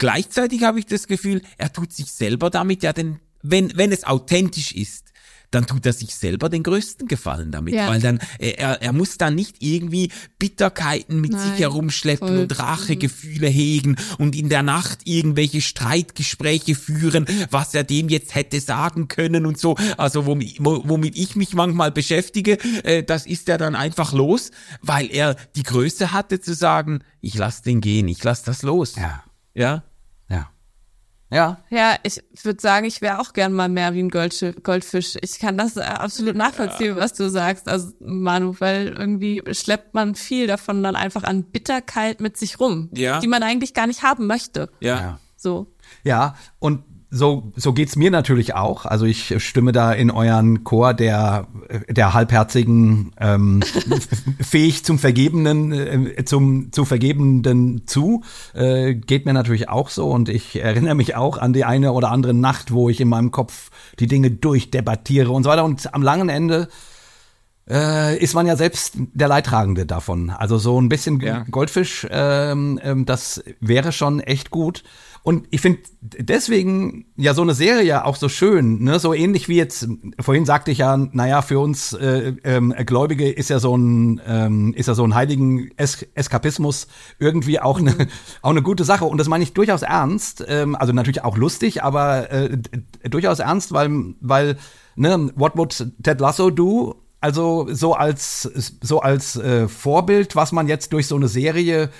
gleichzeitig 0.00 0.64
habe 0.64 0.80
ich 0.80 0.86
das 0.86 1.06
Gefühl, 1.06 1.42
er 1.58 1.72
tut 1.72 1.92
sich 1.92 2.10
selber 2.10 2.50
damit 2.50 2.82
ja 2.82 2.92
den, 2.92 3.20
wenn, 3.42 3.70
wenn 3.76 3.92
es 3.92 4.02
authentisch 4.04 4.72
ist, 4.72 5.06
dann 5.52 5.66
tut 5.66 5.84
er 5.84 5.92
sich 5.92 6.14
selber 6.14 6.48
den 6.48 6.62
größten 6.62 7.08
Gefallen 7.08 7.50
damit, 7.50 7.74
Ja. 7.74 7.88
weil 7.88 8.00
dann 8.00 8.20
äh, 8.38 8.50
er, 8.52 8.82
er 8.82 8.92
muss 8.92 9.18
dann 9.18 9.34
nicht 9.34 9.56
irgendwie 9.58 10.12
Bitterkeiten 10.38 11.20
mit 11.20 11.32
Nein, 11.32 11.50
sich 11.50 11.58
herumschleppen 11.58 12.28
voll. 12.28 12.38
und 12.38 12.56
Rachegefühle 12.60 13.48
hegen 13.48 13.96
und 14.18 14.36
in 14.36 14.48
der 14.48 14.62
Nacht 14.62 15.00
irgendwelche 15.06 15.60
Streitgespräche 15.60 16.76
führen, 16.76 17.26
was 17.50 17.74
er 17.74 17.82
dem 17.82 18.08
jetzt 18.08 18.36
hätte 18.36 18.60
sagen 18.60 19.08
können 19.08 19.44
und 19.44 19.58
so. 19.58 19.74
Also 19.96 20.24
womit, 20.24 20.56
wo- 20.64 20.82
womit 20.86 21.16
ich 21.18 21.34
mich 21.34 21.52
manchmal 21.52 21.90
beschäftige, 21.90 22.52
äh, 22.84 23.02
das 23.02 23.26
ist 23.26 23.48
er 23.48 23.58
dann 23.58 23.74
einfach 23.74 24.12
los, 24.12 24.52
weil 24.82 25.10
er 25.10 25.34
die 25.56 25.64
Größe 25.64 26.12
hatte 26.12 26.40
zu 26.40 26.54
sagen, 26.54 27.00
ich 27.20 27.34
lass 27.34 27.62
den 27.62 27.80
gehen, 27.80 28.06
ich 28.06 28.22
lass 28.22 28.44
das 28.44 28.62
los. 28.62 28.94
Ja. 28.94 29.24
Ja. 29.54 29.82
Ja. 31.32 31.58
Ja, 31.70 31.94
ich 32.02 32.20
würde 32.42 32.60
sagen, 32.60 32.86
ich 32.86 33.00
wäre 33.00 33.20
auch 33.20 33.32
gern 33.32 33.52
mal 33.52 33.68
mehr 33.68 33.94
wie 33.94 34.02
ein 34.02 34.08
Goldfisch. 34.10 35.16
Ich 35.20 35.38
kann 35.38 35.56
das 35.56 35.76
äh, 35.76 35.80
absolut 35.82 36.34
nachvollziehen, 36.34 36.96
was 36.96 37.12
du 37.12 37.30
sagst, 37.30 37.68
also 37.68 37.92
Manu, 38.00 38.56
weil 38.58 38.88
irgendwie 38.88 39.40
schleppt 39.52 39.94
man 39.94 40.16
viel 40.16 40.46
davon 40.48 40.82
dann 40.82 40.96
einfach 40.96 41.22
an 41.22 41.44
Bitterkeit 41.44 42.20
mit 42.20 42.36
sich 42.36 42.58
rum, 42.58 42.90
Ja. 42.94 43.20
die 43.20 43.28
man 43.28 43.42
eigentlich 43.44 43.74
gar 43.74 43.86
nicht 43.86 44.02
haben 44.02 44.26
möchte. 44.26 44.70
Ja. 44.80 44.96
Ja. 45.00 45.20
So. 45.36 45.72
Ja, 46.04 46.34
und 46.58 46.84
so, 47.12 47.52
so 47.56 47.72
geht's 47.72 47.96
mir 47.96 48.12
natürlich 48.12 48.54
auch. 48.54 48.86
Also 48.86 49.04
ich 49.04 49.42
stimme 49.42 49.72
da 49.72 49.92
in 49.92 50.12
euren 50.12 50.62
Chor 50.62 50.94
der, 50.94 51.48
der 51.88 52.14
halbherzigen, 52.14 53.12
ähm, 53.18 53.60
fähig 54.40 54.84
zum 54.84 54.98
Vergebenen, 55.00 55.72
äh, 55.72 56.24
zum, 56.24 56.70
zu 56.70 56.84
Vergebenden 56.84 57.86
zu. 57.86 58.22
Äh, 58.54 58.94
geht 58.94 59.26
mir 59.26 59.32
natürlich 59.32 59.68
auch 59.68 59.88
so. 59.88 60.08
Und 60.08 60.28
ich 60.28 60.62
erinnere 60.62 60.94
mich 60.94 61.16
auch 61.16 61.38
an 61.38 61.52
die 61.52 61.64
eine 61.64 61.92
oder 61.92 62.12
andere 62.12 62.32
Nacht, 62.32 62.72
wo 62.72 62.88
ich 62.88 63.00
in 63.00 63.08
meinem 63.08 63.32
Kopf 63.32 63.70
die 63.98 64.06
Dinge 64.06 64.30
durchdebattiere 64.30 65.32
und 65.32 65.42
so 65.42 65.50
weiter. 65.50 65.64
Und 65.64 65.92
am 65.92 66.02
langen 66.02 66.28
Ende 66.28 66.68
äh, 67.68 68.18
ist 68.18 68.34
man 68.34 68.46
ja 68.46 68.56
selbst 68.56 68.94
der 68.96 69.28
Leidtragende 69.28 69.86
davon. 69.86 70.30
Also 70.30 70.58
so 70.58 70.80
ein 70.80 70.88
bisschen 70.88 71.20
Ja. 71.20 71.44
Goldfisch, 71.50 72.06
ähm, 72.10 72.80
ähm, 72.82 73.06
das 73.06 73.42
wäre 73.60 73.92
schon 73.92 74.20
echt 74.20 74.50
gut. 74.50 74.82
Und 75.22 75.46
ich 75.50 75.60
finde 75.60 75.80
deswegen 76.00 77.04
ja 77.16 77.34
so 77.34 77.42
eine 77.42 77.52
Serie 77.52 78.06
auch 78.06 78.16
so 78.16 78.30
schön, 78.30 78.82
ne? 78.82 78.98
So 78.98 79.12
ähnlich 79.12 79.48
wie 79.48 79.56
jetzt, 79.56 79.86
vorhin 80.18 80.46
sagte 80.46 80.70
ich 80.70 80.78
ja, 80.78 80.96
naja, 80.96 81.42
für 81.42 81.58
uns 81.58 81.92
äh, 81.92 82.32
ähm, 82.42 82.74
Gläubige 82.86 83.30
ist 83.30 83.50
ja 83.50 83.58
so 83.58 83.76
ein, 83.76 84.20
ähm, 84.26 84.72
ist 84.74 84.88
ja 84.88 84.94
so 84.94 85.04
ein 85.04 85.14
heiligen 85.14 85.70
es 85.76 86.06
Eskapismus 86.14 86.86
irgendwie 87.18 87.60
auch 87.60 87.78
eine, 87.78 87.94
auch 88.42 88.50
eine 88.50 88.62
gute 88.62 88.84
Sache. 88.84 89.04
Und 89.04 89.18
das 89.18 89.28
meine 89.28 89.44
ich 89.44 89.52
durchaus 89.52 89.82
ernst. 89.82 90.42
Ähm, 90.48 90.74
also 90.74 90.94
natürlich 90.94 91.22
auch 91.22 91.36
lustig, 91.36 91.82
aber 91.82 92.30
äh, 92.30 92.56
durchaus 93.10 93.40
ernst, 93.40 93.72
weil, 93.72 94.14
weil, 94.20 94.56
ne, 94.96 95.30
what 95.34 95.54
would 95.56 95.86
Ted 96.02 96.20
Lasso 96.20 96.50
do? 96.50 96.96
Also 97.20 97.68
so 97.70 97.92
als 97.92 98.42
so 98.80 99.00
als 99.00 99.36
äh, 99.36 99.68
Vorbild, 99.68 100.34
was 100.36 100.52
man 100.52 100.68
jetzt 100.68 100.94
durch 100.94 101.06
so 101.06 101.16
eine 101.16 101.28
Serie 101.28 101.90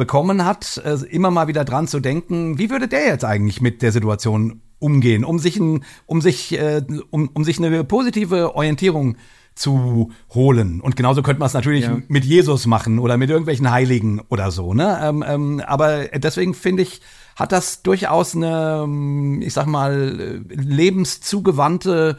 bekommen 0.00 0.44
hat, 0.44 0.80
äh, 0.84 0.94
immer 1.10 1.30
mal 1.30 1.46
wieder 1.46 1.64
dran 1.64 1.86
zu 1.86 2.00
denken, 2.00 2.58
wie 2.58 2.70
würde 2.70 2.88
der 2.88 3.04
jetzt 3.06 3.24
eigentlich 3.24 3.60
mit 3.60 3.82
der 3.82 3.92
Situation 3.92 4.62
umgehen, 4.80 5.24
um 5.24 5.38
sich 5.38 5.58
ein, 5.58 5.84
um 6.06 6.20
sich 6.22 6.58
äh, 6.58 6.82
um, 7.10 7.28
um 7.34 7.44
sich 7.44 7.58
eine 7.58 7.84
positive 7.84 8.56
Orientierung 8.56 9.16
zu 9.54 10.10
holen. 10.32 10.80
Und 10.80 10.96
genauso 10.96 11.22
könnte 11.22 11.40
man 11.40 11.48
es 11.48 11.52
natürlich 11.52 11.84
Ja. 11.84 11.98
mit 12.08 12.24
Jesus 12.24 12.66
machen 12.66 12.98
oder 12.98 13.18
mit 13.18 13.28
irgendwelchen 13.28 13.70
Heiligen 13.70 14.20
oder 14.30 14.50
so. 14.50 14.72
Ne? 14.72 14.98
Ähm, 15.02 15.22
ähm, 15.26 15.62
aber 15.66 16.06
deswegen 16.06 16.54
finde 16.54 16.82
ich, 16.82 17.02
hat 17.36 17.52
das 17.52 17.82
durchaus 17.82 18.34
eine, 18.34 18.82
ähm, 18.84 19.42
ich 19.42 19.52
sag 19.52 19.66
mal, 19.66 20.42
äh, 20.50 20.54
lebenszugewandte 20.54 22.16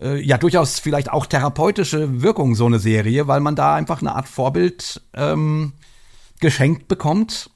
äh, 0.00 0.20
ja 0.20 0.36
durchaus 0.38 0.80
vielleicht 0.80 1.12
auch 1.12 1.26
therapeutische 1.26 2.22
Wirkung, 2.22 2.54
so 2.56 2.66
eine 2.66 2.78
Serie, 2.80 3.28
weil 3.28 3.40
man 3.40 3.54
da 3.54 3.74
einfach 3.74 4.00
eine 4.00 4.14
Art 4.16 4.28
Vorbild 4.28 5.02
ähm, 5.14 5.72
geschenkt 6.40 6.88
bekommt, 6.88 7.50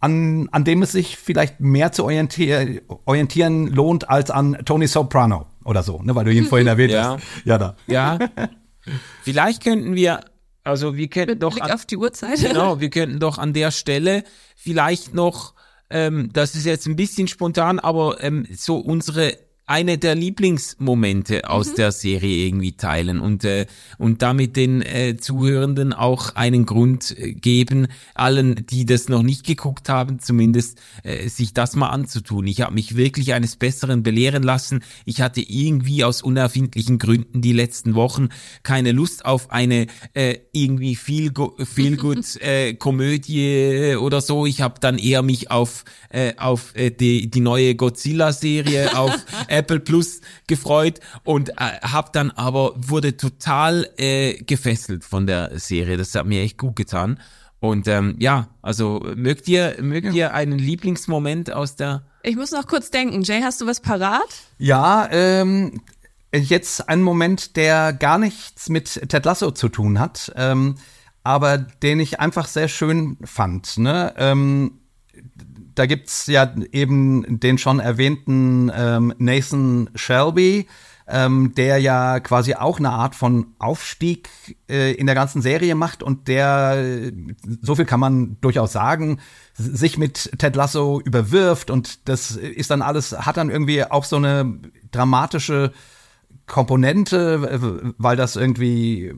an, 0.00 0.48
an 0.52 0.64
dem 0.64 0.82
es 0.82 0.92
sich 0.92 1.16
vielleicht 1.16 1.58
mehr 1.60 1.90
zu 1.92 2.04
orientier 2.04 2.82
orientieren 3.06 3.66
lohnt 3.68 4.08
als 4.10 4.30
an 4.30 4.58
Tony 4.64 4.86
Soprano 4.86 5.46
oder 5.64 5.82
so, 5.82 6.00
ne, 6.02 6.14
weil 6.14 6.24
du 6.24 6.32
ihn 6.32 6.44
vorhin 6.44 6.66
erwähnt 6.66 6.92
Ja. 6.92 7.14
hast. 7.16 7.24
Ja, 7.44 7.58
da. 7.58 7.76
Ja. 7.86 8.18
Vielleicht 9.22 9.64
könnten 9.64 9.94
wir, 9.94 10.20
also 10.62 10.96
wir 10.96 11.08
könnten 11.08 11.32
Mit 11.32 11.42
doch 11.42 11.52
Blick 11.54 11.64
an, 11.64 11.72
auf 11.72 11.86
die 11.86 11.96
Uhrzeit. 11.96 12.38
genau, 12.40 12.80
wir 12.80 12.90
könnten 12.90 13.18
doch 13.18 13.38
an 13.38 13.52
der 13.52 13.70
Stelle 13.70 14.22
vielleicht 14.54 15.14
noch, 15.14 15.54
ähm, 15.90 16.30
das 16.32 16.54
ist 16.54 16.66
jetzt 16.66 16.86
ein 16.86 16.96
bisschen 16.96 17.26
spontan, 17.28 17.78
aber 17.78 18.22
ähm, 18.22 18.46
so 18.54 18.76
unsere 18.78 19.36
eine 19.66 19.98
der 19.98 20.14
Lieblingsmomente 20.14 21.50
aus 21.50 21.74
der 21.74 21.90
Serie 21.90 22.46
irgendwie 22.46 22.76
teilen 22.76 23.18
und 23.18 23.44
äh, 23.44 23.66
und 23.98 24.22
damit 24.22 24.54
den 24.54 24.80
äh, 24.80 25.16
Zuhörenden 25.16 25.92
auch 25.92 26.36
einen 26.36 26.66
Grund 26.66 27.16
äh, 27.18 27.32
geben, 27.32 27.88
allen, 28.14 28.66
die 28.66 28.86
das 28.86 29.08
noch 29.08 29.24
nicht 29.24 29.44
geguckt 29.44 29.88
haben, 29.88 30.20
zumindest 30.20 30.80
äh, 31.02 31.28
sich 31.28 31.52
das 31.52 31.74
mal 31.74 31.88
anzutun. 31.88 32.46
Ich 32.46 32.60
habe 32.60 32.74
mich 32.74 32.96
wirklich 32.96 33.34
eines 33.34 33.56
Besseren 33.56 34.04
belehren 34.04 34.44
lassen. 34.44 34.84
Ich 35.04 35.20
hatte 35.20 35.40
irgendwie 35.40 36.04
aus 36.04 36.22
unerfindlichen 36.22 36.98
Gründen 36.98 37.42
die 37.42 37.52
letzten 37.52 37.96
Wochen 37.96 38.28
keine 38.62 38.92
Lust 38.92 39.24
auf 39.24 39.50
eine 39.50 39.88
äh, 40.14 40.36
irgendwie 40.52 40.94
viel 40.94 41.32
viel 41.64 41.96
gut 41.96 42.36
äh, 42.40 42.74
Komödie 42.74 43.96
oder 43.96 44.20
so. 44.20 44.46
Ich 44.46 44.60
habe 44.60 44.78
dann 44.78 44.98
eher 44.98 45.22
mich 45.22 45.50
auf 45.50 45.84
äh, 46.10 46.34
auf 46.36 46.76
äh, 46.76 46.90
die 46.90 47.28
die 47.28 47.40
neue 47.40 47.74
Godzilla 47.74 48.32
Serie 48.32 48.96
auf 48.96 49.12
Apple 49.56 49.80
Plus 49.80 50.20
gefreut 50.46 51.00
und 51.24 51.50
äh, 51.50 51.80
habe 51.82 52.10
dann 52.12 52.30
aber 52.30 52.72
wurde 52.76 53.16
total 53.16 53.88
äh, 53.96 54.34
gefesselt 54.44 55.04
von 55.04 55.26
der 55.26 55.58
Serie. 55.58 55.96
Das 55.96 56.14
hat 56.14 56.26
mir 56.26 56.42
echt 56.42 56.58
gut 56.58 56.76
getan. 56.76 57.18
Und 57.58 57.88
ähm, 57.88 58.16
ja, 58.18 58.48
also 58.62 59.04
mögt 59.16 59.48
ihr 59.48 59.76
mögt 59.80 60.12
ihr 60.12 60.34
einen 60.34 60.58
Lieblingsmoment 60.58 61.52
aus 61.52 61.76
der 61.76 62.06
Ich 62.22 62.36
muss 62.36 62.52
noch 62.52 62.66
kurz 62.66 62.90
denken. 62.90 63.22
Jay, 63.22 63.40
hast 63.42 63.60
du 63.60 63.66
was 63.66 63.80
parat? 63.80 64.28
Ja, 64.58 65.08
ähm, 65.10 65.80
jetzt 66.32 66.88
ein 66.88 67.02
Moment, 67.02 67.56
der 67.56 67.92
gar 67.92 68.18
nichts 68.18 68.68
mit 68.68 69.08
Ted 69.08 69.24
Lasso 69.24 69.50
zu 69.50 69.68
tun 69.68 69.98
hat, 69.98 70.32
ähm, 70.36 70.76
aber 71.24 71.58
den 71.58 71.98
ich 71.98 72.20
einfach 72.20 72.46
sehr 72.46 72.68
schön 72.68 73.16
fand. 73.24 73.78
Ne? 73.78 74.14
Ähm, 74.16 74.80
da 75.76 75.86
gibt's 75.86 76.26
ja 76.26 76.52
eben 76.72 77.38
den 77.40 77.58
schon 77.58 77.80
erwähnten 77.80 78.70
ähm, 78.74 79.14
Nathan 79.18 79.90
Shelby, 79.94 80.66
ähm, 81.06 81.52
der 81.54 81.78
ja 81.78 82.18
quasi 82.18 82.54
auch 82.54 82.78
eine 82.78 82.90
Art 82.90 83.14
von 83.14 83.54
Aufstieg 83.58 84.28
äh, 84.68 84.92
in 84.92 85.06
der 85.06 85.14
ganzen 85.14 85.42
Serie 85.42 85.74
macht 85.74 86.02
und 86.02 86.26
der, 86.28 87.12
so 87.60 87.76
viel 87.76 87.84
kann 87.84 88.00
man 88.00 88.38
durchaus 88.40 88.72
sagen, 88.72 89.20
sich 89.54 89.98
mit 89.98 90.32
Ted 90.38 90.56
Lasso 90.56 91.00
überwirft 91.04 91.70
und 91.70 92.08
das 92.08 92.32
ist 92.32 92.70
dann 92.70 92.82
alles, 92.82 93.12
hat 93.12 93.36
dann 93.36 93.50
irgendwie 93.50 93.84
auch 93.84 94.04
so 94.04 94.16
eine 94.16 94.58
dramatische 94.90 95.72
Komponente, 96.46 97.94
weil 97.98 98.16
das 98.16 98.36
irgendwie 98.36 99.14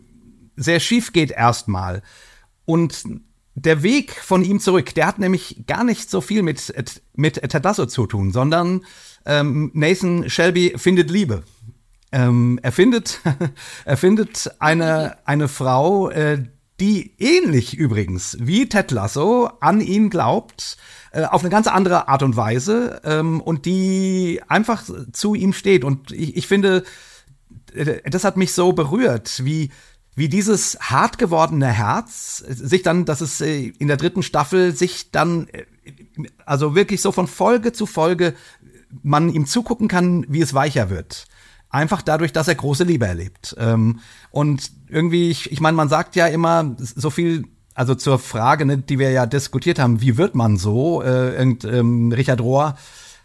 sehr 0.57 0.81
schief 0.81 1.13
geht 1.13 1.31
erstmal. 1.31 2.03
Und 2.65 3.05
der 3.63 3.83
Weg 3.83 4.13
von 4.13 4.45
ihm 4.45 4.61
zurück, 4.61 4.95
der 4.95 5.07
hat 5.07 5.19
nämlich 5.19 5.65
gar 5.67 5.85
nicht 5.85 6.11
so 6.11 6.21
viel 6.21 6.43
mit, 6.43 6.73
mit 7.15 7.35
Ted 7.35 7.65
Lasso 7.65 7.87
zu 7.87 8.07
tun, 8.07 8.33
sondern 8.33 8.85
ähm, 9.27 9.71
Nathan 9.75 10.29
Shelby 10.31 10.75
findet 10.77 11.11
Liebe. 11.11 11.43
Ähm, 12.13 12.59
er 12.63 12.73
findet, 12.73 13.21
er 13.85 13.97
findet 13.97 14.51
eine, 14.59 15.19
eine 15.27 15.49
Frau, 15.49 16.09
äh, 16.11 16.45
die 16.81 17.15
ähnlich 17.19 17.77
übrigens 17.77 18.37
wie 18.41 18.69
Ted 18.69 18.93
Lasso 18.93 19.51
an 19.61 19.81
ihn 19.81 20.11
glaubt, 20.11 20.77
äh, 21.11 21.25
auf 21.25 21.43
eine 21.43 21.51
ganz 21.51 21.67
andere 21.67 22.09
Art 22.09 22.23
und 22.23 22.37
Weise 22.37 23.01
ähm, 23.05 23.41
und 23.41 23.67
die 23.67 24.41
einfach 24.47 24.85
zu 25.13 25.35
ihm 25.35 25.53
steht. 25.53 25.85
Und 25.85 26.13
ich, 26.13 26.37
ich 26.37 26.47
finde, 26.47 26.85
das 28.05 28.25
hat 28.25 28.37
mich 28.37 28.53
so 28.53 28.73
berührt, 28.73 29.45
wie 29.45 29.71
wie 30.19 30.29
dieses 30.29 30.79
hart 30.81 31.17
gewordene 31.19 31.69
Herz 31.69 32.39
sich 32.39 32.83
dann, 32.83 33.05
dass 33.05 33.21
es 33.21 33.41
äh, 33.41 33.73
in 33.79 33.89
der 33.89 33.97
dritten 33.97 34.23
Staffel 34.23 34.75
sich 34.75 35.11
dann, 35.11 35.49
äh, 35.49 35.65
also 36.45 36.75
wirklich 36.75 37.01
so 37.01 37.13
von 37.13 37.27
Folge 37.27 37.73
zu 37.73 37.87
Folge 37.87 38.35
man 39.03 39.29
ihm 39.29 39.47
zugucken 39.47 39.87
kann, 39.87 40.25
wie 40.29 40.41
es 40.41 40.55
weicher 40.55 40.91
wird. 40.91 41.27
Einfach 41.71 42.03
dadurch, 42.03 42.33
dass 42.33 42.49
er 42.49 42.55
große 42.55 42.85
Liebe 42.85 43.07
erlebt. 43.07 43.55
Ähm, 43.59 44.01
und 44.31 44.73
irgendwie, 44.89 45.31
ich, 45.31 45.53
ich 45.53 45.61
meine, 45.61 45.77
man 45.77 45.89
sagt 45.89 46.17
ja 46.17 46.27
immer 46.27 46.75
so 46.79 47.11
viel 47.11 47.45
also 47.75 47.95
zur 47.95 48.19
Frage, 48.19 48.67
ne, 48.67 48.79
die 48.79 48.99
wir 48.99 49.13
ja 49.13 49.25
diskutiert 49.25 49.79
haben, 49.79 50.01
wie 50.01 50.17
wird 50.17 50.35
man 50.35 50.57
so? 50.57 51.01
Äh, 51.01 51.41
ähm, 51.41 52.11
Richard 52.11 52.41
Rohr 52.41 52.77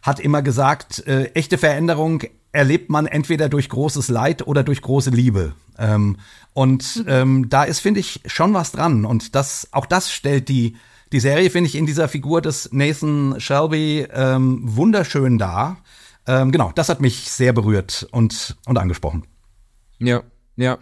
hat 0.04 0.20
immer 0.20 0.44
gesagt, 0.44 1.08
äh, 1.08 1.26
echte 1.34 1.58
Veränderung 1.58 2.22
erlebt 2.54 2.90
man 2.90 3.08
entweder 3.08 3.50
durch 3.50 3.68
großes 3.68 4.08
Leid 4.08 4.48
oder 4.48 4.64
durch 4.64 4.82
große 4.82 5.10
Liebe. 5.10 5.54
Ähm, 5.78 6.18
und 6.54 6.98
mhm. 6.98 7.06
ähm, 7.08 7.50
da 7.50 7.64
ist, 7.64 7.80
finde 7.80 8.00
ich, 8.00 8.22
schon 8.26 8.54
was 8.54 8.72
dran. 8.72 9.06
Und 9.06 9.36
das, 9.36 9.68
auch 9.72 9.86
das 9.86 10.12
stellt 10.12 10.48
die, 10.48 10.78
die 11.12 11.20
Serie, 11.20 11.50
finde 11.50 11.68
ich, 11.68 11.76
in 11.76 11.86
dieser 11.86 12.08
Figur 12.08 12.42
des 12.42 12.70
Nathan 12.72 13.40
Shelby 13.40 14.08
ähm, 14.14 14.62
wunderschön 14.64 15.38
dar. 15.38 15.78
Ähm, 16.26 16.52
genau, 16.52 16.72
das 16.74 16.90
hat 16.90 17.02
mich 17.02 17.30
sehr 17.30 17.52
berührt 17.54 18.08
und, 18.12 18.56
und 18.66 18.78
angesprochen. 18.78 19.26
Ja, 20.00 20.24
ja. 20.56 20.78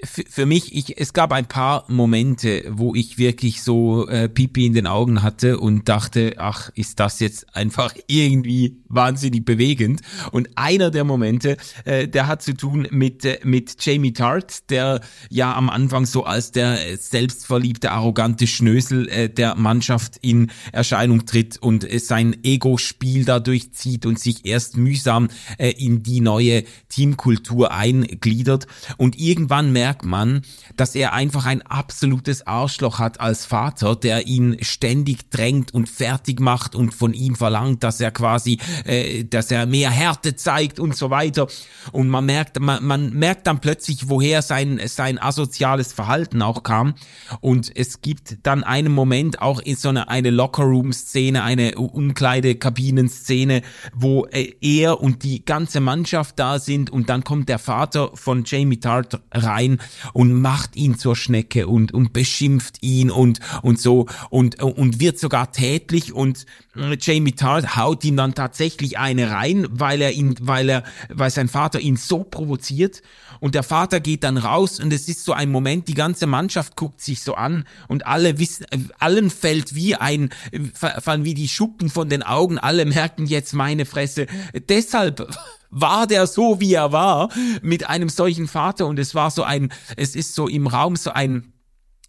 Ähm, 0.00 0.24
für 0.28 0.46
mich, 0.46 0.74
ich, 0.74 0.98
es 0.98 1.12
gab 1.12 1.32
ein 1.32 1.46
paar 1.46 1.84
Momente, 1.88 2.64
wo 2.68 2.94
ich 2.94 3.18
wirklich 3.18 3.62
so 3.62 4.08
äh, 4.08 4.28
Pipi 4.28 4.66
in 4.66 4.74
den 4.74 4.86
Augen 4.86 5.22
hatte 5.22 5.58
und 5.58 5.88
dachte, 5.88 6.34
ach, 6.38 6.70
ist 6.74 7.00
das 7.00 7.20
jetzt 7.20 7.54
einfach 7.54 7.94
irgendwie 8.06 8.76
wahnsinnig 8.88 9.44
bewegend. 9.44 10.00
Und 10.32 10.48
einer 10.56 10.90
der 10.90 11.04
Momente, 11.04 11.56
äh, 11.84 12.08
der 12.08 12.26
hat 12.26 12.42
zu 12.42 12.54
tun 12.54 12.88
mit, 12.90 13.24
äh, 13.24 13.38
mit 13.44 13.76
Jamie 13.84 14.12
Tart, 14.12 14.70
der 14.70 15.00
ja 15.28 15.54
am 15.54 15.70
Anfang 15.70 16.06
so 16.06 16.24
als 16.24 16.52
der 16.52 16.78
selbstverliebte, 16.98 17.92
arrogante 17.92 18.46
Schnösel 18.46 19.08
äh, 19.08 19.28
der 19.28 19.54
Mannschaft 19.54 20.16
in 20.22 20.50
Erscheinung 20.72 21.26
tritt 21.26 21.58
und 21.58 21.90
äh, 21.90 21.98
sein 21.98 22.36
Ego-Spiel 22.42 23.24
dadurch 23.24 23.72
zieht 23.72 24.06
und 24.06 24.18
sich 24.18 24.46
erst 24.46 24.76
mühsam 24.76 25.28
äh, 25.58 25.70
in 25.70 26.02
die 26.02 26.20
neue 26.20 26.64
Teamkultur 26.88 27.72
eingliedert. 27.72 28.66
Und 28.96 29.18
irgendwann 29.18 29.72
merkt 29.72 29.89
merkt 29.90 30.04
man, 30.04 30.42
dass 30.76 30.94
er 30.94 31.14
einfach 31.14 31.46
ein 31.46 31.62
absolutes 31.62 32.46
Arschloch 32.46 33.00
hat 33.00 33.18
als 33.18 33.44
Vater, 33.44 33.96
der 33.96 34.28
ihn 34.28 34.56
ständig 34.60 35.30
drängt 35.30 35.74
und 35.74 35.88
fertig 35.88 36.38
macht 36.38 36.76
und 36.76 36.94
von 36.94 37.12
ihm 37.12 37.34
verlangt, 37.34 37.82
dass 37.82 38.00
er 38.00 38.12
quasi, 38.12 38.58
äh, 38.84 39.24
dass 39.24 39.50
er 39.50 39.66
mehr 39.66 39.90
Härte 39.90 40.36
zeigt 40.36 40.78
und 40.78 40.94
so 40.94 41.10
weiter. 41.10 41.48
Und 41.90 42.08
man 42.08 42.24
merkt, 42.24 42.60
man, 42.60 42.84
man 42.84 43.12
merkt 43.14 43.48
dann 43.48 43.60
plötzlich, 43.60 44.08
woher 44.08 44.42
sein 44.42 44.80
sein 44.86 45.18
asoziales 45.18 45.92
Verhalten 45.92 46.40
auch 46.40 46.62
kam. 46.62 46.94
Und 47.40 47.76
es 47.76 48.00
gibt 48.00 48.38
dann 48.44 48.62
einen 48.62 48.92
Moment 48.92 49.42
auch 49.42 49.58
in 49.60 49.74
so 49.74 49.88
einer 49.88 50.08
eine 50.08 50.30
Lockerroom-Szene, 50.30 51.42
eine 51.42 51.74
Umkleidekabinen-Szene, 51.74 53.62
wo 53.92 54.26
äh, 54.26 54.52
er 54.60 55.00
und 55.00 55.24
die 55.24 55.44
ganze 55.44 55.80
Mannschaft 55.80 56.38
da 56.38 56.60
sind 56.60 56.90
und 56.90 57.08
dann 57.08 57.24
kommt 57.24 57.48
der 57.48 57.58
Vater 57.58 58.12
von 58.14 58.44
Jamie 58.46 58.78
Tart 58.78 59.20
rein 59.32 59.79
und 60.12 60.32
macht 60.40 60.76
ihn 60.76 60.98
zur 60.98 61.16
Schnecke 61.16 61.66
und, 61.66 61.92
und 61.92 62.12
beschimpft 62.12 62.82
ihn 62.82 63.10
und, 63.10 63.40
und 63.62 63.78
so 63.78 64.06
und, 64.30 64.62
und 64.62 65.00
wird 65.00 65.18
sogar 65.18 65.52
tätlich 65.52 66.12
und 66.12 66.46
äh, 66.76 66.96
Jamie 67.00 67.32
Tart 67.32 67.76
haut 67.76 68.04
ihm 68.04 68.16
dann 68.16 68.34
tatsächlich 68.34 68.98
eine 68.98 69.30
rein, 69.30 69.66
weil 69.70 70.00
er 70.00 70.12
ihn, 70.12 70.34
weil 70.40 70.68
er, 70.68 70.84
weil 71.08 71.30
sein 71.30 71.48
Vater 71.48 71.80
ihn 71.80 71.96
so 71.96 72.24
provoziert 72.24 73.02
und 73.40 73.54
der 73.54 73.62
Vater 73.62 74.00
geht 74.00 74.22
dann 74.22 74.36
raus 74.36 74.78
und 74.78 74.92
es 74.92 75.08
ist 75.08 75.24
so 75.24 75.32
ein 75.32 75.50
Moment, 75.50 75.88
die 75.88 75.94
ganze 75.94 76.26
Mannschaft 76.26 76.76
guckt 76.76 77.00
sich 77.00 77.22
so 77.22 77.34
an 77.34 77.64
und 77.88 78.06
alle 78.06 78.38
wissen, 78.38 78.66
allen 78.98 79.30
fällt 79.30 79.74
wie 79.74 79.96
ein, 79.96 80.30
fallen 80.74 81.24
wie 81.24 81.34
die 81.34 81.48
Schuppen 81.48 81.90
von 81.90 82.08
den 82.08 82.22
Augen, 82.22 82.58
alle 82.58 82.84
merken 82.84 83.26
jetzt 83.26 83.54
meine 83.54 83.86
Fresse. 83.86 84.26
Deshalb 84.68 85.26
war 85.70 86.06
der 86.06 86.26
so, 86.26 86.60
wie 86.60 86.74
er 86.74 86.92
war, 86.92 87.30
mit 87.62 87.88
einem 87.88 88.08
solchen 88.08 88.46
Vater 88.46 88.86
und 88.86 88.98
es 88.98 89.14
war 89.14 89.30
so 89.30 89.42
ein, 89.42 89.72
es 89.96 90.14
ist 90.14 90.34
so 90.34 90.46
im 90.46 90.66
Raum 90.66 90.96
so 90.96 91.10
ein, 91.10 91.52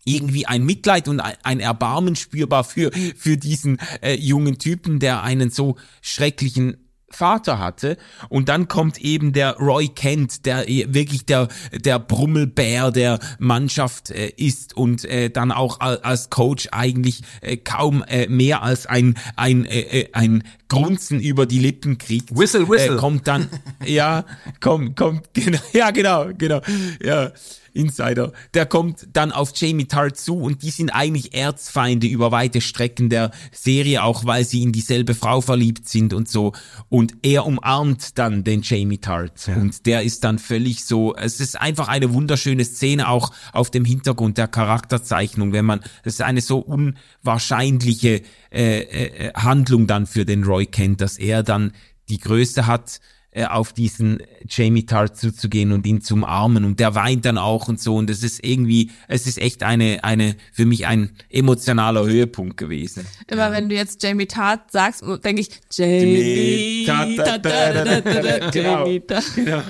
irgendwie 0.03 0.47
ein 0.47 0.63
Mitleid 0.63 1.07
und 1.07 1.19
ein 1.19 1.59
Erbarmen 1.59 2.15
spürbar 2.15 2.63
für, 2.63 2.91
für 3.15 3.37
diesen 3.37 3.77
äh, 4.01 4.15
jungen 4.15 4.57
Typen, 4.57 4.99
der 4.99 5.21
einen 5.21 5.51
so 5.51 5.77
schrecklichen 6.01 6.80
Vater 7.11 7.59
hatte. 7.59 7.97
Und 8.29 8.49
dann 8.49 8.67
kommt 8.67 8.99
eben 8.99 9.33
der 9.33 9.57
Roy 9.57 9.87
Kent, 9.87 10.45
der 10.45 10.65
wirklich 10.67 11.25
der 11.25 11.47
der 11.71 11.99
Brummelbär 11.99 12.91
der 12.91 13.19
Mannschaft 13.39 14.11
äh, 14.11 14.29
ist 14.35 14.75
und 14.75 15.05
äh, 15.05 15.29
dann 15.29 15.51
auch 15.51 15.79
als 15.79 16.29
Coach 16.29 16.67
eigentlich 16.71 17.21
äh, 17.41 17.57
kaum 17.57 18.03
äh, 18.07 18.27
mehr 18.27 18.63
als 18.63 18.85
ein 18.85 19.15
ein 19.35 19.65
äh, 19.65 19.81
äh, 19.81 20.09
ein 20.13 20.43
Grunzen 20.67 21.19
über 21.19 21.45
die 21.45 21.59
Lippen 21.59 21.97
kriegt. 21.97 22.35
Whistle 22.35 22.69
whistle. 22.69 22.95
äh, 22.95 22.97
kommt 22.97 23.27
dann 23.27 23.49
ja 23.85 24.25
kommt 24.59 24.95
kommt 24.95 25.33
genau 25.33 25.59
ja 25.73 25.91
genau 25.91 26.29
genau 26.37 26.61
ja 27.03 27.31
Insider, 27.73 28.31
der 28.53 28.65
kommt 28.65 29.07
dann 29.13 29.31
auf 29.31 29.51
Jamie 29.55 29.85
Tart 29.85 30.17
zu 30.17 30.37
und 30.37 30.63
die 30.63 30.71
sind 30.71 30.89
eigentlich 30.89 31.33
Erzfeinde 31.33 32.07
über 32.07 32.31
weite 32.31 32.61
Strecken 32.61 33.09
der 33.09 33.31
Serie, 33.51 34.03
auch 34.03 34.25
weil 34.25 34.45
sie 34.45 34.63
in 34.63 34.71
dieselbe 34.71 35.13
Frau 35.13 35.41
verliebt 35.41 35.87
sind 35.87 36.13
und 36.13 36.27
so. 36.27 36.53
Und 36.89 37.13
er 37.23 37.45
umarmt 37.45 38.17
dann 38.17 38.43
den 38.43 38.61
Jamie 38.61 38.97
Tart 38.97 39.47
ja. 39.47 39.55
und 39.55 39.85
der 39.85 40.03
ist 40.03 40.23
dann 40.23 40.39
völlig 40.39 40.85
so, 40.85 41.15
es 41.15 41.39
ist 41.39 41.59
einfach 41.59 41.87
eine 41.87 42.13
wunderschöne 42.13 42.65
Szene 42.65 43.09
auch 43.09 43.31
auf 43.53 43.71
dem 43.71 43.85
Hintergrund 43.85 44.37
der 44.37 44.47
Charakterzeichnung, 44.47 45.53
wenn 45.53 45.65
man, 45.65 45.79
es 46.03 46.15
ist 46.15 46.21
eine 46.21 46.41
so 46.41 46.59
unwahrscheinliche 46.59 48.21
äh, 48.51 48.81
äh, 48.81 49.33
Handlung 49.33 49.87
dann 49.87 50.07
für 50.07 50.25
den 50.25 50.43
Roy 50.43 50.65
kennt, 50.65 51.01
dass 51.01 51.17
er 51.17 51.43
dann 51.43 51.71
die 52.09 52.19
Größe 52.19 52.67
hat, 52.67 52.99
äh, 53.33 53.45
auf 53.45 53.71
diesen 53.71 54.21
Jamie 54.45 54.85
Tart 54.85 55.15
zuzugehen 55.15 55.71
und 55.71 55.85
ihn 55.87 56.01
zu 56.01 56.15
umarmen 56.15 56.65
und 56.65 56.81
der 56.81 56.95
weint 56.95 57.23
dann 57.23 57.37
auch 57.37 57.69
und 57.69 57.79
so 57.79 57.95
und 57.95 58.09
es 58.09 58.23
ist 58.23 58.43
irgendwie, 58.43 58.91
es 59.07 59.25
ist 59.25 59.37
echt 59.37 59.63
eine, 59.63 60.03
eine, 60.03 60.35
für 60.51 60.65
mich 60.65 60.85
ein 60.85 61.11
emotionaler 61.29 62.05
Höhepunkt 62.05 62.57
gewesen. 62.57 63.05
Immer 63.27 63.47
ja. 63.47 63.51
wenn 63.53 63.69
du 63.69 63.75
jetzt 63.75 64.03
Jamie 64.03 64.25
Tart 64.25 64.71
sagst, 64.71 65.01
denke 65.23 65.41
ich, 65.41 65.49
Jamie 65.71 66.83
Tart, 66.85 67.45
Jamie 67.45 68.99
Tart. 68.99 69.23
Genau, 69.33 69.63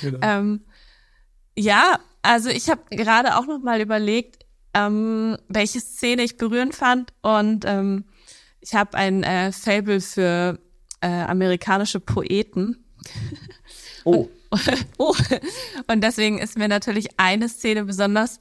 genau. 0.00 0.18
Ähm, 0.22 0.60
ja, 1.54 1.98
also 2.22 2.48
ich 2.48 2.70
habe 2.70 2.80
gerade 2.90 3.36
auch 3.36 3.46
noch 3.46 3.62
mal 3.62 3.82
überlegt, 3.82 4.46
ähm, 4.72 5.36
welche 5.48 5.80
Szene 5.80 6.22
ich 6.22 6.38
berührend 6.38 6.74
fand 6.74 7.12
und 7.20 7.66
ähm, 7.66 8.04
ich 8.60 8.74
habe 8.74 8.96
ein 8.96 9.22
äh, 9.22 9.52
Fable 9.52 10.00
für 10.00 10.58
äh, 11.02 11.08
amerikanische 11.08 12.00
Poeten 12.00 12.81
Oh. 14.04 14.28
Und, 14.50 14.60
oh. 14.98 15.14
Und 15.86 16.02
deswegen 16.02 16.38
ist 16.38 16.58
mir 16.58 16.68
natürlich 16.68 17.08
eine 17.18 17.48
Szene 17.48 17.84
besonders 17.84 18.40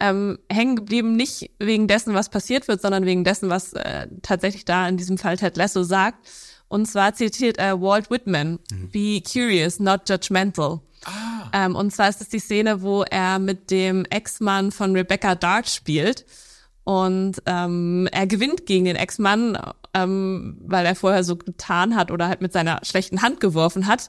ähm, 0.00 0.38
hängen 0.50 0.76
geblieben, 0.76 1.16
nicht 1.16 1.50
wegen 1.58 1.88
dessen, 1.88 2.14
was 2.14 2.28
passiert 2.28 2.68
wird, 2.68 2.82
sondern 2.82 3.06
wegen 3.06 3.24
dessen, 3.24 3.48
was 3.48 3.72
äh, 3.72 4.08
tatsächlich 4.22 4.64
da 4.64 4.88
in 4.88 4.96
diesem 4.96 5.16
Fall 5.16 5.36
Ted 5.36 5.56
Lasso 5.56 5.82
sagt. 5.82 6.28
Und 6.68 6.86
zwar 6.86 7.14
zitiert 7.14 7.58
äh, 7.58 7.80
Walt 7.80 8.10
Whitman, 8.10 8.58
mhm. 8.70 8.90
be 8.90 9.22
curious, 9.22 9.78
not 9.78 10.08
judgmental. 10.08 10.80
Ah. 11.04 11.50
Ähm, 11.52 11.76
und 11.76 11.92
zwar 11.92 12.08
ist 12.08 12.20
das 12.20 12.28
die 12.28 12.40
Szene, 12.40 12.82
wo 12.82 13.04
er 13.04 13.38
mit 13.38 13.70
dem 13.70 14.04
Ex-Mann 14.06 14.72
von 14.72 14.94
Rebecca 14.94 15.34
Dart 15.34 15.68
spielt. 15.68 16.26
Und 16.86 17.42
ähm, 17.46 18.08
er 18.12 18.28
gewinnt 18.28 18.64
gegen 18.64 18.84
den 18.84 18.94
Ex-Mann, 18.94 19.58
ähm, 19.92 20.56
weil 20.60 20.86
er 20.86 20.94
vorher 20.94 21.24
so 21.24 21.34
getan 21.34 21.96
hat 21.96 22.12
oder 22.12 22.28
halt 22.28 22.40
mit 22.40 22.52
seiner 22.52 22.78
schlechten 22.84 23.22
Hand 23.22 23.40
geworfen 23.40 23.88
hat. 23.88 24.08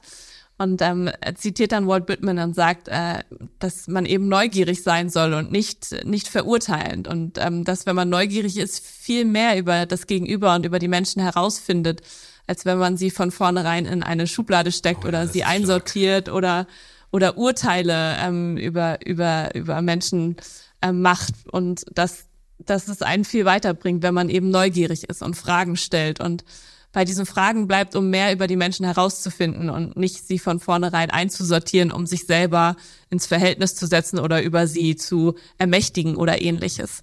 Und 0.58 0.80
ähm, 0.80 1.10
er 1.20 1.34
zitiert 1.34 1.72
dann 1.72 1.88
Walt 1.88 2.08
Whitman 2.08 2.38
und 2.38 2.54
sagt, 2.54 2.86
äh, 2.86 3.24
dass 3.58 3.88
man 3.88 4.06
eben 4.06 4.28
neugierig 4.28 4.84
sein 4.84 5.10
soll 5.10 5.34
und 5.34 5.50
nicht 5.50 6.04
nicht 6.04 6.28
verurteilend 6.28 7.08
und 7.08 7.38
ähm, 7.38 7.64
dass 7.64 7.84
wenn 7.86 7.96
man 7.96 8.08
neugierig 8.08 8.56
ist, 8.58 8.84
viel 8.86 9.24
mehr 9.24 9.58
über 9.58 9.84
das 9.86 10.06
Gegenüber 10.06 10.54
und 10.54 10.64
über 10.64 10.78
die 10.78 10.88
Menschen 10.88 11.20
herausfindet, 11.20 12.02
als 12.46 12.64
wenn 12.64 12.78
man 12.78 12.96
sie 12.96 13.10
von 13.10 13.32
vornherein 13.32 13.86
in 13.86 14.04
eine 14.04 14.28
Schublade 14.28 14.70
steckt 14.70 15.04
oh, 15.04 15.08
oder 15.08 15.26
sie 15.26 15.42
einsortiert 15.42 16.26
stark. 16.26 16.36
oder 16.36 16.66
oder 17.10 17.38
Urteile 17.38 18.16
ähm, 18.20 18.56
über 18.56 19.04
über 19.04 19.54
über 19.56 19.82
Menschen 19.82 20.36
ähm, 20.80 21.02
macht 21.02 21.34
und 21.50 21.84
dass 21.92 22.27
dass 22.58 22.88
es 22.88 23.02
einen 23.02 23.24
viel 23.24 23.44
weiterbringt, 23.44 24.02
wenn 24.02 24.14
man 24.14 24.28
eben 24.28 24.50
neugierig 24.50 25.08
ist 25.08 25.22
und 25.22 25.36
Fragen 25.36 25.76
stellt 25.76 26.20
und 26.20 26.44
bei 26.92 27.04
diesen 27.04 27.26
Fragen 27.26 27.68
bleibt, 27.68 27.94
um 27.94 28.10
mehr 28.10 28.32
über 28.32 28.46
die 28.46 28.56
Menschen 28.56 28.86
herauszufinden 28.86 29.68
und 29.68 29.96
nicht 29.96 30.26
sie 30.26 30.38
von 30.38 30.58
vornherein 30.58 31.10
einzusortieren, 31.10 31.92
um 31.92 32.06
sich 32.06 32.26
selber 32.26 32.76
ins 33.10 33.26
Verhältnis 33.26 33.74
zu 33.74 33.86
setzen 33.86 34.18
oder 34.18 34.42
über 34.42 34.66
sie 34.66 34.96
zu 34.96 35.34
ermächtigen 35.58 36.16
oder 36.16 36.40
ähnliches. 36.40 37.02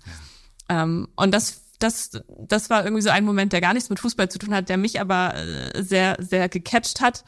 Ähm, 0.69 1.07
und 1.15 1.33
das 1.33 1.61
das, 1.79 2.11
das 2.27 2.69
war 2.69 2.83
irgendwie 2.83 3.01
so 3.01 3.09
ein 3.09 3.25
Moment, 3.25 3.53
der 3.53 3.61
gar 3.61 3.73
nichts 3.73 3.89
mit 3.89 3.99
Fußball 3.99 4.29
zu 4.29 4.39
tun 4.39 4.53
hat, 4.53 4.69
der 4.69 4.77
mich 4.77 5.01
aber 5.01 5.35
äh, 5.35 5.83
sehr, 5.83 6.17
sehr 6.19 6.49
gecatcht 6.49 7.01
hat. 7.01 7.23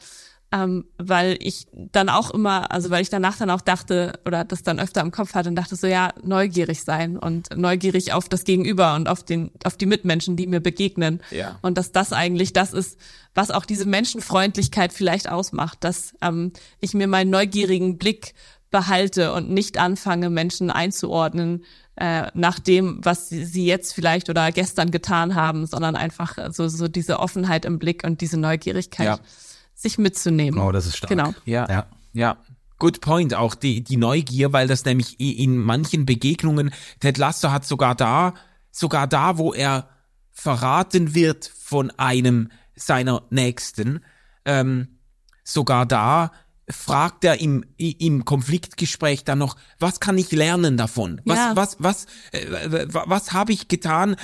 Ähm, 0.58 0.86
weil 0.98 1.38
ich 1.40 1.68
dann 1.74 2.10
auch 2.10 2.32
immer, 2.32 2.72
also 2.72 2.90
weil 2.90 3.02
ich 3.02 3.10
danach 3.10 3.38
dann 3.38 3.50
auch 3.50 3.62
dachte 3.62 4.20
oder 4.26 4.44
das 4.44 4.64
dann 4.64 4.80
öfter 4.80 5.02
im 5.02 5.12
Kopf 5.12 5.34
hatte 5.36 5.50
und 5.50 5.56
dachte 5.56 5.76
so, 5.76 5.88
ja, 5.88 6.14
neugierig 6.24 6.84
sein 6.84 7.18
und 7.18 7.56
neugierig 7.56 8.14
auf 8.14 8.30
das 8.30 8.44
Gegenüber 8.44 8.96
und 8.96 9.08
auf 9.08 9.24
den, 9.24 9.52
auf 9.64 9.78
die 9.78 9.86
Mitmenschen, 9.86 10.36
die 10.36 10.48
mir 10.48 10.60
begegnen. 10.60 11.22
Ja. 11.32 11.60
Und 11.62 11.78
dass 11.78 11.92
das 11.92 12.14
eigentlich 12.14 12.54
das 12.54 12.74
ist, 12.74 12.98
was 13.36 13.52
auch 13.52 13.66
diese 13.66 13.86
Menschenfreundlichkeit 13.86 14.94
vielleicht 14.94 15.30
ausmacht, 15.30 15.84
dass 15.84 16.14
ähm, 16.22 16.54
ich 16.80 16.94
mir 16.94 17.08
meinen 17.08 17.30
neugierigen 17.30 17.98
Blick 17.98 18.34
behalte 18.72 19.34
und 19.34 19.50
nicht 19.50 19.78
anfange, 19.78 20.30
Menschen 20.30 20.70
einzuordnen 20.70 21.64
äh, 21.96 22.28
nach 22.34 22.60
dem, 22.60 23.00
was 23.04 23.30
sie, 23.30 23.46
sie 23.46 23.66
jetzt 23.66 23.94
vielleicht 23.94 24.30
oder 24.30 24.52
gestern 24.52 24.92
getan 24.92 25.36
haben, 25.36 25.66
sondern 25.66 25.96
einfach 25.96 26.38
so, 26.52 26.68
so 26.68 26.88
diese 26.88 27.20
Offenheit 27.20 27.66
im 27.66 27.80
Blick 27.80 28.04
und 28.04 28.22
diese 28.22 28.38
Neugierigkeit 28.38 29.06
Ja. 29.06 29.20
Sich 29.78 29.98
mitzunehmen. 29.98 30.60
Oh, 30.60 30.72
das 30.72 30.88
ist 30.88 30.98
stark. 30.98 31.10
Genau. 31.10 31.34
Ja. 31.46 31.68
Ja. 31.70 31.88
Ja. 32.14 32.38
Good 32.80 33.02
point, 33.02 33.34
auch 33.34 33.56
die, 33.56 33.84
die 33.84 33.98
Neugier, 33.98 34.54
weil 34.54 34.68
das 34.68 34.86
nämlich 34.86 35.20
in 35.20 35.58
manchen 35.58 36.06
Begegnungen, 36.06 36.72
Ted 37.00 37.18
Lasso 37.18 37.52
hat 37.52 37.66
sogar 37.66 37.96
da, 37.96 38.34
sogar 38.72 39.08
da, 39.08 39.38
wo 39.38 39.54
er 39.54 39.90
verraten 40.32 41.16
wird 41.16 41.52
von 41.60 41.90
einem 41.92 42.52
seiner 42.76 43.24
Nächsten, 43.32 44.04
ähm, 44.46 45.00
sogar 45.44 45.88
da 45.88 46.32
fragt 46.70 47.24
er 47.24 47.40
im, 47.40 47.64
im 47.78 48.26
Konfliktgespräch 48.26 49.24
dann 49.24 49.40
noch, 49.40 49.56
was 49.80 50.02
kann 50.02 50.18
ich 50.18 50.32
lernen 50.34 50.76
davon? 50.76 51.22
Was, 51.24 51.38
Ja. 51.38 51.52
was, 51.56 51.78
was, 51.80 52.06
äh, 52.34 52.46
w- 52.46 52.94
w- 52.94 53.04
was 53.06 53.32
habe 53.32 53.54
ich 53.54 53.70
getan? 53.70 54.18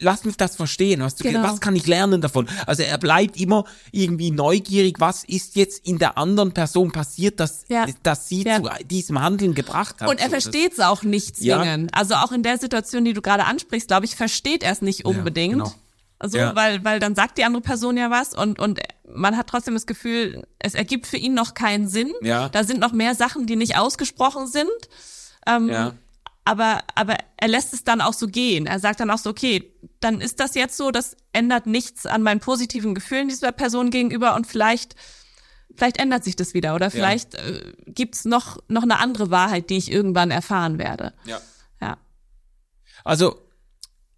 Lass 0.00 0.24
mich 0.24 0.36
das 0.36 0.56
verstehen. 0.56 1.00
Was, 1.00 1.16
Genau. 1.16 1.42
was 1.42 1.60
kann 1.62 1.74
ich 1.76 1.86
lernen 1.86 2.20
davon? 2.20 2.46
Also 2.66 2.82
er 2.82 2.98
bleibt 2.98 3.38
immer 3.40 3.64
irgendwie 3.90 4.30
neugierig, 4.30 4.96
was 5.00 5.24
ist 5.24 5.56
jetzt 5.56 5.86
in 5.86 5.98
der 5.98 6.18
anderen 6.18 6.52
Person 6.52 6.92
passiert, 6.92 7.40
dass, 7.40 7.64
Ja. 7.68 7.86
dass 8.02 8.28
sie 8.28 8.42
Ja. 8.44 8.62
zu 8.62 8.68
diesem 8.84 9.18
Handeln 9.22 9.54
gebracht 9.54 10.02
hat. 10.02 10.10
Und 10.10 10.18
er 10.20 10.26
So, 10.26 10.30
versteht 10.32 10.72
es 10.74 10.80
auch 10.80 11.02
nicht 11.04 11.36
zwingend. 11.38 11.94
Also 11.94 12.16
auch 12.16 12.32
in 12.32 12.42
der 12.42 12.58
Situation, 12.58 13.06
die 13.06 13.14
du 13.14 13.22
gerade 13.22 13.46
ansprichst, 13.46 13.88
glaube 13.88 14.04
ich, 14.04 14.14
versteht 14.14 14.62
er 14.62 14.72
es 14.72 14.82
nicht 14.82 15.06
unbedingt. 15.06 15.54
genau. 15.54 15.72
Also, 16.18 16.36
Ja. 16.36 16.54
weil, 16.56 16.84
weil 16.84 16.98
dann 16.98 17.14
sagt 17.14 17.38
die 17.38 17.44
andere 17.44 17.62
Person 17.62 17.96
ja 17.96 18.10
was 18.10 18.34
und, 18.34 18.58
und 18.58 18.80
man 19.14 19.36
hat 19.36 19.46
trotzdem 19.48 19.74
das 19.74 19.86
Gefühl, 19.86 20.46
es 20.58 20.74
ergibt 20.74 21.06
für 21.06 21.16
ihn 21.16 21.34
noch 21.34 21.54
keinen 21.54 21.88
Sinn. 21.88 22.12
Ja. 22.22 22.48
Da 22.48 22.64
sind 22.64 22.80
noch 22.80 22.92
mehr 22.92 23.14
Sachen, 23.14 23.46
die 23.46 23.56
nicht 23.56 23.76
ausgesprochen 23.76 24.46
sind. 24.46 24.68
Ähm, 25.46 25.68
Ja. 25.68 25.94
aber, 26.44 26.82
aber 26.94 27.16
er 27.36 27.48
lässt 27.48 27.72
es 27.72 27.84
dann 27.84 28.00
auch 28.00 28.12
so 28.12 28.26
gehen. 28.26 28.66
Er 28.66 28.80
sagt 28.80 29.00
dann 29.00 29.10
auch 29.10 29.18
so, 29.18 29.30
okay, 29.30 29.72
dann 30.00 30.20
ist 30.20 30.40
das 30.40 30.54
jetzt 30.54 30.76
so, 30.76 30.90
das 30.90 31.16
ändert 31.32 31.66
nichts 31.66 32.06
an 32.06 32.22
meinen 32.22 32.40
positiven 32.40 32.94
Gefühlen 32.94 33.28
dieser 33.28 33.52
Person 33.52 33.90
gegenüber 33.90 34.34
und 34.34 34.46
vielleicht, 34.46 34.94
vielleicht 35.74 35.98
ändert 35.98 36.24
sich 36.24 36.36
das 36.36 36.54
wieder 36.54 36.74
oder 36.74 36.90
vielleicht 36.90 37.34
äh, 37.34 37.72
gibt's 37.86 38.24
noch, 38.24 38.58
noch 38.68 38.82
eine 38.82 38.98
andere 38.98 39.30
Wahrheit, 39.30 39.70
die 39.70 39.76
ich 39.78 39.90
irgendwann 39.90 40.30
erfahren 40.30 40.78
werde. 40.78 41.12
Ja. 41.24 41.40
Ja. 41.80 41.96
Also, 43.04 43.40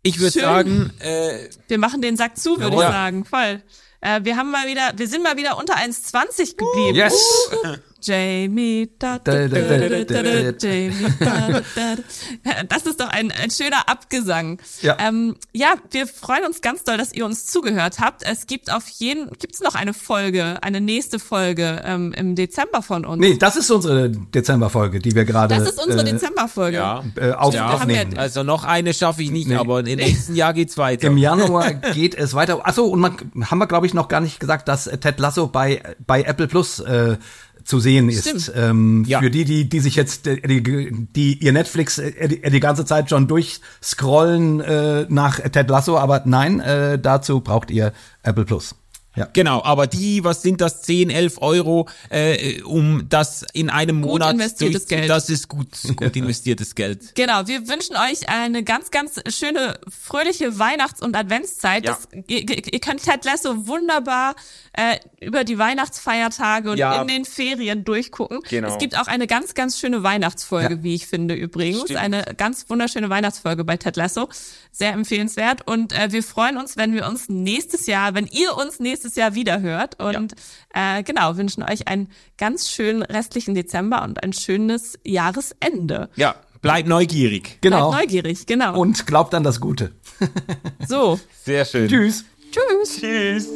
ich 0.02 0.18
würde 0.18 0.40
sagen, 0.40 0.90
äh, 1.00 1.48
Wir 1.68 1.78
machen 1.78 2.00
den 2.02 2.16
Sack 2.16 2.38
zu, 2.38 2.52
würde 2.52 2.64
Jawohl. 2.70 2.84
ich 2.84 2.90
sagen. 2.90 3.24
Voll. 3.24 3.62
Äh, 4.00 4.20
wir 4.22 4.36
haben 4.36 4.50
mal 4.50 4.66
wieder, 4.66 4.92
wir 4.96 5.06
sind 5.08 5.22
mal 5.22 5.36
wieder 5.36 5.58
unter 5.58 5.76
1,20 5.76 6.56
geblieben. 6.56 6.96
Yes! 6.96 7.50
Jamie, 8.02 8.90
da, 8.98 9.18
Da, 9.18 9.32
da, 9.32 9.48
da, 9.48 9.60
da, 9.60 9.78
da, 9.78 9.88
da, 9.88 10.04
da, 10.04 10.22
da, 10.22 10.58
Jamie, 10.58 10.92
da, 11.18 11.48
da, 11.48 11.60
da. 11.74 12.62
Das 12.68 12.84
ist 12.86 13.00
doch 13.00 13.08
ein, 13.08 13.30
ein 13.32 13.50
schöner 13.50 13.88
Abgesang. 13.88 14.60
Ja. 14.82 14.96
Ähm, 15.00 15.36
ja, 15.52 15.74
wir 15.90 16.06
freuen 16.06 16.44
uns 16.44 16.60
ganz 16.60 16.84
doll, 16.84 16.96
dass 16.96 17.12
ihr 17.12 17.24
uns 17.24 17.46
zugehört 17.46 17.98
habt. 18.00 18.22
Es 18.22 18.46
gibt 18.46 18.72
auf 18.72 18.88
jeden, 18.88 19.30
gibt's 19.38 19.60
noch 19.60 19.74
eine 19.74 19.94
Folge, 19.94 20.62
eine 20.62 20.80
nächste 20.80 21.18
Folge 21.18 21.82
ähm, 21.84 22.12
im 22.12 22.34
Dezember 22.34 22.82
von 22.82 23.04
uns. 23.04 23.20
Nee, 23.20 23.36
das 23.36 23.56
ist 23.56 23.70
unsere 23.70 24.10
Dezemberfolge, 24.10 25.00
die 25.00 25.14
wir 25.14 25.24
gerade 25.24 25.54
das 25.56 25.68
ist 25.70 25.82
unsere 25.84 26.02
äh, 26.06 26.12
Dezemberfolge. 26.12 26.76
ja. 26.76 27.04
äh, 27.16 27.32
auf, 27.32 27.54
Ja. 27.54 27.70
aufnehmen. 27.74 28.16
Also 28.18 28.42
noch 28.42 28.64
eine 28.64 28.94
schaffe 28.94 29.22
ich 29.22 29.30
nicht, 29.30 29.50
aber 29.52 29.80
im 29.80 29.96
nächsten 29.98 30.34
Jahr 30.34 30.52
geht's 30.54 30.76
weiter. 30.78 31.06
Im 31.06 31.16
Januar 31.18 31.74
geht 31.74 32.14
es 32.14 32.34
weiter. 32.34 32.66
Achso, 32.66 32.84
und 32.84 33.00
man 33.00 33.16
haben 33.50 33.58
wir, 33.58 33.66
glaube 33.66 33.86
ich, 33.86 33.94
noch 33.94 34.08
gar 34.08 34.20
nicht 34.20 34.40
gesagt, 34.40 34.68
dass 34.68 34.86
äh, 34.86 34.98
Ted 34.98 35.18
Lasso 35.20 35.46
bei, 35.48 35.82
bei 36.06 36.22
Apple 36.22 36.46
Plus 36.48 36.80
äh, 36.80 37.16
zu 37.64 37.80
sehen 37.80 38.08
ist. 38.08 38.52
Ähm, 38.54 39.04
Ja. 39.06 39.20
Für 39.20 39.30
die, 39.30 39.44
die, 39.44 39.68
die 39.68 39.80
sich 39.80 39.96
jetzt, 39.96 40.26
äh, 40.26 40.40
die, 40.40 40.92
die 41.14 41.34
ihr 41.34 41.52
Netflix 41.52 41.98
äh, 41.98 42.28
die, 42.28 42.40
die 42.40 42.60
ganze 42.60 42.84
Zeit 42.84 43.10
schon 43.10 43.28
durchscrollen 43.28 44.60
äh, 44.60 45.06
nach 45.08 45.40
Ted 45.40 45.68
Lasso, 45.68 45.98
aber 45.98 46.22
nein, 46.24 46.60
äh, 46.60 46.98
dazu 46.98 47.40
braucht 47.40 47.70
ihr 47.70 47.92
Apple 48.22 48.44
Plus. 48.44 48.74
Ja. 49.16 49.28
Genau, 49.32 49.62
aber 49.64 49.88
die, 49.88 50.22
was 50.22 50.42
sind 50.42 50.60
das, 50.60 50.82
10, 50.82 51.10
11 51.10 51.38
Euro, 51.42 51.88
äh, 52.10 52.62
um 52.62 53.08
das 53.08 53.44
in 53.52 53.68
einem 53.68 54.02
Gut 54.02 54.12
Monat 54.12 54.34
investiertes 54.34 54.86
Geld. 54.86 55.10
Das 55.10 55.28
ist 55.28 55.48
gut, 55.48 55.66
gut 55.96 56.14
investiertes 56.14 56.74
Geld. 56.76 57.14
Genau, 57.16 57.46
wir 57.48 57.66
wünschen 57.68 57.96
euch 57.96 58.28
eine 58.28 58.62
ganz, 58.62 58.90
ganz 58.92 59.20
schöne, 59.28 59.78
fröhliche 59.88 60.58
Weihnachts- 60.60 61.02
und 61.02 61.16
Adventszeit. 61.16 61.84
Ja. 61.86 61.92
Das, 61.96 62.08
ihr, 62.28 62.48
ihr 62.48 62.72
ihr 62.72 62.80
könnt 62.80 63.02
Ted 63.02 63.24
Lasso 63.24 63.66
wunderbar 63.66 64.36
äh, 64.74 64.98
über 65.20 65.42
die 65.42 65.58
Weihnachtsfeiertage 65.58 66.70
und 66.70 66.78
Ja. 66.78 67.02
in 67.02 67.08
den 67.08 67.24
Ferien 67.24 67.84
durchgucken. 67.84 68.40
Genau. 68.48 68.68
Es 68.68 68.78
gibt 68.78 68.96
auch 68.96 69.08
eine 69.08 69.26
ganz, 69.26 69.54
ganz 69.54 69.78
schöne 69.78 70.02
Weihnachtsfolge, 70.04 70.74
Ja. 70.76 70.82
wie 70.84 70.94
ich 70.94 71.06
finde 71.08 71.34
übrigens. 71.34 71.80
Stimmt. 71.82 71.98
Eine 71.98 72.22
ganz 72.36 72.70
wunderschöne 72.70 73.10
Weihnachtsfolge 73.10 73.64
bei 73.64 73.76
Ted 73.76 73.96
Lasso. 73.96 74.28
Sehr 74.70 74.92
empfehlenswert. 74.92 75.66
Und 75.66 75.92
äh, 75.92 76.12
wir 76.12 76.22
freuen 76.22 76.56
uns, 76.58 76.76
wenn 76.76 76.94
wir 76.94 77.06
uns 77.08 77.28
nächstes 77.28 77.86
Jahr, 77.86 78.14
wenn 78.14 78.26
ihr 78.28 78.56
uns 78.56 78.78
nächstes 78.78 78.99
Jahr 79.16 79.34
wieder 79.34 79.60
hört. 79.60 80.02
Und 80.02 80.34
äh, 80.74 81.02
genau, 81.02 81.36
wünschen 81.36 81.62
euch 81.62 81.88
einen 81.88 82.08
ganz 82.38 82.70
schönen 82.70 83.02
restlichen 83.02 83.54
Dezember 83.54 84.02
und 84.02 84.22
ein 84.22 84.32
schönes 84.32 84.98
Jahresende. 85.04 86.08
Ja, 86.16 86.36
bleib 86.62 86.86
neugierig. 86.86 87.58
Genau. 87.60 87.90
Bleibt 87.90 88.02
neugierig, 88.02 88.46
genau. 88.46 88.78
Und 88.78 89.06
glaubt 89.06 89.34
an 89.34 89.42
das 89.42 89.60
Gute. 89.60 89.92
so. 90.86 91.18
Sehr 91.44 91.64
schön. 91.64 91.88
Tschüss. 91.88 92.24
Tschüss. 92.50 93.00
Tschüss. 93.00 93.48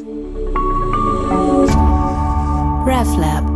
RefLab. 2.87 3.54